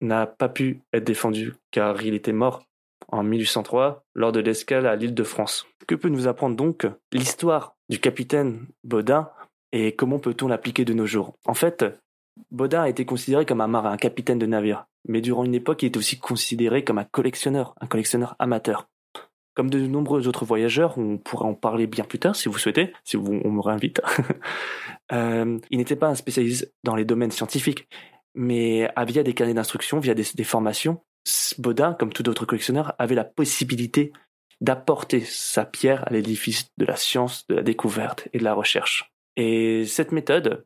n'a 0.01 0.25
pas 0.25 0.49
pu 0.49 0.81
être 0.91 1.03
défendu 1.03 1.53
car 1.69 2.01
il 2.01 2.15
était 2.15 2.33
mort 2.33 2.65
en 3.13 3.23
1803 3.23 4.03
lors 4.15 4.31
de 4.31 4.39
l'escale 4.39 4.87
à 4.87 4.95
l'île 4.95 5.13
de 5.13 5.23
France. 5.23 5.67
Que 5.87 5.95
peut 5.95 6.09
nous 6.09 6.27
apprendre 6.27 6.55
donc 6.55 6.87
l'histoire 7.11 7.75
du 7.89 7.99
capitaine 7.99 8.65
Baudin 8.83 9.29
et 9.71 9.95
comment 9.95 10.19
peut-on 10.19 10.47
l'appliquer 10.47 10.83
de 10.83 10.93
nos 10.93 11.05
jours? 11.05 11.33
En 11.45 11.53
fait, 11.53 11.85
Baudin 12.51 12.81
a 12.81 12.89
été 12.89 13.05
considéré 13.05 13.45
comme 13.45 13.61
un 13.61 13.67
marin, 13.67 13.91
un 13.91 13.97
capitaine 13.97 14.39
de 14.39 14.45
navire, 14.45 14.85
mais 15.07 15.21
durant 15.21 15.43
une 15.43 15.53
époque, 15.53 15.83
il 15.83 15.87
était 15.87 15.97
aussi 15.97 16.17
considéré 16.17 16.83
comme 16.83 16.97
un 16.97 17.03
collectionneur, 17.03 17.75
un 17.79 17.87
collectionneur 17.87 18.35
amateur. 18.39 18.89
Comme 19.55 19.69
de 19.69 19.79
nombreux 19.85 20.27
autres 20.27 20.45
voyageurs, 20.45 20.97
on 20.97 21.19
pourrait 21.19 21.45
en 21.45 21.53
parler 21.53 21.85
bien 21.85 22.05
plus 22.05 22.17
tard 22.17 22.35
si 22.35 22.49
vous 22.49 22.57
souhaitez, 22.57 22.93
si 23.03 23.17
vous, 23.17 23.39
on 23.43 23.51
me 23.51 23.61
réinvite. 23.61 24.01
euh, 25.11 25.59
il 25.69 25.77
n'était 25.77 25.95
pas 25.95 26.07
un 26.07 26.15
spécialiste 26.15 26.73
dans 26.83 26.95
les 26.95 27.05
domaines 27.05 27.29
scientifiques, 27.29 27.87
mais 28.33 28.91
via 29.05 29.21
des 29.21 29.33
carnets 29.35 29.53
d'instruction, 29.53 29.99
via 29.99 30.15
des 30.15 30.43
formations, 30.43 30.99
Baudin, 31.57 31.93
comme 31.93 32.13
tout 32.13 32.27
autre 32.29 32.45
collectionneur, 32.45 32.93
avait 32.99 33.15
la 33.15 33.23
possibilité 33.23 34.11
d'apporter 34.61 35.21
sa 35.21 35.65
pierre 35.65 36.07
à 36.07 36.11
l'édifice 36.11 36.71
de 36.77 36.85
la 36.85 36.95
science, 36.95 37.45
de 37.47 37.55
la 37.55 37.63
découverte 37.63 38.27
et 38.33 38.39
de 38.39 38.43
la 38.43 38.53
recherche. 38.53 39.11
Et 39.35 39.85
cette 39.85 40.11
méthode, 40.11 40.65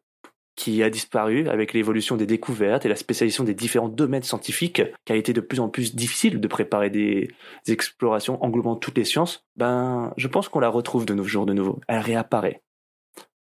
qui 0.57 0.81
a 0.83 0.89
disparu 0.89 1.47
avec 1.47 1.71
l'évolution 1.71 2.17
des 2.17 2.25
découvertes 2.25 2.85
et 2.85 2.89
la 2.89 2.95
spécialisation 2.95 3.43
des 3.43 3.53
différents 3.53 3.87
domaines 3.87 4.23
scientifiques, 4.23 4.81
qui 5.05 5.13
a 5.13 5.15
été 5.15 5.31
de 5.31 5.39
plus 5.39 5.59
en 5.59 5.69
plus 5.69 5.95
difficile 5.95 6.41
de 6.41 6.47
préparer 6.47 6.89
des, 6.89 7.29
explorations 7.67 8.43
englobant 8.43 8.75
toutes 8.75 8.97
les 8.97 9.05
sciences, 9.05 9.45
ben, 9.55 10.13
je 10.17 10.27
pense 10.27 10.49
qu'on 10.49 10.59
la 10.59 10.69
retrouve 10.69 11.05
de 11.05 11.13
nos 11.13 11.23
jours 11.23 11.45
de 11.45 11.53
nouveau. 11.53 11.79
Elle 11.87 11.99
réapparaît. 11.99 12.61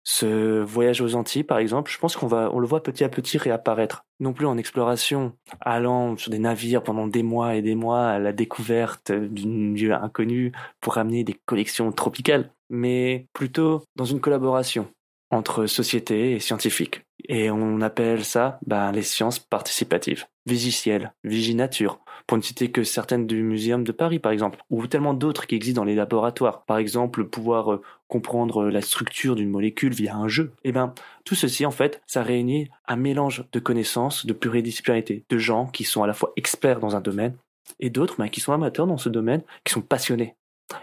Ce 0.03 0.61
voyage 0.61 1.01
aux 1.01 1.15
Antilles, 1.15 1.43
par 1.43 1.59
exemple, 1.59 1.91
je 1.91 1.97
pense 1.97 2.15
qu'on 2.15 2.27
va, 2.27 2.49
on 2.53 2.59
le 2.59 2.67
voit 2.67 2.81
petit 2.81 3.03
à 3.03 3.09
petit 3.09 3.37
réapparaître. 3.37 4.05
Non 4.19 4.33
plus 4.33 4.45
en 4.45 4.57
exploration, 4.57 5.33
allant 5.61 6.17
sur 6.17 6.31
des 6.31 6.39
navires 6.39 6.83
pendant 6.83 7.07
des 7.07 7.23
mois 7.23 7.55
et 7.55 7.61
des 7.61 7.75
mois 7.75 8.07
à 8.07 8.19
la 8.19 8.33
découverte 8.33 9.11
d'un 9.11 9.73
lieu 9.73 9.93
inconnu 9.93 10.51
pour 10.81 10.97
amener 10.97 11.23
des 11.23 11.37
collections 11.45 11.91
tropicales, 11.91 12.51
mais 12.69 13.27
plutôt 13.33 13.83
dans 13.95 14.05
une 14.05 14.19
collaboration 14.19 14.87
entre 15.31 15.67
société 15.67 16.33
et 16.33 16.39
scientifiques. 16.39 17.05
Et 17.27 17.51
on 17.51 17.81
appelle 17.81 18.25
ça 18.25 18.59
ben, 18.65 18.91
les 18.91 19.03
sciences 19.03 19.39
participatives. 19.39 20.25
Vigiciel, 20.45 21.13
Viginature, 21.23 21.99
pour 22.25 22.37
ne 22.37 22.41
citer 22.41 22.71
que 22.71 22.83
certaines 22.83 23.27
du 23.27 23.43
Muséum 23.43 23.83
de 23.83 23.91
Paris 23.91 24.19
par 24.19 24.31
exemple, 24.31 24.59
ou 24.69 24.87
tellement 24.87 25.13
d'autres 25.13 25.45
qui 25.45 25.55
existent 25.55 25.81
dans 25.81 25.85
les 25.85 25.95
laboratoires. 25.95 26.65
Par 26.65 26.77
exemple, 26.77 27.25
pouvoir 27.25 27.73
euh, 27.73 27.81
comprendre 28.09 28.65
la 28.65 28.81
structure 28.81 29.35
d'une 29.35 29.49
molécule 29.49 29.93
via 29.93 30.15
un 30.15 30.27
jeu. 30.27 30.51
Et 30.65 30.69
eh 30.69 30.71
ben, 30.73 30.93
tout 31.23 31.35
ceci 31.35 31.65
en 31.65 31.71
fait, 31.71 32.01
ça 32.05 32.23
réunit 32.23 32.67
un 32.87 32.97
mélange 32.97 33.45
de 33.53 33.59
connaissances, 33.59 34.25
de 34.25 34.33
pluridisciplinarité, 34.33 35.23
de 35.29 35.37
gens 35.37 35.67
qui 35.67 35.85
sont 35.85 36.03
à 36.03 36.07
la 36.07 36.13
fois 36.13 36.33
experts 36.35 36.81
dans 36.81 36.97
un 36.97 37.01
domaine 37.01 37.37
et 37.79 37.89
d'autres 37.89 38.15
ben, 38.17 38.27
qui 38.27 38.41
sont 38.41 38.51
amateurs 38.51 38.87
dans 38.87 38.97
ce 38.97 39.09
domaine, 39.09 39.43
qui 39.63 39.71
sont 39.71 39.81
passionnés. 39.81 40.35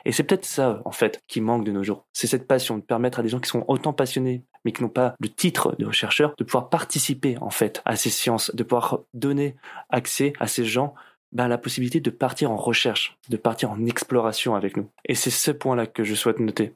Et 0.04 0.12
c'est 0.12 0.24
peut-être 0.24 0.44
ça, 0.44 0.82
en 0.84 0.90
fait, 0.90 1.20
qui 1.28 1.40
manque 1.40 1.64
de 1.64 1.72
nos 1.72 1.82
jours. 1.82 2.06
C'est 2.12 2.26
cette 2.26 2.46
passion 2.46 2.76
de 2.76 2.82
permettre 2.82 3.20
à 3.20 3.22
des 3.22 3.28
gens 3.28 3.38
qui 3.38 3.48
sont 3.48 3.64
autant 3.68 3.92
passionnés, 3.92 4.44
mais 4.64 4.72
qui 4.72 4.82
n'ont 4.82 4.88
pas 4.88 5.14
le 5.20 5.28
titre 5.28 5.76
de 5.78 5.90
chercheur, 5.92 6.34
de 6.38 6.44
pouvoir 6.44 6.68
participer, 6.68 7.36
en 7.40 7.50
fait, 7.50 7.82
à 7.84 7.94
ces 7.96 8.10
sciences, 8.10 8.54
de 8.54 8.62
pouvoir 8.64 9.00
donner 9.14 9.54
accès 9.90 10.32
à 10.40 10.48
ces 10.48 10.64
gens 10.64 10.94
ben, 11.32 11.48
la 11.48 11.58
possibilité 11.58 12.00
de 12.00 12.10
partir 12.10 12.50
en 12.50 12.56
recherche, 12.56 13.16
de 13.28 13.36
partir 13.36 13.70
en 13.70 13.84
exploration 13.86 14.54
avec 14.54 14.76
nous. 14.76 14.90
Et 15.04 15.14
c'est 15.14 15.30
ce 15.30 15.50
point-là 15.50 15.86
que 15.86 16.04
je 16.04 16.14
souhaite 16.14 16.40
noter. 16.40 16.74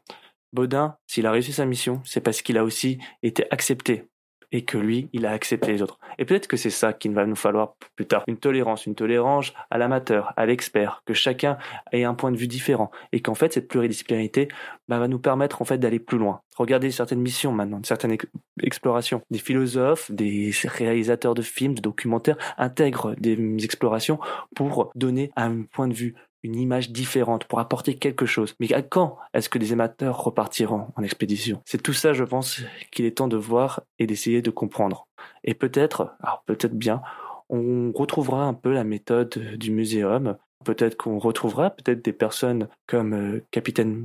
Baudin, 0.52 0.96
s'il 1.06 1.26
a 1.26 1.30
réussi 1.30 1.52
sa 1.52 1.66
mission, 1.66 2.00
c'est 2.04 2.20
parce 2.20 2.42
qu'il 2.42 2.58
a 2.58 2.64
aussi 2.64 2.98
été 3.22 3.44
accepté 3.50 4.10
et 4.52 4.64
que 4.64 4.78
lui, 4.78 5.08
il 5.12 5.26
a 5.26 5.30
accepté 5.30 5.72
les 5.72 5.82
autres. 5.82 5.98
Et 6.18 6.24
peut-être 6.24 6.48
que 6.48 6.56
c'est 6.56 6.70
ça 6.70 6.92
qu'il 6.92 7.12
va 7.12 7.24
nous 7.26 7.36
falloir 7.36 7.76
plus 7.94 8.06
tard. 8.06 8.24
Une 8.26 8.36
tolérance, 8.36 8.86
une 8.86 8.94
tolérance 8.94 9.52
à 9.70 9.78
l'amateur, 9.78 10.32
à 10.36 10.46
l'expert, 10.46 11.02
que 11.06 11.14
chacun 11.14 11.56
ait 11.92 12.04
un 12.04 12.14
point 12.14 12.32
de 12.32 12.36
vue 12.36 12.48
différent 12.48 12.90
et 13.12 13.20
qu'en 13.20 13.34
fait, 13.34 13.52
cette 13.52 13.68
pluridisciplinarité 13.68 14.48
bah, 14.88 14.98
va 14.98 15.08
nous 15.08 15.18
permettre 15.18 15.62
en 15.62 15.64
fait 15.64 15.78
d'aller 15.78 16.00
plus 16.00 16.18
loin. 16.18 16.40
Regardez 16.56 16.90
certaines 16.90 17.20
missions 17.20 17.52
maintenant, 17.52 17.80
certaines 17.84 18.16
explorations. 18.62 19.22
Des 19.30 19.38
philosophes, 19.38 20.10
des 20.10 20.50
réalisateurs 20.64 21.34
de 21.34 21.42
films, 21.42 21.74
de 21.74 21.80
documentaires 21.80 22.36
intègrent 22.58 23.14
des 23.14 23.64
explorations 23.64 24.18
pour 24.54 24.90
donner 24.94 25.30
un 25.36 25.62
point 25.62 25.88
de 25.88 25.94
vue 25.94 26.14
une 26.42 26.56
image 26.56 26.90
différente, 26.90 27.44
pour 27.44 27.60
apporter 27.60 27.96
quelque 27.96 28.26
chose. 28.26 28.54
Mais 28.60 28.72
à 28.72 28.82
quand 28.82 29.18
est-ce 29.34 29.48
que 29.48 29.58
les 29.58 29.72
amateurs 29.72 30.22
repartiront 30.22 30.88
en 30.96 31.02
expédition? 31.02 31.60
C'est 31.64 31.82
tout 31.82 31.92
ça, 31.92 32.12
je 32.12 32.24
pense, 32.24 32.62
qu'il 32.90 33.04
est 33.04 33.18
temps 33.18 33.28
de 33.28 33.36
voir 33.36 33.82
et 33.98 34.06
d'essayer 34.06 34.42
de 34.42 34.50
comprendre. 34.50 35.06
Et 35.44 35.54
peut-être, 35.54 36.14
alors 36.22 36.42
peut-être 36.46 36.74
bien, 36.74 37.02
on 37.48 37.92
retrouvera 37.92 38.44
un 38.44 38.54
peu 38.54 38.72
la 38.72 38.84
méthode 38.84 39.56
du 39.56 39.70
muséum. 39.70 40.36
Peut-être 40.64 40.96
qu'on 40.96 41.18
retrouvera 41.18 41.70
peut-être 41.70 42.04
des 42.04 42.12
personnes 42.12 42.68
comme 42.86 43.14
euh, 43.14 43.44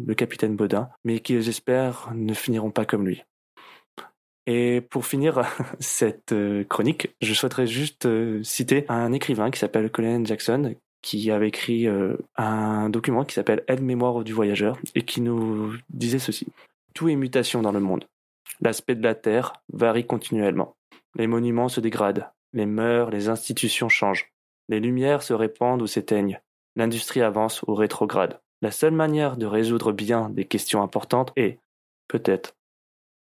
le 0.07 0.13
capitaine 0.13 0.55
Baudin, 0.55 0.89
mais 1.03 1.19
qui, 1.19 1.41
j'espère, 1.41 2.11
ne 2.15 2.33
finiront 2.33 2.71
pas 2.71 2.85
comme 2.85 3.05
lui. 3.05 3.23
Et 4.47 4.81
pour 4.81 5.05
finir 5.05 5.41
cette 5.79 6.31
euh, 6.31 6.63
chronique, 6.63 7.15
je 7.21 7.33
souhaiterais 7.33 7.67
juste 7.67 8.05
euh, 8.05 8.43
citer 8.43 8.85
un 8.89 9.11
écrivain 9.11 9.51
qui 9.51 9.59
s'appelle 9.59 9.91
Colin 9.91 10.23
Jackson, 10.23 10.75
qui 11.05 11.29
avait 11.29 11.49
écrit 11.49 11.87
euh, 11.87 12.17
un 12.35 12.89
document 12.89 13.25
qui 13.25 13.35
s'appelle 13.35 13.63
Aide-mémoire 13.67 14.23
du 14.23 14.33
voyageur 14.33 14.79
et 14.95 15.03
qui 15.03 15.21
nous 15.21 15.71
disait 15.91 16.17
ceci. 16.17 16.47
Tout 16.95 17.09
est 17.09 17.15
mutation 17.15 17.61
dans 17.61 17.71
le 17.71 17.79
monde. 17.79 18.05
L'aspect 18.59 18.95
de 18.95 19.03
la 19.03 19.13
Terre 19.13 19.53
varie 19.71 20.07
continuellement. 20.07 20.75
Les 21.13 21.27
monuments 21.27 21.69
se 21.69 21.79
dégradent, 21.79 22.27
les 22.53 22.65
mœurs, 22.65 23.11
les 23.11 23.29
institutions 23.29 23.87
changent. 23.87 24.31
Les 24.67 24.79
lumières 24.79 25.21
se 25.21 25.33
répandent 25.33 25.83
ou 25.83 25.87
s'éteignent. 25.87 26.41
L'industrie 26.75 27.21
avance 27.21 27.61
ou 27.67 27.75
rétrograde. 27.75 28.41
La 28.63 28.71
seule 28.71 28.95
manière 28.95 29.37
de 29.37 29.45
résoudre 29.45 29.91
bien 29.91 30.31
des 30.31 30.45
questions 30.45 30.81
importantes 30.81 31.31
est, 31.35 31.59
peut-être, 32.07 32.55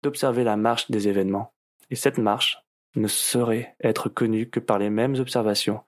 d'observer 0.04 0.44
la 0.44 0.56
marche 0.56 0.88
des 0.88 1.08
événements. 1.08 1.52
Et 1.90 1.96
cette 1.96 2.18
marche 2.18 2.62
ne 2.94 3.08
saurait 3.08 3.74
être 3.82 4.08
connue 4.08 4.48
que 4.48 4.60
par 4.60 4.78
les 4.78 4.88
mêmes 4.88 5.16
observations, 5.16 5.80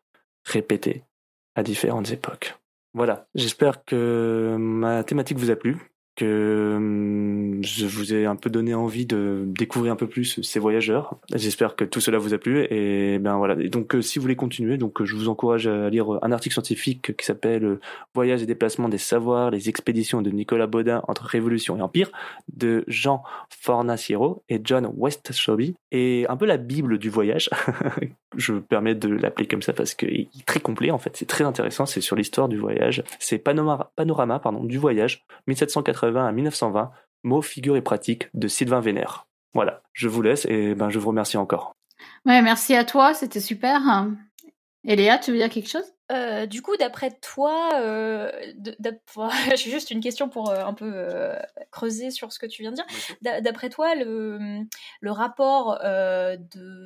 répétées 0.43 1.05
à 1.55 1.63
différentes 1.63 2.11
époques. 2.11 2.55
Voilà, 2.95 3.27
j'espère 3.35 3.85
que 3.85 4.57
ma 4.59 5.03
thématique 5.03 5.39
vous 5.39 5.51
a 5.51 5.57
plu, 5.57 5.79
que 6.17 6.75
hum, 6.77 7.63
je 7.63 7.87
vous 7.87 8.15
ai 8.15 8.27
un 8.27 8.37
peu 8.37 8.51
donné 8.51 8.75
envie 8.75 9.07
de 9.07 9.45
découvrir 9.47 9.93
un 9.93 9.97
peu 9.97 10.07
plus 10.07 10.41
ces 10.43 10.59
voyageurs. 10.59 11.17
J'espère 11.35 11.77
que 11.77 11.85
tout 11.85 12.01
cela 12.01 12.19
vous 12.19 12.35
a 12.35 12.39
plu 12.39 12.67
et 12.71 13.19
ben 13.19 13.37
voilà. 13.37 13.57
Et 13.61 13.69
donc 13.69 13.95
euh, 13.95 14.03
si 14.03 14.19
vous 14.19 14.23
voulez 14.23 14.37
continuer, 14.37 14.77
donc 14.77 15.03
je 15.03 15.17
vous 15.17 15.29
encourage 15.29 15.67
à 15.67 15.91
lire 15.91 16.07
un 16.23 16.33
article 16.33 16.55
scientifique 16.55 17.17
qui 17.17 17.25
s'appelle 17.25 17.79
Voyage 18.15 18.43
et 18.43 18.47
déplacement 18.47 18.89
des 18.89 18.99
savoirs, 18.99 19.51
les 19.51 19.69
expéditions 19.69 20.23
de 20.23 20.31
Nicolas 20.31 20.67
Baudin 20.67 21.03
entre 21.09 21.25
révolution 21.25 21.77
et 21.77 21.83
empire 21.83 22.11
de 22.53 22.85
Jean 22.87 23.23
Fornaciero 23.51 24.45
et 24.49 24.61
John 24.63 24.91
Westshoby 24.97 25.75
et 25.91 26.27
un 26.29 26.37
peu 26.37 26.47
la 26.47 26.57
bible 26.57 26.99
du 26.99 27.11
voyage. 27.11 27.51
je 28.37 28.53
me 28.53 28.61
permets 28.61 28.95
de 28.95 29.09
l'appeler 29.09 29.47
comme 29.47 29.63
ça 29.63 29.73
parce 29.73 29.95
qu'il 29.95 30.09
est 30.09 30.47
très 30.47 30.61
complet 30.61 30.91
en 30.91 30.99
fait, 30.99 31.17
c'est 31.17 31.27
très 31.27 31.45
intéressant, 31.45 31.87
c'est 31.87 32.01
sur 32.01 32.17
l'histoire 32.17 32.49
du 32.49 32.59
voyage. 32.59 33.03
C'est 33.19 33.39
panorama, 33.39 33.91
panorama 33.97 34.39
pardon, 34.39 34.65
du 34.65 34.79
voyage 34.79 35.25
1780 35.47 36.04
à 36.05 36.33
1920, 36.33 36.91
mots, 37.23 37.43
figures 37.43 37.77
et 37.77 37.83
pratiques 37.83 38.29
de 38.35 38.49
Sylvain 38.49 38.81
Vénère. 38.81 39.27
Voilà, 39.55 39.83
je 39.93 40.09
vous 40.09 40.23
laisse 40.23 40.45
et 40.47 40.75
ben, 40.75 40.91
je 40.91 40.99
vous 40.99 41.09
remercie 41.09 41.37
encore. 41.37 41.73
Ouais, 42.27 42.43
merci 42.43 42.75
à 42.75 42.85
toi, 42.85 43.15
c'était 43.15 43.41
super. 43.41 43.81
Et 44.85 44.97
Léa, 44.97 45.19
tu 45.19 45.31
veux 45.31 45.39
dire 45.39 45.49
quelque 45.49 45.69
chose? 45.69 45.95
Euh, 46.13 46.45
du 46.45 46.61
coup, 46.61 46.77
d'après 46.77 47.13
toi, 47.23 47.71
euh, 47.81 48.31
j'ai 49.57 49.71
juste 49.71 49.91
une 49.91 50.01
question 50.01 50.29
pour 50.29 50.51
euh, 50.51 50.65
un 50.65 50.75
peu 50.75 50.91
euh, 50.95 51.35
creuser 51.71 52.11
sur 52.11 52.33
ce 52.33 52.39
que 52.39 52.47
tu 52.47 52.63
viens 52.63 52.73
de 52.73 52.77
dire. 52.77 52.87
D'après 53.43 53.71
toi, 53.71 53.95
le, 53.95 54.61
le 55.01 55.11
rapport 55.11 55.79
de, 55.83 56.37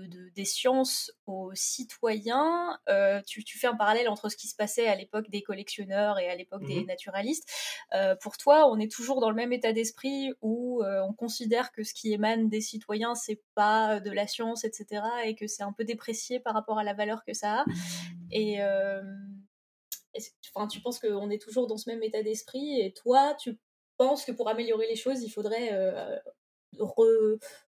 de, 0.07 0.31
des 0.35 0.45
sciences 0.45 1.13
aux 1.29 1.51
citoyens, 1.55 2.79
tu, 3.27 3.45
tu, 3.45 3.59
fais 3.59 3.67
un 3.67 3.77
parallèle 3.77 4.09
entre 4.09 4.29
ce 4.29 4.37
qui 4.37 4.49
se 4.49 4.57
passait 4.57 4.89
à 4.89 4.95
l'époque 4.95 5.31
des 5.31 5.43
collectionneurs 5.43 6.19
et 6.19 6.29
à 6.29 6.35
l'époque 6.35 6.65
des 6.65 6.83
mmh 6.83 6.87
naturalistes. 6.87 7.49
pour 8.23 8.37
toi, 8.39 8.71
on 8.71 8.79
est 8.79 8.91
toujours 8.91 9.21
dans 9.21 9.31
le 9.31 9.37
même 9.37 9.53
état 9.53 9.73
d'esprit 9.73 10.33
où 10.41 10.83
on 10.85 11.13
considère 11.13 11.73
que 11.73 11.83
ce 11.83 11.95
qui 11.95 12.13
émane 12.13 12.49
des 12.49 12.61
citoyens, 12.61 13.15
c'est 13.15 13.43
pas 13.55 14.01
de 14.01 14.11
la 14.11 14.27
science, 14.27 14.65
etc., 14.65 15.03
et 15.25 15.35
que 15.35 15.47
c'est 15.47 15.63
un 15.63 15.73
peu 15.73 15.85
déprécié 15.85 16.41
par 16.41 16.55
rapport 16.55 16.79
à 16.79 16.85
la 16.85 16.95
valeur 16.95 17.25
que 17.25 17.35
ça 17.35 17.61
a. 17.61 17.65
Et 18.31 18.59
enfin, 20.55 20.67
tu 20.67 20.81
penses 20.81 20.99
qu'on 20.99 21.31
est 21.31 21.41
toujours 21.41 21.67
dans 21.67 21.77
ce 21.77 21.91
même 21.91 22.03
état 22.03 22.23
d'esprit 22.23 22.81
et 22.81 22.93
toi, 22.93 23.35
tu 23.39 23.59
penses 23.99 24.25
que 24.25 24.33
pour 24.33 24.49
améliorer 24.49 24.87
les 24.89 24.97
choses, 24.97 25.23
il 25.23 25.31
faudrait 25.31 25.71
euh, 25.73 26.17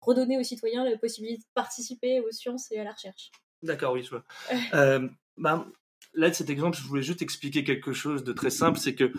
redonner 0.01 0.38
aux 0.39 0.43
citoyens 0.43 0.84
la 0.84 0.97
possibilité 0.97 1.43
de 1.43 1.47
participer 1.54 2.22
aux 2.22 2.32
sciences 2.32 2.72
et 2.72 2.80
à 2.80 2.84
la 2.84 2.91
recherche? 2.91 3.32
D'accord, 3.64 3.93
oui, 3.93 4.03
je 4.03 4.09
vois. 4.09 4.24
euh, 4.74 5.07
ben, 5.38 5.66
là, 6.14 6.30
de 6.30 6.36
cet 6.36 6.49
exemple, 6.49 6.78
je 6.78 6.84
voulais 6.84 7.01
juste 7.01 7.22
expliquer 7.22 7.64
quelque 7.64 7.93
chose 7.93 8.24
de 8.24 8.34
très 8.34 8.49
simple, 8.49 8.78
c'est 8.78 8.93
que, 8.93 9.11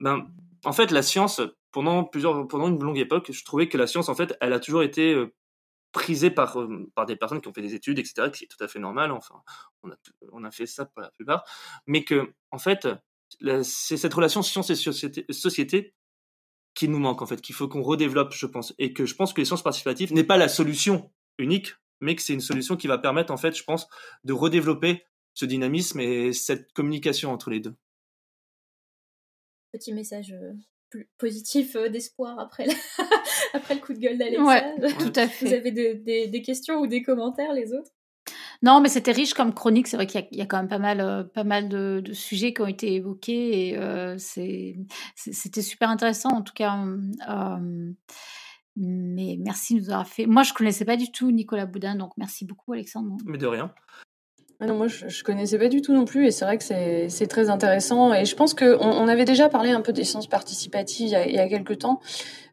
ben, 0.00 0.26
en 0.64 0.72
fait, 0.72 0.90
la 0.90 1.02
science, 1.02 1.40
pendant 1.70 2.04
plusieurs, 2.04 2.48
pendant 2.48 2.68
une 2.68 2.82
longue 2.82 2.98
époque, 2.98 3.30
je 3.30 3.44
trouvais 3.44 3.68
que 3.68 3.78
la 3.78 3.86
science, 3.86 4.08
en 4.08 4.14
fait, 4.14 4.36
elle 4.40 4.52
a 4.52 4.60
toujours 4.60 4.82
été 4.82 5.14
euh, 5.14 5.32
prisé 5.92 6.30
par, 6.30 6.60
euh, 6.60 6.90
par 6.94 7.06
des 7.06 7.16
personnes 7.16 7.40
qui 7.40 7.48
ont 7.48 7.52
fait 7.52 7.62
des 7.62 7.74
études, 7.74 7.98
etc., 7.98 8.30
qui 8.32 8.44
est 8.44 8.48
tout 8.48 8.62
à 8.64 8.68
fait 8.68 8.78
normal. 8.78 9.12
Enfin, 9.12 9.42
on 9.82 9.90
a, 9.90 9.96
on 10.32 10.44
a 10.44 10.50
fait 10.50 10.66
ça 10.66 10.86
pour 10.86 11.02
la 11.02 11.10
plupart. 11.10 11.44
Mais 11.86 12.02
que, 12.04 12.32
en 12.50 12.58
fait, 12.58 12.88
c'est 13.62 13.96
cette 13.96 14.14
relation 14.14 14.42
science 14.42 14.70
et 14.70 14.74
société, 14.74 15.26
société 15.30 15.94
qui 16.74 16.88
nous 16.88 16.98
manque, 16.98 17.20
en 17.20 17.26
fait, 17.26 17.42
qu'il 17.42 17.54
faut 17.54 17.68
qu'on 17.68 17.82
redéveloppe, 17.82 18.32
je 18.32 18.46
pense. 18.46 18.74
Et 18.78 18.94
que 18.94 19.04
je 19.04 19.14
pense 19.14 19.34
que 19.34 19.40
les 19.40 19.44
sciences 19.44 19.62
participatives 19.62 20.14
n'est 20.14 20.24
pas 20.24 20.38
la 20.38 20.48
solution 20.48 21.10
unique, 21.38 21.74
mais 22.02 22.14
que 22.14 22.22
c'est 22.22 22.34
une 22.34 22.40
solution 22.40 22.76
qui 22.76 22.86
va 22.86 22.98
permettre, 22.98 23.32
en 23.32 23.36
fait, 23.38 23.56
je 23.56 23.64
pense, 23.64 23.88
de 24.24 24.32
redévelopper 24.32 25.04
ce 25.32 25.46
dynamisme 25.46 26.00
et 26.00 26.32
cette 26.34 26.72
communication 26.72 27.32
entre 27.32 27.48
les 27.48 27.60
deux. 27.60 27.74
Petit 29.72 29.94
message 29.94 30.32
euh, 30.32 30.52
plus 30.90 31.08
positif 31.16 31.74
euh, 31.76 31.88
d'espoir 31.88 32.38
après, 32.38 32.66
après 33.54 33.74
le 33.74 33.80
coup 33.80 33.94
de 33.94 33.98
gueule 33.98 34.18
d'Alexa. 34.18 34.74
tout 34.98 35.12
à 35.16 35.26
fait. 35.28 35.46
Vous 35.46 35.54
avez 35.54 35.72
des 35.72 36.42
questions 36.42 36.80
ou 36.80 36.86
des 36.86 37.02
commentaires, 37.02 37.54
les 37.54 37.72
autres? 37.72 37.92
Non, 38.62 38.80
mais 38.80 38.88
c'était 38.88 39.12
riche 39.12 39.34
comme 39.34 39.52
chronique. 39.52 39.88
C'est 39.88 39.96
vrai 39.96 40.06
qu'il 40.06 40.24
y, 40.30 40.40
a 40.40 40.46
quand 40.46 40.58
même 40.58 40.68
pas 40.68 40.78
mal, 40.78 41.00
euh, 41.00 41.24
pas 41.24 41.42
mal 41.42 41.68
de, 41.68 42.02
sujets 42.12 42.54
qui 42.54 42.62
ont 42.62 42.66
été 42.66 42.94
évoqués 42.94 43.68
et 43.68 43.76
euh, 43.76 44.16
c'était 44.18 45.62
super 45.62 45.90
intéressant 45.90 46.30
en 46.30 46.42
tout 46.42 46.54
cas. 46.54 46.78
Mais 48.76 49.36
merci 49.38 49.74
de 49.74 49.80
nous 49.80 49.90
avoir 49.90 50.06
fait. 50.06 50.26
Moi, 50.26 50.42
je 50.42 50.52
connaissais 50.52 50.84
pas 50.84 50.96
du 50.96 51.10
tout 51.10 51.30
Nicolas 51.30 51.66
Boudin, 51.66 51.94
donc 51.94 52.12
merci 52.16 52.44
beaucoup, 52.44 52.72
Alexandre. 52.72 53.16
Mais 53.26 53.38
de 53.38 53.46
rien. 53.46 53.72
Ah 54.62 54.66
non, 54.66 54.76
moi 54.76 54.86
je, 54.86 55.08
je 55.08 55.24
connaissais 55.24 55.58
pas 55.58 55.66
du 55.66 55.82
tout 55.82 55.92
non 55.92 56.04
plus 56.04 56.24
et 56.24 56.30
c'est 56.30 56.44
vrai 56.44 56.56
que 56.56 56.62
c'est 56.62 57.26
très 57.26 57.50
intéressant 57.50 58.14
et 58.14 58.24
je 58.24 58.36
pense 58.36 58.54
qu'on 58.54 58.78
on 58.78 59.08
avait 59.08 59.24
déjà 59.24 59.48
parlé 59.48 59.72
un 59.72 59.80
peu 59.80 59.92
des 59.92 60.04
sciences 60.04 60.28
participatives 60.28 61.08
il 61.08 61.10
y 61.10 61.16
a, 61.16 61.26
il 61.26 61.34
y 61.34 61.38
a 61.40 61.48
quelques 61.48 61.78
temps. 61.80 61.98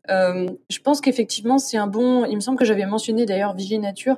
Euh, 0.10 0.48
je 0.72 0.80
pense 0.80 1.02
qu'effectivement 1.02 1.60
c'est 1.60 1.78
un 1.78 1.86
bon. 1.86 2.26
Il 2.26 2.34
me 2.34 2.40
semble 2.40 2.58
que 2.58 2.66
j'avais 2.66 2.88
mentionné 2.88 3.28
d'ailleurs 3.28 3.54
Vigie 3.54 3.78
Nature 3.78 4.18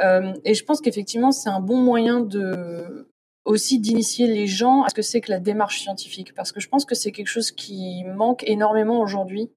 euh, 0.00 0.32
et 0.44 0.54
je 0.54 0.64
pense 0.64 0.80
qu'effectivement 0.80 1.30
c'est 1.30 1.48
un 1.48 1.60
bon 1.60 1.76
moyen 1.76 2.18
de 2.18 3.08
aussi 3.44 3.78
d'initier 3.78 4.26
les 4.26 4.48
gens 4.48 4.82
à 4.82 4.88
ce 4.88 4.94
que 4.96 5.02
c'est 5.02 5.20
que 5.20 5.30
la 5.30 5.38
démarche 5.38 5.80
scientifique 5.80 6.34
parce 6.34 6.50
que 6.50 6.58
je 6.58 6.68
pense 6.68 6.84
que 6.84 6.96
c'est 6.96 7.12
quelque 7.12 7.28
chose 7.28 7.52
qui 7.52 8.02
manque 8.04 8.42
énormément 8.48 9.00
aujourd'hui 9.00 9.48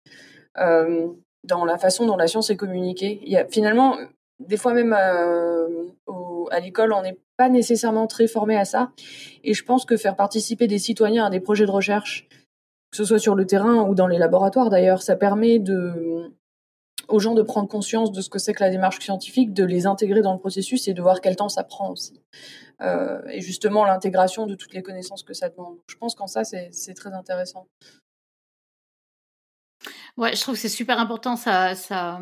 euh, 0.59 1.07
dans 1.43 1.65
la 1.65 1.77
façon 1.77 2.05
dont 2.05 2.17
la 2.17 2.27
science 2.27 2.49
est 2.49 2.57
communiquée. 2.57 3.21
Finalement 3.49 3.97
des 4.47 4.57
fois 4.57 4.73
même 4.73 4.95
euh, 4.97 5.85
à 6.51 6.59
l'école, 6.59 6.93
on 6.93 7.01
n'est 7.01 7.19
pas 7.37 7.49
nécessairement 7.49 8.07
très 8.07 8.27
formé 8.27 8.57
à 8.57 8.65
ça. 8.65 8.91
Et 9.43 9.53
je 9.53 9.63
pense 9.63 9.85
que 9.85 9.97
faire 9.97 10.15
participer 10.15 10.67
des 10.67 10.79
citoyens 10.79 11.25
à 11.25 11.29
des 11.29 11.39
projets 11.39 11.65
de 11.65 11.71
recherche, 11.71 12.27
que 12.91 12.97
ce 12.97 13.05
soit 13.05 13.19
sur 13.19 13.35
le 13.35 13.45
terrain 13.45 13.83
ou 13.87 13.95
dans 13.95 14.07
les 14.07 14.17
laboratoires 14.17 14.69
d'ailleurs, 14.69 15.01
ça 15.01 15.15
permet 15.15 15.61
aux 17.07 17.19
gens 17.19 17.33
de 17.33 17.41
prendre 17.41 17.67
conscience 17.67 18.11
de 18.11 18.21
ce 18.21 18.29
que 18.29 18.39
c'est 18.39 18.53
que 18.53 18.63
la 18.63 18.69
démarche 18.69 18.99
scientifique, 18.99 19.53
de 19.53 19.63
les 19.63 19.85
intégrer 19.85 20.21
dans 20.21 20.33
le 20.33 20.39
processus 20.39 20.87
et 20.87 20.93
de 20.93 21.01
voir 21.01 21.21
quel 21.21 21.35
temps 21.35 21.49
ça 21.49 21.63
prend 21.63 21.89
aussi. 21.89 22.21
Euh, 22.81 23.21
et 23.29 23.41
justement 23.41 23.85
l'intégration 23.85 24.47
de 24.47 24.55
toutes 24.55 24.73
les 24.73 24.81
connaissances 24.81 25.23
que 25.23 25.33
ça 25.33 25.49
demande. 25.49 25.77
Je 25.87 25.95
pense 25.95 26.15
qu'en 26.15 26.27
ça, 26.27 26.43
c'est 26.43 26.93
très 26.93 27.13
intéressant. 27.13 27.67
Ouais, 30.17 30.35
je 30.35 30.41
trouve 30.41 30.55
que 30.55 30.61
c'est 30.61 30.69
super 30.69 30.99
important. 30.99 31.35
Ça, 31.35 31.75
ça, 31.75 32.19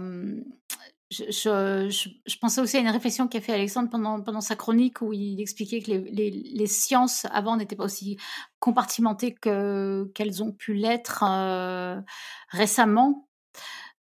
je, 1.11 2.37
pensais 2.39 2.61
aussi 2.61 2.77
à 2.77 2.79
une 2.79 2.89
réflexion 2.89 3.27
qu'a 3.27 3.41
fait 3.41 3.53
Alexandre 3.53 3.89
pendant, 3.89 4.21
pendant 4.21 4.41
sa 4.41 4.55
chronique 4.55 5.01
où 5.01 5.11
il 5.13 5.41
expliquait 5.41 5.81
que 5.81 5.91
les, 5.91 6.67
sciences 6.67 7.25
avant 7.31 7.57
n'étaient 7.57 7.75
pas 7.75 7.85
aussi 7.85 8.17
compartimentées 8.59 9.33
que, 9.33 10.09
qu'elles 10.13 10.43
ont 10.43 10.51
pu 10.51 10.73
l'être 10.73 11.23
euh, 11.27 11.99
récemment. 12.49 13.27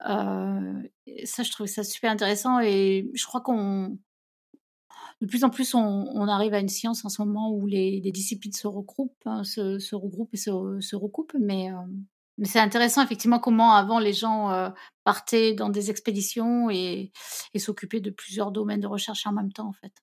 Euh, 0.08 0.82
ça, 1.26 1.44
je 1.44 1.52
trouvais 1.52 1.68
ça 1.68 1.84
super 1.84 2.12
intéressant 2.12 2.60
et 2.60 3.10
je 3.14 3.26
crois 3.26 3.42
qu'on 3.42 3.98
de 5.22 5.28
plus 5.28 5.46
en 5.46 5.50
plus, 5.50 5.74
on, 5.74 6.28
arrive 6.28 6.54
à 6.54 6.60
une 6.60 6.68
science 6.68 7.06
en 7.06 7.10
ce 7.10 7.22
moment 7.22 7.50
où 7.50 7.66
les, 7.66 8.02
disciplines 8.12 8.52
se 8.52 8.68
regroupent, 8.68 9.16
hein, 9.26 9.46
se, 9.46 9.96
regroupent 9.96 10.34
et 10.34 10.38
se, 10.38 10.80
se 10.82 10.96
recoupent, 10.98 11.36
mais 11.40 11.72
euh, 11.72 11.78
mais 12.38 12.48
c'est 12.48 12.60
intéressant 12.60 13.04
effectivement 13.04 13.40
comment 13.40 13.74
avant 13.76 14.00
les 14.00 14.14
gens 14.14 14.52
euh, 14.52 14.70
partaient 15.04 15.54
dans 15.54 15.70
des 15.70 15.90
expéditions 15.90 16.70
et, 16.70 17.12
s'occupaient 17.58 18.02
de 18.02 18.12
plusieurs 18.12 18.52
domaines 18.52 18.82
de 18.82 18.88
recherche 18.88 19.28
en 19.28 19.34
même 19.34 19.52
temps 19.54 19.68
en 19.68 19.74
fait. 19.74 19.94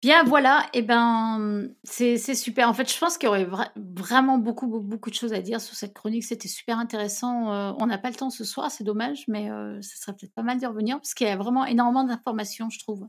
Bien, 0.00 0.22
voilà, 0.22 0.64
et 0.74 0.78
eh 0.78 0.82
ben 0.82 1.70
c'est 1.82 2.16
super. 2.36 2.68
En 2.68 2.74
fait, 2.74 2.88
je 2.92 2.96
pense 2.96 3.18
qu'il 3.18 3.26
y 3.26 3.28
aurait 3.30 3.44
vra 3.44 3.72
vraiment 3.74 4.38
beaucoup, 4.38 4.68
beaucoup, 4.68 5.10
de 5.10 5.14
choses 5.16 5.32
à 5.32 5.40
dire 5.40 5.60
sur 5.60 5.74
cette 5.74 5.92
chronique. 5.92 6.22
C'était 6.22 6.46
super 6.46 6.78
intéressant. 6.78 7.52
Euh, 7.52 7.72
on 7.80 7.86
n'a 7.86 7.98
pas 7.98 8.08
le 8.08 8.14
temps 8.14 8.30
ce 8.30 8.44
soir, 8.44 8.70
c'est 8.70 8.84
dommage, 8.84 9.24
mais 9.26 9.50
euh, 9.50 9.82
ça 9.82 9.96
serait 9.96 10.12
peut-être 10.12 10.34
pas 10.34 10.44
mal 10.44 10.58
d'y 10.58 10.66
revenir 10.66 10.98
parce 10.98 11.14
qu'il 11.14 11.26
y 11.26 11.30
a 11.30 11.36
vraiment 11.36 11.64
énormément 11.66 12.04
d'informations, 12.04 12.70
je 12.70 12.78
trouve. 12.78 13.08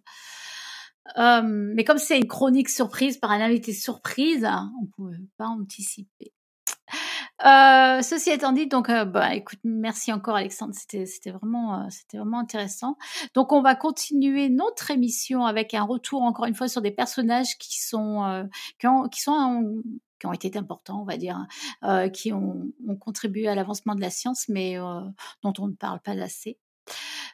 Euh, 1.18 1.41
mais 1.43 1.84
comme 1.84 1.97
c'est 1.97 2.18
une 2.18 2.28
chronique 2.28 2.70
surprise 2.70 3.18
par 3.18 3.32
un 3.32 3.41
invité 3.41 3.74
surprise, 3.74 4.45
on 4.45 4.84
ne 4.84 4.88
pouvait 4.95 5.26
pas 5.38 5.47
anticiper. 5.47 6.34
Euh, 7.45 8.01
ceci 8.01 8.32
étant 8.32 8.51
dit, 8.51 8.68
donc, 8.68 8.89
euh, 8.89 9.05
bah, 9.05 9.34
écoute, 9.34 9.60
merci 9.64 10.12
encore 10.12 10.36
Alexandre, 10.36 10.74
c'était, 10.76 11.32
vraiment, 11.32 11.84
euh, 11.84 11.88
vraiment 12.14 12.39
intéressant. 12.39 12.97
Donc, 13.34 13.53
on 13.53 13.62
va 13.62 13.76
continuer 13.76 14.49
notre 14.49 14.91
émission 14.91 15.45
avec 15.45 15.74
un 15.74 15.84
retour 15.84 16.22
encore 16.22 16.45
une 16.45 16.55
fois 16.55 16.68
sur 16.68 16.82
des 16.82 16.91
personnages 16.91 17.57
qui 17.57 17.82
sont, 17.82 18.49
qui, 18.78 18.88
ont, 18.88 19.07
qui 19.07 19.30
ont 20.26 20.34
été 20.34 20.57
importants, 20.57 21.01
on 21.01 21.05
va 21.05 21.18
dire, 21.18 21.45
qui 22.14 22.34
ont, 22.34 22.72
ont, 22.88 22.95
contribué 22.97 23.47
à 23.47 23.55
l'avancement 23.55 23.95
de 23.95 24.01
la 24.01 24.10
science, 24.10 24.49
mais 24.49 24.76
dont 25.41 25.53
on 25.60 25.68
ne 25.68 25.76
parle 25.76 26.01
pas 26.01 26.12
assez. 26.12 26.57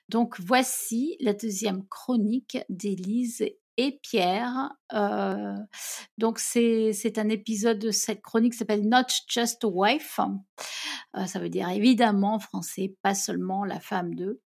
Donc, 0.10 0.40
voici 0.40 1.18
la 1.20 1.34
deuxième 1.34 1.84
chronique 1.88 2.60
d'Élise 2.70 3.44
et 3.78 4.00
Pierre. 4.02 4.74
Euh, 4.94 5.56
donc 6.18 6.40
c'est 6.40 7.18
un 7.18 7.30
épisode 7.30 7.80
de 7.80 7.92
cette 7.92 8.22
chronique 8.22 8.54
qui 8.54 8.60
s'appelle 8.60 8.88
Not 8.88 9.08
Just 9.28 9.64
a 9.64 9.68
Wife. 9.68 10.20
Euh, 11.18 11.26
ça 11.26 11.40
veut 11.40 11.50
dire 11.50 11.70
évidemment 11.70 12.36
en 12.36 12.40
français, 12.40 12.96
pas 13.02 13.16
seulement 13.16 13.66
la 13.66 13.80
femme 13.80 14.16
d'eux. 14.16 14.42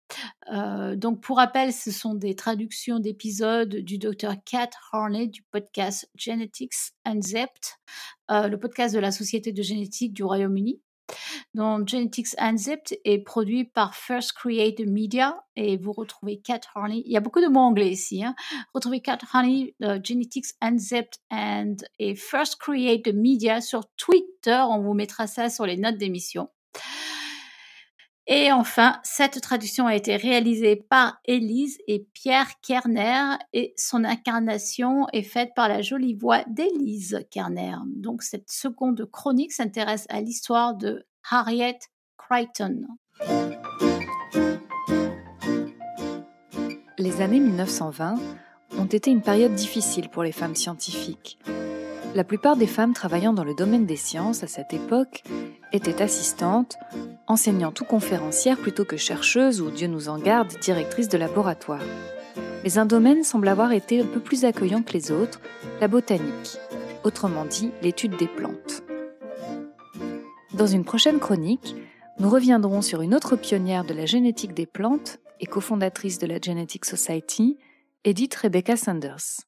Euh, 0.53 0.95
donc 0.95 1.21
pour 1.21 1.39
rappel, 1.39 1.73
ce 1.73 1.91
sont 1.91 2.15
des 2.15 2.37
traductions 2.37 3.01
d'épisodes 3.01 3.75
du 3.77 3.99
docteur 3.99 4.35
Kat 4.45 4.71
Harney 4.93 5.29
du 5.29 5.43
podcast 5.51 6.09
Genetics 6.15 6.93
Unzipped, 7.05 7.79
le 8.29 8.57
podcast 8.57 8.95
de 8.95 9.01
la 9.01 9.11
Société 9.11 9.53
de 9.53 9.63
génétique 9.63 10.13
du 10.13 10.23
Royaume-Uni 10.23 10.81
dont 11.55 11.87
Genetics 11.87 12.35
Unzipped 12.39 12.99
est 13.05 13.19
produit 13.19 13.65
par 13.65 13.95
First 13.95 14.33
Create 14.33 14.81
Media 14.81 15.45
et 15.57 15.77
vous 15.77 15.93
retrouvez 15.93 16.41
Cat 16.41 16.61
Harney. 16.75 17.03
Il 17.07 17.13
y 17.13 17.17
a 17.17 17.21
beaucoup 17.21 17.41
de 17.41 17.49
mots 17.49 17.61
anglais 17.61 17.91
ici. 17.91 18.25
Hein. 18.25 18.35
Retrouvez 18.75 19.01
Cat 19.01 19.19
Harney, 19.33 19.75
uh, 19.81 19.99
Genetics 20.03 20.55
Unzipped 20.61 21.19
and, 21.31 21.77
et 21.99 22.15
First 22.15 22.57
Create 22.57 23.09
Media 23.09 23.61
sur 23.61 23.85
Twitter. 23.97 24.63
On 24.69 24.81
vous 24.81 24.95
mettra 24.95 25.27
ça 25.27 25.49
sur 25.49 25.67
les 25.67 25.77
notes 25.77 25.99
d'émission. 25.99 26.49
Et 28.29 28.51
enfin, 28.51 28.99
cette 29.05 29.41
traduction 29.41 29.87
a 29.87 29.95
été 29.95 30.17
réalisée 30.17 30.75
par 30.75 31.21
Élise 31.27 31.79
et 31.87 32.09
Pierre 32.13 32.61
Kerner 32.61 33.37
et 33.53 33.73
son 33.77 34.03
incarnation 34.03 35.07
est 35.13 35.23
faite 35.23 35.53
par 35.55 35.69
la 35.69 35.81
jolie 35.81 36.15
voix 36.15 36.43
d'Élise 36.49 37.25
Kerner. 37.31 37.77
Donc 37.87 38.25
cette 38.25 38.51
seconde 38.51 39.09
chronique 39.13 39.53
s'intéresse 39.53 40.07
à 40.09 40.21
l'histoire 40.21 40.75
de 40.75 41.07
Harriet 41.31 41.79
Crichton. 42.17 42.89
Les 46.99 47.21
années 47.21 47.41
1920 47.41 48.17
ont 48.77 48.87
été 48.87 49.13
une 49.13 49.23
période 49.23 49.55
difficile 49.55 50.09
pour 50.09 50.25
les 50.25 50.33
femmes 50.33 50.57
scientifiques. 50.57 51.39
La 52.17 52.25
plupart 52.25 52.57
des 52.57 52.67
femmes 52.67 52.95
travaillant 52.95 53.35
dans 53.35 53.45
le 53.45 53.53
domaine 53.53 53.85
des 53.85 53.97
sciences 53.97 54.43
à 54.43 54.47
cette 54.47 54.73
époque 54.73 55.23
étaient 55.75 56.01
assistantes, 56.01 56.79
enseignantes 57.27 57.83
ou 57.83 57.85
conférencières 57.85 58.57
plutôt 58.57 58.87
que 58.87 58.97
chercheuses 58.97 59.61
ou, 59.61 59.71
Dieu 59.71 59.87
nous 59.87 60.09
en 60.09 60.19
garde, 60.19 60.59
directrices 60.63 61.11
de 61.11 61.19
laboratoire. 61.19 61.83
Mais 62.65 62.79
un 62.79 62.87
domaine 62.87 63.23
semble 63.23 63.49
avoir 63.49 63.73
été 63.73 64.01
un 64.01 64.07
peu 64.07 64.19
plus 64.19 64.47
accueillant 64.47 64.83
que 64.83 64.95
les 64.95 65.13
autres, 65.13 65.43
la 65.79 65.89
botanique, 65.89 66.57
autrement 67.05 67.45
dit 67.45 67.71
l'étude 67.83 68.17
des 68.17 68.29
plantes. 68.29 68.83
Dans 70.55 70.67
une 70.67 70.87
prochaine 70.87 71.19
chronique, 71.21 71.77
nous 72.19 72.31
reviendrons 72.31 72.81
sur 72.81 73.03
une 73.03 73.15
autre 73.15 73.37
pionnière 73.37 73.85
de 73.85 73.93
la 73.93 74.07
génétique 74.07 74.55
des 74.55 74.65
plantes 74.65 75.19
et 75.39 75.47
cofondatrice 75.47 76.19
de 76.19 76.27
la 76.27 76.41
Genetic 76.41 76.87
Society, 76.87 77.59
Edith 78.05 78.37
Rebecca 78.37 78.79
Sanders. 78.79 79.43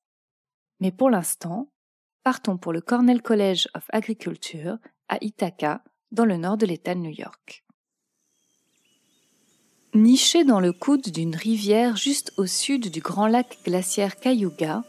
Mais 0.80 0.92
pour 0.92 1.08
l'instant, 1.08 1.70
partons 2.29 2.59
pour 2.59 2.74
le 2.74 2.83
Cornell 2.83 3.22
College 3.22 3.68
of 3.74 3.85
Agriculture 3.89 4.76
à 5.09 5.16
Ithaca, 5.22 5.83
dans 6.12 6.26
le 6.26 6.37
nord 6.37 6.59
de 6.59 6.66
l'État 6.66 6.95
de 6.95 7.01
New 7.01 7.11
York. 7.11 7.64
Niché 9.95 10.45
dans 10.45 10.61
le 10.61 10.74
coude 10.74 11.09
d'une 11.09 11.35
rivière 11.35 11.97
juste 11.97 12.35
au 12.37 12.45
sud 12.45 12.91
du 12.91 13.01
grand 13.01 13.29
lac 13.29 13.57
glaciaire 13.64 14.16
Cayuga, 14.16 14.85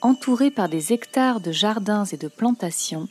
entouré 0.00 0.50
par 0.50 0.68
des 0.68 0.92
hectares 0.92 1.40
de 1.40 1.52
jardins 1.52 2.06
et 2.06 2.16
de 2.16 2.26
plantations, 2.26 3.06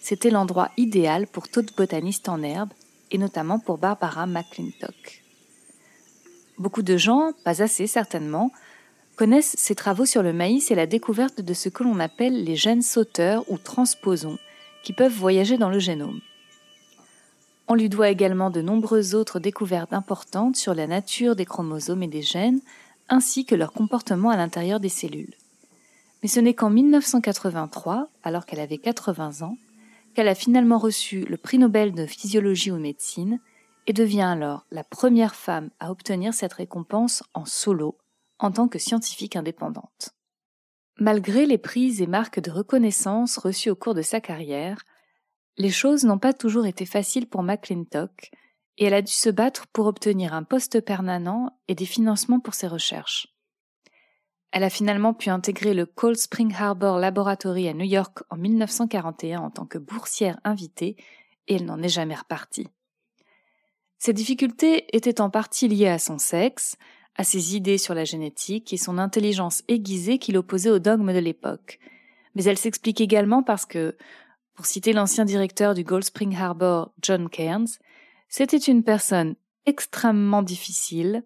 c'était 0.00 0.30
l'endroit 0.30 0.70
idéal 0.78 1.26
pour 1.26 1.50
toute 1.50 1.76
botaniste 1.76 2.30
en 2.30 2.42
herbe, 2.42 2.72
et 3.10 3.18
notamment 3.18 3.58
pour 3.58 3.76
Barbara 3.76 4.26
McClintock. 4.26 5.22
Beaucoup 6.56 6.82
de 6.82 6.96
gens, 6.96 7.32
pas 7.44 7.62
assez 7.62 7.86
certainement, 7.86 8.52
connaissent 9.18 9.56
ses 9.58 9.74
travaux 9.74 10.06
sur 10.06 10.22
le 10.22 10.32
maïs 10.32 10.70
et 10.70 10.76
la 10.76 10.86
découverte 10.86 11.40
de 11.40 11.52
ce 11.52 11.68
que 11.68 11.82
l'on 11.82 11.98
appelle 11.98 12.44
les 12.44 12.54
gènes 12.54 12.82
sauteurs 12.82 13.42
ou 13.50 13.58
transposons, 13.58 14.38
qui 14.84 14.92
peuvent 14.92 15.12
voyager 15.12 15.58
dans 15.58 15.70
le 15.70 15.80
génome. 15.80 16.20
On 17.66 17.74
lui 17.74 17.88
doit 17.88 18.10
également 18.10 18.50
de 18.50 18.62
nombreuses 18.62 19.16
autres 19.16 19.40
découvertes 19.40 19.92
importantes 19.92 20.54
sur 20.54 20.72
la 20.72 20.86
nature 20.86 21.34
des 21.34 21.46
chromosomes 21.46 22.04
et 22.04 22.08
des 22.08 22.22
gènes, 22.22 22.60
ainsi 23.08 23.44
que 23.44 23.56
leur 23.56 23.72
comportement 23.72 24.30
à 24.30 24.36
l'intérieur 24.36 24.78
des 24.78 24.88
cellules. 24.88 25.34
Mais 26.22 26.28
ce 26.28 26.38
n'est 26.38 26.54
qu'en 26.54 26.70
1983, 26.70 28.08
alors 28.22 28.46
qu'elle 28.46 28.60
avait 28.60 28.78
80 28.78 29.42
ans, 29.42 29.58
qu'elle 30.14 30.28
a 30.28 30.36
finalement 30.36 30.78
reçu 30.78 31.24
le 31.28 31.36
prix 31.36 31.58
Nobel 31.58 31.92
de 31.92 32.06
physiologie 32.06 32.70
ou 32.70 32.78
médecine 32.78 33.40
et 33.88 33.92
devient 33.92 34.22
alors 34.22 34.64
la 34.70 34.84
première 34.84 35.34
femme 35.34 35.70
à 35.80 35.90
obtenir 35.90 36.34
cette 36.34 36.52
récompense 36.52 37.24
en 37.34 37.46
solo 37.46 37.96
en 38.38 38.50
tant 38.50 38.68
que 38.68 38.78
scientifique 38.78 39.36
indépendante. 39.36 40.10
Malgré 40.98 41.46
les 41.46 41.58
prix 41.58 42.02
et 42.02 42.06
marques 42.06 42.40
de 42.40 42.50
reconnaissance 42.50 43.38
reçues 43.38 43.70
au 43.70 43.76
cours 43.76 43.94
de 43.94 44.02
sa 44.02 44.20
carrière, 44.20 44.84
les 45.56 45.70
choses 45.70 46.04
n'ont 46.04 46.18
pas 46.18 46.32
toujours 46.32 46.66
été 46.66 46.86
faciles 46.86 47.28
pour 47.28 47.42
McClintock, 47.42 48.30
et 48.78 48.84
elle 48.84 48.94
a 48.94 49.02
dû 49.02 49.12
se 49.12 49.28
battre 49.28 49.66
pour 49.68 49.86
obtenir 49.86 50.32
un 50.34 50.44
poste 50.44 50.80
permanent 50.80 51.58
et 51.66 51.74
des 51.74 51.86
financements 51.86 52.40
pour 52.40 52.54
ses 52.54 52.68
recherches. 52.68 53.28
Elle 54.50 54.64
a 54.64 54.70
finalement 54.70 55.14
pu 55.14 55.30
intégrer 55.30 55.74
le 55.74 55.84
Cold 55.84 56.16
Spring 56.16 56.54
Harbor 56.54 56.98
Laboratory 56.98 57.68
à 57.68 57.74
New 57.74 57.84
York 57.84 58.22
en 58.30 58.36
1941 58.36 59.40
en 59.40 59.50
tant 59.50 59.66
que 59.66 59.78
boursière 59.78 60.40
invitée 60.44 60.96
et 61.48 61.56
elle 61.56 61.66
n'en 61.66 61.82
est 61.82 61.88
jamais 61.88 62.14
repartie. 62.14 62.68
Ses 63.98 64.12
difficultés 64.12 64.96
étaient 64.96 65.20
en 65.20 65.28
partie 65.28 65.68
liées 65.68 65.88
à 65.88 65.98
son 65.98 66.18
sexe, 66.18 66.76
à 67.18 67.24
ses 67.24 67.56
idées 67.56 67.78
sur 67.78 67.94
la 67.94 68.04
génétique 68.04 68.72
et 68.72 68.76
son 68.76 68.96
intelligence 68.96 69.62
aiguisée 69.68 70.18
qui 70.18 70.32
l'opposait 70.32 70.70
au 70.70 70.78
dogme 70.78 71.12
de 71.12 71.18
l'époque. 71.18 71.80
Mais 72.34 72.44
elle 72.44 72.56
s'explique 72.56 73.00
également 73.00 73.42
parce 73.42 73.66
que, 73.66 73.96
pour 74.54 74.66
citer 74.66 74.92
l'ancien 74.92 75.24
directeur 75.24 75.74
du 75.74 75.82
Gold 75.82 76.04
Spring 76.04 76.34
Harbor, 76.36 76.92
John 77.02 77.28
Cairns, 77.28 77.78
c'était 78.28 78.56
une 78.56 78.84
personne 78.84 79.34
extrêmement 79.66 80.42
difficile 80.42 81.24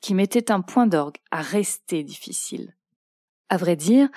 qui 0.00 0.14
mettait 0.14 0.52
un 0.52 0.60
point 0.60 0.86
d'orgue 0.86 1.16
à 1.30 1.40
rester 1.40 2.04
difficile. 2.04 2.76
À 3.48 3.56
vrai 3.56 3.74
dire, 3.74 4.08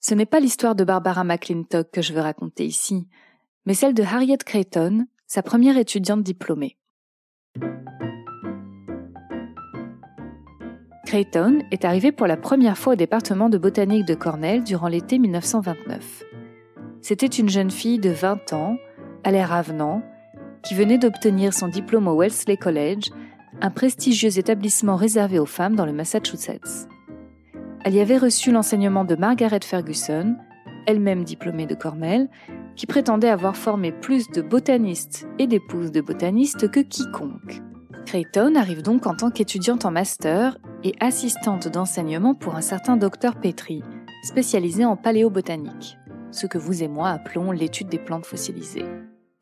ce 0.00 0.14
n'est 0.14 0.26
pas 0.26 0.40
l'histoire 0.40 0.74
de 0.74 0.84
Barbara 0.84 1.22
McClintock 1.22 1.90
que 1.90 2.02
je 2.02 2.12
veux 2.12 2.20
raconter 2.20 2.66
ici, 2.66 3.08
mais 3.64 3.74
celle 3.74 3.94
de 3.94 4.02
Harriet 4.02 4.38
Creighton, 4.38 5.06
sa 5.26 5.42
première 5.42 5.78
étudiante 5.78 6.22
diplômée. 6.22 6.78
Creighton 11.08 11.60
est 11.70 11.86
arrivée 11.86 12.12
pour 12.12 12.26
la 12.26 12.36
première 12.36 12.76
fois 12.76 12.92
au 12.92 12.96
département 12.96 13.48
de 13.48 13.56
botanique 13.56 14.04
de 14.04 14.12
Cornell 14.12 14.62
durant 14.62 14.88
l'été 14.88 15.18
1929. 15.18 16.22
C'était 17.00 17.24
une 17.24 17.48
jeune 17.48 17.70
fille 17.70 17.98
de 17.98 18.10
20 18.10 18.52
ans, 18.52 18.76
à 19.24 19.30
l'air 19.30 19.54
avenant, 19.54 20.02
qui 20.62 20.74
venait 20.74 20.98
d'obtenir 20.98 21.54
son 21.54 21.68
diplôme 21.68 22.08
au 22.08 22.20
Wellesley 22.20 22.58
College, 22.58 23.08
un 23.62 23.70
prestigieux 23.70 24.38
établissement 24.38 24.96
réservé 24.96 25.38
aux 25.38 25.46
femmes 25.46 25.76
dans 25.76 25.86
le 25.86 25.94
Massachusetts. 25.94 26.86
Elle 27.86 27.94
y 27.94 28.00
avait 28.00 28.18
reçu 28.18 28.52
l'enseignement 28.52 29.06
de 29.06 29.16
Margaret 29.16 29.60
Ferguson, 29.64 30.36
elle-même 30.86 31.24
diplômée 31.24 31.64
de 31.64 31.74
Cornell, 31.74 32.28
qui 32.76 32.84
prétendait 32.84 33.30
avoir 33.30 33.56
formé 33.56 33.92
plus 33.92 34.28
de 34.28 34.42
botanistes 34.42 35.26
et 35.38 35.46
d'épouses 35.46 35.90
de 35.90 36.02
botanistes 36.02 36.70
que 36.70 36.80
quiconque. 36.80 37.62
Creighton 38.08 38.54
arrive 38.54 38.80
donc 38.80 39.06
en 39.06 39.14
tant 39.14 39.30
qu'étudiante 39.30 39.84
en 39.84 39.90
master 39.90 40.56
et 40.82 40.94
assistante 40.98 41.68
d'enseignement 41.68 42.34
pour 42.34 42.54
un 42.54 42.62
certain 42.62 42.96
docteur 42.96 43.38
Petrie, 43.38 43.82
spécialisé 44.22 44.86
en 44.86 44.96
paléobotanique, 44.96 45.98
ce 46.30 46.46
que 46.46 46.56
vous 46.56 46.82
et 46.82 46.88
moi 46.88 47.10
appelons 47.10 47.50
l'étude 47.50 47.90
des 47.90 47.98
plantes 47.98 48.24
fossilisées. 48.24 48.86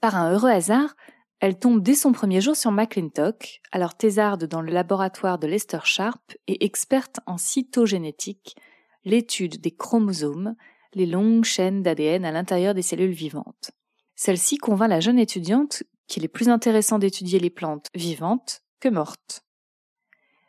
Par 0.01 0.17
un 0.17 0.33
heureux 0.33 0.51
hasard, 0.51 0.97
elle 1.39 1.57
tombe 1.57 1.81
dès 1.81 1.95
son 1.95 2.11
premier 2.11 2.41
jour 2.41 2.57
sur 2.57 2.73
McClintock, 2.73 3.61
alors 3.71 3.95
thésarde 3.95 4.47
dans 4.47 4.63
le 4.63 4.73
laboratoire 4.73 5.39
de 5.39 5.47
Lester 5.47 5.85
Sharp 5.85 6.37
et 6.49 6.65
experte 6.65 7.21
en 7.27 7.39
cytogénétique, 7.39 8.57
l'étude 9.05 9.61
des 9.61 9.71
chromosomes, 9.71 10.57
les 10.93 11.07
longues 11.07 11.45
chaînes 11.45 11.85
d'ADN 11.85 12.25
à 12.25 12.33
l'intérieur 12.33 12.75
des 12.75 12.83
cellules 12.83 13.13
vivantes. 13.13 13.71
Celle-ci 14.17 14.59
convainc 14.59 14.91
la 14.91 14.99
jeune 14.99 15.21
étudiante 15.21 15.85
qu'il 16.07 16.25
est 16.25 16.29
plus 16.29 16.49
intéressant 16.49 16.99
d'étudier 16.99 17.39
les 17.39 17.51
plantes 17.51 17.89
vivantes 17.95 18.63
que 18.81 18.89
mortes. 18.89 19.43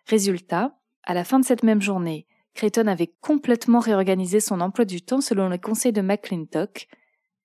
Résultat, 0.06 0.78
à 1.04 1.14
la 1.14 1.24
fin 1.24 1.40
de 1.40 1.46
cette 1.46 1.64
même 1.64 1.82
journée, 1.82 2.28
Creighton 2.54 2.88
avait 2.88 3.14
complètement 3.22 3.80
réorganisé 3.80 4.40
son 4.40 4.62
emploi 4.62 4.86
du 4.86 5.02
temps 5.02 5.22
selon 5.22 5.50
les 5.50 5.60
conseils 5.60 5.94
de 5.94 6.02
McClintock, 6.02 6.88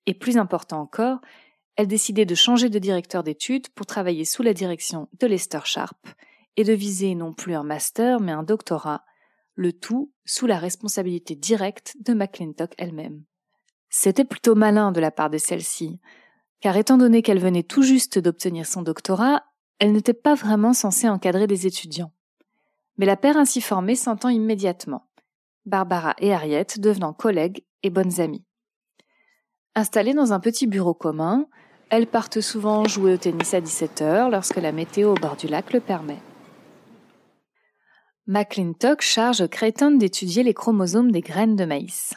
et 0.05 0.13
plus 0.13 0.37
important 0.37 0.81
encore, 0.81 1.19
elle 1.75 1.87
décidait 1.87 2.25
de 2.25 2.35
changer 2.35 2.69
de 2.69 2.79
directeur 2.79 3.23
d'études 3.23 3.69
pour 3.69 3.85
travailler 3.85 4.25
sous 4.25 4.43
la 4.43 4.53
direction 4.53 5.09
de 5.19 5.27
Lester 5.27 5.61
Sharp 5.63 6.07
et 6.55 6.63
de 6.63 6.73
viser 6.73 7.15
non 7.15 7.33
plus 7.33 7.55
un 7.55 7.63
master 7.63 8.19
mais 8.19 8.31
un 8.31 8.43
doctorat, 8.43 9.03
le 9.55 9.73
tout 9.73 10.11
sous 10.25 10.45
la 10.45 10.57
responsabilité 10.57 11.35
directe 11.35 11.95
de 11.99 12.13
McClintock 12.13 12.73
elle-même. 12.77 13.23
C'était 13.89 14.25
plutôt 14.25 14.55
malin 14.55 14.91
de 14.91 14.99
la 14.99 15.11
part 15.11 15.29
de 15.29 15.37
celle-ci, 15.37 15.99
car 16.63 16.77
étant 16.77 16.97
donné 16.97 17.21
qu'elle 17.21 17.41
venait 17.41 17.61
tout 17.61 17.81
juste 17.81 18.19
d'obtenir 18.19 18.65
son 18.65 18.83
doctorat, 18.83 19.43
elle 19.79 19.91
n'était 19.91 20.13
pas 20.13 20.33
vraiment 20.33 20.71
censée 20.71 21.09
encadrer 21.09 21.45
des 21.45 21.67
étudiants. 21.67 22.13
Mais 22.97 23.05
la 23.05 23.17
paire 23.17 23.35
ainsi 23.35 23.59
formée 23.59 23.97
s'entend 23.97 24.29
immédiatement, 24.29 25.09
Barbara 25.65 26.15
et 26.19 26.33
Harriet 26.33 26.67
devenant 26.77 27.11
collègues 27.11 27.65
et 27.83 27.89
bonnes 27.89 28.21
amies. 28.21 28.45
Installées 29.75 30.13
dans 30.13 30.31
un 30.31 30.39
petit 30.39 30.65
bureau 30.65 30.93
commun, 30.93 31.47
elles 31.89 32.07
partent 32.07 32.39
souvent 32.39 32.85
jouer 32.85 33.15
au 33.15 33.17
tennis 33.17 33.53
à 33.53 33.59
17h 33.59 34.31
lorsque 34.31 34.55
la 34.55 34.71
météo 34.71 35.11
au 35.11 35.15
bord 35.15 35.35
du 35.35 35.47
lac 35.47 35.73
le 35.73 35.81
permet. 35.81 36.21
McClintock 38.25 39.01
charge 39.01 39.45
Creighton 39.47 39.97
d'étudier 39.97 40.43
les 40.43 40.53
chromosomes 40.53 41.11
des 41.11 41.19
graines 41.19 41.57
de 41.57 41.65
maïs. 41.65 42.13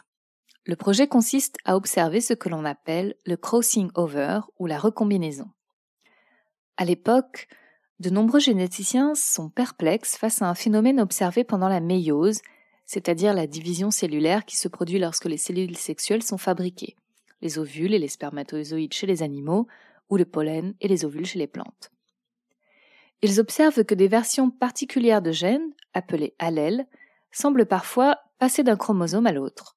Le 0.67 0.75
projet 0.75 1.07
consiste 1.07 1.59
à 1.65 1.77
observer 1.77 2.21
ce 2.21 2.35
que 2.35 2.49
l'on 2.49 2.65
appelle 2.65 3.15
le 3.25 3.37
crossing 3.37 3.89
over 3.95 4.41
ou 4.59 4.67
la 4.67 4.79
recombinaison. 4.79 5.49
À 6.77 6.85
l'époque, 6.85 7.47
de 8.01 8.11
nombreux 8.11 8.41
généticiens 8.41 9.15
sont 9.15 9.49
perplexes 9.49 10.17
face 10.17 10.43
à 10.43 10.49
un 10.49 10.57
phénomène 10.57 11.01
observé 11.01 11.45
pendant 11.45 11.69
la 11.69 11.79
méiose, 11.79 12.41
c'est-à-dire 12.85 13.33
la 13.33 13.47
division 13.47 13.93
cellulaire 13.93 14.45
qui 14.45 14.57
se 14.57 14.67
produit 14.67 14.99
lorsque 14.99 15.27
les 15.27 15.39
cellules 15.39 15.77
sexuelles 15.77 16.25
sont 16.25 16.37
fabriquées, 16.37 16.97
les 17.43 17.61
ovules 17.61 17.95
et 17.95 18.01
les 18.01 18.09
spermatozoïdes 18.09 18.93
chez 18.93 19.07
les 19.07 19.23
animaux, 19.23 19.69
ou 20.11 20.17
le 20.17 20.25
pollen 20.25 20.75
et 20.81 20.89
les 20.89 21.05
ovules 21.05 21.27
chez 21.27 21.39
les 21.39 21.47
plantes. 21.47 21.93
Ils 23.23 23.39
observent 23.39 23.85
que 23.85 23.95
des 23.95 24.09
versions 24.09 24.51
particulières 24.51 25.23
de 25.23 25.31
gènes, 25.31 25.73
appelées 25.95 26.35
allèles, 26.41 26.87
semblent 27.31 27.67
parfois 27.67 28.19
passer 28.41 28.65
d'un 28.65 28.77
chromosome 28.77 29.27
à 29.27 29.33
l'autre. 29.33 29.76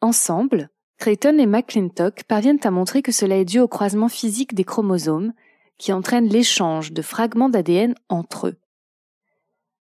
Ensemble, 0.00 0.70
Creighton 0.98 1.38
et 1.38 1.46
McClintock 1.46 2.24
parviennent 2.24 2.60
à 2.64 2.70
montrer 2.70 3.02
que 3.02 3.12
cela 3.12 3.36
est 3.36 3.44
dû 3.44 3.58
au 3.58 3.68
croisement 3.68 4.08
physique 4.08 4.54
des 4.54 4.64
chromosomes 4.64 5.32
qui 5.76 5.92
entraîne 5.92 6.28
l'échange 6.28 6.92
de 6.92 7.02
fragments 7.02 7.48
d'ADN 7.48 7.94
entre 8.08 8.48
eux. 8.48 8.56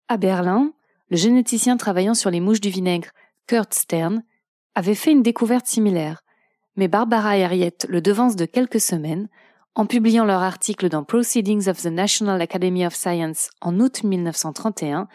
À 0.08 0.18
Berlin, 0.18 0.74
le 1.10 1.18
généticien 1.18 1.78
travaillant 1.78 2.14
sur 2.14 2.32
les 2.32 2.39
mouches 2.39 2.62
du 2.62 2.70
vinaigre, 2.70 3.10
Kurt 3.47 3.74
Stern, 3.74 4.24
avait 4.76 4.95
fait 4.95 5.12
une 5.12 5.24
découverte 5.24 5.68
similaire, 5.68 6.24
mais 6.76 6.88
Barbara 6.88 7.38
et 7.38 7.43
Harriet 7.43 7.78
le 7.88 8.02
devancent 8.02 8.36
de 8.36 8.45
quelques 8.45 8.80
semaines 8.80 9.28
en 9.76 9.86
publiant 9.86 10.26
leur 10.26 10.41
article 10.41 10.89
dans 10.89 11.04
Proceedings 11.04 11.70
of 11.70 11.82
the 11.82 11.88
National 11.88 12.41
Academy 12.41 12.86
of 12.86 12.95
Science 12.95 13.49
en 13.62 13.80
août 13.80 14.04
1931, 14.04 15.08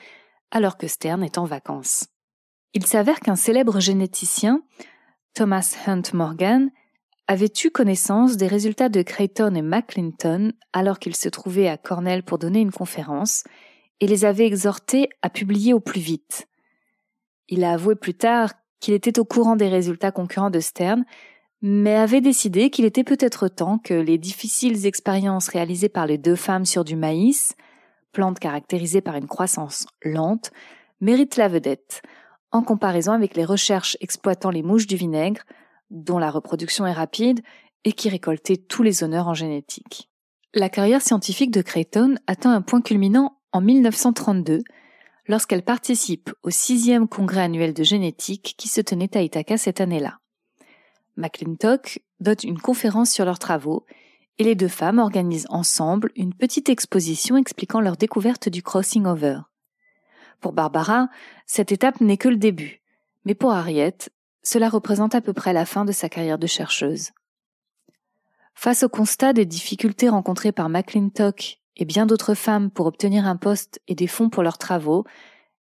alors 0.51 0.77
que 0.77 0.87
Stern 0.87 1.23
est 1.23 1.39
en 1.39 1.45
vacances. 1.45 2.07
Il 2.77 2.85
s'avère 2.85 3.21
qu'un 3.21 3.37
célèbre 3.37 3.81
généticien, 3.81 4.61
Thomas 5.33 5.79
Hunt 5.87 6.03
Morgan, 6.13 6.71
avait 7.27 7.51
eu 7.65 7.71
connaissance 7.71 8.37
des 8.37 8.49
résultats 8.49 8.91
de 8.91 9.01
Creighton 9.01 9.55
et 9.55 9.63
McClinton 9.63 10.53
alors 10.75 10.99
qu'ils 10.99 11.17
se 11.17 11.31
trouvaient 11.31 11.69
à 11.69 11.79
Cornell 11.79 12.23
pour 12.23 12.37
donner 12.37 12.61
une 12.61 12.73
conférence 12.73 13.45
et 14.01 14.07
les 14.07 14.27
avait 14.27 14.45
exhortés 14.45 15.09
à 15.23 15.31
publier 15.31 15.73
au 15.73 15.81
plus 15.81 16.03
vite. 16.03 16.49
Il 17.49 17.65
a 17.65 17.73
avoué 17.73 17.95
plus 17.95 18.13
tard 18.13 18.53
qu'il 18.79 18.93
était 18.93 19.19
au 19.19 19.25
courant 19.25 19.57
des 19.57 19.71
résultats 19.71 20.13
concurrents 20.13 20.51
de 20.51 20.61
Stern, 20.61 21.07
mais 21.63 21.95
avait 21.95 22.21
décidé 22.21 22.69
qu'il 22.69 22.85
était 22.85 23.05
peut-être 23.05 23.49
temps 23.49 23.79
que 23.79 23.95
les 23.95 24.19
difficiles 24.19 24.85
expériences 24.85 25.49
réalisées 25.49 25.89
par 25.89 26.07
les 26.07 26.19
deux 26.19 26.37
femmes 26.37 26.67
sur 26.67 26.85
du 26.85 26.95
maïs, 26.95 27.55
plante 28.13 28.39
caractérisée 28.39 29.01
par 29.01 29.17
une 29.17 29.29
croissance 29.29 29.87
lente, 30.03 30.51
méritent 31.01 31.37
la 31.37 31.49
vedette, 31.49 32.03
en 32.53 32.63
comparaison 32.63 33.13
avec 33.13 33.37
les 33.37 33.45
recherches 33.45 33.97
exploitant 34.01 34.51
les 34.51 34.63
mouches 34.63 34.87
du 34.87 34.97
vinaigre, 34.97 35.43
dont 35.91 36.19
la 36.19 36.31
reproduction 36.31 36.87
est 36.87 36.93
rapide 36.93 37.41
et 37.85 37.93
qui 37.93 38.09
récoltaient 38.09 38.57
tous 38.57 38.83
les 38.83 39.05
honneurs 39.05 39.29
en 39.29 39.35
génétique. 39.35 40.11
La 40.55 40.69
carrière 40.69 41.03
scientifique 41.03 41.51
de 41.51 41.63
Creighton 41.63 42.17
atteint 42.27 42.53
un 42.53 42.63
point 42.63 42.81
culminant 42.81 43.39
en 43.53 43.61
1932, 43.61 44.63
lorsqu'elle 45.29 45.63
participe 45.63 46.31
au 46.43 46.51
sixième 46.51 47.09
congrès 47.09 47.43
annuel 47.43 47.75
de 47.75 47.83
génétique 47.83 48.55
qui 48.57 48.69
se 48.69 48.81
tenait 48.81 49.17
à 49.17 49.23
Ithaca 49.23 49.57
cette 49.59 49.81
année-là. 49.81 50.19
McClintock 51.17 52.01
donne 52.21 52.37
une 52.45 52.59
conférence 52.59 53.11
sur 53.11 53.25
leurs 53.25 53.39
travaux 53.39 53.87
et 54.39 54.45
les 54.45 54.55
deux 54.55 54.69
femmes 54.69 54.99
organisent 54.99 55.47
ensemble 55.49 56.11
une 56.15 56.35
petite 56.35 56.69
exposition 56.69 57.37
expliquant 57.37 57.81
leur 57.81 57.97
découverte 57.97 58.49
du 58.49 58.63
crossing 58.63 59.07
over. 59.07 59.41
Pour 60.41 60.53
Barbara, 60.53 61.09
cette 61.47 61.73
étape 61.73 62.01
n'est 62.01 62.17
que 62.17 62.29
le 62.29 62.37
début, 62.37 62.81
mais 63.25 63.35
pour 63.35 63.53
Harriet, 63.53 63.97
cela 64.43 64.69
représente 64.69 65.15
à 65.15 65.21
peu 65.21 65.33
près 65.33 65.53
la 65.53 65.67
fin 65.67 65.85
de 65.85 65.93
sa 65.93 66.09
carrière 66.09 66.39
de 66.39 66.47
chercheuse. 66.47 67.11
Face 68.55 68.83
au 68.83 68.89
constat 68.89 69.33
des 69.33 69.45
difficultés 69.45 70.09
rencontrées 70.09 70.53
par 70.53 70.69
McClintock 70.69 71.59
et 71.77 71.85
bien 71.85 72.07
d'autres 72.07 72.35
femmes 72.35 72.71
pour 72.71 72.87
obtenir 72.87 73.27
un 73.27 73.37
poste 73.37 73.81
et 73.89 73.95
des 73.95 74.07
fonds 74.07 74.31
pour 74.31 74.43
leurs 74.43 74.59
travaux, 74.59 75.05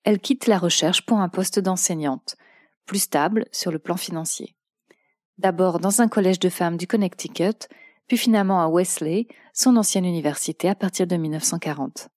elle 0.05 0.18
quitte 0.18 0.47
la 0.47 0.59
recherche 0.59 1.05
pour 1.05 1.18
un 1.21 1.29
poste 1.29 1.61
d'enseignante, 1.61 2.37
plus 2.87 3.01
stable 3.01 3.47
sur 3.53 3.71
le 3.71 3.79
plan 3.79 3.97
financier. 3.97 4.57
D'abord 5.39 5.79
dans 5.79 6.01
un 6.01 6.09
collège 6.09 6.39
de 6.39 6.49
femmes 6.49 6.77
du 6.77 6.87
Connecticut, 6.87 7.68
puis 8.09 8.16
finalement 8.16 8.61
à 8.61 8.68
Wesley, 8.68 9.29
son 9.53 9.77
ancienne 9.77 10.05
université 10.05 10.68
à 10.68 10.75
partir 10.75 11.07
de 11.07 11.16
1940. 11.16 12.09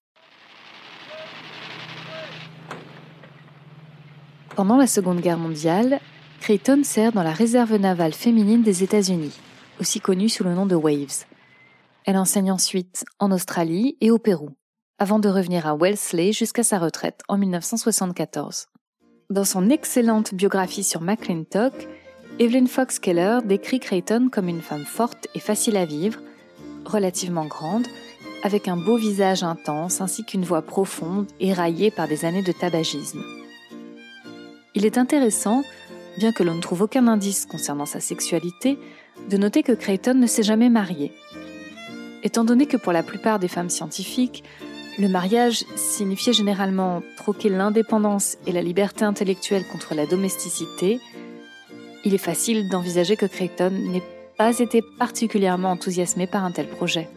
Pendant 4.56 4.76
la 4.76 4.86
Seconde 4.86 5.20
Guerre 5.20 5.38
mondiale, 5.38 5.98
Creighton 6.40 6.82
sert 6.84 7.10
dans 7.10 7.24
la 7.24 7.32
réserve 7.32 7.74
navale 7.74 8.12
féminine 8.12 8.62
des 8.62 8.84
États-Unis, 8.84 9.36
aussi 9.80 9.98
connue 9.98 10.28
sous 10.28 10.44
le 10.44 10.54
nom 10.54 10.64
de 10.64 10.76
Waves. 10.76 11.24
Elle 12.04 12.16
enseigne 12.16 12.52
ensuite 12.52 13.04
en 13.18 13.32
Australie 13.32 13.96
et 14.00 14.12
au 14.12 14.18
Pérou, 14.18 14.50
avant 15.00 15.18
de 15.18 15.28
revenir 15.28 15.66
à 15.66 15.74
Wellesley 15.74 16.30
jusqu'à 16.32 16.62
sa 16.62 16.78
retraite 16.78 17.22
en 17.28 17.36
1974. 17.36 18.66
Dans 19.28 19.44
son 19.44 19.70
excellente 19.70 20.34
biographie 20.34 20.84
sur 20.84 21.00
McClintock, 21.00 21.88
Evelyn 22.38 22.66
Fox 22.66 23.00
Keller 23.00 23.40
décrit 23.44 23.80
Creighton 23.80 24.28
comme 24.30 24.48
une 24.48 24.62
femme 24.62 24.84
forte 24.84 25.26
et 25.34 25.40
facile 25.40 25.76
à 25.76 25.84
vivre, 25.84 26.20
relativement 26.84 27.46
grande, 27.46 27.88
avec 28.44 28.68
un 28.68 28.76
beau 28.76 28.96
visage 28.98 29.42
intense 29.42 30.00
ainsi 30.00 30.24
qu'une 30.24 30.44
voix 30.44 30.62
profonde 30.62 31.26
éraillée 31.40 31.90
par 31.90 32.06
des 32.06 32.24
années 32.24 32.42
de 32.42 32.52
tabagisme. 32.52 33.22
Il 34.74 34.84
est 34.84 34.98
intéressant, 34.98 35.62
bien 36.18 36.32
que 36.32 36.42
l'on 36.42 36.54
ne 36.54 36.60
trouve 36.60 36.82
aucun 36.82 37.06
indice 37.06 37.46
concernant 37.46 37.86
sa 37.86 38.00
sexualité, 38.00 38.78
de 39.30 39.36
noter 39.36 39.62
que 39.62 39.72
Creighton 39.72 40.14
ne 40.14 40.26
s'est 40.26 40.42
jamais 40.42 40.68
marié. 40.68 41.12
Étant 42.22 42.44
donné 42.44 42.66
que 42.66 42.76
pour 42.76 42.92
la 42.92 43.02
plupart 43.02 43.38
des 43.38 43.48
femmes 43.48 43.70
scientifiques, 43.70 44.42
le 44.98 45.08
mariage 45.08 45.64
signifiait 45.76 46.32
généralement 46.32 47.02
troquer 47.16 47.48
l'indépendance 47.48 48.36
et 48.46 48.52
la 48.52 48.62
liberté 48.62 49.04
intellectuelle 49.04 49.64
contre 49.70 49.94
la 49.94 50.06
domesticité, 50.06 51.00
il 52.04 52.14
est 52.14 52.18
facile 52.18 52.68
d'envisager 52.68 53.16
que 53.16 53.26
Creighton 53.26 53.70
n'ait 53.70 54.02
pas 54.36 54.58
été 54.58 54.82
particulièrement 54.98 55.70
enthousiasmé 55.70 56.26
par 56.26 56.44
un 56.44 56.50
tel 56.50 56.68
projet. 56.68 57.08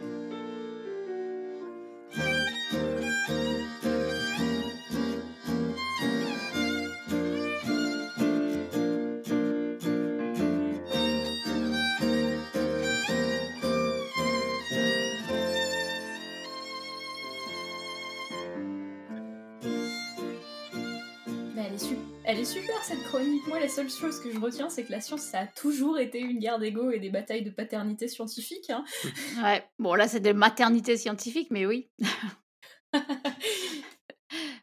La 23.60 23.68
seule 23.68 23.90
chose 23.90 24.20
que 24.20 24.30
je 24.30 24.38
retiens, 24.38 24.68
c'est 24.68 24.84
que 24.84 24.92
la 24.92 25.00
science, 25.00 25.22
ça 25.22 25.40
a 25.40 25.46
toujours 25.46 25.98
été 25.98 26.20
une 26.20 26.38
guerre 26.38 26.58
d'ego 26.58 26.90
et 26.90 26.98
des 26.98 27.10
batailles 27.10 27.42
de 27.42 27.50
paternité 27.50 28.08
scientifique. 28.08 28.70
Hein. 28.70 28.84
Ouais, 29.42 29.68
bon 29.78 29.94
là 29.94 30.08
c'est 30.08 30.20
de 30.20 30.32
maternité 30.32 30.96
scientifique, 30.96 31.48
mais 31.50 31.66
oui. 31.66 31.88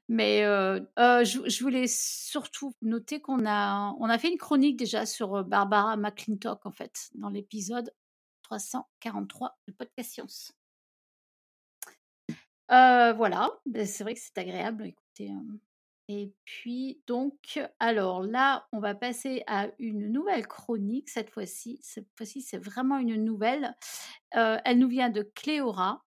mais 0.07 0.43
euh, 0.43 0.79
euh, 0.99 1.23
je, 1.23 1.63
voulais 1.63 1.87
surtout 1.87 2.73
noter 2.81 3.21
qu'on 3.21 3.45
a, 3.45 3.93
on 3.99 4.09
a 4.09 4.17
fait 4.17 4.31
une 4.31 4.37
chronique 4.37 4.77
déjà 4.77 5.05
sur 5.05 5.35
euh, 5.35 5.43
Barbara 5.43 5.97
McClintock, 5.97 6.65
en 6.65 6.71
fait, 6.71 7.09
dans 7.15 7.29
l'épisode 7.29 7.93
343 8.43 9.57
de 9.67 9.73
Podcast 9.73 10.11
Science. 10.11 10.53
voilà, 12.69 13.51
ben, 13.65 13.85
c'est 13.85 14.03
vrai 14.03 14.13
que 14.13 14.21
c'est 14.21 14.37
agréable. 14.37 14.85
Écoutez, 14.85 15.31
et 16.07 16.31
puis, 16.45 17.01
donc, 17.07 17.59
alors 17.79 18.21
là, 18.21 18.67
on 18.71 18.79
va 18.79 18.93
passer 18.93 19.43
à 19.47 19.69
une 19.79 20.11
nouvelle 20.11 20.47
chronique 20.47 21.09
cette 21.09 21.31
fois-ci. 21.31 21.79
Cette 21.81 22.07
fois-ci, 22.15 22.41
c'est 22.41 22.63
vraiment 22.63 22.99
une 22.99 23.23
nouvelle. 23.23 23.73
elle 24.31 24.77
nous 24.77 24.87
vient 24.87 25.09
de 25.09 25.23
Cléora. 25.23 26.03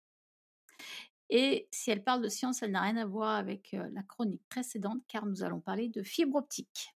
Et 1.30 1.68
si 1.70 1.90
elle 1.90 2.02
parle 2.02 2.22
de 2.22 2.28
science, 2.28 2.62
elle 2.62 2.70
n'a 2.70 2.82
rien 2.82 2.96
à 2.96 3.04
voir 3.04 3.36
avec 3.36 3.72
la 3.72 4.02
chronique 4.02 4.42
précédente, 4.48 5.02
car 5.08 5.26
nous 5.26 5.42
allons 5.42 5.60
parler 5.60 5.88
de 5.88 6.02
fibre 6.02 6.36
optique. 6.36 6.94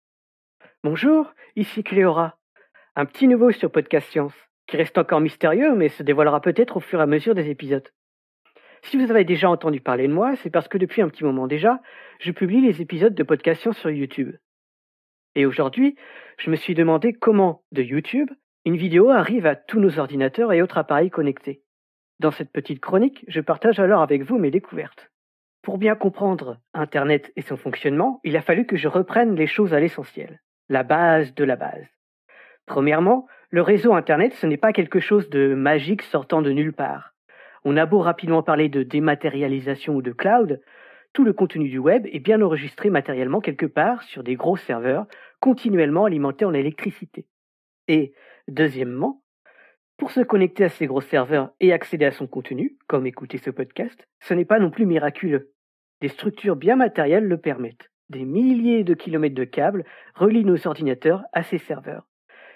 Bonjour, 0.83 1.33
ici 1.57 1.85
Cléora. 1.85 2.39
Un 2.97 3.07
petit 3.07 3.29
nouveau 3.29 3.53
sur 3.53 3.71
Podcast 3.71 4.11
Science, 4.11 4.35
qui 4.67 4.77
reste 4.77 4.99
encore 4.99 5.21
mystérieux, 5.21 5.75
mais 5.77 5.89
se 5.89 6.03
dévoilera 6.03 6.41
peut-être 6.41 6.79
au 6.79 6.81
fur 6.81 6.99
et 6.99 7.03
à 7.05 7.07
mesure 7.07 7.35
des 7.35 7.49
épisodes. 7.49 7.89
Si 8.83 8.97
vous 8.97 9.11
avez 9.11 9.25
déjà 9.25 9.51
entendu 9.51 9.81
parler 9.81 10.09
de 10.09 10.13
moi, 10.13 10.37
c'est 10.37 10.51
parce 10.51 10.69
que 10.69 10.79
depuis 10.79 11.03
un 11.03 11.09
petit 11.09 11.25
moment 11.25 11.47
déjà, 11.47 11.81
je 12.21 12.33
publie 12.33 12.61
les 12.61 12.81
épisodes 12.81 13.15
de 13.15 13.23
podcast 13.23 13.73
sur 13.73 13.91
YouTube. 13.91 14.37
Et 15.35 15.47
aujourd'hui, 15.47 15.97
je 16.39 16.51
me 16.51 16.57
suis 16.57 16.75
demandé 16.75 17.13
comment, 17.13 17.63
de 17.73 17.83
YouTube, 17.83 18.31
une 18.65 18.77
vidéo 18.77 19.11
arrive 19.11 19.47
à 19.47 19.57
tous 19.57 19.81
nos 19.81 19.99
ordinateurs 19.99 20.53
et 20.53 20.63
autres 20.63 20.79
appareils 20.79 21.11
connectés. 21.11 21.63
Dans 22.21 22.31
cette 22.31 22.51
petite 22.51 22.81
chronique, 22.81 23.25
je 23.29 23.41
partage 23.41 23.79
alors 23.79 24.03
avec 24.03 24.23
vous 24.23 24.39
mes 24.39 24.51
découvertes. 24.51 25.11
Pour 25.63 25.79
bien 25.79 25.95
comprendre 25.95 26.59
Internet 26.75 27.33
et 27.37 27.43
son 27.43 27.57
fonctionnement, 27.57 28.21
il 28.25 28.37
a 28.37 28.43
fallu 28.43 28.67
que 28.67 28.77
je 28.77 28.89
reprenne 28.89 29.35
les 29.37 29.47
choses 29.47 29.75
à 29.75 29.81
l'essentiel, 29.81 30.41
la 30.69 30.83
base 30.83 31.35
de 31.35 31.45
la 31.45 31.57
base. 31.57 31.87
Premièrement, 32.67 33.27
le 33.51 33.63
réseau 33.63 33.95
Internet, 33.95 34.35
ce 34.35 34.47
n'est 34.47 34.57
pas 34.57 34.73
quelque 34.73 35.01
chose 35.01 35.31
de 35.31 35.55
magique 35.55 36.03
sortant 36.03 36.43
de 36.43 36.51
nulle 36.51 36.73
part. 36.73 37.15
On 37.71 37.77
a 37.77 37.85
beau 37.85 37.99
rapidement 37.99 38.43
parler 38.43 38.71
de 38.71 38.83
dématérialisation 38.83 39.95
ou 39.95 40.01
de 40.01 40.11
cloud, 40.11 40.63
tout 41.13 41.23
le 41.23 41.35
contenu 41.35 41.69
du 41.69 41.77
web 41.77 42.07
est 42.11 42.19
bien 42.19 42.41
enregistré 42.41 42.89
matériellement 42.89 43.43
quelque 43.43 43.67
part 43.67 44.03
sur 44.05 44.23
des 44.23 44.37
gros 44.37 44.57
serveurs 44.57 45.05
continuellement 45.39 46.07
alimentés 46.07 46.47
en 46.47 46.55
électricité. 46.55 47.27
Et, 47.87 48.15
deuxièmement, 48.49 49.23
pour 49.99 50.13
se 50.13 50.23
connecter 50.23 50.65
à 50.65 50.71
ces 50.71 50.87
gros 50.87 51.03
serveurs 51.03 51.51
et 51.61 51.75
accéder 51.75 52.07
à 52.07 52.11
son 52.11 52.27
contenu, 52.27 52.79
comme 52.87 53.07
écouter 53.07 53.37
ce 53.37 53.51
podcast, 53.51 54.03
ce 54.21 54.33
n'est 54.33 54.47
pas 54.47 54.61
non 54.61 54.71
plus 54.71 54.87
miraculeux. 54.87 55.53
Des 56.01 56.09
structures 56.09 56.57
bien 56.57 56.77
matérielles 56.77 57.29
le 57.29 57.37
permettent. 57.37 57.91
Des 58.09 58.25
milliers 58.25 58.83
de 58.83 58.95
kilomètres 58.95 59.35
de 59.35 59.45
câbles 59.45 59.85
relient 60.15 60.47
nos 60.47 60.67
ordinateurs 60.67 61.23
à 61.35 61.43
ces 61.43 61.59
serveurs. 61.59 62.09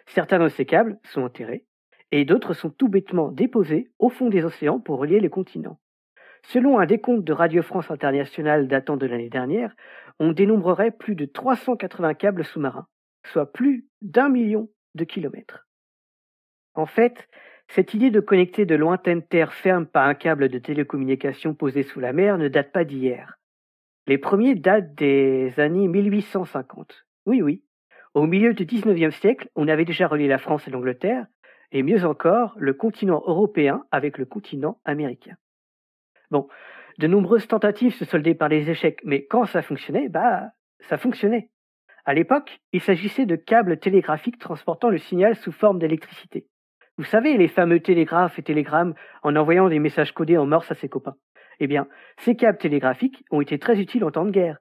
Certains 0.07 0.39
de 0.39 0.49
ces 0.49 0.65
câbles 0.65 0.99
sont 1.05 1.21
enterrés, 1.21 1.67
et 2.13 2.25
d'autres 2.25 2.53
sont 2.53 2.71
tout 2.71 2.89
bêtement 2.89 3.33
déposés 3.33 3.91
au 3.99 4.11
fond 4.11 4.29
des 4.29 4.45
océans 4.45 4.79
pour 4.79 4.99
relier 4.99 5.19
les 5.19 5.31
continents. 5.31 5.81
Selon 6.45 6.79
un 6.79 6.87
décompte 6.87 7.25
de 7.25 7.33
Radio 7.33 7.63
France 7.63 7.91
Internationale 7.91 8.69
datant 8.69 8.97
de 8.97 9.07
l'année 9.07 9.31
dernière, 9.31 9.75
on 10.19 10.33
dénombrerait 10.33 10.91
plus 10.91 11.15
de 11.15 11.25
380 11.25 12.15
câbles 12.15 12.45
sous-marins, 12.45 12.87
soit 13.25 13.51
plus 13.51 13.87
d'un 14.03 14.29
million 14.29 14.69
de 14.95 15.05
kilomètres. 15.05 15.67
En 16.75 16.87
fait, 16.87 17.29
cette 17.69 17.95
idée 17.95 18.11
de 18.11 18.21
connecter 18.21 18.67
de 18.67 18.75
lointaines 18.75 19.23
terres 19.23 19.53
fermes 19.53 19.87
par 19.87 20.07
un 20.07 20.15
câble 20.15 20.49
de 20.49 20.59
télécommunication 20.59 21.55
posé 21.55 21.83
sous 21.83 22.01
la 22.01 22.13
mer 22.13 22.37
ne 22.37 22.49
date 22.49 22.73
pas 22.73 22.85
d'hier. 22.85 23.39
Les 24.07 24.19
premiers 24.19 24.55
datent 24.55 24.95
des 24.95 25.59
années 25.59 25.89
1850. 25.89 27.07
Oui, 27.25 27.41
oui. 27.41 27.63
Au 28.15 28.27
milieu 28.27 28.53
du 28.53 28.67
XIXe 28.67 29.15
siècle, 29.15 29.49
on 29.55 29.69
avait 29.69 29.85
déjà 29.85 30.07
relié 30.09 30.29
la 30.29 30.39
France 30.39 30.67
et 30.67 30.71
l'Angleterre, 30.71 31.27
et 31.73 31.83
mieux 31.83 32.05
encore, 32.05 32.55
le 32.57 32.75
continent 32.75 33.23
européen 33.27 33.85
avec 33.91 34.19
le 34.19 34.27
continent 34.27 34.79
américain. 34.85 35.35
Bon, 36.31 36.49
de 36.99 37.07
nombreuses 37.07 37.49
tentatives 37.49 37.95
se 37.95 38.05
soldaient 38.05 38.35
par 38.35 38.49
les 38.49 38.71
échecs, 38.71 39.01
mais 39.05 39.25
quand 39.25 39.47
ça 39.47 39.63
fonctionnait, 39.63 40.09
bah, 40.09 40.51
ça 40.81 40.99
fonctionnait. 40.99 41.51
À 42.05 42.15
l'époque, 42.15 42.61
il 42.73 42.81
s'agissait 42.81 43.27
de 43.27 43.37
câbles 43.37 43.79
télégraphiques 43.79 44.39
transportant 44.39 44.91
le 44.91 44.99
signal 44.99 45.37
sous 45.37 45.53
forme 45.53 45.79
d'électricité. 45.79 46.47
Vous 46.99 47.05
savez, 47.05 47.39
les 47.39 47.49
fameux 47.49 47.81
télégraphes 47.81 48.39
et 48.39 48.43
télégrammes 48.43 48.95
en 49.23 49.35
envoyant 49.37 49.69
des 49.69 49.79
messages 49.79 50.13
codés 50.13 50.37
en 50.37 50.47
morse 50.47 50.71
à 50.71 50.75
ses 50.75 50.89
copains. 50.89 51.17
Eh 51.59 51.67
bien, 51.67 51.89
ces 52.19 52.37
câbles 52.37 52.59
télégraphiques 52.59 53.25
ont 53.31 53.41
été 53.41 53.59
très 53.59 53.81
utiles 53.81 54.05
en 54.05 54.11
temps 54.11 54.27
de 54.27 54.31
guerre. 54.31 54.59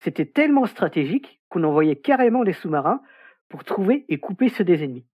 C'était 0.00 0.26
tellement 0.26 0.66
stratégique 0.66 1.40
qu'on 1.48 1.62
envoyait 1.62 1.96
carrément 1.96 2.42
des 2.42 2.52
sous-marins 2.52 3.02
pour 3.48 3.62
trouver 3.64 4.04
et 4.08 4.18
couper 4.18 4.48
ceux 4.48 4.64
des 4.64 4.82
ennemis. 4.82 5.06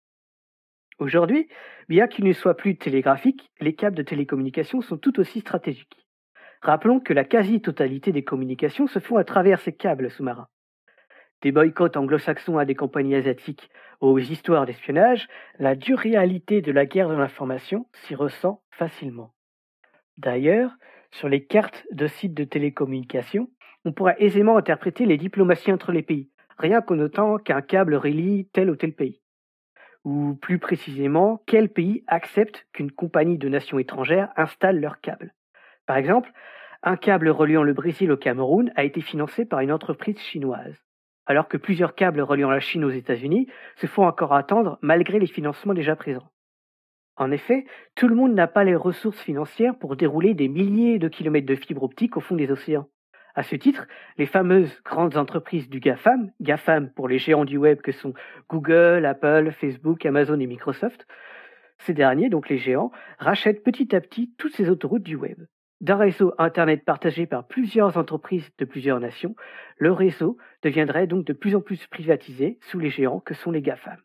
Aujourd'hui, 0.99 1.47
bien 1.89 2.07
qu'ils 2.07 2.25
ne 2.25 2.33
soient 2.33 2.57
plus 2.57 2.75
télégraphiques, 2.75 3.51
les 3.59 3.75
câbles 3.75 3.95
de 3.95 4.01
télécommunication 4.01 4.81
sont 4.81 4.97
tout 4.97 5.19
aussi 5.19 5.41
stratégiques. 5.41 6.07
Rappelons 6.61 6.99
que 6.99 7.13
la 7.13 7.23
quasi-totalité 7.23 8.11
des 8.11 8.23
communications 8.23 8.87
se 8.87 8.97
font 8.97 9.17
à 9.17 9.23
travers 9.23 9.59
ces 9.59 9.73
câbles 9.73 10.09
sous-marins. 10.09 10.47
Des 11.43 11.51
boycotts 11.51 11.97
anglo-saxons 11.97 12.57
à 12.57 12.65
des 12.65 12.73
compagnies 12.73 13.13
asiatiques 13.13 13.69
aux 13.99 14.17
histoires 14.17 14.65
d'espionnage, 14.65 15.27
la 15.59 15.75
dure 15.75 15.99
réalité 15.99 16.61
de 16.61 16.71
la 16.71 16.87
guerre 16.87 17.09
de 17.09 17.15
l'information 17.15 17.85
s'y 17.93 18.15
ressent 18.15 18.63
facilement. 18.71 19.35
D'ailleurs, 20.17 20.71
sur 21.11 21.29
les 21.29 21.45
cartes 21.45 21.85
de 21.91 22.07
sites 22.07 22.33
de 22.33 22.43
télécommunication, 22.43 23.51
on 23.85 23.93
pourra 23.93 24.17
aisément 24.17 24.57
interpréter 24.57 25.05
les 25.05 25.17
diplomaties 25.17 25.71
entre 25.71 25.91
les 25.91 26.01
pays, 26.01 26.31
rien 26.57 26.81
qu'en 26.81 26.95
notant 26.95 27.37
qu'un 27.37 27.61
câble 27.61 27.93
relie 27.93 28.47
tel 28.51 28.71
ou 28.71 28.75
tel 28.75 28.93
pays 28.93 29.21
ou 30.07 30.35
plus 30.35 30.57
précisément, 30.57 31.43
quel 31.47 31.67
pays 31.67 32.05
accepte 32.07 32.65
qu'une 32.71 32.91
compagnie 32.91 33.37
de 33.37 33.49
nations 33.49 33.77
étrangères 33.77 34.29
installe 34.37 34.79
leur 34.79 35.01
câble? 35.01 35.33
Par 35.85 35.97
exemple, 35.97 36.31
un 36.81 36.95
câble 36.95 37.27
reliant 37.27 37.63
le 37.63 37.73
Brésil 37.73 38.09
au 38.13 38.15
Cameroun 38.15 38.71
a 38.77 38.85
été 38.85 39.01
financé 39.01 39.43
par 39.43 39.59
une 39.59 39.71
entreprise 39.73 40.17
chinoise, 40.17 40.81
alors 41.25 41.49
que 41.49 41.57
plusieurs 41.57 41.93
câbles 41.93 42.21
reliant 42.21 42.49
la 42.49 42.61
Chine 42.61 42.85
aux 42.85 42.89
États-Unis 42.89 43.49
se 43.75 43.85
font 43.85 44.05
encore 44.05 44.31
attendre 44.31 44.79
malgré 44.81 45.19
les 45.19 45.27
financements 45.27 45.73
déjà 45.73 45.97
présents. 45.97 46.31
En 47.17 47.29
effet, 47.29 47.65
tout 47.95 48.07
le 48.07 48.15
monde 48.15 48.33
n'a 48.33 48.47
pas 48.47 48.63
les 48.63 48.77
ressources 48.77 49.19
financières 49.19 49.77
pour 49.77 49.97
dérouler 49.97 50.33
des 50.33 50.47
milliers 50.47 50.99
de 50.99 51.09
kilomètres 51.09 51.47
de 51.47 51.55
fibres 51.55 51.83
optiques 51.83 52.15
au 52.15 52.21
fond 52.21 52.35
des 52.37 52.49
océans. 52.49 52.87
À 53.37 53.43
ce 53.43 53.55
titre, 53.55 53.87
les 54.17 54.25
fameuses 54.25 54.81
grandes 54.81 55.15
entreprises 55.15 55.69
du 55.69 55.79
GAFAM, 55.79 56.31
GAFAM 56.41 56.89
pour 56.89 57.07
les 57.07 57.19
géants 57.19 57.45
du 57.45 57.57
web 57.57 57.81
que 57.81 57.91
sont 57.91 58.15
Google, 58.49 59.05
Apple, 59.05 59.51
Facebook, 59.51 60.03
Amazon 60.07 60.39
et 60.39 60.47
Microsoft, 60.47 61.05
ces 61.77 61.93
derniers, 61.93 62.29
donc 62.29 62.49
les 62.49 62.57
géants, 62.57 62.91
rachètent 63.19 63.63
petit 63.63 63.95
à 63.95 64.01
petit 64.01 64.33
toutes 64.39 64.55
ces 64.55 64.71
autoroutes 64.71 65.03
du 65.03 65.15
web. 65.15 65.37
D'un 65.81 65.97
réseau 65.97 66.33
Internet 66.39 66.83
partagé 66.83 67.27
par 67.27 67.45
plusieurs 67.45 67.97
entreprises 67.97 68.49
de 68.57 68.65
plusieurs 68.65 68.99
nations, 68.99 69.35
le 69.77 69.91
réseau 69.91 70.39
deviendrait 70.63 71.05
donc 71.05 71.23
de 71.23 71.33
plus 71.33 71.55
en 71.55 71.61
plus 71.61 71.85
privatisé 71.85 72.57
sous 72.61 72.79
les 72.79 72.89
géants 72.89 73.19
que 73.19 73.35
sont 73.35 73.51
les 73.51 73.61
GAFAM. 73.61 73.99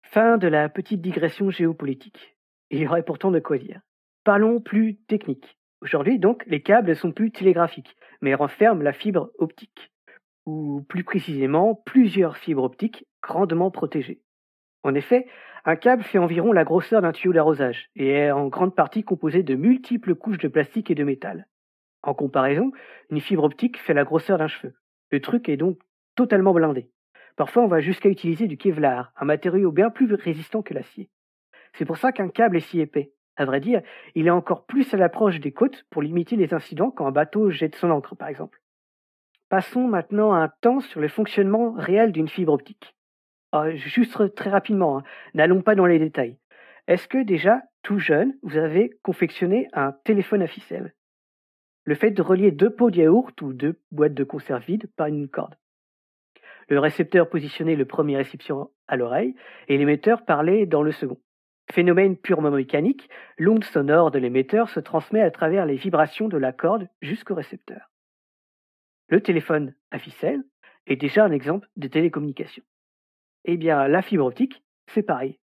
Fin 0.00 0.38
de 0.38 0.48
la 0.48 0.70
petite 0.70 1.02
digression 1.02 1.50
géopolitique. 1.50 2.38
Il 2.70 2.78
y 2.78 2.86
aurait 2.86 3.02
pourtant 3.02 3.30
de 3.30 3.40
quoi 3.40 3.58
dire. 3.58 3.82
Parlons 4.24 4.62
plus 4.62 4.96
technique. 4.96 5.58
Aujourd'hui, 5.84 6.18
donc, 6.18 6.44
les 6.46 6.62
câbles 6.62 6.96
sont 6.96 7.12
plus 7.12 7.30
télégraphiques, 7.30 7.94
mais 8.22 8.34
renferment 8.34 8.82
la 8.82 8.94
fibre 8.94 9.30
optique, 9.38 9.92
ou 10.46 10.80
plus 10.88 11.04
précisément, 11.04 11.74
plusieurs 11.74 12.38
fibres 12.38 12.62
optiques 12.62 13.06
grandement 13.22 13.70
protégées. 13.70 14.22
En 14.82 14.94
effet, 14.94 15.26
un 15.66 15.76
câble 15.76 16.02
fait 16.02 16.16
environ 16.16 16.52
la 16.52 16.64
grosseur 16.64 17.02
d'un 17.02 17.12
tuyau 17.12 17.34
d'arrosage 17.34 17.90
et 17.96 18.08
est 18.08 18.30
en 18.30 18.48
grande 18.48 18.74
partie 18.74 19.04
composé 19.04 19.42
de 19.42 19.56
multiples 19.56 20.14
couches 20.14 20.38
de 20.38 20.48
plastique 20.48 20.90
et 20.90 20.94
de 20.94 21.04
métal. 21.04 21.48
En 22.02 22.14
comparaison, 22.14 22.72
une 23.10 23.20
fibre 23.20 23.44
optique 23.44 23.78
fait 23.78 23.92
la 23.92 24.04
grosseur 24.04 24.38
d'un 24.38 24.48
cheveu. 24.48 24.72
Le 25.10 25.20
truc 25.20 25.50
est 25.50 25.58
donc 25.58 25.78
totalement 26.14 26.54
blindé. 26.54 26.88
Parfois, 27.36 27.62
on 27.62 27.68
va 27.68 27.80
jusqu'à 27.80 28.08
utiliser 28.08 28.46
du 28.46 28.56
Kevlar, 28.56 29.12
un 29.16 29.26
matériau 29.26 29.70
bien 29.70 29.90
plus 29.90 30.14
résistant 30.14 30.62
que 30.62 30.72
l'acier. 30.72 31.10
C'est 31.74 31.84
pour 31.84 31.98
ça 31.98 32.10
qu'un 32.10 32.30
câble 32.30 32.56
est 32.56 32.60
si 32.60 32.80
épais. 32.80 33.12
À 33.36 33.44
vrai 33.44 33.60
dire, 33.60 33.82
il 34.14 34.26
est 34.26 34.30
encore 34.30 34.64
plus 34.64 34.92
à 34.94 34.96
l'approche 34.96 35.40
des 35.40 35.52
côtes 35.52 35.84
pour 35.90 36.02
limiter 36.02 36.36
les 36.36 36.54
incidents 36.54 36.90
quand 36.90 37.06
un 37.06 37.12
bateau 37.12 37.50
jette 37.50 37.74
son 37.74 37.90
encre, 37.90 38.16
par 38.16 38.28
exemple. 38.28 38.60
Passons 39.48 39.86
maintenant 39.86 40.32
un 40.32 40.48
temps 40.48 40.80
sur 40.80 41.00
le 41.00 41.08
fonctionnement 41.08 41.72
réel 41.72 42.12
d'une 42.12 42.28
fibre 42.28 42.52
optique. 42.52 42.94
Ah, 43.52 43.70
juste 43.74 44.34
très 44.34 44.50
rapidement, 44.50 44.98
hein. 44.98 45.02
n'allons 45.34 45.62
pas 45.62 45.74
dans 45.74 45.86
les 45.86 45.98
détails. 45.98 46.38
Est-ce 46.86 47.08
que 47.08 47.22
déjà, 47.22 47.62
tout 47.82 47.98
jeune, 47.98 48.34
vous 48.42 48.56
avez 48.56 48.90
confectionné 49.02 49.68
un 49.72 49.92
téléphone 50.04 50.42
à 50.42 50.46
ficelle? 50.46 50.94
Le 51.84 51.94
fait 51.94 52.10
de 52.10 52.22
relier 52.22 52.50
deux 52.50 52.70
pots 52.70 52.90
de 52.90 52.98
yaourt 52.98 53.40
ou 53.42 53.52
deux 53.52 53.80
boîtes 53.90 54.14
de 54.14 54.24
conserve 54.24 54.64
vides 54.64 54.88
par 54.96 55.06
une 55.06 55.28
corde 55.28 55.56
le 56.68 56.78
récepteur 56.78 57.28
positionnait 57.28 57.76
le 57.76 57.84
premier 57.84 58.16
réception 58.16 58.70
à 58.88 58.96
l'oreille 58.96 59.34
et 59.68 59.78
l'émetteur 59.78 60.24
parlait 60.24 60.66
dans 60.66 60.82
le 60.82 60.92
second. 60.92 61.18
Phénomène 61.72 62.16
purement 62.16 62.50
mécanique, 62.50 63.08
l'onde 63.38 63.64
sonore 63.64 64.10
de 64.10 64.18
l'émetteur 64.18 64.68
se 64.68 64.80
transmet 64.80 65.22
à 65.22 65.30
travers 65.30 65.66
les 65.66 65.76
vibrations 65.76 66.28
de 66.28 66.36
la 66.36 66.52
corde 66.52 66.88
jusqu'au 67.00 67.34
récepteur. 67.34 67.90
Le 69.08 69.20
téléphone 69.20 69.74
à 69.90 69.98
ficelle 69.98 70.44
est 70.86 70.96
déjà 70.96 71.24
un 71.24 71.32
exemple 71.32 71.68
de 71.76 71.88
télécommunication. 71.88 72.62
Eh 73.44 73.56
bien, 73.56 73.88
la 73.88 74.02
fibre 74.02 74.26
optique, 74.26 74.62
c'est 74.88 75.02
pareil. 75.02 75.38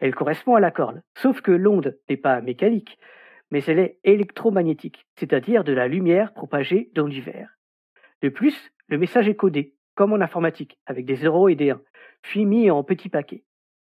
Elle 0.00 0.14
correspond 0.14 0.54
à 0.54 0.60
la 0.60 0.70
corde, 0.70 1.02
sauf 1.14 1.42
que 1.42 1.50
l'onde 1.50 1.98
n'est 2.08 2.16
pas 2.16 2.40
mécanique, 2.40 2.98
mais 3.50 3.62
elle 3.64 3.78
est 3.78 3.98
électromagnétique, 4.04 5.06
c'est-à-dire 5.16 5.64
de 5.64 5.72
la 5.72 5.88
lumière 5.88 6.32
propagée 6.32 6.90
dans 6.94 7.06
l'univers. 7.06 7.58
De 8.22 8.28
plus, 8.28 8.72
le 8.88 8.98
message 8.98 9.28
est 9.28 9.34
codé, 9.34 9.74
comme 9.94 10.12
en 10.12 10.20
informatique, 10.20 10.78
avec 10.86 11.04
des 11.04 11.16
zéros 11.16 11.48
et 11.48 11.54
des 11.54 11.70
1, 11.70 11.82
puis 12.22 12.46
mis 12.46 12.70
en 12.70 12.82
petits 12.82 13.08
paquets. 13.08 13.44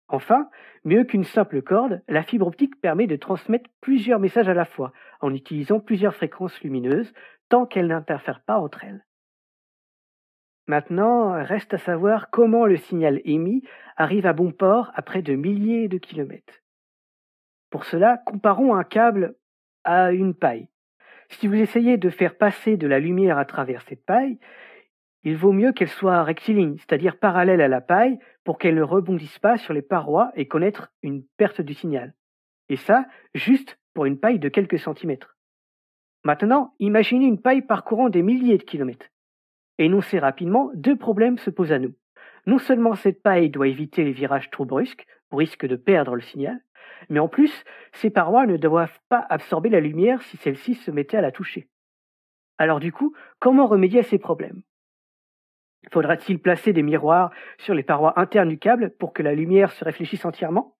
Enfin, 0.08 0.48
mieux 0.84 1.04
qu'une 1.04 1.24
simple 1.24 1.62
corde, 1.62 2.02
la 2.08 2.22
fibre 2.22 2.46
optique 2.46 2.80
permet 2.80 3.06
de 3.06 3.16
transmettre 3.16 3.68
plusieurs 3.80 4.20
messages 4.20 4.48
à 4.48 4.54
la 4.54 4.64
fois, 4.64 4.92
en 5.20 5.34
utilisant 5.34 5.80
plusieurs 5.80 6.14
fréquences 6.14 6.60
lumineuses, 6.62 7.12
tant 7.48 7.66
qu'elles 7.66 7.88
n'interfèrent 7.88 8.42
pas 8.42 8.58
entre 8.58 8.84
elles. 8.84 9.04
Maintenant, 10.66 11.32
reste 11.44 11.74
à 11.74 11.78
savoir 11.78 12.30
comment 12.30 12.66
le 12.66 12.76
signal 12.76 13.20
émis 13.24 13.62
arrive 13.96 14.26
à 14.26 14.34
bon 14.34 14.52
port 14.52 14.90
à 14.94 15.02
près 15.02 15.22
de 15.22 15.34
milliers 15.34 15.88
de 15.88 15.98
kilomètres. 15.98 16.62
Pour 17.70 17.84
cela, 17.84 18.18
comparons 18.26 18.74
un 18.74 18.84
câble 18.84 19.34
à 19.84 20.12
une 20.12 20.34
paille. 20.34 20.68
Si 21.30 21.46
vous 21.46 21.54
essayez 21.54 21.96
de 21.96 22.10
faire 22.10 22.36
passer 22.36 22.76
de 22.76 22.86
la 22.86 22.98
lumière 22.98 23.38
à 23.38 23.44
travers 23.44 23.82
cette 23.82 24.04
paille, 24.04 24.38
il 25.24 25.36
vaut 25.36 25.52
mieux 25.52 25.72
qu'elle 25.72 25.88
soit 25.88 26.22
rectiligne, 26.22 26.76
c'est-à-dire 26.78 27.18
parallèle 27.18 27.60
à 27.60 27.68
la 27.68 27.80
paille, 27.80 28.18
pour 28.48 28.56
qu'elle 28.56 28.76
ne 28.76 28.82
rebondisse 28.82 29.38
pas 29.40 29.58
sur 29.58 29.74
les 29.74 29.82
parois 29.82 30.32
et 30.34 30.48
connaître 30.48 30.90
une 31.02 31.22
perte 31.36 31.60
du 31.60 31.74
signal. 31.74 32.14
Et 32.70 32.76
ça, 32.76 33.04
juste 33.34 33.78
pour 33.92 34.06
une 34.06 34.18
paille 34.18 34.38
de 34.38 34.48
quelques 34.48 34.78
centimètres. 34.78 35.36
Maintenant, 36.24 36.72
imaginez 36.78 37.26
une 37.26 37.42
paille 37.42 37.60
parcourant 37.60 38.08
des 38.08 38.22
milliers 38.22 38.56
de 38.56 38.62
kilomètres. 38.62 39.04
Énoncez 39.76 40.18
rapidement, 40.18 40.70
deux 40.72 40.96
problèmes 40.96 41.36
se 41.36 41.50
posent 41.50 41.72
à 41.72 41.78
nous. 41.78 41.92
Non 42.46 42.56
seulement 42.56 42.94
cette 42.94 43.22
paille 43.22 43.50
doit 43.50 43.68
éviter 43.68 44.02
les 44.02 44.12
virages 44.12 44.48
trop 44.48 44.64
brusques, 44.64 45.06
risque 45.30 45.66
de 45.66 45.76
perdre 45.76 46.14
le 46.14 46.22
signal, 46.22 46.58
mais 47.10 47.20
en 47.20 47.28
plus, 47.28 47.52
ces 47.92 48.08
parois 48.08 48.46
ne 48.46 48.56
doivent 48.56 48.98
pas 49.10 49.26
absorber 49.28 49.68
la 49.68 49.80
lumière 49.80 50.22
si 50.22 50.38
celle-ci 50.38 50.74
se 50.74 50.90
mettait 50.90 51.18
à 51.18 51.20
la 51.20 51.32
toucher. 51.32 51.68
Alors 52.56 52.80
du 52.80 52.92
coup, 52.92 53.14
comment 53.40 53.66
remédier 53.66 54.00
à 54.00 54.04
ces 54.04 54.18
problèmes? 54.18 54.62
Faudra-t-il 55.92 56.38
placer 56.38 56.72
des 56.72 56.82
miroirs 56.82 57.30
sur 57.58 57.74
les 57.74 57.82
parois 57.82 58.18
internes 58.18 58.48
du 58.48 58.58
câble 58.58 58.90
pour 58.98 59.12
que 59.12 59.22
la 59.22 59.34
lumière 59.34 59.72
se 59.72 59.84
réfléchisse 59.84 60.24
entièrement? 60.24 60.76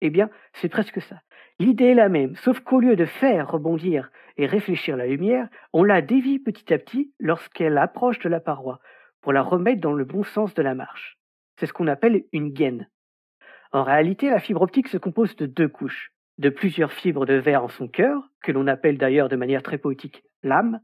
Eh 0.00 0.10
bien, 0.10 0.30
c'est 0.54 0.68
presque 0.68 1.00
ça. 1.00 1.20
L'idée 1.58 1.86
est 1.86 1.94
la 1.94 2.08
même, 2.08 2.36
sauf 2.36 2.60
qu'au 2.60 2.80
lieu 2.80 2.96
de 2.96 3.04
faire 3.04 3.50
rebondir 3.50 4.10
et 4.38 4.46
réfléchir 4.46 4.96
la 4.96 5.06
lumière, 5.06 5.48
on 5.74 5.84
la 5.84 6.00
dévie 6.00 6.38
petit 6.38 6.72
à 6.72 6.78
petit 6.78 7.12
lorsqu'elle 7.20 7.76
approche 7.76 8.18
de 8.20 8.30
la 8.30 8.40
paroi, 8.40 8.80
pour 9.20 9.34
la 9.34 9.42
remettre 9.42 9.82
dans 9.82 9.92
le 9.92 10.04
bon 10.04 10.22
sens 10.22 10.54
de 10.54 10.62
la 10.62 10.74
marche. 10.74 11.18
C'est 11.58 11.66
ce 11.66 11.74
qu'on 11.74 11.86
appelle 11.86 12.24
une 12.32 12.50
gaine. 12.50 12.88
En 13.72 13.84
réalité, 13.84 14.30
la 14.30 14.40
fibre 14.40 14.62
optique 14.62 14.88
se 14.88 14.96
compose 14.96 15.36
de 15.36 15.44
deux 15.44 15.68
couches, 15.68 16.12
de 16.38 16.48
plusieurs 16.48 16.92
fibres 16.92 17.26
de 17.26 17.34
verre 17.34 17.64
en 17.64 17.68
son 17.68 17.86
cœur, 17.86 18.22
que 18.42 18.52
l'on 18.52 18.66
appelle 18.66 18.96
d'ailleurs 18.96 19.28
de 19.28 19.36
manière 19.36 19.62
très 19.62 19.76
poétique 19.76 20.24
lame, 20.42 20.80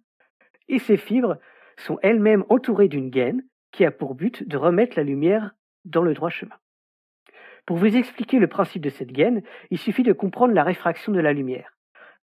et 0.69 0.79
ces 0.79 0.99
fibres 0.99 1.39
sont 1.79 1.99
elles-mêmes 2.03 2.45
entourées 2.49 2.89
d'une 2.89 3.11
gaine 3.11 3.43
qui 3.73 3.85
a 3.85 3.91
pour 3.91 4.15
but 4.15 4.47
de 4.47 4.57
remettre 4.57 4.97
la 4.97 5.03
lumière 5.03 5.53
dans 5.85 6.03
le 6.03 6.15
droit 6.15 6.31
chemin. 6.31 6.57
Pour 7.67 7.77
vous 7.77 7.97
expliquer 7.97 8.39
le 8.39 8.47
principe 8.47 8.83
de 8.83 8.91
cette 8.91 9.13
gaine, 9.13 9.43
il 9.71 9.79
suffit 9.79 10.05
de 10.05 10.13
comprendre 10.13 10.55
la 10.55 10.63
réfraction 10.63 11.13
de 11.13 11.21
la 11.21 11.33
lumière. 11.33 11.77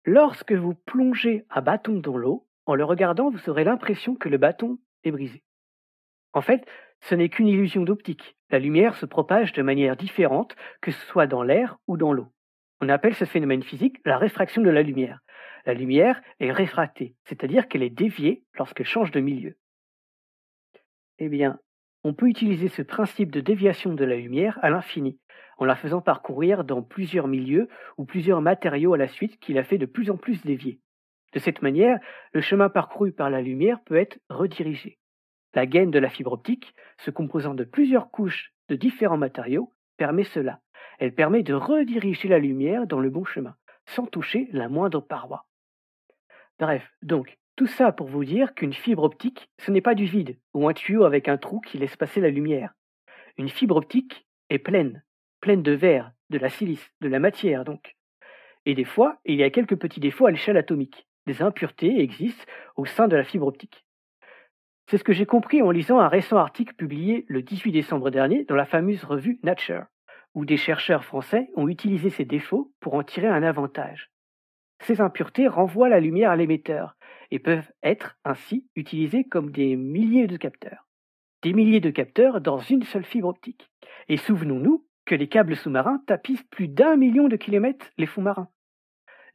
Lorsque 0.05 0.53
vous 0.53 0.74
plongez 0.74 1.44
un 1.50 1.61
bâton 1.61 1.94
dans 1.94 2.16
l'eau, 2.16 2.46
en 2.66 2.74
le 2.74 2.84
regardant, 2.84 3.30
vous 3.30 3.50
aurez 3.50 3.64
l'impression 3.64 4.14
que 4.14 4.28
le 4.28 4.38
bâton 4.38 4.78
est 5.05 5.11
brisé. 5.11 5.42
En 6.32 6.40
fait, 6.40 6.64
ce 7.00 7.14
n'est 7.14 7.28
qu'une 7.28 7.48
illusion 7.48 7.82
d'optique. 7.82 8.36
La 8.50 8.61
lumière 8.61 8.96
se 8.96 9.07
propage 9.07 9.53
de 9.53 9.62
manière 9.62 9.96
différente, 9.96 10.55
que 10.80 10.92
ce 10.92 11.07
soit 11.07 11.26
dans 11.26 11.42
l'air 11.42 11.78
ou 11.88 11.96
dans 11.96 12.12
l'eau. 12.12 12.28
On 12.80 12.88
appelle 12.88 13.14
ce 13.14 13.24
phénomène 13.24 13.62
physique 13.62 13.98
la 14.05 14.18
réfraction 14.18 14.62
de 14.62 14.70
la 14.70 14.82
lumière. 14.82 15.20
La 15.64 15.74
lumière 15.74 16.20
est 16.40 16.50
réfractée, 16.50 17.14
c'est-à-dire 17.24 17.68
qu'elle 17.68 17.82
est 17.82 17.90
déviée 17.90 18.42
lorsqu'elle 18.54 18.86
change 18.86 19.12
de 19.12 19.20
milieu. 19.20 19.56
Eh 21.18 21.28
bien, 21.28 21.60
on 22.04 22.14
peut 22.14 22.26
utiliser 22.26 22.68
ce 22.68 22.82
principe 22.82 23.30
de 23.30 23.40
déviation 23.40 23.94
de 23.94 24.04
la 24.04 24.16
lumière 24.16 24.58
à 24.62 24.70
l'infini, 24.70 25.20
en 25.58 25.64
la 25.64 25.76
faisant 25.76 26.00
parcourir 26.00 26.64
dans 26.64 26.82
plusieurs 26.82 27.28
milieux 27.28 27.68
ou 27.96 28.04
plusieurs 28.04 28.40
matériaux 28.40 28.94
à 28.94 28.98
la 28.98 29.06
suite 29.06 29.38
qui 29.38 29.52
la 29.52 29.62
fait 29.62 29.78
de 29.78 29.86
plus 29.86 30.10
en 30.10 30.16
plus 30.16 30.42
dévier. 30.44 30.80
De 31.32 31.38
cette 31.38 31.62
manière, 31.62 31.98
le 32.32 32.40
chemin 32.40 32.68
parcouru 32.68 33.12
par 33.12 33.30
la 33.30 33.40
lumière 33.40 33.80
peut 33.84 33.96
être 33.96 34.18
redirigé. 34.28 34.98
La 35.54 35.66
gaine 35.66 35.90
de 35.90 35.98
la 35.98 36.08
fibre 36.08 36.32
optique, 36.32 36.74
se 36.98 37.10
composant 37.10 37.54
de 37.54 37.64
plusieurs 37.64 38.10
couches 38.10 38.52
de 38.68 38.74
différents 38.74 39.18
matériaux, 39.18 39.72
permet 39.96 40.24
cela. 40.24 40.60
Elle 40.98 41.14
permet 41.14 41.42
de 41.42 41.54
rediriger 41.54 42.28
la 42.28 42.38
lumière 42.38 42.86
dans 42.86 43.00
le 43.00 43.10
bon 43.10 43.24
chemin, 43.24 43.54
sans 43.86 44.06
toucher 44.06 44.48
la 44.52 44.68
moindre 44.68 45.00
paroi. 45.00 45.46
Bref, 46.59 46.88
donc, 47.03 47.38
tout 47.57 47.66
ça 47.66 47.92
pour 47.92 48.09
vous 48.09 48.24
dire 48.24 48.55
qu'une 48.55 48.72
fibre 48.72 49.03
optique, 49.03 49.50
ce 49.59 49.70
n'est 49.70 49.80
pas 49.80 49.94
du 49.94 50.07
vide, 50.07 50.38
ou 50.55 50.68
un 50.68 50.72
tuyau 50.72 51.05
avec 51.05 51.28
un 51.28 51.36
trou 51.36 51.61
qui 51.61 51.78
laisse 51.78 51.96
passer 51.96 52.20
la 52.20 52.30
lumière. 52.30 52.72
Une 53.36 53.48
fibre 53.48 53.76
optique 53.76 54.26
est 54.48 54.59
pleine, 54.59 55.03
pleine 55.40 55.62
de 55.62 55.72
verre, 55.72 56.12
de 56.30 56.38
la 56.38 56.48
silice, 56.48 56.90
de 57.00 57.09
la 57.09 57.18
matière 57.18 57.64
donc. 57.64 57.96
Et 58.64 58.74
des 58.74 58.84
fois, 58.84 59.18
il 59.24 59.36
y 59.36 59.42
a 59.42 59.50
quelques 59.50 59.76
petits 59.76 60.00
défauts 60.00 60.26
à 60.26 60.30
l'échelle 60.30 60.57
atomique. 60.57 61.07
Des 61.26 61.42
impuretés 61.42 62.00
existent 62.00 62.44
au 62.76 62.84
sein 62.84 63.09
de 63.09 63.16
la 63.16 63.24
fibre 63.24 63.46
optique. 63.46 63.84
C'est 64.88 64.98
ce 64.98 65.05
que 65.05 65.12
j'ai 65.12 65.26
compris 65.26 65.62
en 65.62 65.70
lisant 65.70 66.00
un 66.00 66.09
récent 66.09 66.36
article 66.36 66.74
publié 66.74 67.24
le 67.28 67.42
18 67.42 67.72
décembre 67.72 68.11
dernier 68.11 68.44
dans 68.44 68.57
la 68.57 68.66
fameuse 68.66 69.05
revue 69.05 69.40
Nature, 69.42 69.84
où 70.34 70.44
des 70.44 70.57
chercheurs 70.57 71.05
français 71.05 71.50
ont 71.57 71.68
utilisé 71.68 72.11
ces 72.11 72.24
défauts 72.24 72.72
pour 72.80 72.94
en 72.94 73.03
tirer 73.03 73.28
un 73.28 73.42
avantage. 73.42 74.11
Ces 74.87 75.01
impuretés 75.01 75.49
renvoient 75.49 75.89
la 75.89 76.01
lumière 76.01 76.30
à 76.30 76.37
l'émetteur 76.37 76.97
et 77.30 77.39
peuvent 77.39 77.70
être 77.83 78.16
ainsi 78.24 78.66
utilisées 78.74 79.24
comme 79.24 79.51
des 79.51 79.76
milliers 79.76 80.26
de 80.26 80.37
capteurs. 80.37 80.89
Des 81.43 81.53
milliers 81.53 81.80
de 81.80 81.91
capteurs 81.91 82.41
dans 82.41 82.59
une 82.59 82.83
seule 82.83 83.05
fibre 83.05 83.28
optique. 83.28 83.70
Et 84.09 84.16
souvenons-nous, 84.16 84.85
que 85.05 85.14
les 85.14 85.28
câbles 85.28 85.57
sous-marins 85.57 86.03
tapissent 86.07 86.45
plus 86.45 86.68
d'un 86.68 86.97
million 86.97 87.28
de 87.28 87.37
kilomètres 87.37 87.91
les 87.99 88.07
fonds 88.07 88.22
marins. 88.22 88.49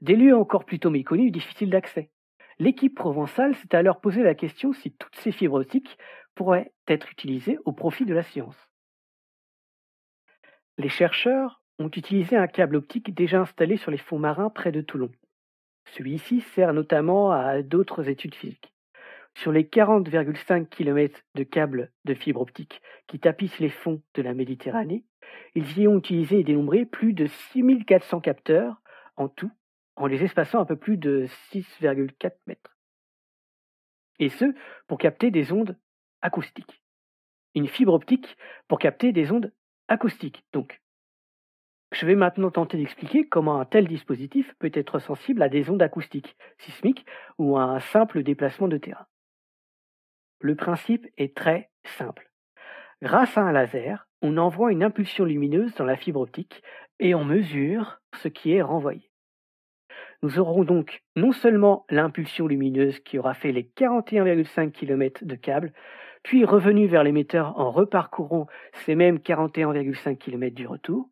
Des 0.01 0.15
lieux 0.15 0.35
encore 0.35 0.65
plutôt 0.65 0.89
méconnus 0.89 1.31
difficiles 1.31 1.69
d'accès. 1.69 2.09
L'équipe 2.59 2.95
provençale 2.95 3.55
s'est 3.55 3.75
alors 3.75 3.99
posé 3.99 4.23
la 4.23 4.35
question 4.35 4.73
si 4.73 4.91
toutes 4.91 5.15
ces 5.15 5.31
fibres 5.31 5.61
optiques 5.61 5.97
pourraient 6.35 6.71
être 6.87 7.11
utilisées 7.11 7.59
au 7.65 7.71
profit 7.71 8.05
de 8.05 8.13
la 8.13 8.23
science. 8.23 8.57
Les 10.77 10.89
chercheurs 10.89 11.61
ont 11.79 11.89
utilisé 11.89 12.35
un 12.35 12.47
câble 12.47 12.75
optique 12.75 13.13
déjà 13.13 13.41
installé 13.41 13.77
sur 13.77 13.91
les 13.91 13.97
fonds 13.97 14.19
marins 14.19 14.49
près 14.49 14.71
de 14.71 14.81
Toulon. 14.81 15.11
Celui-ci 15.93 16.41
sert 16.41 16.73
notamment 16.73 17.31
à 17.31 17.61
d'autres 17.61 18.09
études 18.09 18.35
physiques. 18.35 18.73
Sur 19.35 19.51
les 19.51 19.63
40,5 19.63 20.67
km 20.67 21.21
de 21.35 21.43
câbles 21.43 21.91
de 22.05 22.13
fibre 22.13 22.41
optique 22.41 22.81
qui 23.07 23.19
tapissent 23.19 23.59
les 23.59 23.69
fonds 23.69 24.01
de 24.15 24.21
la 24.21 24.33
Méditerranée, 24.33 25.05
ils 25.53 25.79
y 25.79 25.87
ont 25.87 25.99
utilisé 25.99 26.39
et 26.39 26.43
dénombré 26.43 26.85
plus 26.85 27.13
de 27.13 27.27
6400 27.27 28.19
capteurs 28.19 28.81
en 29.15 29.27
tout, 29.27 29.51
en 29.95 30.07
les 30.07 30.23
espaçant 30.23 30.59
un 30.59 30.65
peu 30.65 30.75
plus 30.75 30.97
de 30.97 31.27
6,4 31.51 32.31
mètres. 32.47 32.75
Et 34.19 34.29
ce, 34.29 34.45
pour 34.87 34.97
capter 34.97 35.29
des 35.31 35.51
ondes 35.51 35.77
acoustiques. 36.21 36.83
Une 37.53 37.67
fibre 37.67 37.93
optique 37.93 38.37
pour 38.67 38.79
capter 38.79 39.11
des 39.11 39.31
ondes 39.31 39.53
acoustiques, 39.87 40.45
donc. 40.53 40.81
Je 41.91 42.05
vais 42.05 42.15
maintenant 42.15 42.51
tenter 42.51 42.77
d'expliquer 42.77 43.27
comment 43.27 43.59
un 43.59 43.65
tel 43.65 43.87
dispositif 43.87 44.53
peut 44.59 44.71
être 44.73 44.99
sensible 44.99 45.41
à 45.41 45.49
des 45.49 45.69
ondes 45.69 45.81
acoustiques, 45.81 46.35
sismiques 46.57 47.05
ou 47.37 47.57
à 47.57 47.63
un 47.63 47.79
simple 47.79 48.23
déplacement 48.23 48.67
de 48.67 48.77
terrain. 48.77 49.07
Le 50.39 50.55
principe 50.55 51.07
est 51.17 51.35
très 51.35 51.69
simple. 51.83 52.29
Grâce 53.01 53.37
à 53.37 53.41
un 53.41 53.51
laser, 53.51 54.07
on 54.21 54.37
envoie 54.37 54.71
une 54.71 54.83
impulsion 54.83 55.23
lumineuse 55.23 55.73
dans 55.75 55.85
la 55.85 55.95
fibre 55.95 56.21
optique 56.21 56.61
et 56.99 57.15
on 57.15 57.23
mesure 57.23 58.01
ce 58.15 58.27
qui 58.27 58.53
est 58.53 58.61
renvoyé. 58.61 59.11
Nous 60.23 60.39
aurons 60.39 60.63
donc 60.63 61.03
non 61.15 61.31
seulement 61.31 61.85
l'impulsion 61.89 62.47
lumineuse 62.47 62.99
qui 62.99 63.19
aura 63.19 63.33
fait 63.33 63.51
les 63.51 63.63
41,5 63.63 64.71
km 64.71 65.25
de 65.25 65.35
câble, 65.35 65.73
puis 66.23 66.43
revenu 66.43 66.87
vers 66.87 67.03
l'émetteur 67.03 67.57
en 67.59 67.71
reparcourant 67.71 68.47
ces 68.85 68.95
mêmes 68.95 69.17
41,5 69.17 70.17
km 70.17 70.55
du 70.55 70.67
retour, 70.67 71.09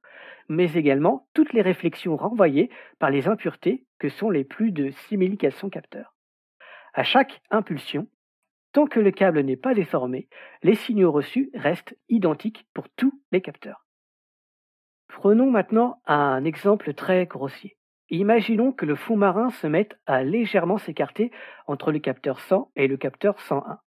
mais 0.49 0.73
également 0.73 1.27
toutes 1.33 1.53
les 1.53 1.61
réflexions 1.61 2.17
renvoyées 2.17 2.69
par 2.99 3.09
les 3.09 3.27
impuretés 3.27 3.85
que 3.99 4.09
sont 4.09 4.29
les 4.29 4.43
plus 4.43 4.71
de 4.71 4.91
6400 4.91 5.69
capteurs. 5.69 6.13
À 6.93 7.03
chaque 7.03 7.41
impulsion, 7.51 8.07
tant 8.71 8.87
que 8.87 8.99
le 8.99 9.11
câble 9.11 9.41
n'est 9.41 9.57
pas 9.57 9.73
déformé, 9.73 10.27
les 10.63 10.75
signaux 10.75 11.11
reçus 11.11 11.49
restent 11.53 11.95
identiques 12.09 12.65
pour 12.73 12.89
tous 12.89 13.21
les 13.31 13.41
capteurs. 13.41 13.85
Prenons 15.07 15.49
maintenant 15.49 16.01
un 16.05 16.43
exemple 16.43 16.93
très 16.93 17.25
grossier. 17.25 17.77
Imaginons 18.09 18.71
que 18.71 18.85
le 18.85 18.95
fond 18.95 19.17
marin 19.17 19.49
se 19.49 19.65
mette 19.65 19.97
à 20.05 20.23
légèrement 20.23 20.77
s'écarter 20.77 21.31
entre 21.67 21.91
le 21.91 21.99
capteur 21.99 22.39
100 22.39 22.71
et 22.75 22.87
le 22.87 22.97
capteur 22.97 23.39
101. 23.39 23.79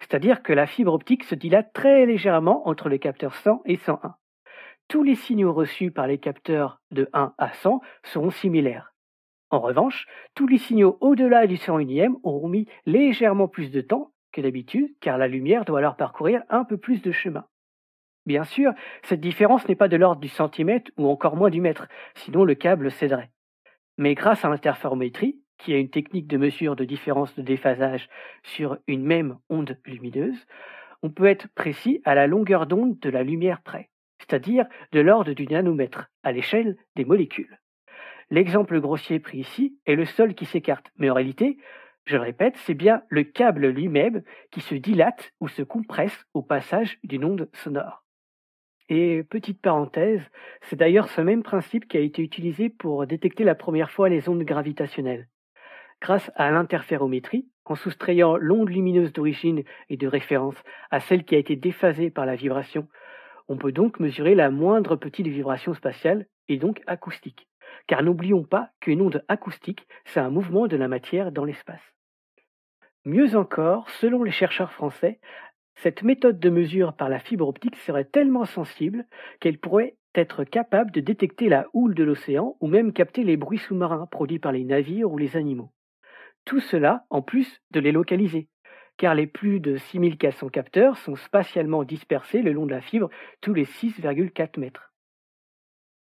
C'est-à-dire 0.00 0.42
que 0.42 0.52
la 0.52 0.66
fibre 0.66 0.92
optique 0.92 1.24
se 1.24 1.34
dilate 1.34 1.72
très 1.72 2.06
légèrement 2.06 2.68
entre 2.68 2.88
le 2.88 2.98
capteur 2.98 3.34
100 3.34 3.62
et 3.64 3.76
101. 3.76 4.14
Tous 4.88 5.02
les 5.02 5.14
signaux 5.14 5.52
reçus 5.52 5.90
par 5.90 6.06
les 6.06 6.18
capteurs 6.18 6.80
de 6.90 7.08
1 7.12 7.34
à 7.38 7.52
100 7.52 7.80
seront 8.02 8.30
similaires. 8.30 8.94
En 9.50 9.60
revanche, 9.60 10.06
tous 10.34 10.46
les 10.46 10.58
signaux 10.58 10.98
au-delà 11.00 11.46
du 11.46 11.56
101e 11.56 12.14
auront 12.22 12.48
mis 12.48 12.66
légèrement 12.86 13.48
plus 13.48 13.70
de 13.70 13.80
temps 13.80 14.12
que 14.32 14.40
d'habitude, 14.40 14.94
car 15.00 15.16
la 15.16 15.28
lumière 15.28 15.64
doit 15.64 15.78
alors 15.78 15.96
parcourir 15.96 16.42
un 16.50 16.64
peu 16.64 16.76
plus 16.76 17.00
de 17.02 17.12
chemin. 17.12 17.46
Bien 18.26 18.44
sûr, 18.44 18.72
cette 19.02 19.20
différence 19.20 19.68
n'est 19.68 19.76
pas 19.76 19.88
de 19.88 19.96
l'ordre 19.96 20.20
du 20.20 20.28
centimètre 20.28 20.90
ou 20.96 21.08
encore 21.08 21.36
moins 21.36 21.50
du 21.50 21.60
mètre, 21.60 21.88
sinon 22.14 22.44
le 22.44 22.54
câble 22.54 22.90
céderait. 22.90 23.30
Mais 23.96 24.14
grâce 24.14 24.44
à 24.44 24.48
l'interférométrie, 24.48 25.40
qui 25.58 25.72
est 25.72 25.80
une 25.80 25.90
technique 25.90 26.26
de 26.26 26.36
mesure 26.36 26.74
de 26.74 26.84
différence 26.84 27.34
de 27.36 27.42
déphasage 27.42 28.08
sur 28.42 28.78
une 28.86 29.04
même 29.04 29.38
onde 29.48 29.78
lumineuse, 29.84 30.46
on 31.02 31.10
peut 31.10 31.26
être 31.26 31.48
précis 31.54 32.00
à 32.04 32.14
la 32.14 32.26
longueur 32.26 32.66
d'onde 32.66 32.98
de 32.98 33.10
la 33.10 33.22
lumière 33.22 33.62
près, 33.62 33.90
c'est-à-dire 34.28 34.66
de 34.92 35.00
l'ordre 35.00 35.32
du 35.32 35.46
nanomètre, 35.46 36.10
à 36.22 36.32
l'échelle 36.32 36.76
des 36.96 37.04
molécules. 37.04 37.58
L'exemple 38.30 38.80
grossier 38.80 39.18
pris 39.20 39.38
ici 39.38 39.78
est 39.86 39.94
le 39.94 40.06
sol 40.06 40.34
qui 40.34 40.46
s'écarte, 40.46 40.90
mais 40.96 41.10
en 41.10 41.14
réalité, 41.14 41.58
je 42.06 42.16
le 42.16 42.22
répète, 42.22 42.56
c'est 42.58 42.74
bien 42.74 43.02
le 43.08 43.22
câble 43.22 43.68
lui-même 43.68 44.22
qui 44.50 44.60
se 44.60 44.74
dilate 44.74 45.32
ou 45.40 45.48
se 45.48 45.62
compresse 45.62 46.24
au 46.34 46.42
passage 46.42 46.98
d'une 47.02 47.24
onde 47.24 47.48
sonore. 47.52 48.04
Et 48.88 49.22
petite 49.22 49.62
parenthèse, 49.62 50.20
c'est 50.62 50.76
d'ailleurs 50.76 51.08
ce 51.08 51.22
même 51.22 51.42
principe 51.42 51.88
qui 51.88 51.96
a 51.96 52.00
été 52.00 52.22
utilisé 52.22 52.68
pour 52.68 53.06
détecter 53.06 53.44
la 53.44 53.54
première 53.54 53.90
fois 53.90 54.10
les 54.10 54.28
ondes 54.28 54.42
gravitationnelles. 54.42 55.28
Grâce 56.02 56.30
à 56.34 56.50
l'interférométrie, 56.50 57.48
en 57.64 57.74
soustrayant 57.74 58.36
l'onde 58.36 58.68
lumineuse 58.68 59.12
d'origine 59.14 59.62
et 59.88 59.96
de 59.96 60.06
référence 60.06 60.62
à 60.90 61.00
celle 61.00 61.24
qui 61.24 61.34
a 61.34 61.38
été 61.38 61.56
déphasée 61.56 62.10
par 62.10 62.26
la 62.26 62.36
vibration, 62.36 62.88
on 63.48 63.56
peut 63.56 63.72
donc 63.72 64.00
mesurer 64.00 64.34
la 64.34 64.50
moindre 64.50 64.96
petite 64.96 65.26
vibration 65.26 65.74
spatiale 65.74 66.26
et 66.48 66.56
donc 66.56 66.82
acoustique. 66.86 67.48
Car 67.86 68.02
n'oublions 68.02 68.44
pas 68.44 68.70
qu'une 68.80 69.02
onde 69.02 69.24
acoustique, 69.28 69.86
c'est 70.06 70.20
un 70.20 70.30
mouvement 70.30 70.66
de 70.66 70.76
la 70.76 70.88
matière 70.88 71.32
dans 71.32 71.44
l'espace. 71.44 71.82
Mieux 73.04 73.36
encore, 73.36 73.90
selon 73.90 74.22
les 74.22 74.30
chercheurs 74.30 74.72
français, 74.72 75.20
cette 75.76 76.02
méthode 76.02 76.38
de 76.38 76.50
mesure 76.50 76.94
par 76.94 77.08
la 77.08 77.18
fibre 77.18 77.48
optique 77.48 77.76
serait 77.76 78.04
tellement 78.04 78.44
sensible 78.44 79.04
qu'elle 79.40 79.58
pourrait 79.58 79.96
être 80.14 80.44
capable 80.44 80.90
de 80.92 81.00
détecter 81.00 81.48
la 81.48 81.66
houle 81.74 81.94
de 81.94 82.04
l'océan 82.04 82.56
ou 82.60 82.68
même 82.68 82.92
capter 82.92 83.24
les 83.24 83.36
bruits 83.36 83.58
sous-marins 83.58 84.06
produits 84.06 84.38
par 84.38 84.52
les 84.52 84.64
navires 84.64 85.10
ou 85.10 85.18
les 85.18 85.36
animaux. 85.36 85.72
Tout 86.44 86.60
cela 86.60 87.04
en 87.10 87.20
plus 87.20 87.60
de 87.72 87.80
les 87.80 87.92
localiser, 87.92 88.48
car 88.96 89.14
les 89.14 89.26
plus 89.26 89.60
de 89.60 89.76
6400 89.76 90.48
capteurs 90.48 90.96
sont 90.98 91.16
spatialement 91.16 91.84
dispersés 91.84 92.42
le 92.42 92.52
long 92.52 92.66
de 92.66 92.72
la 92.72 92.80
fibre 92.80 93.10
tous 93.40 93.54
les 93.54 93.64
6,4 93.64 94.58
mètres. 94.58 94.92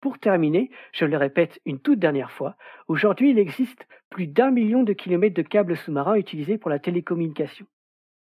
Pour 0.00 0.18
terminer, 0.18 0.70
je 0.92 1.04
le 1.04 1.16
répète 1.16 1.60
une 1.64 1.78
toute 1.78 2.00
dernière 2.00 2.32
fois, 2.32 2.56
aujourd'hui 2.88 3.30
il 3.30 3.38
existe 3.38 3.86
plus 4.10 4.26
d'un 4.26 4.50
million 4.50 4.82
de 4.82 4.92
kilomètres 4.92 5.36
de 5.36 5.42
câbles 5.42 5.76
sous-marins 5.76 6.16
utilisés 6.16 6.58
pour 6.58 6.70
la 6.70 6.80
télécommunication. 6.80 7.66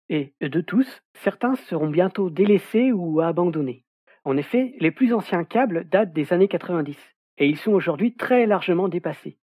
Et 0.09 0.33
de 0.41 0.61
tous, 0.61 1.01
certains 1.13 1.55
seront 1.55 1.89
bientôt 1.89 2.29
délaissés 2.29 2.91
ou 2.91 3.21
abandonnés. 3.21 3.85
En 4.25 4.35
effet, 4.37 4.75
les 4.79 4.91
plus 4.91 5.13
anciens 5.13 5.45
câbles 5.45 5.87
datent 5.87 6.13
des 6.13 6.33
années 6.33 6.47
90 6.47 6.97
et 7.37 7.47
ils 7.47 7.57
sont 7.57 7.71
aujourd'hui 7.71 8.13
très 8.13 8.45
largement 8.45 8.89
dépassés. 8.89 9.37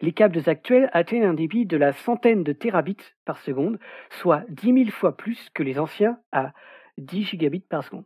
Les 0.00 0.12
câbles 0.12 0.42
actuels 0.46 0.88
atteignent 0.92 1.24
un 1.24 1.34
débit 1.34 1.66
de 1.66 1.76
la 1.76 1.92
centaine 1.92 2.44
de 2.44 2.52
terabits 2.52 3.14
par 3.24 3.38
seconde, 3.38 3.78
soit 4.10 4.44
10 4.48 4.72
000 4.72 4.90
fois 4.90 5.16
plus 5.16 5.50
que 5.54 5.64
les 5.64 5.80
anciens 5.80 6.18
à 6.30 6.52
10 6.98 7.24
gigabits 7.24 7.66
par 7.68 7.82
seconde. 7.82 8.04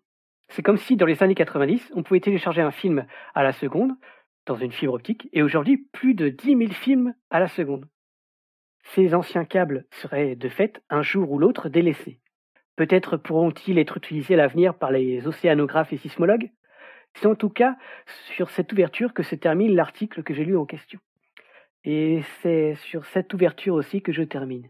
C'est 0.48 0.62
comme 0.62 0.78
si 0.78 0.96
dans 0.96 1.06
les 1.06 1.22
années 1.22 1.34
90, 1.34 1.92
on 1.94 2.02
pouvait 2.02 2.20
télécharger 2.20 2.62
un 2.62 2.70
film 2.70 3.06
à 3.34 3.42
la 3.42 3.52
seconde 3.52 3.92
dans 4.46 4.56
une 4.56 4.72
fibre 4.72 4.94
optique 4.94 5.28
et 5.32 5.42
aujourd'hui 5.42 5.76
plus 5.92 6.14
de 6.14 6.28
10 6.28 6.56
000 6.56 6.72
films 6.72 7.14
à 7.30 7.40
la 7.40 7.48
seconde. 7.48 7.86
Ces 8.82 9.14
anciens 9.14 9.44
câbles 9.44 9.86
seraient 9.90 10.34
de 10.34 10.48
fait 10.48 10.82
un 10.90 11.02
jour 11.02 11.30
ou 11.30 11.38
l'autre 11.38 11.68
délaissés. 11.68 12.20
Peut-être 12.76 13.16
pourront-ils 13.16 13.78
être 13.78 13.98
utilisés 13.98 14.34
à 14.34 14.38
l'avenir 14.38 14.74
par 14.74 14.90
les 14.90 15.26
océanographes 15.26 15.92
et 15.92 15.98
sismologues? 15.98 16.50
C'est 17.14 17.26
en 17.26 17.34
tout 17.34 17.50
cas 17.50 17.76
sur 18.34 18.50
cette 18.50 18.72
ouverture 18.72 19.12
que 19.12 19.22
se 19.22 19.34
termine 19.34 19.74
l'article 19.74 20.22
que 20.22 20.32
j'ai 20.32 20.44
lu 20.44 20.56
en 20.56 20.64
question. 20.64 20.98
Et 21.84 22.22
c'est 22.40 22.74
sur 22.76 23.04
cette 23.06 23.32
ouverture 23.34 23.74
aussi 23.74 24.02
que 24.02 24.12
je 24.12 24.22
termine. 24.22 24.68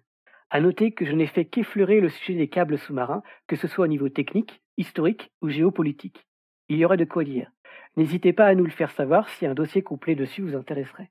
À 0.50 0.60
noter 0.60 0.92
que 0.92 1.04
je 1.04 1.12
n'ai 1.12 1.26
fait 1.26 1.44
qu'effleurer 1.44 2.00
le 2.00 2.08
sujet 2.08 2.34
des 2.34 2.48
câbles 2.48 2.78
sous-marins, 2.78 3.22
que 3.46 3.56
ce 3.56 3.68
soit 3.68 3.84
au 3.84 3.88
niveau 3.88 4.08
technique, 4.08 4.62
historique 4.76 5.30
ou 5.40 5.48
géopolitique. 5.48 6.26
Il 6.68 6.76
y 6.76 6.84
aurait 6.84 6.96
de 6.96 7.04
quoi 7.04 7.24
dire. 7.24 7.50
N'hésitez 7.96 8.32
pas 8.32 8.46
à 8.46 8.54
nous 8.54 8.64
le 8.64 8.70
faire 8.70 8.90
savoir 8.90 9.28
si 9.28 9.46
un 9.46 9.54
dossier 9.54 9.82
complet 9.82 10.14
dessus 10.14 10.42
vous 10.42 10.56
intéresserait. 10.56 11.10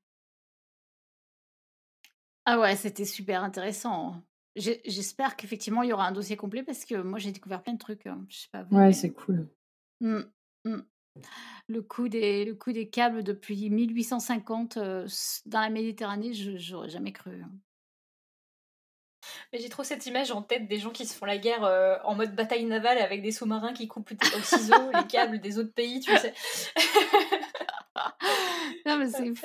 Ah 2.46 2.60
ouais, 2.60 2.76
c'était 2.76 3.06
super 3.06 3.44
intéressant. 3.44 4.24
J'espère 4.56 5.36
qu'effectivement 5.36 5.84
il 5.84 5.90
y 5.90 5.94
aura 5.94 6.08
un 6.08 6.12
dossier 6.12 6.36
complet 6.36 6.64
parce 6.64 6.84
que 6.86 6.96
moi 6.96 7.20
j'ai 7.20 7.32
découvert 7.32 7.62
plein 7.62 7.74
de 7.74 7.78
trucs. 7.78 8.06
Hein. 8.08 8.26
Je 8.30 8.38
sais 8.38 8.50
pas 8.52 8.64
Ouais, 8.72 8.92
c'est 8.92 9.12
cool. 9.12 9.48
Mmh, 10.02 10.22
mmh. 10.66 10.80
Le 11.68 11.82
coût 11.82 12.10
des, 12.10 12.46
le 12.46 12.74
des 12.74 12.90
câbles 12.90 13.24
depuis 13.24 13.70
1850 13.70 14.78
euh, 14.78 15.08
dans 15.46 15.62
la 15.62 15.70
Méditerranée, 15.70 16.34
je 16.34 16.72
n'aurais 16.72 16.90
jamais 16.90 17.14
cru. 17.14 17.42
Hein. 17.42 17.52
Mais 19.54 19.60
j'ai 19.60 19.70
trop 19.70 19.84
cette 19.84 20.06
image 20.06 20.32
en 20.32 20.42
tête 20.42 20.68
des 20.68 20.78
gens 20.78 20.90
qui 20.90 21.06
se 21.06 21.16
font 21.16 21.26
la 21.26 21.38
guerre 21.38 21.64
euh, 21.64 21.98
en 22.04 22.16
mode 22.16 22.36
bataille 22.36 22.66
navale 22.66 22.98
avec 22.98 23.22
des 23.22 23.32
sous-marins 23.32 23.74
qui 23.74 23.88
coupent 23.88 24.12
au 24.12 24.42
ciseau 24.42 24.92
les 24.94 25.08
câbles 25.08 25.40
des 25.40 25.60
autres 25.60 25.74
pays, 25.74 26.00
tu 26.00 26.16
sais. 26.18 26.34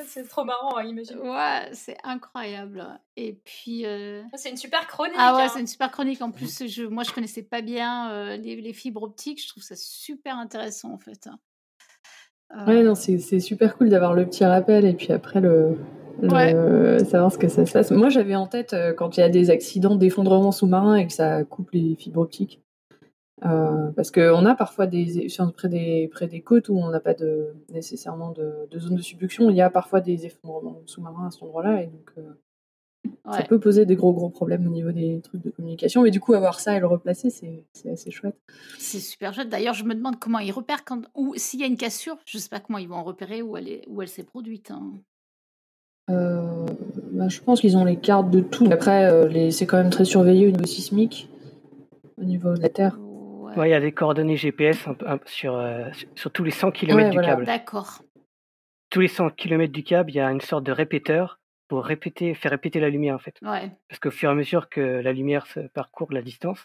c'est 0.06 0.28
trop 0.28 0.44
marrant 0.44 0.76
à 0.76 0.84
imaginer. 0.84 1.20
Ouais, 1.20 1.70
c'est 1.72 1.98
incroyable. 2.04 2.86
Et 3.16 3.34
puis. 3.44 3.84
Euh, 3.86 4.22
c'est 4.34 4.50
une 4.50 4.56
super 4.56 4.86
chronique. 4.86 5.16
Ah 5.18 5.34
ouais, 5.36 5.42
hein. 5.42 5.48
c'est 5.48 5.60
une 5.60 5.66
super 5.66 5.90
chronique. 5.90 6.22
En 6.22 6.30
plus, 6.30 6.66
je, 6.66 6.84
moi, 6.84 7.02
je 7.02 7.12
connaissais 7.12 7.42
pas 7.42 7.60
bien 7.60 8.10
euh, 8.10 8.36
les, 8.36 8.60
les, 8.60 8.72
fibres 8.72 9.02
optiques. 9.02 9.42
Je 9.42 9.48
trouve 9.48 9.62
ça 9.62 9.76
super 9.76 10.38
intéressant, 10.38 10.92
en 10.92 10.98
fait. 10.98 11.28
Ouais, 12.66 12.82
non, 12.82 12.94
c'est 12.94 13.40
super 13.40 13.76
cool 13.76 13.88
d'avoir 13.90 14.14
le 14.14 14.24
petit 14.24 14.44
rappel 14.44 14.84
et 14.84 14.94
puis 14.94 15.12
après 15.12 15.40
le, 15.40 15.76
savoir 17.04 17.32
ce 17.32 17.38
que 17.38 17.48
ça 17.48 17.66
se 17.66 17.72
passe. 17.72 17.90
Moi, 17.90 18.08
j'avais 18.08 18.36
en 18.36 18.46
tête 18.46 18.74
quand 18.96 19.16
il 19.16 19.20
y 19.20 19.22
a 19.22 19.28
des 19.28 19.50
accidents 19.50 19.96
d'effondrement 19.96 20.52
sous-marin 20.52 20.96
et 20.96 21.06
que 21.06 21.12
ça 21.12 21.44
coupe 21.44 21.70
les 21.72 21.96
fibres 21.96 22.20
optiques. 22.20 22.62
Euh, 23.44 23.90
parce 23.92 24.10
qu'on 24.10 24.46
a 24.46 24.54
parfois 24.54 24.86
des 24.86 25.28
près 25.54 25.68
des 25.68 26.08
près 26.10 26.26
des 26.26 26.40
côtes 26.40 26.70
où 26.70 26.78
on 26.78 26.88
n'a 26.88 27.00
pas 27.00 27.12
de 27.12 27.54
nécessairement 27.70 28.30
de, 28.30 28.66
de, 28.70 28.78
zone 28.78 28.94
de 28.94 29.02
subduction, 29.02 29.50
il 29.50 29.56
y 29.56 29.60
a 29.60 29.68
parfois 29.68 30.00
des 30.00 30.24
effondrements 30.24 30.80
sous-marins 30.86 31.26
à 31.26 31.30
cet 31.30 31.42
endroit-là 31.42 31.82
et 31.82 31.86
donc 31.86 32.12
euh, 33.26 33.32
ça 33.32 33.42
peut 33.42 33.58
poser 33.58 33.86
des 33.86 33.96
gros 33.96 34.12
gros 34.12 34.28
problèmes 34.28 34.66
au 34.66 34.70
niveau 34.70 34.92
des 34.92 35.20
trucs 35.22 35.42
de 35.42 35.50
communication. 35.50 36.02
Mais 36.02 36.10
du 36.10 36.20
coup, 36.20 36.34
avoir 36.34 36.60
ça 36.60 36.76
et 36.76 36.80
le 36.80 36.86
replacer, 36.86 37.30
c'est 37.30 37.90
assez 37.90 38.10
chouette. 38.10 38.36
C'est 38.78 39.00
super 39.00 39.32
chouette. 39.34 39.48
D'ailleurs, 39.48 39.74
je 39.74 39.84
me 39.84 39.94
demande 39.94 40.18
comment 40.18 40.38
ils 40.38 40.52
repèrent 40.52 40.84
quand 40.84 41.02
ou 41.14 41.34
s'il 41.36 41.60
y 41.60 41.62
a 41.62 41.66
une 41.66 41.76
cassure, 41.76 42.16
je 42.24 42.38
sais 42.38 42.48
pas 42.48 42.60
comment 42.60 42.78
ils 42.78 42.88
vont 42.88 42.96
en 42.96 43.04
repérer 43.04 43.42
où 43.42 43.56
elle 43.56 43.68
est 43.68 43.82
où 43.88 44.02
elle 44.02 44.08
s'est 44.08 44.24
produite. 44.24 44.70
Hein. 44.70 44.92
Euh, 46.10 46.66
bah, 47.12 47.28
je 47.28 47.40
pense 47.40 47.60
qu'ils 47.60 47.76
ont 47.76 47.84
les 47.84 47.96
cartes 47.96 48.30
de 48.30 48.40
tout. 48.40 48.68
Après, 48.70 49.50
c'est 49.50 49.66
quand 49.66 49.78
même 49.78 49.90
très 49.90 50.04
surveillé 50.04 50.46
au 50.48 50.50
niveau 50.50 50.66
sismique, 50.66 51.28
au 52.20 52.24
niveau 52.24 52.54
de 52.54 52.60
la 52.60 52.68
Terre. 52.68 52.98
Ouais, 53.56 53.68
il 53.68 53.72
y 53.72 53.74
a 53.74 53.80
des 53.80 53.92
coordonnées 53.92 54.36
GPS 54.36 54.86
sur, 55.24 55.56
euh, 55.56 55.88
sur 56.14 56.30
tous 56.30 56.44
les 56.44 56.50
100 56.50 56.72
km 56.72 57.10
du 57.10 57.20
câble. 57.20 57.46
D'accord. 57.46 58.02
Tous 58.90 59.00
les 59.00 59.08
100 59.08 59.30
km 59.30 59.72
du 59.72 59.82
câble, 59.82 60.10
il 60.10 60.16
y 60.16 60.20
a 60.20 60.30
une 60.30 60.42
sorte 60.42 60.64
de 60.64 60.72
répéteur 60.72 61.40
pour 61.68 61.84
répéter, 61.84 62.34
faire 62.34 62.50
répéter 62.50 62.80
la 62.80 62.88
lumière 62.88 63.14
en 63.14 63.18
fait. 63.18 63.36
Ouais. 63.42 63.70
Parce 63.88 63.98
qu'au 63.98 64.10
fur 64.10 64.28
et 64.28 64.32
à 64.32 64.34
mesure 64.34 64.68
que 64.68 64.80
la 64.80 65.12
lumière 65.12 65.46
se 65.46 65.60
parcourt 65.60 66.12
la 66.12 66.22
distance, 66.22 66.60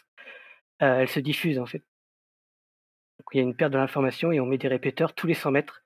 euh, 0.82 1.00
elle 1.00 1.08
se 1.08 1.20
diffuse 1.20 1.58
en 1.58 1.66
fait. 1.66 1.82
Donc, 3.18 3.26
il 3.34 3.36
y 3.38 3.40
a 3.40 3.44
une 3.44 3.54
perte 3.54 3.72
de 3.72 3.78
l'information 3.78 4.32
et 4.32 4.40
on 4.40 4.46
met 4.46 4.58
des 4.58 4.68
répéteurs 4.68 5.14
tous 5.14 5.26
les 5.26 5.34
100 5.34 5.52
mètres 5.52 5.84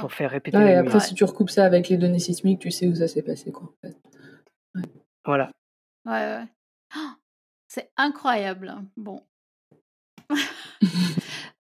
pour 0.00 0.12
faire 0.12 0.30
répéter 0.30 0.56
la 0.56 0.64
lumière. 0.64 0.80
Après, 0.80 1.00
si 1.00 1.14
tu 1.14 1.24
recoupes 1.24 1.50
ça 1.50 1.66
avec 1.66 1.88
les 1.88 1.98
données 1.98 2.18
sismiques, 2.18 2.60
tu 2.60 2.70
sais 2.70 2.86
où 2.86 2.94
ça 2.94 3.08
s'est 3.08 3.22
passé. 3.22 3.52
Quoi, 3.52 3.64
en 3.64 3.88
fait. 3.88 3.96
Voilà. 5.24 5.50
Ouais, 6.06 6.12
ouais. 6.12 6.44
Oh, 6.96 7.10
c'est 7.68 7.90
incroyable. 7.96 8.74
Bon, 8.96 9.22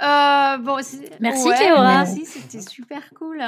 euh, 0.02 0.58
bon, 0.58 0.80
merci 1.20 1.50
Cléora. 1.50 2.04
Merci, 2.04 2.26
c'était 2.26 2.62
super 2.62 3.10
cool. 3.16 3.44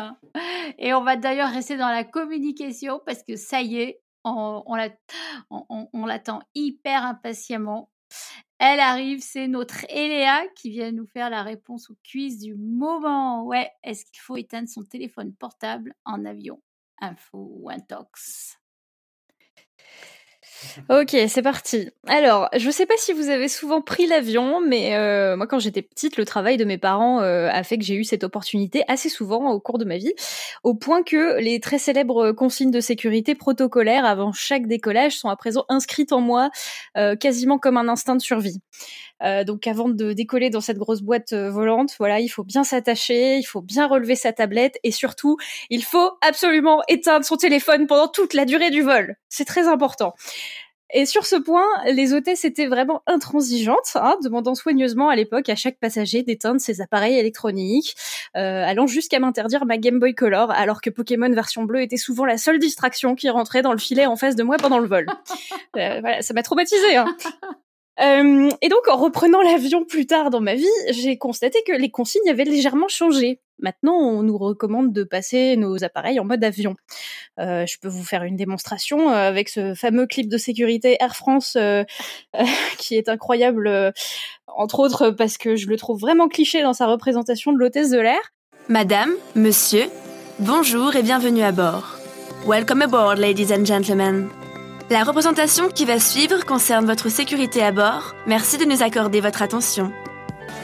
Et 0.78 0.94
on 0.94 1.04
va 1.04 1.16
d'ailleurs 1.16 1.50
rester 1.50 1.78
dans 1.78 1.90
la 1.90 2.04
communication 2.04 3.02
parce 3.06 3.24
que 3.24 3.36
ça 3.36 3.62
y 3.62 3.78
est, 3.78 4.02
on, 4.24 4.64
on 4.70 6.06
l'attend 6.06 6.42
hyper 6.56 7.04
impatiemment. 7.04 7.90
Elle 8.60 8.80
arrive, 8.80 9.22
c'est 9.22 9.48
notre 9.48 9.84
Eléa 9.90 10.48
qui 10.56 10.70
vient 10.70 10.92
nous 10.92 11.08
faire 11.08 11.30
la 11.30 11.44
réponse 11.44 11.90
au 11.90 11.96
quiz 12.10 12.40
du 12.40 12.56
moment. 12.56 13.44
Ouais, 13.44 13.70
est-ce 13.84 14.06
qu'il 14.06 14.22
faut 14.22 14.38
éteindre 14.38 14.70
son 14.70 14.84
téléphone 14.84 15.34
portable 15.34 15.96
en 16.06 16.24
avion 16.24 16.62
Info 17.02 17.52
ou 17.58 17.70
intox 17.70 18.58
Ok, 20.90 21.16
c'est 21.28 21.42
parti. 21.42 21.90
Alors, 22.08 22.50
je 22.56 22.70
sais 22.70 22.86
pas 22.86 22.96
si 22.98 23.14
vous 23.14 23.30
avez 23.30 23.48
souvent 23.48 23.82
pris 23.82 24.06
l'avion, 24.06 24.60
mais 24.60 24.96
euh, 24.96 25.38
moi, 25.38 25.48
quand 25.48 25.60
j'étais 25.60 25.82
petite, 25.82 26.18
le 26.18 26.26
travail 26.26 26.58
de 26.58 26.66
mes 26.66 26.78
parents 26.78 27.22
euh, 27.22 27.50
a 27.52 27.64
fait 27.64 27.78
que 27.78 27.84
j'ai 27.84 27.96
eu 27.96 28.04
cette 28.04 28.24
opportunité 28.24 28.84
assez 28.88 29.10
souvent 29.10 29.52
au 29.52 29.60
cours 29.60 29.78
de 29.78 29.86
ma 29.86 29.98
vie, 29.98 30.14
au 30.64 30.74
point 30.74 31.04
que 31.04 31.40
les 31.40 31.60
très 31.60 31.78
célèbres 31.78 32.32
consignes 32.32 32.72
de 32.72 32.80
sécurité 32.80 33.36
protocolaires 33.36 34.06
avant 34.06 34.32
chaque 34.32 34.68
décollage 34.68 35.18
sont 35.18 35.30
à 35.30 35.36
présent 35.36 35.66
inscrites 35.70 36.12
en 36.12 36.22
moi, 36.22 36.50
euh, 36.98 37.16
quasiment 37.16 37.58
comme 37.58 37.78
un 37.78 37.88
instinct 37.88 38.16
de 38.16 38.22
survie. 38.22 38.60
Donc 39.48 39.68
avant 39.68 39.88
de 39.88 40.12
décoller 40.12 40.50
dans 40.50 40.60
cette 40.60 40.78
grosse 40.78 41.02
boîte 41.02 41.32
volante, 41.34 41.96
voilà, 41.98 42.20
il 42.20 42.28
faut 42.28 42.44
bien 42.44 42.66
s'attacher, 42.66 43.38
il 43.38 43.44
faut 43.44 43.62
bien 43.62 43.88
relever 43.88 44.18
sa 44.18 44.34
tablette 44.34 44.78
et 44.84 44.92
surtout, 44.92 45.38
il 45.70 45.86
faut 45.86 46.12
absolument 46.20 46.82
éteindre 46.90 47.26
son 47.26 47.38
téléphone 47.38 47.88
pendant 47.88 48.10
toute 48.10 48.34
la 48.34 48.44
durée 48.44 48.70
du 48.70 48.82
vol. 48.82 49.16
C'est 49.30 49.46
très 49.46 49.66
important. 49.70 50.14
Et 50.96 51.08
sur 51.08 51.26
ce 51.26 51.36
point, 51.36 51.66
les 51.86 52.14
hôtesses 52.14 52.46
étaient 52.46 52.68
vraiment 52.68 53.02
intransigeantes, 53.08 53.96
hein, 53.96 54.16
demandant 54.24 54.54
soigneusement 54.54 55.10
à 55.10 55.16
l'époque 55.16 55.50
à 55.50 55.56
chaque 55.56 55.80
passager 55.80 56.22
d'éteindre 56.22 56.62
ses 56.62 56.82
appareils 56.82 57.18
électroniques, 57.18 57.96
euh, 58.38 58.64
allant 58.64 58.86
jusqu'à 58.86 59.20
m'interdire 59.20 59.66
ma 59.66 59.78
Game 59.78 60.00
Boy 60.00 60.14
Color, 60.14 60.52
alors 60.52 60.82
que 60.82 60.92
Pokémon 60.92 61.32
version 61.32 61.64
bleue 61.64 61.82
était 61.82 61.98
souvent 61.98 62.26
la 62.26 62.38
seule 62.38 62.60
distraction 62.60 63.16
qui 63.16 63.30
rentrait 63.32 63.64
dans 63.64 63.72
le 63.72 63.80
filet 63.80 64.06
en 64.06 64.16
face 64.16 64.36
de 64.36 64.44
moi 64.44 64.58
pendant 64.58 64.78
le 64.78 64.88
vol. 64.88 65.08
voilà, 65.74 66.22
ça 66.22 66.36
m'a 66.36 66.44
traumatisé. 66.44 66.96
Hein. 66.96 67.08
Euh, 68.00 68.50
et 68.62 68.70
donc, 68.70 68.88
en 68.88 68.98
reprenant 68.98 69.42
l'avion 69.42 69.86
plus 69.86 70.06
tard 70.06 70.30
dans 70.30 70.40
ma 70.40 70.56
vie, 70.56 70.66
j'ai 70.90 71.18
constaté 71.18 71.60
que 71.68 71.74
les 71.74 71.92
consignes 71.92 72.30
avaient 72.30 72.44
légèrement 72.44 72.88
changé. 72.88 73.40
Maintenant, 73.60 73.94
on 73.94 74.24
nous 74.24 74.38
recommande 74.38 74.92
de 74.92 75.04
passer 75.04 75.56
nos 75.58 75.84
appareils 75.84 76.20
en 76.20 76.26
mode 76.26 76.44
avion. 76.44 76.76
Euh, 77.40 77.66
je 77.68 77.78
peux 77.80 77.88
vous 77.88 78.04
faire 78.04 78.24
une 78.24 78.36
démonstration 78.36 79.12
euh, 79.12 79.28
avec 79.28 79.48
ce 79.48 79.76
fameux 79.76 80.08
clip 80.08 80.28
de 80.28 80.38
sécurité 80.38 80.98
Air 81.00 81.16
France 81.16 81.56
qui 82.78 82.96
est 82.96 83.10
incroyable, 83.10 83.94
entre 84.48 84.80
autres 84.80 85.12
parce 85.12 85.38
que 85.38 85.56
je 85.56 85.68
le 85.68 85.78
trouve 85.78 86.00
vraiment 86.00 86.28
cliché 86.28 86.64
dans 86.64 86.74
sa 86.74 86.88
représentation 86.88 87.54
de 87.54 87.58
l'hôtesse 87.58 87.92
de 87.92 88.00
l'air. 88.00 88.20
Madame, 88.70 89.12
monsieur, 89.36 89.86
bonjour 90.40 90.96
et 90.96 91.04
bienvenue 91.04 91.44
à 91.44 91.52
bord. 91.52 91.98
Welcome 92.46 92.82
aboard, 92.82 93.20
ladies 93.20 93.54
and 93.54 93.66
gentlemen. 93.66 94.30
La 94.90 95.04
représentation 95.04 95.70
qui 95.70 95.86
va 95.86 95.98
suivre 95.98 96.46
concerne 96.46 96.86
votre 96.86 97.10
sécurité 97.10 97.64
à 97.64 97.72
bord. 97.72 98.16
Merci 98.28 98.58
de 98.58 98.66
nous 98.66 98.84
accorder 98.84 99.22
votre 99.22 99.42
attention. 99.42 99.92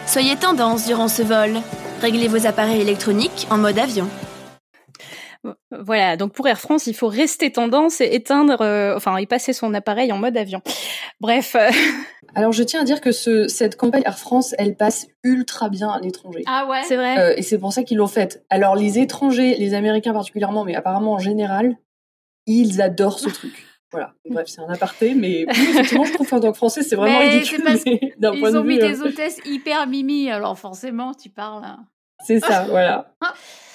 Soyez 0.05 0.36
tendance 0.36 0.86
durant 0.86 1.07
ce 1.07 1.22
vol. 1.22 1.61
Réglez 2.01 2.28
vos 2.28 2.45
appareils 2.45 2.82
électroniques 2.82 3.47
en 3.49 3.57
mode 3.57 3.80
avion. 3.80 4.07
Voilà, 5.72 6.17
donc 6.17 6.34
pour 6.34 6.47
Air 6.49 6.59
France, 6.59 6.86
il 6.86 6.93
faut 6.93 7.07
rester 7.07 7.49
tendance 7.51 8.01
et 8.01 8.13
éteindre, 8.13 8.61
euh, 8.61 8.95
enfin, 8.97 9.17
y 9.20 9.26
passer 9.26 9.53
son 9.53 9.74
appareil 9.74 10.11
en 10.11 10.17
mode 10.17 10.36
avion. 10.36 10.61
Bref. 11.22 11.55
Euh, 11.55 11.70
Alors 12.36 12.51
je 12.51 12.61
tiens 12.63 12.82
à 12.82 12.84
dire 12.84 12.99
que 12.99 13.13
ce, 13.13 13.47
cette 13.47 13.78
campagne 13.78 14.03
Air 14.05 14.20
France, 14.20 14.53
elle 14.57 14.76
passe 14.76 15.07
ultra 15.24 15.70
bien 15.70 15.89
à 15.89 15.99
l'étranger. 15.99 16.43
Ah 16.45 16.67
ouais? 16.70 16.82
C'est 16.86 16.97
vrai. 16.97 17.17
Euh, 17.17 17.34
et 17.38 17.41
c'est 17.41 17.57
pour 17.57 17.72
ça 17.72 17.84
qu'ils 17.84 17.97
l'ont 17.97 18.07
faite. 18.07 18.43
Alors 18.49 18.76
les 18.76 18.99
étrangers, 18.99 19.55
les 19.55 19.74
Américains 19.74 20.13
particulièrement, 20.13 20.65
mais 20.65 20.76
apparemment 20.76 21.13
en 21.13 21.20
général, 21.20 21.78
ils 22.45 22.82
adorent 22.82 23.20
ce 23.20 23.30
truc. 23.30 23.68
Voilà, 23.91 24.13
bref, 24.29 24.47
c'est 24.47 24.61
un 24.61 24.69
aparté, 24.69 25.15
mais 25.15 25.41
effectivement, 25.49 26.05
je 26.05 26.13
trouve 26.13 26.29
qu'en 26.29 26.39
tant 26.39 26.51
que 26.51 26.57
français, 26.57 26.83
c'est 26.83 26.95
vraiment 26.95 27.19
ridicule. 27.19 27.63
ils 27.65 28.57
ont 28.57 28.63
mis 28.63 28.77
des 28.77 29.01
hôtesses 29.01 29.39
hyper 29.45 29.87
mimi, 29.87 30.29
alors 30.29 30.57
forcément, 30.57 31.13
tu 31.13 31.29
parles. 31.29 31.65
Hein. 31.65 31.85
C'est 32.23 32.39
ça, 32.39 32.65
voilà. 32.69 33.13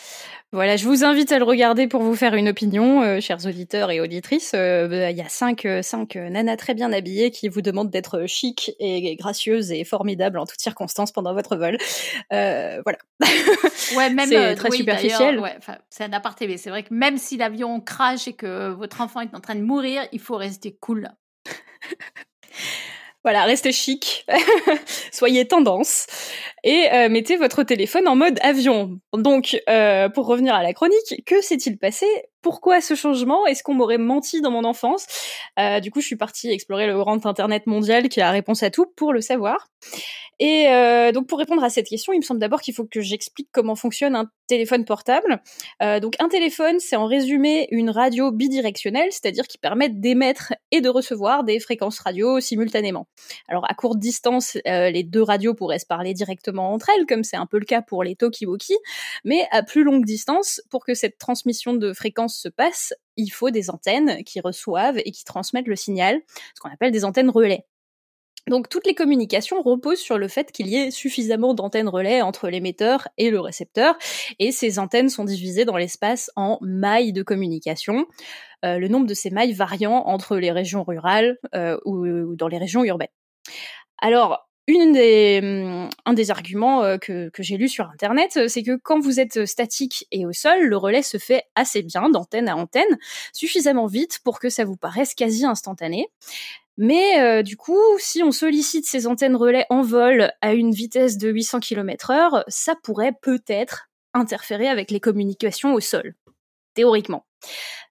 Voilà, 0.55 0.77
je 0.77 0.87
vous 0.87 1.03
invite 1.03 1.33
à 1.33 1.41
le 1.41 1.45
regarder 1.45 1.89
pour 1.89 2.01
vous 2.01 2.15
faire 2.15 2.35
une 2.35 2.49
opinion, 2.49 3.03
euh, 3.03 3.21
chers 3.21 3.45
auditeurs 3.45 3.91
et 3.91 4.01
auditrices. 4.01 4.53
Euh, 4.55 4.87
bah, 4.87 5.11
il 5.11 5.17
y 5.17 5.21
a 5.21 5.29
cinq, 5.29 5.67
euh, 5.67 5.83
cinq 5.83 6.15
nanas 6.15 6.57
très 6.57 6.75
bien 6.75 6.93
habillées 6.93 7.33
qui 7.33 7.49
vous 7.49 7.61
demandent 7.61 7.91
d'être 7.91 8.27
chic 8.27 8.71
et 8.79 9.17
gracieuse 9.17 9.73
et 9.73 9.83
formidable 9.83 10.39
en 10.39 10.47
toutes 10.47 10.61
circonstances 10.61 11.11
pendant 11.11 11.35
votre 11.35 11.57
vol. 11.57 11.77
voilà. 12.31 12.99
Ouais, 13.97 14.09
même 14.11 14.29
c'est 14.29 14.55
très 14.55 14.71
superficiel. 14.71 15.41
Ouais, 15.41 15.57
c'est 15.91 16.05
un 16.05 16.13
aparté, 16.13 16.47
mais 16.47 16.57
c'est 16.57 16.71
vrai 16.71 16.85
que 16.85 16.95
même 16.95 17.19
si 17.19 17.37
l'avion 17.37 17.81
crache 17.81 18.29
et 18.29 18.33
que 18.33 18.69
votre 18.69 19.01
enfant 19.01 19.21
est 19.21 19.35
en 19.35 19.41
train 19.41 19.57
de 19.57 19.61
mourir, 19.61 20.03
il 20.13 20.21
faut 20.21 20.37
rester 20.37 20.77
cool. 20.81 21.11
Voilà, 23.25 23.45
restez 23.45 23.73
chic, 23.73 24.27
soyez 25.11 25.49
tendance 25.49 26.07
et 26.65 26.89
euh, 26.93 27.09
mettez 27.09 27.37
votre 27.37 27.63
téléphone 27.63 28.09
en 28.09 28.17
mode 28.17 28.39
avion. 28.43 28.99
Donc, 29.13 29.57
euh, 29.69 30.09
pour 30.09 30.27
revenir 30.27 30.55
à 30.55 30.63
la 30.63 30.73
chronique, 30.73 31.23
que 31.27 31.41
s'est-il 31.41 31.79
passé? 31.79 32.07
Pourquoi 32.43 32.81
ce 32.81 32.95
changement? 32.95 33.47
Est-ce 33.47 33.63
qu'on 33.63 33.75
m'aurait 33.75 33.99
menti 33.99 34.41
dans 34.41 34.51
mon 34.51 34.65
enfance? 34.65 35.07
Euh, 35.59 35.81
Du 35.81 35.91
coup, 35.91 36.01
je 36.01 36.07
suis 36.07 36.17
partie 36.17 36.51
explorer 36.51 36.87
le 36.87 36.99
grand 36.99 37.25
Internet 37.27 37.67
mondial 37.67 38.09
qui 38.09 38.21
a 38.21 38.31
réponse 38.31 38.63
à 38.63 38.71
tout 38.71 38.87
pour 38.97 39.13
le 39.13 39.21
savoir. 39.21 39.69
Et 40.41 40.67
donc 41.13 41.29
pour 41.29 41.39
répondre 41.39 41.63
à 41.63 41.71
cette 41.71 41.87
question, 41.87 42.13
il 42.13 42.19
me 42.19 42.25
semble 42.25 42.41
d'abord 42.41 42.61
qu'il 42.61 42.75
faut 42.75 42.85
que 42.85 43.01
j'explique 43.01 43.49
comment 43.53 43.77
fonctionne 43.77 44.17
un 44.17 44.29
téléphone 44.49 44.85
portable. 44.85 45.41
Donc 45.81 46.15
un 46.19 46.29
téléphone, 46.29 46.81
c'est 46.81 46.97
en 46.97 47.07
résumé 47.07 47.69
une 47.71 47.89
radio 47.89 48.33
bidirectionnelle, 48.33 49.13
c'est-à-dire 49.13 49.47
qui 49.47 49.59
permet 49.59 49.91
d'émettre 49.91 50.53
et 50.73 50.81
de 50.81 50.89
recevoir 50.89 51.45
des 51.45 51.61
fréquences 51.61 52.01
radio 52.01 52.41
simultanément. 52.41 53.07
Alors 53.49 53.65
à 53.71 53.75
courte 53.75 54.01
distance, 54.01 54.59
les 54.65 55.05
deux 55.05 55.23
radios 55.23 55.55
pourraient 55.55 55.79
se 55.79 55.87
parler 55.87 56.15
directement 56.15 56.54
entre 56.63 56.91
elles, 56.91 57.07
comme 57.07 57.25
c'est 57.25 57.37
un 57.37 57.47
peu 57.47 57.59
le 57.59 57.65
cas 57.65 57.83
pour 57.83 58.05
les 58.05 58.17
Tokiwoki, 58.17 58.75
mais 59.25 59.47
à 59.51 59.63
plus 59.63 59.85
longue 59.85 60.05
distance, 60.05 60.63
pour 60.71 60.85
que 60.85 60.95
cette 60.95 61.19
transmission 61.19 61.75
de 61.75 61.93
fréquences 61.93 62.37
se 62.37 62.49
passe, 62.49 62.95
il 63.17 63.29
faut 63.29 63.51
des 63.51 63.71
antennes 63.71 64.25
qui 64.25 64.41
reçoivent 64.41 64.99
et 64.99 65.11
qui 65.11 65.25
transmettent 65.25 65.69
le 65.69 65.77
signal, 65.77 66.21
ce 66.55 66.61
qu'on 66.61 66.71
appelle 66.71 66.93
des 66.93 67.05
antennes 67.05 67.31
relais. 67.31 67.65
Donc 68.49 68.69
toutes 68.69 68.87
les 68.87 68.95
communications 68.95 69.63
reposent 69.63 70.01
sur 70.01 70.19
le 70.19 70.29
fait 70.29 70.53
qu'il 70.53 70.67
y 70.67 70.77
ait 70.77 70.91
suffisamment 70.91 71.55
d'antennes 71.55 71.89
relais 71.89 72.21
entre 72.21 72.49
l'émetteur 72.51 73.09
et 73.17 73.31
le 73.31 73.41
récepteur, 73.41 73.97
et 74.39 74.53
ces 74.53 74.79
antennes 74.79 75.09
sont 75.09 75.25
divisées 75.25 75.65
dans 75.65 75.79
l'espace 75.79 76.31
en 76.37 76.59
mailles 76.61 77.15
de 77.15 77.23
communication, 77.23 78.07
euh, 78.65 78.79
le 78.79 78.89
nombre 78.89 79.07
de 79.07 79.15
ces 79.15 79.31
mailles 79.31 79.55
variant 79.55 80.05
entre 80.07 80.37
les 80.37 80.53
régions 80.53 80.85
rurales 80.85 81.39
euh, 81.55 81.79
ou, 81.87 82.07
ou, 82.07 82.37
dans 82.37 82.49
les 82.49 82.59
régions 82.59 82.85
urbaines. 82.85 83.09
Alors, 83.99 84.47
hum, 84.69 85.89
un 86.05 86.13
des 86.15 86.31
arguments 86.31 86.83
euh, 86.83 86.97
que, 86.99 87.31
j'ai 87.39 87.57
lu 87.57 87.69
sur 87.69 87.87
Internet, 87.91 88.49
c'est 88.49 88.63
que 88.63 88.77
quand 88.77 89.01
vous 89.01 89.21
êtes 89.21 89.45
statique 89.47 90.07
et 90.11 90.27
au 90.27 90.33
sol, 90.33 90.63
le 90.63 90.77
relais 90.77 91.03
se 91.03 91.19
fait 91.19 91.45
assez 91.55 91.83
bien 91.83 92.09
d'antenne 92.11 92.49
à 92.49 92.57
antenne, 92.57 92.99
suffisamment 93.33 93.87
vite 93.87 94.21
pour 94.25 94.41
que 94.41 94.49
ça 94.49 94.65
vous 94.65 94.77
paraisse 94.77 95.15
quasi 95.15 95.45
instantané. 95.45 96.09
Mais 96.77 97.21
euh, 97.21 97.43
du 97.43 97.57
coup, 97.57 97.79
si 97.99 98.23
on 98.23 98.33
sollicite 98.33 98.87
ces 98.87 99.07
antennes 99.07 99.37
relais 99.37 99.67
en 99.71 99.83
vol 99.83 100.33
à 100.41 100.55
une 100.55 100.73
vitesse 100.73 101.19
de 101.19 101.31
800 101.31 101.61
km/h, 101.61 102.43
ça 102.49 102.75
pourrait 102.83 103.13
peut-être 103.23 103.89
interférer 104.13 104.69
avec 104.69 104.91
les 104.91 105.01
communications 105.01 105.75
au 105.75 105.81
sol, 105.81 106.15
théoriquement. 106.75 107.27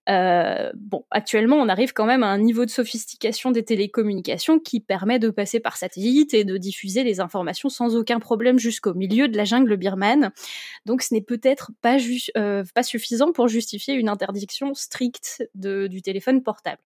Euh, 0.10 0.72
bon, 0.76 1.06
actuellement, 1.12 1.58
on 1.58 1.70
arrive 1.70 1.94
quand 1.94 2.06
même 2.06 2.24
à 2.24 2.28
un 2.28 2.38
niveau 2.38 2.66
de 2.66 2.70
sophistication 2.70 3.52
des 3.52 3.64
télécommunications 3.64 4.60
qui 4.60 4.80
permet 4.80 5.20
de 5.20 5.30
passer 5.30 5.60
par 5.60 5.78
satellite 5.78 6.34
et 6.34 6.44
de 6.44 6.58
diffuser 6.58 7.04
les 7.04 7.20
informations 7.20 7.70
sans 7.70 7.96
aucun 7.96 8.20
problème 8.20 8.60
jusqu'au 8.60 8.94
milieu 8.94 9.28
de 9.30 9.38
la 9.38 9.46
jungle 9.46 9.78
birmane. 9.78 10.32
Donc, 10.86 11.02
ce 11.04 11.14
n'est 11.14 11.22
peut-être 11.22 11.72
pas, 11.82 11.98
euh, 12.38 12.64
pas 12.76 12.84
suffisant 12.84 13.32
pour 13.32 13.48
justifier 13.48 13.94
une 13.94 14.10
interdiction 14.10 14.74
stricte 14.74 15.44
du 15.56 16.02
téléphone 16.02 16.44
portable. 16.44 16.82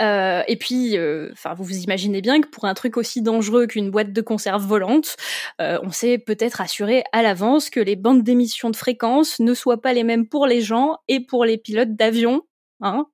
Euh, 0.00 0.42
et 0.46 0.56
puis, 0.56 0.96
euh, 0.96 1.30
enfin, 1.32 1.54
vous 1.54 1.64
vous 1.64 1.78
imaginez 1.78 2.20
bien 2.20 2.40
que 2.40 2.48
pour 2.48 2.64
un 2.64 2.74
truc 2.74 2.96
aussi 2.96 3.22
dangereux 3.22 3.66
qu'une 3.66 3.90
boîte 3.90 4.12
de 4.12 4.20
conserve 4.20 4.64
volante, 4.64 5.16
euh, 5.60 5.78
on 5.82 5.90
sait 5.90 6.18
peut-être 6.18 6.60
assurer 6.60 7.04
à 7.12 7.22
l'avance 7.22 7.70
que 7.70 7.80
les 7.80 7.96
bandes 7.96 8.22
d'émission 8.22 8.70
de 8.70 8.76
fréquences 8.76 9.40
ne 9.40 9.54
soient 9.54 9.80
pas 9.80 9.92
les 9.92 10.04
mêmes 10.04 10.28
pour 10.28 10.46
les 10.46 10.60
gens 10.60 10.98
et 11.08 11.20
pour 11.20 11.44
les 11.44 11.58
pilotes 11.58 11.96
d'avion. 11.96 12.42
Hein. 12.80 13.06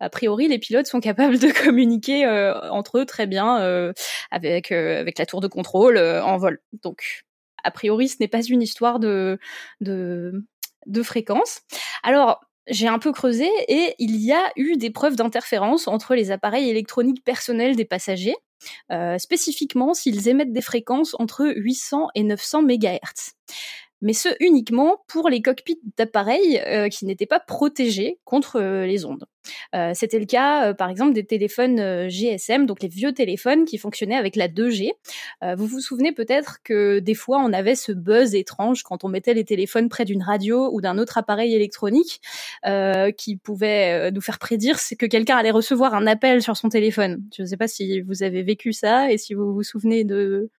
A 0.00 0.08
priori, 0.08 0.48
les 0.48 0.58
pilotes 0.58 0.86
sont 0.86 1.00
capables 1.00 1.38
de 1.38 1.48
communiquer 1.64 2.26
entre 2.70 2.98
eux 2.98 3.04
très 3.04 3.26
bien 3.26 3.92
avec 4.30 4.72
avec 4.72 5.18
la 5.18 5.26
tour 5.26 5.40
de 5.42 5.48
contrôle 5.48 5.98
en 5.98 6.38
vol. 6.38 6.60
Donc, 6.82 7.24
a 7.62 7.70
priori, 7.70 8.08
ce 8.08 8.16
n'est 8.20 8.28
pas 8.28 8.42
une 8.42 8.62
histoire 8.62 8.98
de 9.00 9.38
de 9.82 10.44
de 10.86 11.02
fréquence. 11.02 11.60
Alors, 12.02 12.40
j'ai 12.68 12.88
un 12.88 12.98
peu 12.98 13.12
creusé 13.12 13.48
et 13.68 13.94
il 13.98 14.16
y 14.16 14.32
a 14.32 14.52
eu 14.56 14.76
des 14.76 14.90
preuves 14.90 15.16
d'interférence 15.16 15.88
entre 15.88 16.14
les 16.14 16.30
appareils 16.30 16.68
électroniques 16.68 17.24
personnels 17.24 17.76
des 17.76 17.84
passagers, 17.84 18.36
euh, 18.92 19.18
spécifiquement 19.18 19.94
s'ils 19.94 20.28
émettent 20.28 20.52
des 20.52 20.62
fréquences 20.62 21.16
entre 21.18 21.52
800 21.56 22.08
et 22.14 22.22
900 22.22 22.62
MHz 22.62 23.34
mais 24.02 24.12
ce 24.12 24.28
uniquement 24.40 24.98
pour 25.06 25.30
les 25.30 25.40
cockpits 25.40 25.80
d'appareils 25.96 26.60
euh, 26.66 26.88
qui 26.88 27.06
n'étaient 27.06 27.24
pas 27.24 27.40
protégés 27.40 28.18
contre 28.24 28.56
euh, 28.56 28.84
les 28.84 29.06
ondes. 29.06 29.24
Euh, 29.74 29.92
C'était 29.94 30.18
le 30.18 30.26
cas, 30.26 30.74
par 30.74 30.90
exemple, 30.90 31.12
des 31.12 31.24
téléphones 31.24 32.08
GSM, 32.08 32.66
donc 32.66 32.82
les 32.82 32.88
vieux 32.88 33.12
téléphones 33.12 33.64
qui 33.64 33.78
fonctionnaient 33.78 34.16
avec 34.16 34.36
la 34.36 34.48
2G. 34.48 34.90
vous 35.56 35.66
vous 35.66 35.80
souvenez 35.80 36.12
peut-être 36.12 36.58
que 36.62 36.98
des 36.98 37.14
fois 37.14 37.38
on 37.38 37.52
avait 37.52 37.74
ce 37.74 37.92
buzz 37.92 38.34
étrange 38.34 38.82
quand 38.82 39.04
on 39.04 39.08
mettait 39.08 39.34
les 39.34 39.44
téléphones 39.44 39.88
près 39.88 40.04
d'une 40.04 40.22
radio 40.22 40.70
ou 40.72 40.80
d'un 40.80 40.98
autre 40.98 41.18
appareil 41.18 41.54
électronique 41.54 42.20
qui 43.16 43.36
pouvait 43.36 44.10
nous 44.10 44.20
faire 44.20 44.38
prédire 44.38 44.78
que 44.98 45.06
quelqu'un 45.06 45.36
allait 45.36 45.50
recevoir 45.50 45.94
un 45.94 46.06
appel 46.06 46.42
sur 46.42 46.56
son 46.56 46.68
téléphone. 46.68 47.22
Je 47.36 47.42
ne 47.42 47.46
sais 47.46 47.56
pas 47.56 47.68
si 47.68 48.00
vous 48.00 48.22
avez 48.22 48.42
vécu 48.42 48.72
ça 48.72 49.10
et 49.10 49.18
si 49.18 49.34
vous 49.34 49.52
vous 49.52 49.62
souvenez 49.62 50.04
de 50.04 50.50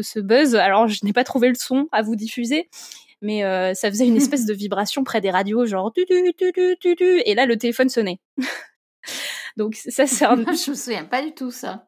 ce 0.00 0.20
buzz. 0.20 0.54
Alors 0.54 0.88
je 0.88 1.04
n'ai 1.04 1.12
pas 1.12 1.24
trouvé 1.24 1.48
le 1.48 1.54
son 1.54 1.88
à 1.92 2.02
vous 2.02 2.16
diffuser, 2.16 2.68
mais 3.20 3.44
euh, 3.44 3.74
ça 3.74 3.90
faisait 3.90 4.06
une 4.06 4.16
espèce 4.16 4.46
de 4.46 4.54
vibration 4.54 5.04
près 5.04 5.20
des 5.20 5.30
radios, 5.30 5.66
genre 5.66 5.92
tu 5.92 6.04
tu 6.06 6.32
tu 6.36 6.52
tu 6.52 6.76
tu 6.80 6.96
tu 6.96 7.20
et 7.24 7.34
là 7.34 7.46
le 7.46 7.56
téléphone 7.56 7.88
sonnait. 7.88 8.20
Donc 9.56 9.74
ça 9.74 10.06
c'est 10.06 10.24
un... 10.24 10.36
je 10.36 10.70
me 10.70 10.76
souviens 10.76 11.04
pas 11.04 11.22
du 11.22 11.32
tout 11.32 11.50
ça. 11.50 11.84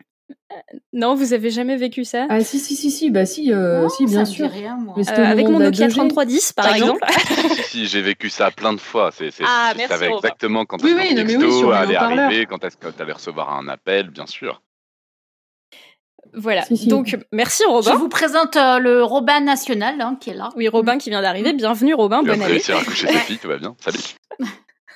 Non, 0.93 1.15
vous 1.15 1.33
avez 1.33 1.51
jamais 1.51 1.77
vécu 1.77 2.05
ça? 2.05 2.27
Ah 2.29 2.41
si 2.41 2.59
si 2.59 2.77
si 2.77 2.91
si 2.91 3.11
bah 3.11 3.27
si 3.27 3.53
euh, 3.53 3.89
si 3.89 4.07
bien 4.07 4.25
sûr. 4.25 4.49
Rien, 4.49 4.77
moi. 4.77 4.95
Euh, 4.99 5.25
avec 5.25 5.49
mon 5.49 5.59
Nokia 5.59 5.89
3310 5.89 6.53
par, 6.53 6.75
exemple. 6.75 7.05
si, 7.55 7.63
si 7.63 7.87
j'ai 7.87 8.01
vécu 8.01 8.31
ça 8.31 8.51
plein 8.51 8.73
de 8.73 8.81
fois. 8.81 9.11
C'est, 9.13 9.31
c'est, 9.31 9.45
ah, 9.47 9.71
je 9.73 9.79
merci, 9.79 9.93
savais 9.93 10.09
Robin. 10.09 10.19
exactement 10.19 10.65
quand 10.65 10.83
Oui, 10.83 10.95
oui, 10.97 11.15
texto 11.15 11.69
oui, 11.69 11.75
allait 11.75 11.97
arriver, 11.97 12.47
quand 12.47 12.65
est-ce 12.65 12.77
que 12.77 12.89
tu 12.89 13.03
allais 13.03 13.13
recevoir 13.13 13.57
un 13.57 13.69
appel, 13.69 14.11
bien 14.11 14.27
sûr. 14.27 14.63
Voilà. 16.35 16.63
Si, 16.63 16.77
si. 16.77 16.87
Donc 16.89 17.17
merci 17.33 17.63
Je 17.67 17.69
Robin. 17.69 17.95
vous 17.97 18.09
présente 18.09 18.57
euh, 18.57 18.79
le 18.79 19.03
Robin 19.03 19.41
national 19.41 20.01
hein, 20.01 20.17
qui 20.21 20.31
est 20.31 20.35
là. 20.35 20.51
Oui, 20.57 20.69
Robin 20.69 20.99
qui 20.99 21.11
vient 21.11 21.23
d'arriver. 21.23 21.53
Bienvenue 21.53 21.95
Robin, 21.95 22.19
bonne 22.19 22.27
de 22.27 22.33
année. 22.33 22.47
réussir 22.47 22.77
à 22.77 22.85
coucher 22.85 23.07
Sophie, 23.09 23.39
tout 23.39 23.49
va 23.49 23.59
bien. 23.59 23.75
Salut. 23.81 23.99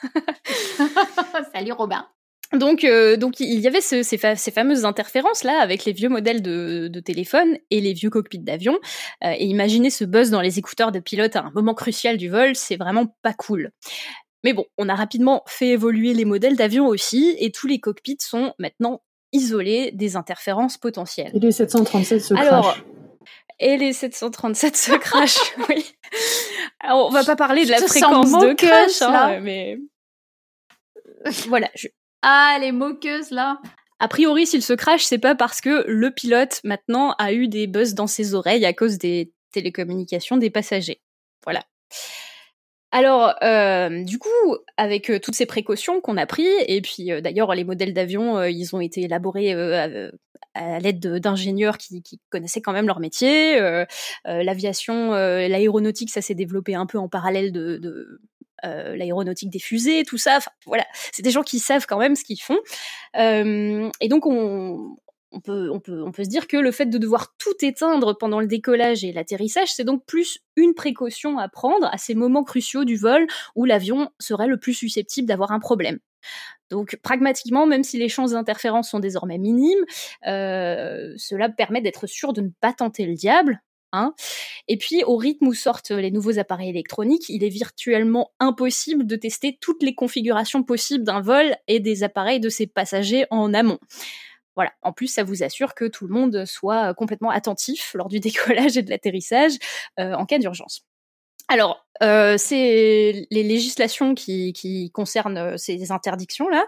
Salut 1.54 1.72
Robin. 1.72 2.06
Donc, 2.52 2.84
euh, 2.84 3.16
donc 3.16 3.40
il 3.40 3.58
y 3.58 3.66
avait 3.66 3.80
ce- 3.80 4.02
ces, 4.02 4.16
fa- 4.18 4.36
ces 4.36 4.50
fameuses 4.52 4.84
interférences 4.84 5.42
là 5.42 5.58
avec 5.60 5.84
les 5.86 5.92
vieux 5.92 6.08
modèles 6.08 6.40
de, 6.42 6.88
de 6.88 7.00
téléphone 7.00 7.56
et 7.70 7.80
les 7.80 7.94
vieux 7.94 8.10
cockpits 8.10 8.38
d'avion. 8.38 8.78
Euh, 9.24 9.32
et 9.36 9.46
imaginez 9.46 9.90
ce 9.90 10.04
buzz 10.04 10.30
dans 10.30 10.40
les 10.40 10.58
écouteurs 10.58 10.92
de 10.92 11.00
pilote 11.00 11.34
à 11.36 11.40
un 11.40 11.50
moment 11.54 11.74
crucial 11.74 12.16
du 12.16 12.28
vol, 12.28 12.54
c'est 12.54 12.76
vraiment 12.76 13.06
pas 13.22 13.32
cool. 13.32 13.70
Mais 14.44 14.52
bon, 14.52 14.66
on 14.78 14.88
a 14.88 14.94
rapidement 14.94 15.42
fait 15.46 15.68
évoluer 15.70 16.12
les 16.14 16.26
modèles 16.26 16.54
d'avion 16.54 16.86
aussi, 16.86 17.34
et 17.40 17.50
tous 17.50 17.66
les 17.66 17.80
cockpits 17.80 18.18
sont 18.20 18.52
maintenant 18.58 19.00
isolés 19.34 19.90
des 19.92 20.16
interférences 20.16 20.78
potentielles. 20.78 21.32
Et 21.34 21.38
les 21.40 21.52
737 21.52 22.24
se 22.24 22.34
Alors, 22.34 22.62
crachent. 22.72 22.84
Et 23.60 23.76
les 23.76 23.92
737 23.92 24.76
se 24.76 24.92
crachent, 24.92 25.54
oui. 25.68 25.84
Alors, 26.80 27.06
on 27.08 27.10
va 27.10 27.24
pas 27.24 27.36
parler 27.36 27.64
de 27.66 27.70
la 27.70 27.78
fréquence 27.78 28.32
de 28.32 28.52
crash, 28.54 29.02
hein, 29.02 29.10
là. 29.12 29.40
mais 29.40 29.78
voilà. 31.48 31.68
je- 31.74 31.88
Ah, 32.22 32.56
les 32.60 32.72
moqueuses 32.72 33.30
là. 33.30 33.58
A 34.00 34.08
priori, 34.08 34.46
s'il 34.46 34.62
se 34.62 34.72
crache, 34.72 35.04
c'est 35.04 35.18
pas 35.18 35.34
parce 35.34 35.60
que 35.60 35.84
le 35.86 36.10
pilote 36.10 36.60
maintenant 36.64 37.12
a 37.18 37.32
eu 37.32 37.48
des 37.48 37.66
buzz 37.66 37.94
dans 37.94 38.06
ses 38.06 38.34
oreilles 38.34 38.66
à 38.66 38.72
cause 38.72 38.98
des 38.98 39.32
télécommunications 39.52 40.36
des 40.36 40.50
passagers. 40.50 41.00
Voilà. 41.44 41.62
Alors, 42.94 43.34
euh, 43.42 44.04
du 44.04 44.20
coup, 44.20 44.28
avec 44.76 45.10
euh, 45.10 45.18
toutes 45.18 45.34
ces 45.34 45.46
précautions 45.46 46.00
qu'on 46.00 46.16
a 46.16 46.26
pris, 46.26 46.46
et 46.68 46.80
puis 46.80 47.10
euh, 47.10 47.20
d'ailleurs 47.20 47.52
les 47.52 47.64
modèles 47.64 47.92
d'avion, 47.92 48.38
euh, 48.38 48.48
ils 48.48 48.76
ont 48.76 48.80
été 48.80 49.02
élaborés 49.02 49.52
à, 49.52 50.78
l'aide 50.78 51.00
de- 51.00 51.18
d'ingénieurs 51.18 51.76
qui, 51.76 52.04
connaissaient 52.30 52.60
quand 52.60 52.72
même 52.72 52.86
leur 52.86 53.00
métier. 53.00 53.58
L'aviation, 54.24 55.10
l'aéronautique, 55.10 56.10
ça 56.10 56.22
s'est 56.22 56.36
développé 56.36 56.76
un 56.76 56.86
peu 56.86 56.98
en 56.98 57.08
parallèle 57.08 57.50
de, 57.50 58.20
l'aéronautique 58.62 59.50
des 59.50 59.58
fusées, 59.58 60.04
tout 60.04 60.16
ça. 60.16 60.38
Voilà, 60.64 60.86
c'est 61.10 61.22
des 61.22 61.32
gens 61.32 61.42
qui 61.42 61.58
savent 61.58 61.86
quand 61.88 61.98
même 61.98 62.14
ce 62.14 62.22
qu'ils 62.22 62.40
font. 62.40 62.60
Et 63.16 64.08
donc 64.08 64.26
on, 64.26 64.96
on 65.34 65.80
peut, 65.80 66.24
se 66.24 66.28
dire 66.28 66.46
que 66.46 66.56
le 66.56 66.70
fait 66.70 66.86
de 66.86 66.98
devoir 66.98 67.34
tout 67.38 67.54
éteindre 67.62 68.16
pendant 68.16 68.40
le 68.40 68.46
décollage 68.46 69.04
et 69.04 69.12
l'atterrissage, 69.12 69.68
c'est 69.72 69.84
donc 69.84 70.04
plus 70.06 70.40
une 70.56 70.74
précaution 70.74 71.38
à 71.38 71.48
prendre 71.48 71.88
à 71.92 71.98
ces 71.98 72.14
moments 72.14 72.44
cruciaux 72.44 72.84
du 72.84 72.96
vol 72.96 73.26
où 73.56 73.64
l'avion 73.64 74.10
serait 74.20 74.46
le 74.46 74.58
plus 74.58 74.74
susceptible 74.74 75.28
d'avoir 75.28 75.52
un 75.52 75.60
problème. 75.60 75.98
Donc 76.70 76.98
pragmatiquement, 77.02 77.66
même 77.66 77.84
si 77.84 77.98
les 77.98 78.08
chances 78.08 78.32
d'interférence 78.32 78.90
sont 78.90 79.00
désormais 79.00 79.38
minimes, 79.38 79.84
euh, 80.26 81.12
cela 81.16 81.48
permet 81.48 81.82
d'être 81.82 82.06
sûr 82.06 82.32
de 82.32 82.40
ne 82.40 82.50
pas 82.60 82.72
tenter 82.72 83.06
le 83.06 83.14
diable. 83.14 83.60
Hein. 83.92 84.12
Et 84.66 84.76
puis, 84.76 85.04
au 85.04 85.16
rythme 85.16 85.46
où 85.46 85.54
sortent 85.54 85.92
les 85.92 86.10
nouveaux 86.10 86.40
appareils 86.40 86.70
électroniques, 86.70 87.28
il 87.28 87.44
est 87.44 87.48
virtuellement 87.48 88.32
impossible 88.40 89.06
de 89.06 89.14
tester 89.14 89.56
toutes 89.60 89.84
les 89.84 89.94
configurations 89.94 90.64
possibles 90.64 91.04
d'un 91.04 91.20
vol 91.20 91.54
et 91.68 91.78
des 91.78 92.02
appareils 92.02 92.40
de 92.40 92.48
ses 92.48 92.66
passagers 92.66 93.26
en 93.30 93.54
amont. 93.54 93.78
Voilà. 94.56 94.72
En 94.82 94.92
plus, 94.92 95.08
ça 95.08 95.24
vous 95.24 95.42
assure 95.42 95.74
que 95.74 95.84
tout 95.84 96.06
le 96.06 96.14
monde 96.14 96.44
soit 96.44 96.94
complètement 96.94 97.30
attentif 97.30 97.92
lors 97.94 98.08
du 98.08 98.20
décollage 98.20 98.76
et 98.76 98.82
de 98.82 98.90
l'atterrissage 98.90 99.52
en 99.98 100.26
cas 100.26 100.38
d'urgence. 100.38 100.84
Alors, 101.48 101.86
c'est 102.00 103.26
les 103.30 103.42
législations 103.42 104.14
qui, 104.14 104.90
concernent 104.94 105.58
ces 105.58 105.92
interdictions-là 105.92 106.64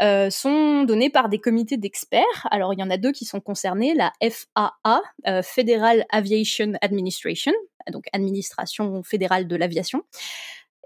euh, 0.00 0.30
sont 0.30 0.84
données 0.84 1.10
par 1.10 1.28
des 1.28 1.38
comités 1.38 1.76
d'experts. 1.76 2.46
Alors, 2.50 2.72
il 2.72 2.80
y 2.80 2.82
en 2.82 2.90
a 2.90 2.96
deux 2.96 3.12
qui 3.12 3.24
sont 3.24 3.40
concernés 3.40 3.94
la 3.94 4.12
FAA, 4.22 5.02
Federal 5.42 6.06
Aviation 6.10 6.72
Administration, 6.80 7.52
donc 7.90 8.04
administration 8.12 9.02
fédérale 9.02 9.46
de 9.46 9.56
l'aviation, 9.56 10.02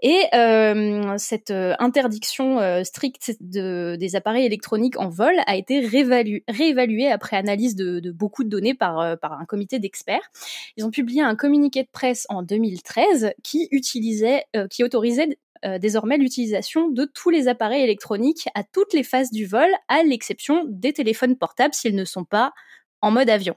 et 0.01 0.25
euh, 0.33 1.17
cette 1.17 1.51
euh, 1.51 1.73
interdiction 1.79 2.59
euh, 2.59 2.83
stricte 2.83 3.35
de, 3.41 3.95
des 3.99 4.15
appareils 4.15 4.45
électroniques 4.45 4.97
en 4.99 5.09
vol 5.09 5.33
a 5.45 5.55
été 5.55 5.81
réévalu- 5.81 6.43
réévaluée 6.47 7.11
après 7.11 7.35
analyse 7.37 7.75
de, 7.75 8.11
beaucoup 8.11 8.43
de 8.43 8.49
données 8.49 8.73
par, 8.73 8.99
euh, 8.99 9.15
par 9.15 9.33
un 9.33 9.45
comité 9.45 9.79
d'experts. 9.79 10.31
Ils 10.77 10.85
ont 10.85 10.91
publié 10.91 11.21
un 11.21 11.35
communiqué 11.35 11.83
de 11.83 11.89
presse 11.91 12.25
en 12.29 12.43
2013 12.43 13.33
qui 13.43 13.67
utilisait, 13.71 14.45
qui 14.69 14.83
autorisait 14.83 15.37
désormais 15.79 16.17
l'utilisation 16.17 16.89
de 16.89 17.05
tous 17.05 17.29
les 17.29 17.47
appareils 17.47 17.83
électroniques 17.83 18.47
à 18.55 18.63
toutes 18.63 18.93
les 18.93 19.03
phases 19.03 19.31
du 19.31 19.45
vol, 19.45 19.69
à 19.87 20.03
l'exception 20.03 20.63
des 20.67 20.93
téléphones 20.93 21.35
portables 21.35 21.73
s'ils 21.73 21.95
ne 21.95 22.05
sont 22.05 22.23
pas 22.23 22.53
en 23.01 23.11
mode 23.11 23.29
avion. 23.29 23.55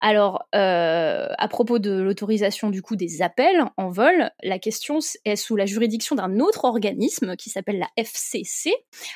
Alors, 0.00 0.44
euh, 0.54 1.26
à 1.36 1.48
propos 1.48 1.78
de 1.80 1.90
l'autorisation 1.90 2.70
du 2.70 2.82
coup 2.82 2.94
des 2.94 3.20
appels 3.20 3.64
en 3.76 3.90
vol, 3.90 4.30
la 4.42 4.58
question 4.58 4.98
est 5.24 5.36
sous 5.36 5.56
la 5.56 5.66
juridiction 5.66 6.14
d'un 6.14 6.38
autre 6.38 6.64
organisme 6.64 7.34
qui 7.36 7.50
s'appelle 7.50 7.78
la 7.78 7.88
FCC, 7.96 8.72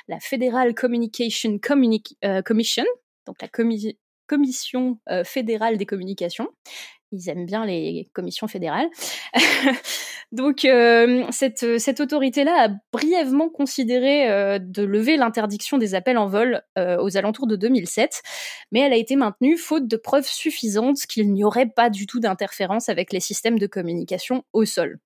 la 0.08 0.18
Federal 0.18 0.74
Communication 0.74 1.58
Communi- 1.58 2.16
euh, 2.24 2.42
Commission, 2.42 2.84
donc 3.26 3.36
la 3.40 3.48
commi- 3.48 3.96
Commission 4.26 4.98
fédérale 5.24 5.76
des 5.76 5.84
communications. 5.86 6.48
Ils 7.12 7.28
aiment 7.28 7.46
bien 7.46 7.64
les 7.64 8.08
commissions 8.12 8.48
fédérales. 8.48 8.88
Donc 10.32 10.66
cette, 11.30 11.78
cette 11.78 12.00
autorité-là 12.00 12.64
a 12.64 12.68
brièvement 12.90 13.50
considéré 13.50 14.58
de 14.58 14.82
lever 14.82 15.18
l'interdiction 15.18 15.76
des 15.76 15.94
appels 15.94 16.16
en 16.16 16.26
vol 16.26 16.62
aux 16.78 17.16
alentours 17.18 17.46
de 17.46 17.54
2007, 17.54 18.22
mais 18.70 18.80
elle 18.80 18.94
a 18.94 18.96
été 18.96 19.14
maintenue 19.16 19.58
faute 19.58 19.86
de 19.86 19.96
preuves 19.96 20.26
suffisantes 20.26 21.02
qu'il 21.06 21.30
n'y 21.32 21.44
aurait 21.44 21.66
pas 21.66 21.90
du 21.90 22.06
tout 22.06 22.18
d'interférence 22.18 22.88
avec 22.88 23.12
les 23.12 23.20
systèmes 23.20 23.58
de 23.58 23.66
communication 23.66 24.44
au 24.54 24.64
sol. 24.64 24.98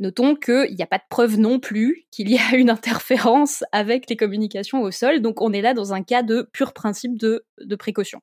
Notons 0.00 0.34
qu'il 0.34 0.74
n'y 0.74 0.82
a 0.82 0.86
pas 0.86 0.98
de 0.98 1.04
preuve 1.08 1.38
non 1.38 1.60
plus 1.60 2.06
qu'il 2.10 2.30
y 2.30 2.38
a 2.38 2.56
une 2.56 2.70
interférence 2.70 3.64
avec 3.72 4.08
les 4.08 4.16
communications 4.16 4.82
au 4.82 4.90
sol, 4.90 5.20
donc 5.20 5.40
on 5.40 5.52
est 5.52 5.60
là 5.60 5.74
dans 5.74 5.92
un 5.92 6.02
cas 6.02 6.22
de 6.22 6.48
pur 6.52 6.72
principe 6.72 7.18
de, 7.18 7.44
de 7.60 7.76
précaution. 7.76 8.20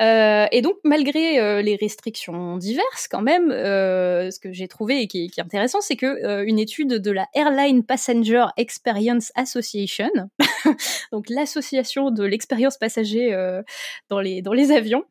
Euh, 0.00 0.46
et 0.52 0.60
donc, 0.60 0.76
malgré 0.84 1.38
euh, 1.40 1.62
les 1.62 1.76
restrictions 1.76 2.56
diverses, 2.58 3.08
quand 3.10 3.22
même, 3.22 3.50
euh, 3.50 4.30
ce 4.30 4.38
que 4.38 4.52
j'ai 4.52 4.68
trouvé 4.68 5.00
et 5.00 5.06
qui, 5.06 5.24
est 5.24 5.40
intéressant, 5.40 5.80
c'est 5.80 5.96
que 5.96 6.44
une 6.44 6.58
étude 6.58 6.88
de 6.88 7.10
la 7.10 7.26
Airline 7.34 7.82
Passenger 7.84 8.46
Experience 8.56 9.32
Association, 9.34 10.10
donc 11.12 11.28
l'association 11.30 12.10
de 12.10 12.24
l'expérience 12.24 12.76
passager 12.76 13.34
dans 14.08 14.20
les 14.20 14.42
dans 14.42 14.52
les 14.52 14.70
avions, 14.70 15.04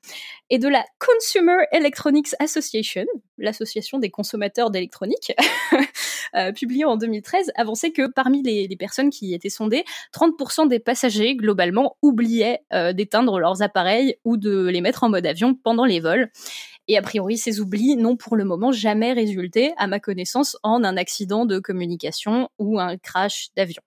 et 0.49 0.59
de 0.59 0.67
la 0.67 0.85
Consumer 0.99 1.65
Electronics 1.71 2.35
Association, 2.39 3.05
l'association 3.37 3.97
des 3.97 4.09
consommateurs 4.09 4.69
d'électronique, 4.69 5.33
publiée 6.56 6.85
en 6.85 6.97
2013, 6.97 7.52
avançait 7.56 7.91
que 7.91 8.10
parmi 8.11 8.41
les, 8.43 8.76
personnes 8.76 9.10
qui 9.10 9.34
étaient 9.34 9.49
sondées, 9.49 9.85
30% 10.14 10.68
des 10.68 10.80
passagers 10.80 11.35
globalement 11.35 11.97
oubliaient 12.02 12.61
d'éteindre 12.93 13.39
leurs 13.39 13.61
appareils 13.61 14.15
ou 14.26 14.38
de 14.38 14.68
les 14.68 14.81
mettre 14.81 15.03
en 15.03 15.10
mode 15.10 15.26
avion 15.26 15.56
pendant 15.56 15.85
les 15.85 15.99
vols. 15.99 16.30
Et 16.88 16.97
a 16.97 17.02
priori, 17.02 17.38
ces 17.38 17.60
oublis 17.60 17.95
n'ont 17.95 18.15
pour 18.15 18.35
le 18.35 18.45
moment 18.45 18.72
jamais 18.72 19.14
résulté, 19.14 19.73
à 19.77 19.88
ma 19.88 19.99
connaissance, 19.99 20.57
en 20.61 20.84
un 20.84 20.97
accident 20.97 21.45
de 21.45 21.60
communication 21.60 22.49
ou 22.60 22.80
un 22.80 22.97
crash 22.97 23.49
d'avion. 23.56 23.81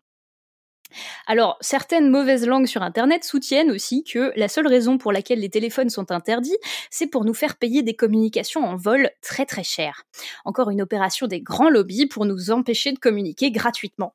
Alors, 1.27 1.57
certaines 1.61 2.11
mauvaises 2.11 2.47
langues 2.47 2.67
sur 2.67 2.83
Internet 2.83 3.25
soutiennent 3.25 3.71
aussi 3.71 4.05
que 4.05 4.33
la 4.37 4.49
seule 4.49 4.67
raison 4.67 4.99
pour 4.99 5.13
laquelle 5.13 5.41
les 5.41 5.51
téléphones 5.51 5.91
sont 5.91 6.11
interdits, 6.11 6.57
c'est 6.91 7.07
pour 7.07 7.25
nous 7.25 7.35
faire 7.35 7.57
payer 7.57 7.83
des 7.83 7.95
communications 7.95 8.65
en 8.65 8.77
vol 8.77 9.11
très 9.23 9.47
très 9.47 9.65
chères. 9.65 10.05
Encore 10.45 10.71
une 10.71 10.83
opération 10.83 11.27
des 11.27 11.41
grands 11.41 11.71
lobbies 11.71 12.07
pour 12.07 12.25
nous 12.25 12.51
empêcher 12.51 12.93
de 12.93 12.99
communiquer 12.99 13.51
gratuitement. 13.51 14.15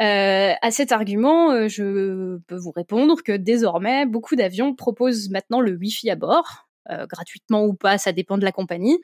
Euh, 0.00 0.52
à 0.62 0.70
cet 0.70 0.92
argument, 0.92 1.50
euh, 1.50 1.66
je 1.66 2.38
peux 2.46 2.56
vous 2.56 2.70
répondre 2.70 3.20
que 3.22 3.32
désormais, 3.32 4.06
beaucoup 4.06 4.36
d'avions 4.36 4.74
proposent 4.74 5.28
maintenant 5.30 5.60
le 5.60 5.72
Wi-Fi 5.72 6.10
à 6.10 6.14
bord, 6.14 6.67
euh, 6.90 7.06
gratuitement 7.06 7.64
ou 7.64 7.74
pas, 7.74 7.98
ça 7.98 8.12
dépend 8.12 8.38
de 8.38 8.44
la 8.44 8.52
compagnie. 8.52 8.98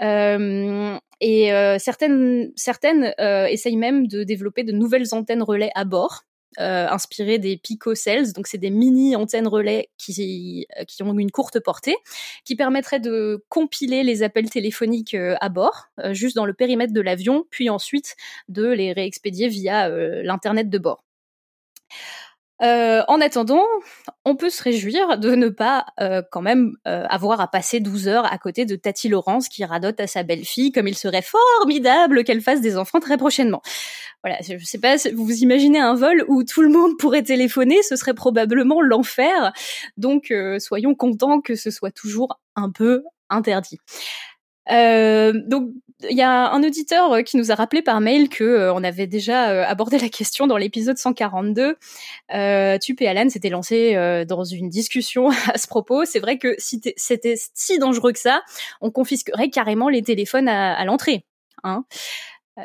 et 0.00 1.50
certaines, 1.78 2.52
certaines 2.56 3.14
essayent 3.48 3.76
même 3.76 4.06
de 4.06 4.24
développer 4.24 4.64
de 4.64 4.72
nouvelles 4.72 5.14
antennes 5.14 5.42
relais 5.42 5.70
à 5.74 5.84
bord 5.84 6.24
euh, 6.60 6.86
inspiré 6.86 7.38
des 7.38 7.56
Pico 7.56 7.94
Cells. 7.94 8.34
Donc, 8.34 8.46
c'est 8.46 8.58
des 8.58 8.68
mini 8.68 9.16
antennes 9.16 9.48
relais 9.48 9.88
qui, 9.96 10.66
euh, 10.78 10.84
qui 10.84 11.02
ont 11.02 11.18
une 11.18 11.30
courte 11.30 11.60
portée, 11.60 11.96
qui 12.44 12.56
permettraient 12.56 13.00
de 13.00 13.42
compiler 13.48 14.02
les 14.02 14.22
appels 14.22 14.50
téléphoniques 14.50 15.14
euh, 15.14 15.34
à 15.40 15.48
bord, 15.48 15.86
juste 16.10 16.36
dans 16.36 16.44
le 16.44 16.52
périmètre 16.52 16.92
de 16.92 17.00
l'avion, 17.00 17.46
puis 17.50 17.70
ensuite 17.70 18.16
de 18.48 18.66
les 18.66 18.92
réexpédier 18.92 19.48
via 19.48 19.88
l'Internet 19.88 20.68
de 20.68 20.78
bord. 20.78 21.02
Euh, 22.62 23.02
en 23.08 23.20
attendant, 23.20 23.64
on 24.24 24.36
peut 24.36 24.50
se 24.50 24.62
réjouir 24.62 25.18
de 25.18 25.34
ne 25.34 25.48
pas 25.48 25.84
euh, 26.00 26.22
quand 26.30 26.42
même 26.42 26.76
euh, 26.86 27.04
avoir 27.08 27.40
à 27.40 27.48
passer 27.48 27.80
12 27.80 28.08
heures 28.08 28.32
à 28.32 28.38
côté 28.38 28.64
de 28.64 28.76
Tati 28.76 29.08
Laurence 29.08 29.48
qui 29.48 29.64
radote 29.64 29.98
à 29.98 30.06
sa 30.06 30.22
belle-fille 30.22 30.70
comme 30.70 30.86
il 30.86 30.96
serait 30.96 31.22
formidable 31.22 32.22
qu'elle 32.22 32.40
fasse 32.40 32.60
des 32.60 32.76
enfants 32.76 33.00
très 33.00 33.16
prochainement. 33.16 33.62
Voilà, 34.22 34.38
je 34.42 34.64
sais 34.64 34.78
pas, 34.78 34.96
vous 35.12 35.24
vous 35.24 35.38
imaginez 35.38 35.80
un 35.80 35.94
vol 35.94 36.24
où 36.28 36.44
tout 36.44 36.62
le 36.62 36.68
monde 36.68 36.92
pourrait 36.98 37.24
téléphoner, 37.24 37.82
ce 37.82 37.96
serait 37.96 38.14
probablement 38.14 38.80
l'enfer. 38.80 39.52
Donc 39.96 40.32
soyons 40.58 40.94
contents 40.94 41.40
que 41.40 41.56
ce 41.56 41.72
soit 41.72 41.90
toujours 41.90 42.38
un 42.54 42.70
peu 42.70 43.02
interdit. 43.30 43.78
Euh, 44.70 45.32
donc 45.46 45.70
il 46.10 46.16
y 46.16 46.22
a 46.22 46.50
un 46.52 46.62
auditeur 46.62 47.12
euh, 47.12 47.22
qui 47.22 47.36
nous 47.36 47.50
a 47.50 47.54
rappelé 47.54 47.82
par 47.82 48.00
mail 48.00 48.28
que 48.28 48.44
euh, 48.44 48.74
on 48.74 48.84
avait 48.84 49.06
déjà 49.06 49.50
euh, 49.50 49.64
abordé 49.66 49.98
la 49.98 50.08
question 50.08 50.46
dans 50.46 50.56
l'épisode 50.56 50.96
142. 50.96 51.76
Euh, 52.34 52.78
Tup 52.78 53.00
et 53.00 53.08
Alan 53.08 53.28
s'étaient 53.28 53.50
lancés 53.50 53.94
dans 54.28 54.44
une 54.44 54.68
discussion 54.68 55.30
à 55.52 55.58
ce 55.58 55.66
propos. 55.66 56.04
C'est 56.04 56.20
vrai 56.20 56.38
que 56.38 56.54
si 56.58 56.80
c'était 56.96 57.36
si 57.54 57.78
dangereux 57.78 58.12
que 58.12 58.18
ça, 58.18 58.42
on 58.80 58.90
confisquerait 58.90 59.50
carrément 59.50 59.88
les 59.88 60.02
téléphones 60.02 60.48
à, 60.48 60.74
à 60.74 60.84
l'entrée. 60.84 61.24
Hein 61.64 61.84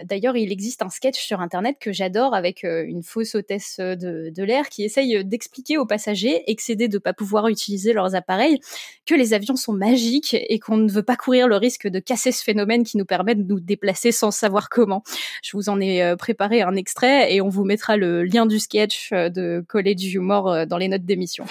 d'ailleurs, 0.03 0.35
il 0.35 0.51
existe 0.51 0.81
un 0.81 0.89
sketch 0.89 1.19
sur 1.19 1.39
Internet 1.39 1.77
que 1.79 1.91
j'adore 1.91 2.33
avec 2.33 2.63
euh, 2.63 2.83
une 2.85 3.03
fausse 3.03 3.35
hôtesse 3.35 3.77
euh, 3.79 3.95
de, 3.95 4.43
l'air 4.43 4.69
qui 4.69 4.83
essaye 4.83 5.23
d'expliquer 5.23 5.77
aux 5.77 5.85
passagers, 5.85 6.43
excédés 6.49 6.87
de 6.87 6.97
ne 6.97 6.99
pas 6.99 7.13
pouvoir 7.13 7.47
utiliser 7.47 7.93
leurs 7.93 8.15
appareils, 8.15 8.59
que 9.05 9.15
les 9.15 9.33
avions 9.33 9.55
sont 9.55 9.73
magiques 9.73 10.33
et 10.33 10.59
qu'on 10.59 10.77
ne 10.77 10.91
veut 10.91 11.03
pas 11.03 11.15
courir 11.15 11.47
le 11.47 11.55
risque 11.55 11.87
de 11.87 11.99
casser 11.99 12.31
ce 12.31 12.43
phénomène 12.43 12.83
qui 12.83 12.97
nous 12.97 13.05
permet 13.05 13.35
de 13.35 13.43
nous 13.43 13.59
déplacer 13.59 14.11
sans 14.11 14.31
savoir 14.31 14.69
comment. 14.69 15.03
Je 15.43 15.55
vous 15.55 15.69
en 15.69 15.79
ai 15.79 16.15
préparé 16.17 16.61
un 16.61 16.75
extrait 16.75 17.33
et 17.33 17.41
on 17.41 17.49
vous 17.49 17.63
mettra 17.63 17.97
le 17.97 18.23
lien 18.23 18.45
du 18.45 18.59
sketch 18.59 19.11
de 19.11 19.63
College 19.67 20.13
Humor 20.13 20.67
dans 20.67 20.77
les 20.77 20.87
notes 20.87 21.05
d'émission. 21.05 21.45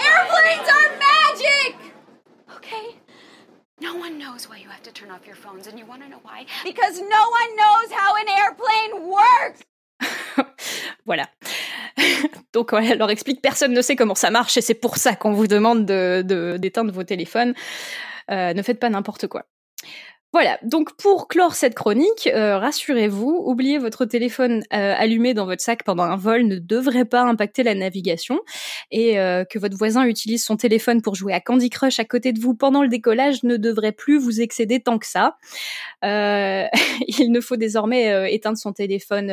knows 4.36 4.48
why 4.48 4.58
you 4.58 4.68
have 4.68 4.75
to 4.86 4.92
turn 4.92 5.10
off 5.10 5.26
your 5.26 5.36
phones, 5.36 5.66
and 5.66 5.78
you 5.78 5.84
want 5.84 6.02
to 6.02 6.08
know 6.08 6.20
why? 6.22 6.46
Because 6.64 6.98
no 7.00 7.22
one 7.40 7.50
knows 7.60 7.88
how 7.92 8.10
an 8.22 8.28
airplane 8.40 8.92
works! 9.18 9.60
voilà. 11.06 11.28
Donc 12.52 12.72
elle 12.72 12.98
leur 12.98 13.10
explique, 13.10 13.42
personne 13.42 13.72
ne 13.72 13.82
sait 13.82 13.96
comment 13.96 14.14
ça 14.14 14.30
marche 14.30 14.56
et 14.56 14.60
c'est 14.60 14.74
pour 14.74 14.96
ça 14.96 15.16
qu'on 15.16 15.32
vous 15.32 15.46
demande 15.46 15.86
d'éteindre 15.86 16.90
de, 16.90 16.94
vos 16.94 17.04
téléphones. 17.04 17.54
Euh, 18.30 18.54
ne 18.54 18.62
faites 18.62 18.78
pas 18.78 18.90
n'importe 18.90 19.26
quoi. 19.26 19.44
Voilà, 20.36 20.58
donc 20.62 20.94
pour 20.98 21.28
clore 21.28 21.54
cette 21.54 21.74
chronique, 21.74 22.26
euh, 22.26 22.58
rassurez-vous, 22.58 23.44
oublier 23.46 23.78
votre 23.78 24.04
téléphone 24.04 24.62
euh, 24.74 24.94
allumé 24.94 25.32
dans 25.32 25.46
votre 25.46 25.62
sac 25.62 25.82
pendant 25.82 26.02
un 26.02 26.16
vol 26.16 26.42
ne 26.42 26.58
devrait 26.58 27.06
pas 27.06 27.22
impacter 27.22 27.62
la 27.62 27.74
navigation 27.74 28.40
et 28.90 29.18
euh, 29.18 29.46
que 29.46 29.58
votre 29.58 29.78
voisin 29.78 30.04
utilise 30.04 30.44
son 30.44 30.58
téléphone 30.58 31.00
pour 31.00 31.14
jouer 31.14 31.32
à 31.32 31.40
Candy 31.40 31.70
Crush 31.70 32.00
à 32.00 32.04
côté 32.04 32.34
de 32.34 32.38
vous 32.38 32.54
pendant 32.54 32.82
le 32.82 32.88
décollage 32.88 33.44
ne 33.44 33.56
devrait 33.56 33.92
plus 33.92 34.18
vous 34.18 34.42
excéder 34.42 34.78
tant 34.78 34.98
que 34.98 35.06
ça. 35.06 35.38
il 36.02 37.32
ne 37.32 37.40
faut 37.40 37.56
désormais 37.56 38.32
éteindre 38.32 38.58
son 38.58 38.72
téléphone, 38.72 39.30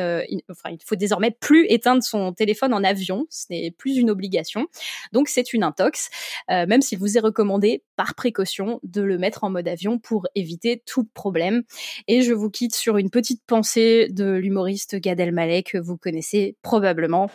enfin 0.50 0.70
il 0.70 0.78
faut 0.84 0.96
désormais 0.96 1.30
plus 1.30 1.66
éteindre 1.68 2.02
son 2.02 2.32
téléphone 2.32 2.74
en 2.74 2.82
avion, 2.82 3.26
ce 3.30 3.44
n'est 3.50 3.70
plus 3.70 3.96
une 3.96 4.10
obligation. 4.10 4.66
Donc 5.12 5.28
c'est 5.28 5.52
une 5.52 5.62
intox, 5.62 6.10
même 6.48 6.80
s'il 6.80 6.98
vous 6.98 7.16
est 7.16 7.20
recommandé 7.20 7.84
par 7.94 8.16
précaution 8.16 8.80
de 8.82 9.02
le 9.02 9.18
mettre 9.18 9.44
en 9.44 9.50
mode 9.50 9.68
avion 9.68 10.00
pour 10.00 10.26
éviter 10.34 10.82
tout 10.84 10.93
problème. 11.02 11.62
Et 12.06 12.22
je 12.22 12.32
vous 12.32 12.50
quitte 12.50 12.76
sur 12.76 12.96
une 12.98 13.10
petite 13.10 13.42
pensée 13.46 14.08
de 14.10 14.34
l'humoriste 14.34 14.94
Gad 14.96 15.18
Elmaleh 15.18 15.64
que 15.64 15.78
vous 15.78 15.96
connaissez 15.96 16.56
probablement. 16.62 17.30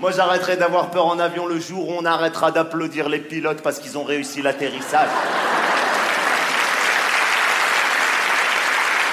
Moi, 0.00 0.10
j'arrêterai 0.10 0.56
d'avoir 0.56 0.90
peur 0.90 1.06
en 1.06 1.20
avion 1.20 1.46
le 1.46 1.60
jour 1.60 1.88
où 1.88 1.92
on 1.92 2.04
arrêtera 2.04 2.50
d'applaudir 2.50 3.08
les 3.08 3.20
pilotes 3.20 3.62
parce 3.62 3.78
qu'ils 3.78 3.96
ont 3.96 4.02
réussi 4.02 4.42
l'atterrissage. 4.42 5.08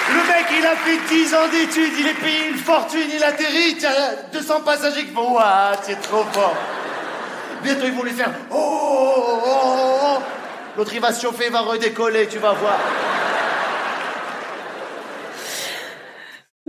Le 0.10 0.28
mec, 0.28 0.46
il 0.58 0.66
a 0.66 0.76
fait 0.76 0.98
10 1.08 1.34
ans 1.36 1.48
d'études, 1.52 1.94
il 2.00 2.08
est 2.08 2.20
payé 2.20 2.50
une 2.50 2.58
fortune, 2.58 3.08
il 3.14 3.24
atterrit, 3.24 3.76
il 3.78 3.82
y 3.82 3.86
a 3.86 4.16
200 4.34 4.62
passagers 4.62 5.06
qui 5.06 5.12
vont 5.12 5.36
Waouh, 5.36 5.76
c'est 5.84 6.02
trop 6.02 6.24
fort. 6.32 6.56
Bientôt, 7.64 7.86
ils 7.86 7.94
vont 7.94 8.04
lui 8.04 8.12
faire 8.12 8.32
Oh, 8.50 8.56
oh, 8.58 9.40
oh, 9.46 9.98
oh. 10.04 10.18
L'autre, 10.78 10.94
il 10.96 11.00
va 11.00 11.14
se 11.14 11.22
chauffer, 11.22 11.46
il 11.48 11.52
va 11.52 11.62
redécoller, 11.62 12.28
tu 12.28 12.40
vas 12.40 12.54
voir. 12.54 12.80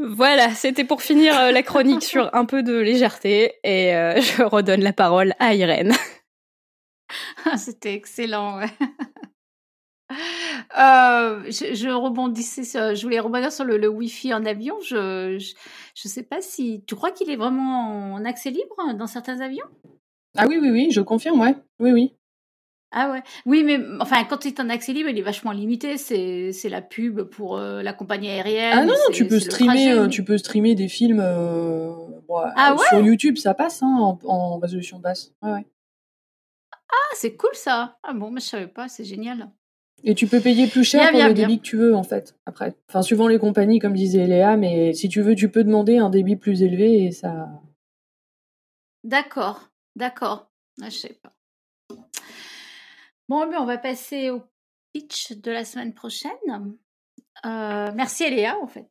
Voilà, 0.05 0.51
c'était 0.51 0.85
pour 0.85 1.01
finir 1.01 1.39
euh, 1.39 1.53
la 1.53 1.62
chronique 1.62 2.03
sur 2.03 2.35
un 2.35 2.45
peu 2.45 2.65
de 2.65 2.77
légèreté 2.77 3.55
et 3.62 3.95
euh, 3.95 4.20
je 4.20 4.43
redonne 4.43 4.81
la 4.81 4.93
parole 4.93 5.35
à 5.39 5.55
Irène. 5.55 5.93
c'était 7.57 7.95
excellent. 7.95 8.61
Euh, 10.79 11.45
je, 11.49 11.91
rebondissais, 11.91 12.95
je 12.95 13.03
voulais 13.03 13.19
rebondir 13.19 13.51
sur 13.51 13.65
le, 13.65 13.89
Wi-Fi 13.89 14.35
en 14.35 14.45
avion. 14.45 14.79
Je, 14.83 15.39
je, 15.95 16.09
sais 16.09 16.23
pas 16.23 16.43
si 16.43 16.85
tu 16.87 16.95
crois 16.95 17.12
qu'il 17.12 17.31
est 17.31 17.37
vraiment 17.37 18.12
en 18.15 18.24
accès 18.27 18.51
libre 18.51 18.95
dans 18.95 19.07
certains 19.07 19.41
avions? 19.41 19.65
Ah 20.37 20.45
oui, 20.47 20.59
oui, 20.61 20.70
oui, 20.70 20.91
je 20.91 21.01
confirme, 21.01 21.41
ouais. 21.41 21.55
Oui, 21.79 21.93
oui. 21.93 22.15
Ah 22.93 23.10
ouais. 23.10 23.23
Oui, 23.47 23.64
mais 23.64 23.81
enfin, 24.01 24.23
quand 24.24 24.43
c'est 24.43 24.60
un 24.60 24.69
accès 24.69 24.93
libre, 24.93 25.09
il 25.09 25.19
est 25.19 25.23
vachement 25.23 25.52
limité. 25.52 25.97
C'est, 25.97 26.52
c'est 26.52 26.69
la 26.69 26.82
pub 26.82 27.23
pour 27.23 27.56
euh, 27.56 27.82
la 27.82 27.94
compagnie 27.94 28.28
aérienne. 28.28 28.73
Ah 28.74 28.85
non, 28.85 28.93
non, 28.93 29.12
tu 29.12 29.27
peux 29.27 29.40
streamer, 29.40 29.93
euh, 29.93 30.09
tu 30.09 30.24
peux 30.24 30.36
streamer 30.36 30.74
des 30.74 30.89
films 30.89 31.20
euh, 31.20 31.90
ah 32.56 32.77
sur 32.90 33.01
YouTube, 33.01 33.39
ça 33.39 33.55
passe 33.55 33.82
hein, 33.82 34.19
en, 34.24 34.59
résolution 34.59 34.98
basse. 34.98 35.32
Ouais, 35.43 35.52
ouais. 35.52 35.66
Ah, 36.73 37.14
c'est 37.14 37.35
cool 37.36 37.55
ça. 37.55 37.97
Ah 38.02 38.12
bon, 38.12 38.31
mais 38.31 38.40
je 38.40 38.47
savais 38.47 38.66
pas, 38.66 38.89
c'est 38.89 39.05
génial. 39.05 39.48
Et 40.05 40.14
tu 40.14 40.27
peux 40.27 40.40
payer 40.40 40.66
plus 40.66 40.85
cher 40.85 41.10
pour 41.10 41.23
le 41.23 41.32
débit 41.32 41.59
que 41.59 41.64
tu 41.64 41.77
veux, 41.77 41.94
en 41.94 42.02
fait, 42.02 42.36
après. 42.44 42.74
Enfin, 42.89 43.02
suivant 43.02 43.28
les 43.28 43.39
compagnies, 43.39 43.78
comme 43.78 43.94
disait 43.94 44.27
Léa, 44.27 44.56
mais 44.56 44.93
si 44.93 45.09
tu 45.09 45.23
veux, 45.23 45.35
tu 45.35 45.48
peux 45.48 45.64
demander 45.64 45.98
un 45.98 46.10
débit 46.10 46.36
plus 46.36 46.62
élevé 46.62 47.05
et 47.05 47.12
ça. 47.12 47.48
D'accord, 49.05 49.70
d'accord. 49.97 50.51
Ah, 50.82 50.90
je 50.90 50.97
sais 50.97 51.19
pas. 51.23 51.32
Bon, 53.28 53.47
mais 53.49 53.57
on 53.57 53.65
va 53.65 53.78
passer 53.78 54.31
au 54.31 54.43
pitch 54.93 55.32
de 55.32 55.51
la 55.51 55.65
semaine 55.65 55.94
prochaine. 55.94 56.31
Euh, 57.47 57.90
merci 57.94 58.28
Léa, 58.28 58.59
en 58.59 58.66
fait. 58.66 58.89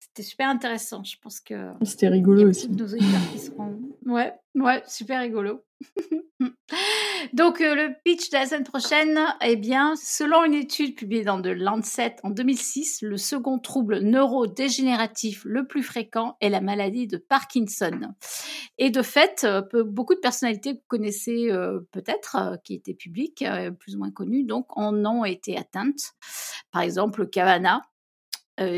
C'était 0.00 0.22
super 0.22 0.48
intéressant. 0.48 1.04
Je 1.04 1.16
pense 1.20 1.40
que. 1.40 1.72
C'était 1.82 2.08
rigolo 2.08 2.48
aussi. 2.48 2.68
nos 2.70 2.86
qui 2.86 3.38
seront. 3.38 3.78
Ouais, 4.04 4.32
ouais, 4.54 4.82
super 4.86 5.20
rigolo. 5.20 5.64
Donc, 7.32 7.60
euh, 7.60 7.74
le 7.74 7.94
pitch 8.04 8.30
de 8.30 8.36
la 8.36 8.46
semaine 8.46 8.64
prochaine, 8.64 9.20
eh 9.42 9.56
bien, 9.56 9.94
selon 9.96 10.44
une 10.44 10.54
étude 10.54 10.96
publiée 10.96 11.24
dans 11.24 11.40
The 11.40 11.46
Lancet 11.46 12.16
en 12.22 12.30
2006, 12.30 13.02
le 13.02 13.16
second 13.16 13.58
trouble 13.58 14.00
neurodégénératif 14.00 15.42
le 15.44 15.66
plus 15.66 15.82
fréquent 15.82 16.36
est 16.40 16.48
la 16.48 16.60
maladie 16.60 17.06
de 17.06 17.16
Parkinson. 17.16 18.00
Et 18.78 18.90
de 18.90 19.02
fait, 19.02 19.44
euh, 19.44 19.62
beaucoup 19.84 20.14
de 20.14 20.20
personnalités 20.20 20.72
que 20.72 20.78
vous 20.78 20.86
connaissez 20.88 21.50
euh, 21.50 21.80
peut-être, 21.92 22.58
qui 22.64 22.74
étaient 22.74 22.94
publiques, 22.94 23.44
plus 23.78 23.94
ou 23.94 23.98
moins 23.98 24.10
connues, 24.10 24.44
donc, 24.44 24.66
en 24.76 25.04
ont 25.04 25.24
été 25.24 25.56
atteintes. 25.56 26.12
Par 26.70 26.82
exemple, 26.82 27.28
Cavana, 27.28 27.82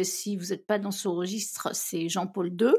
si 0.03 0.37
vous 0.37 0.47
n'êtes 0.47 0.67
pas 0.67 0.79
dans 0.79 0.91
ce 0.91 1.09
registre, 1.09 1.71
c'est 1.73 2.09
Jean-Paul 2.09 2.49
II 2.61 2.73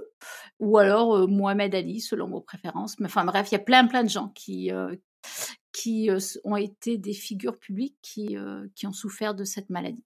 ou 0.59 0.77
alors 0.77 1.27
Mohamed 1.27 1.73
Ali, 1.75 2.01
selon 2.01 2.29
vos 2.29 2.41
préférences. 2.41 2.99
Mais 2.99 3.07
enfin 3.07 3.25
bref, 3.25 3.49
il 3.51 3.55
y 3.55 3.57
a 3.57 3.63
plein 3.63 3.85
plein 3.87 4.03
de 4.03 4.09
gens 4.09 4.29
qui, 4.29 4.71
qui 5.71 6.09
ont 6.43 6.55
été 6.55 6.97
des 6.97 7.13
figures 7.13 7.59
publiques 7.59 7.97
qui, 8.01 8.37
qui 8.75 8.87
ont 8.87 8.93
souffert 8.93 9.35
de 9.35 9.43
cette 9.43 9.69
maladie. 9.69 10.05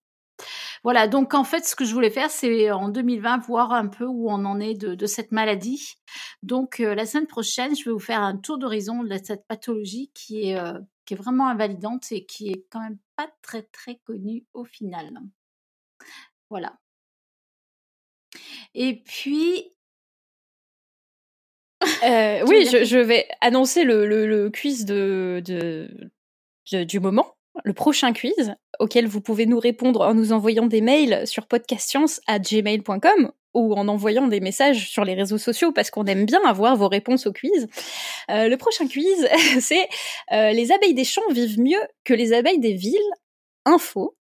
Voilà, 0.84 1.08
donc 1.08 1.34
en 1.34 1.44
fait, 1.44 1.66
ce 1.66 1.76
que 1.76 1.84
je 1.84 1.94
voulais 1.94 2.10
faire, 2.10 2.32
c'est 2.32 2.72
en 2.72 2.88
2020 2.90 3.40
voir 3.40 3.74
un 3.74 3.88
peu 3.88 4.06
où 4.06 4.30
on 4.30 4.46
en 4.46 4.60
est 4.60 4.76
de, 4.76 4.96
de 4.96 5.06
cette 5.06 5.32
maladie. 5.32 5.96
Donc 6.42 6.80
la 6.80 7.06
semaine 7.06 7.28
prochaine, 7.28 7.76
je 7.76 7.86
vais 7.86 7.92
vous 7.92 8.00
faire 8.00 8.22
un 8.22 8.38
tour 8.38 8.58
d'horizon 8.58 9.04
de 9.04 9.18
cette 9.22 9.46
pathologie 9.48 10.12
qui 10.14 10.50
est, 10.50 10.58
qui 11.06 11.16
est 11.16 11.18
vraiment 11.18 11.48
invalidante 11.48 12.12
et 12.12 12.26
qui 12.26 12.50
est 12.50 12.66
quand 12.70 12.80
même 12.80 13.00
pas 13.16 13.30
très 13.42 13.64
très 13.64 13.98
connue 14.06 14.46
au 14.54 14.64
final. 14.64 15.12
Voilà. 16.50 16.78
Et 18.76 19.02
puis. 19.04 19.72
Euh, 22.04 22.44
oui, 22.48 22.66
je, 22.66 22.98
vais 22.98 23.28
annoncer 23.40 23.84
le, 23.86 24.50
quiz 24.50 24.86
de, 24.86 25.42
du 26.72 27.00
moment, 27.00 27.36
le 27.64 27.74
prochain 27.74 28.12
quiz, 28.14 28.56
auquel 28.80 29.08
vous 29.08 29.22
pouvez 29.22 29.46
nous 29.46 29.60
répondre 29.60 30.02
en 30.02 30.14
nous 30.14 30.34
envoyant 30.34 30.68
des 30.68 30.82
mails 30.82 31.26
sur 31.26 31.48
podcastscience.gmail.com 31.48 33.32
ou 33.54 33.74
en 33.74 33.88
envoyant 33.88 34.28
des 34.28 34.40
messages 34.40 34.90
sur 34.90 35.04
les 35.06 35.16
réseaux 35.16 35.38
sociaux 35.38 35.72
parce 35.72 35.90
qu'on 35.90 36.06
aime 36.06 36.26
bien 36.26 36.42
avoir 36.46 36.76
vos 36.76 36.88
réponses 36.88 37.26
au 37.28 37.34
quiz. 37.34 37.68
Euh, 38.30 38.48
le 38.48 38.58
prochain 38.58 38.88
quiz, 38.88 39.28
c'est 39.60 39.88
euh, 40.32 40.52
les 40.52 40.72
abeilles 40.72 40.94
des 40.94 41.04
champs 41.04 41.22
vivent 41.32 41.60
mieux 41.60 41.82
que 42.04 42.14
les 42.14 42.34
abeilles 42.34 42.60
des 42.60 42.74
villes. 42.74 42.98
Info 43.66 44.16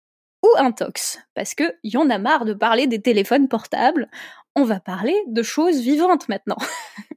ou 0.46 0.58
intox, 0.58 1.18
parce 1.34 1.54
que 1.54 1.64
y 1.82 1.96
en 1.96 2.10
a 2.10 2.18
marre 2.18 2.44
de 2.44 2.54
parler 2.54 2.86
des 2.86 3.00
téléphones 3.00 3.48
portables. 3.48 4.08
On 4.54 4.64
va 4.64 4.80
parler 4.80 5.14
de 5.26 5.42
choses 5.42 5.80
vivantes 5.80 6.28
maintenant. 6.28 6.56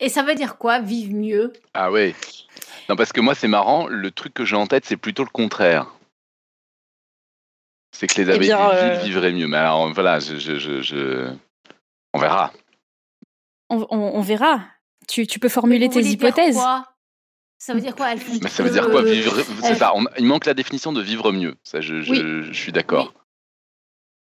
Et 0.00 0.08
ça 0.08 0.22
veut 0.22 0.34
dire 0.34 0.58
quoi, 0.58 0.80
vivre 0.80 1.14
mieux? 1.14 1.52
Ah 1.74 1.90
ouais. 1.90 2.14
Non, 2.88 2.96
parce 2.96 3.12
que 3.12 3.20
moi, 3.20 3.34
c'est 3.34 3.48
marrant, 3.48 3.86
le 3.86 4.10
truc 4.10 4.34
que 4.34 4.44
j'ai 4.44 4.56
en 4.56 4.66
tête, 4.66 4.84
c'est 4.84 4.96
plutôt 4.96 5.22
le 5.22 5.30
contraire. 5.30 5.86
C'est 7.92 8.08
que 8.08 8.20
les 8.20 8.28
eh 8.28 8.34
abeilles 8.34 8.52
euh, 8.52 8.98
vivraient 9.04 9.32
mieux. 9.32 9.46
Mais 9.46 9.58
alors, 9.58 9.92
voilà, 9.92 10.18
je, 10.18 10.36
je, 10.36 11.30
on 12.12 12.18
verra. 12.18 12.52
On, 13.70 14.20
verra. 14.20 14.64
Tu, 15.08 15.26
tu, 15.26 15.38
peux 15.38 15.48
formuler 15.48 15.88
tes 15.88 16.02
hypothèses. 16.02 16.58
Ça 17.64 17.74
veut 17.74 17.80
dire 17.80 17.94
quoi 17.94 18.10
elles 18.12 18.18
font 18.18 18.32
Ça 18.48 18.64
veut 18.64 18.70
dire 18.70 18.90
quoi 18.90 19.04
vivre 19.04 19.40
C'est 19.62 19.76
ça. 19.76 19.94
il 20.18 20.24
manque 20.24 20.46
la 20.46 20.54
définition 20.54 20.92
de 20.92 21.00
vivre 21.00 21.30
mieux. 21.30 21.54
Ça, 21.62 21.80
je, 21.80 22.02
je, 22.02 22.52
suis 22.52 22.72
d'accord. 22.72 23.14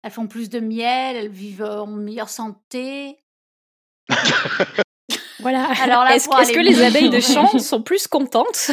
Elles 0.01 0.09
font 0.09 0.25
plus 0.25 0.49
de 0.49 0.59
miel, 0.59 1.15
elles 1.15 1.29
vivent 1.29 1.61
en 1.61 1.85
meilleure 1.85 2.29
santé. 2.29 3.17
Voilà. 5.41 5.69
Alors 5.81 6.05
est-ce 6.07 6.51
que 6.51 6.59
les 6.59 6.83
abeilles 6.83 7.09
de 7.09 7.21
champ 7.21 7.47
sont 7.59 7.81
plus 7.81 8.07
contentes 8.07 8.71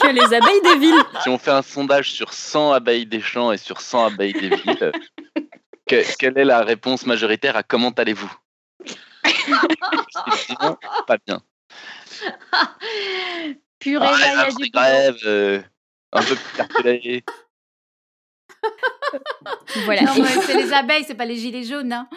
que 0.00 0.06
les 0.06 0.24
abeilles 0.24 0.62
des 0.62 0.78
villes? 0.78 1.02
Si 1.22 1.28
on 1.28 1.36
fait 1.36 1.50
un 1.50 1.60
sondage 1.60 2.12
sur 2.12 2.32
100 2.32 2.72
abeilles 2.72 3.04
des 3.04 3.20
champs 3.20 3.52
et 3.52 3.58
sur 3.58 3.82
100 3.82 4.06
abeilles 4.06 4.32
des 4.32 4.56
villes, 4.56 4.92
quelle 5.86 6.38
est 6.38 6.46
la 6.46 6.62
réponse 6.62 7.04
majoritaire 7.04 7.56
à 7.56 7.62
comment 7.62 7.90
allez-vous? 7.90 8.32
Pas 11.06 11.18
bien. 11.26 11.42
Purée, 13.78 14.06
ah, 14.08 14.16
il 14.16 14.20
y 14.20 14.40
a 14.40 14.50
du 14.50 14.70
grève, 14.70 15.18
euh, 15.24 15.60
un 16.12 16.22
peu 16.22 16.34
plus 16.34 17.22
voilà. 19.84 20.02
c'est 20.46 20.54
les 20.54 20.72
abeilles, 20.72 21.04
c'est 21.06 21.14
pas 21.14 21.24
les 21.24 21.36
gilets 21.36 21.62
jaunes. 21.62 21.92
Hein. 21.92 22.08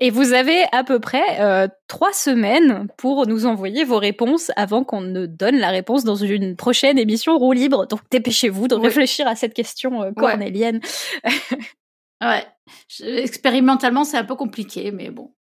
Et 0.00 0.10
vous 0.10 0.32
avez 0.32 0.64
à 0.72 0.84
peu 0.84 1.00
près 1.00 1.40
euh, 1.40 1.66
trois 1.88 2.12
semaines 2.12 2.88
pour 2.98 3.26
nous 3.26 3.46
envoyer 3.46 3.84
vos 3.84 3.98
réponses 3.98 4.50
avant 4.56 4.84
qu'on 4.84 5.00
ne 5.00 5.24
donne 5.24 5.56
la 5.56 5.70
réponse 5.70 6.04
dans 6.04 6.16
une 6.16 6.56
prochaine 6.56 6.98
émission 6.98 7.38
roue 7.38 7.52
libre. 7.52 7.86
Donc 7.86 8.00
dépêchez-vous 8.10 8.68
de 8.68 8.74
réfléchir 8.74 9.26
à 9.26 9.34
cette 9.34 9.54
question 9.54 10.02
euh, 10.02 10.12
cornélienne. 10.12 10.80
ouais. 12.22 12.44
Expérimentalement, 13.00 14.04
c'est 14.04 14.18
un 14.18 14.24
peu 14.24 14.36
compliqué, 14.36 14.90
mais 14.92 15.10
bon. 15.10 15.32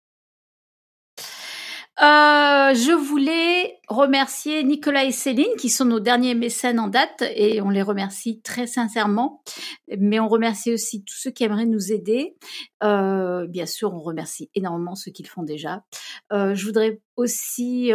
Euh, 2.02 2.72
je 2.72 2.92
voulais 2.92 3.78
remercier 3.88 4.64
Nicolas 4.64 5.04
et 5.04 5.12
Céline 5.12 5.54
qui 5.58 5.68
sont 5.68 5.84
nos 5.84 6.00
derniers 6.00 6.34
mécènes 6.34 6.80
en 6.80 6.88
date 6.88 7.22
et 7.34 7.60
on 7.60 7.68
les 7.68 7.82
remercie 7.82 8.40
très 8.40 8.66
sincèrement. 8.66 9.42
Mais 9.98 10.18
on 10.18 10.28
remercie 10.28 10.72
aussi 10.72 11.04
tous 11.04 11.14
ceux 11.14 11.30
qui 11.30 11.44
aimeraient 11.44 11.66
nous 11.66 11.92
aider. 11.92 12.36
Euh, 12.82 13.46
bien 13.46 13.66
sûr, 13.66 13.92
on 13.92 14.00
remercie 14.00 14.50
énormément 14.54 14.94
ceux 14.94 15.10
qui 15.10 15.22
le 15.22 15.28
font 15.28 15.42
déjà. 15.42 15.84
Euh, 16.32 16.54
je 16.54 16.64
voudrais 16.64 17.02
aussi 17.16 17.92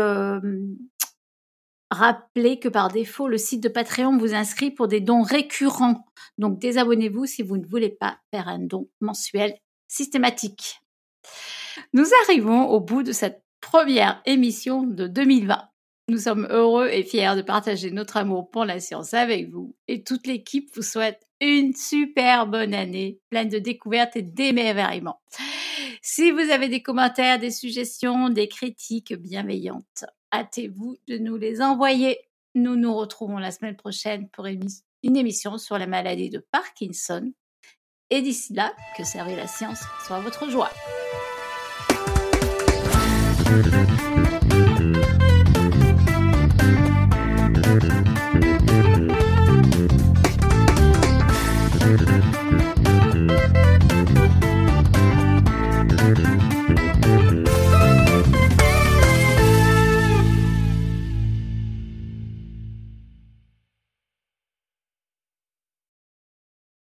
rappeler 1.89 2.59
que 2.59 2.69
par 2.69 2.89
défaut, 2.89 3.27
le 3.27 3.37
site 3.37 3.63
de 3.63 3.69
Patreon 3.69 4.17
vous 4.17 4.35
inscrit 4.35 4.69
pour 4.69 4.87
des 4.87 5.01
dons 5.01 5.23
récurrents. 5.23 6.05
Donc 6.37 6.59
désabonnez-vous 6.59 7.25
si 7.25 7.41
vous 7.41 7.57
ne 7.57 7.65
voulez 7.65 7.89
pas 7.89 8.19
faire 8.31 8.47
un 8.47 8.59
don 8.59 8.87
mensuel 9.01 9.55
systématique. 9.87 10.81
Nous 11.93 12.05
arrivons 12.23 12.67
au 12.67 12.79
bout 12.79 13.03
de 13.03 13.11
cette 13.11 13.44
première 13.65 14.21
émission 14.27 14.83
de 14.83 15.07
2020. 15.07 15.67
Nous 16.07 16.19
sommes 16.19 16.47
heureux 16.51 16.87
et 16.87 17.01
fiers 17.01 17.35
de 17.35 17.41
partager 17.41 17.89
notre 17.89 18.17
amour 18.17 18.51
pour 18.51 18.63
la 18.63 18.79
science 18.79 19.15
avec 19.15 19.49
vous 19.49 19.75
et 19.87 20.03
toute 20.03 20.27
l'équipe 20.27 20.69
vous 20.75 20.83
souhaite 20.83 21.19
une 21.41 21.73
super 21.73 22.45
bonne 22.45 22.75
année, 22.75 23.19
pleine 23.31 23.49
de 23.49 23.57
découvertes 23.57 24.15
et 24.17 24.21
d'émerveillements. 24.21 25.19
Si 26.03 26.29
vous 26.29 26.51
avez 26.51 26.69
des 26.69 26.83
commentaires, 26.83 27.39
des 27.39 27.49
suggestions, 27.49 28.29
des 28.29 28.47
critiques 28.47 29.15
bienveillantes, 29.15 30.05
hâtez-vous 30.31 30.97
de 31.07 31.17
nous 31.17 31.35
les 31.35 31.59
envoyer. 31.63 32.19
Nous 32.53 32.75
nous 32.75 32.93
retrouvons 32.93 33.39
la 33.39 33.49
semaine 33.49 33.75
prochaine 33.75 34.29
pour 34.29 34.45
une 34.45 35.17
émission 35.17 35.57
sur 35.57 35.79
la 35.79 35.87
maladie 35.87 36.29
de 36.29 36.45
Parkinson. 36.51 37.33
Et 38.11 38.21
d'ici 38.21 38.53
là, 38.53 38.75
que 38.95 39.03
servir 39.03 39.35
la 39.35 39.47
science 39.47 39.81
soit 40.05 40.19
votre 40.19 40.51
joie. 40.51 40.69
Mm-hmm. 43.45 43.94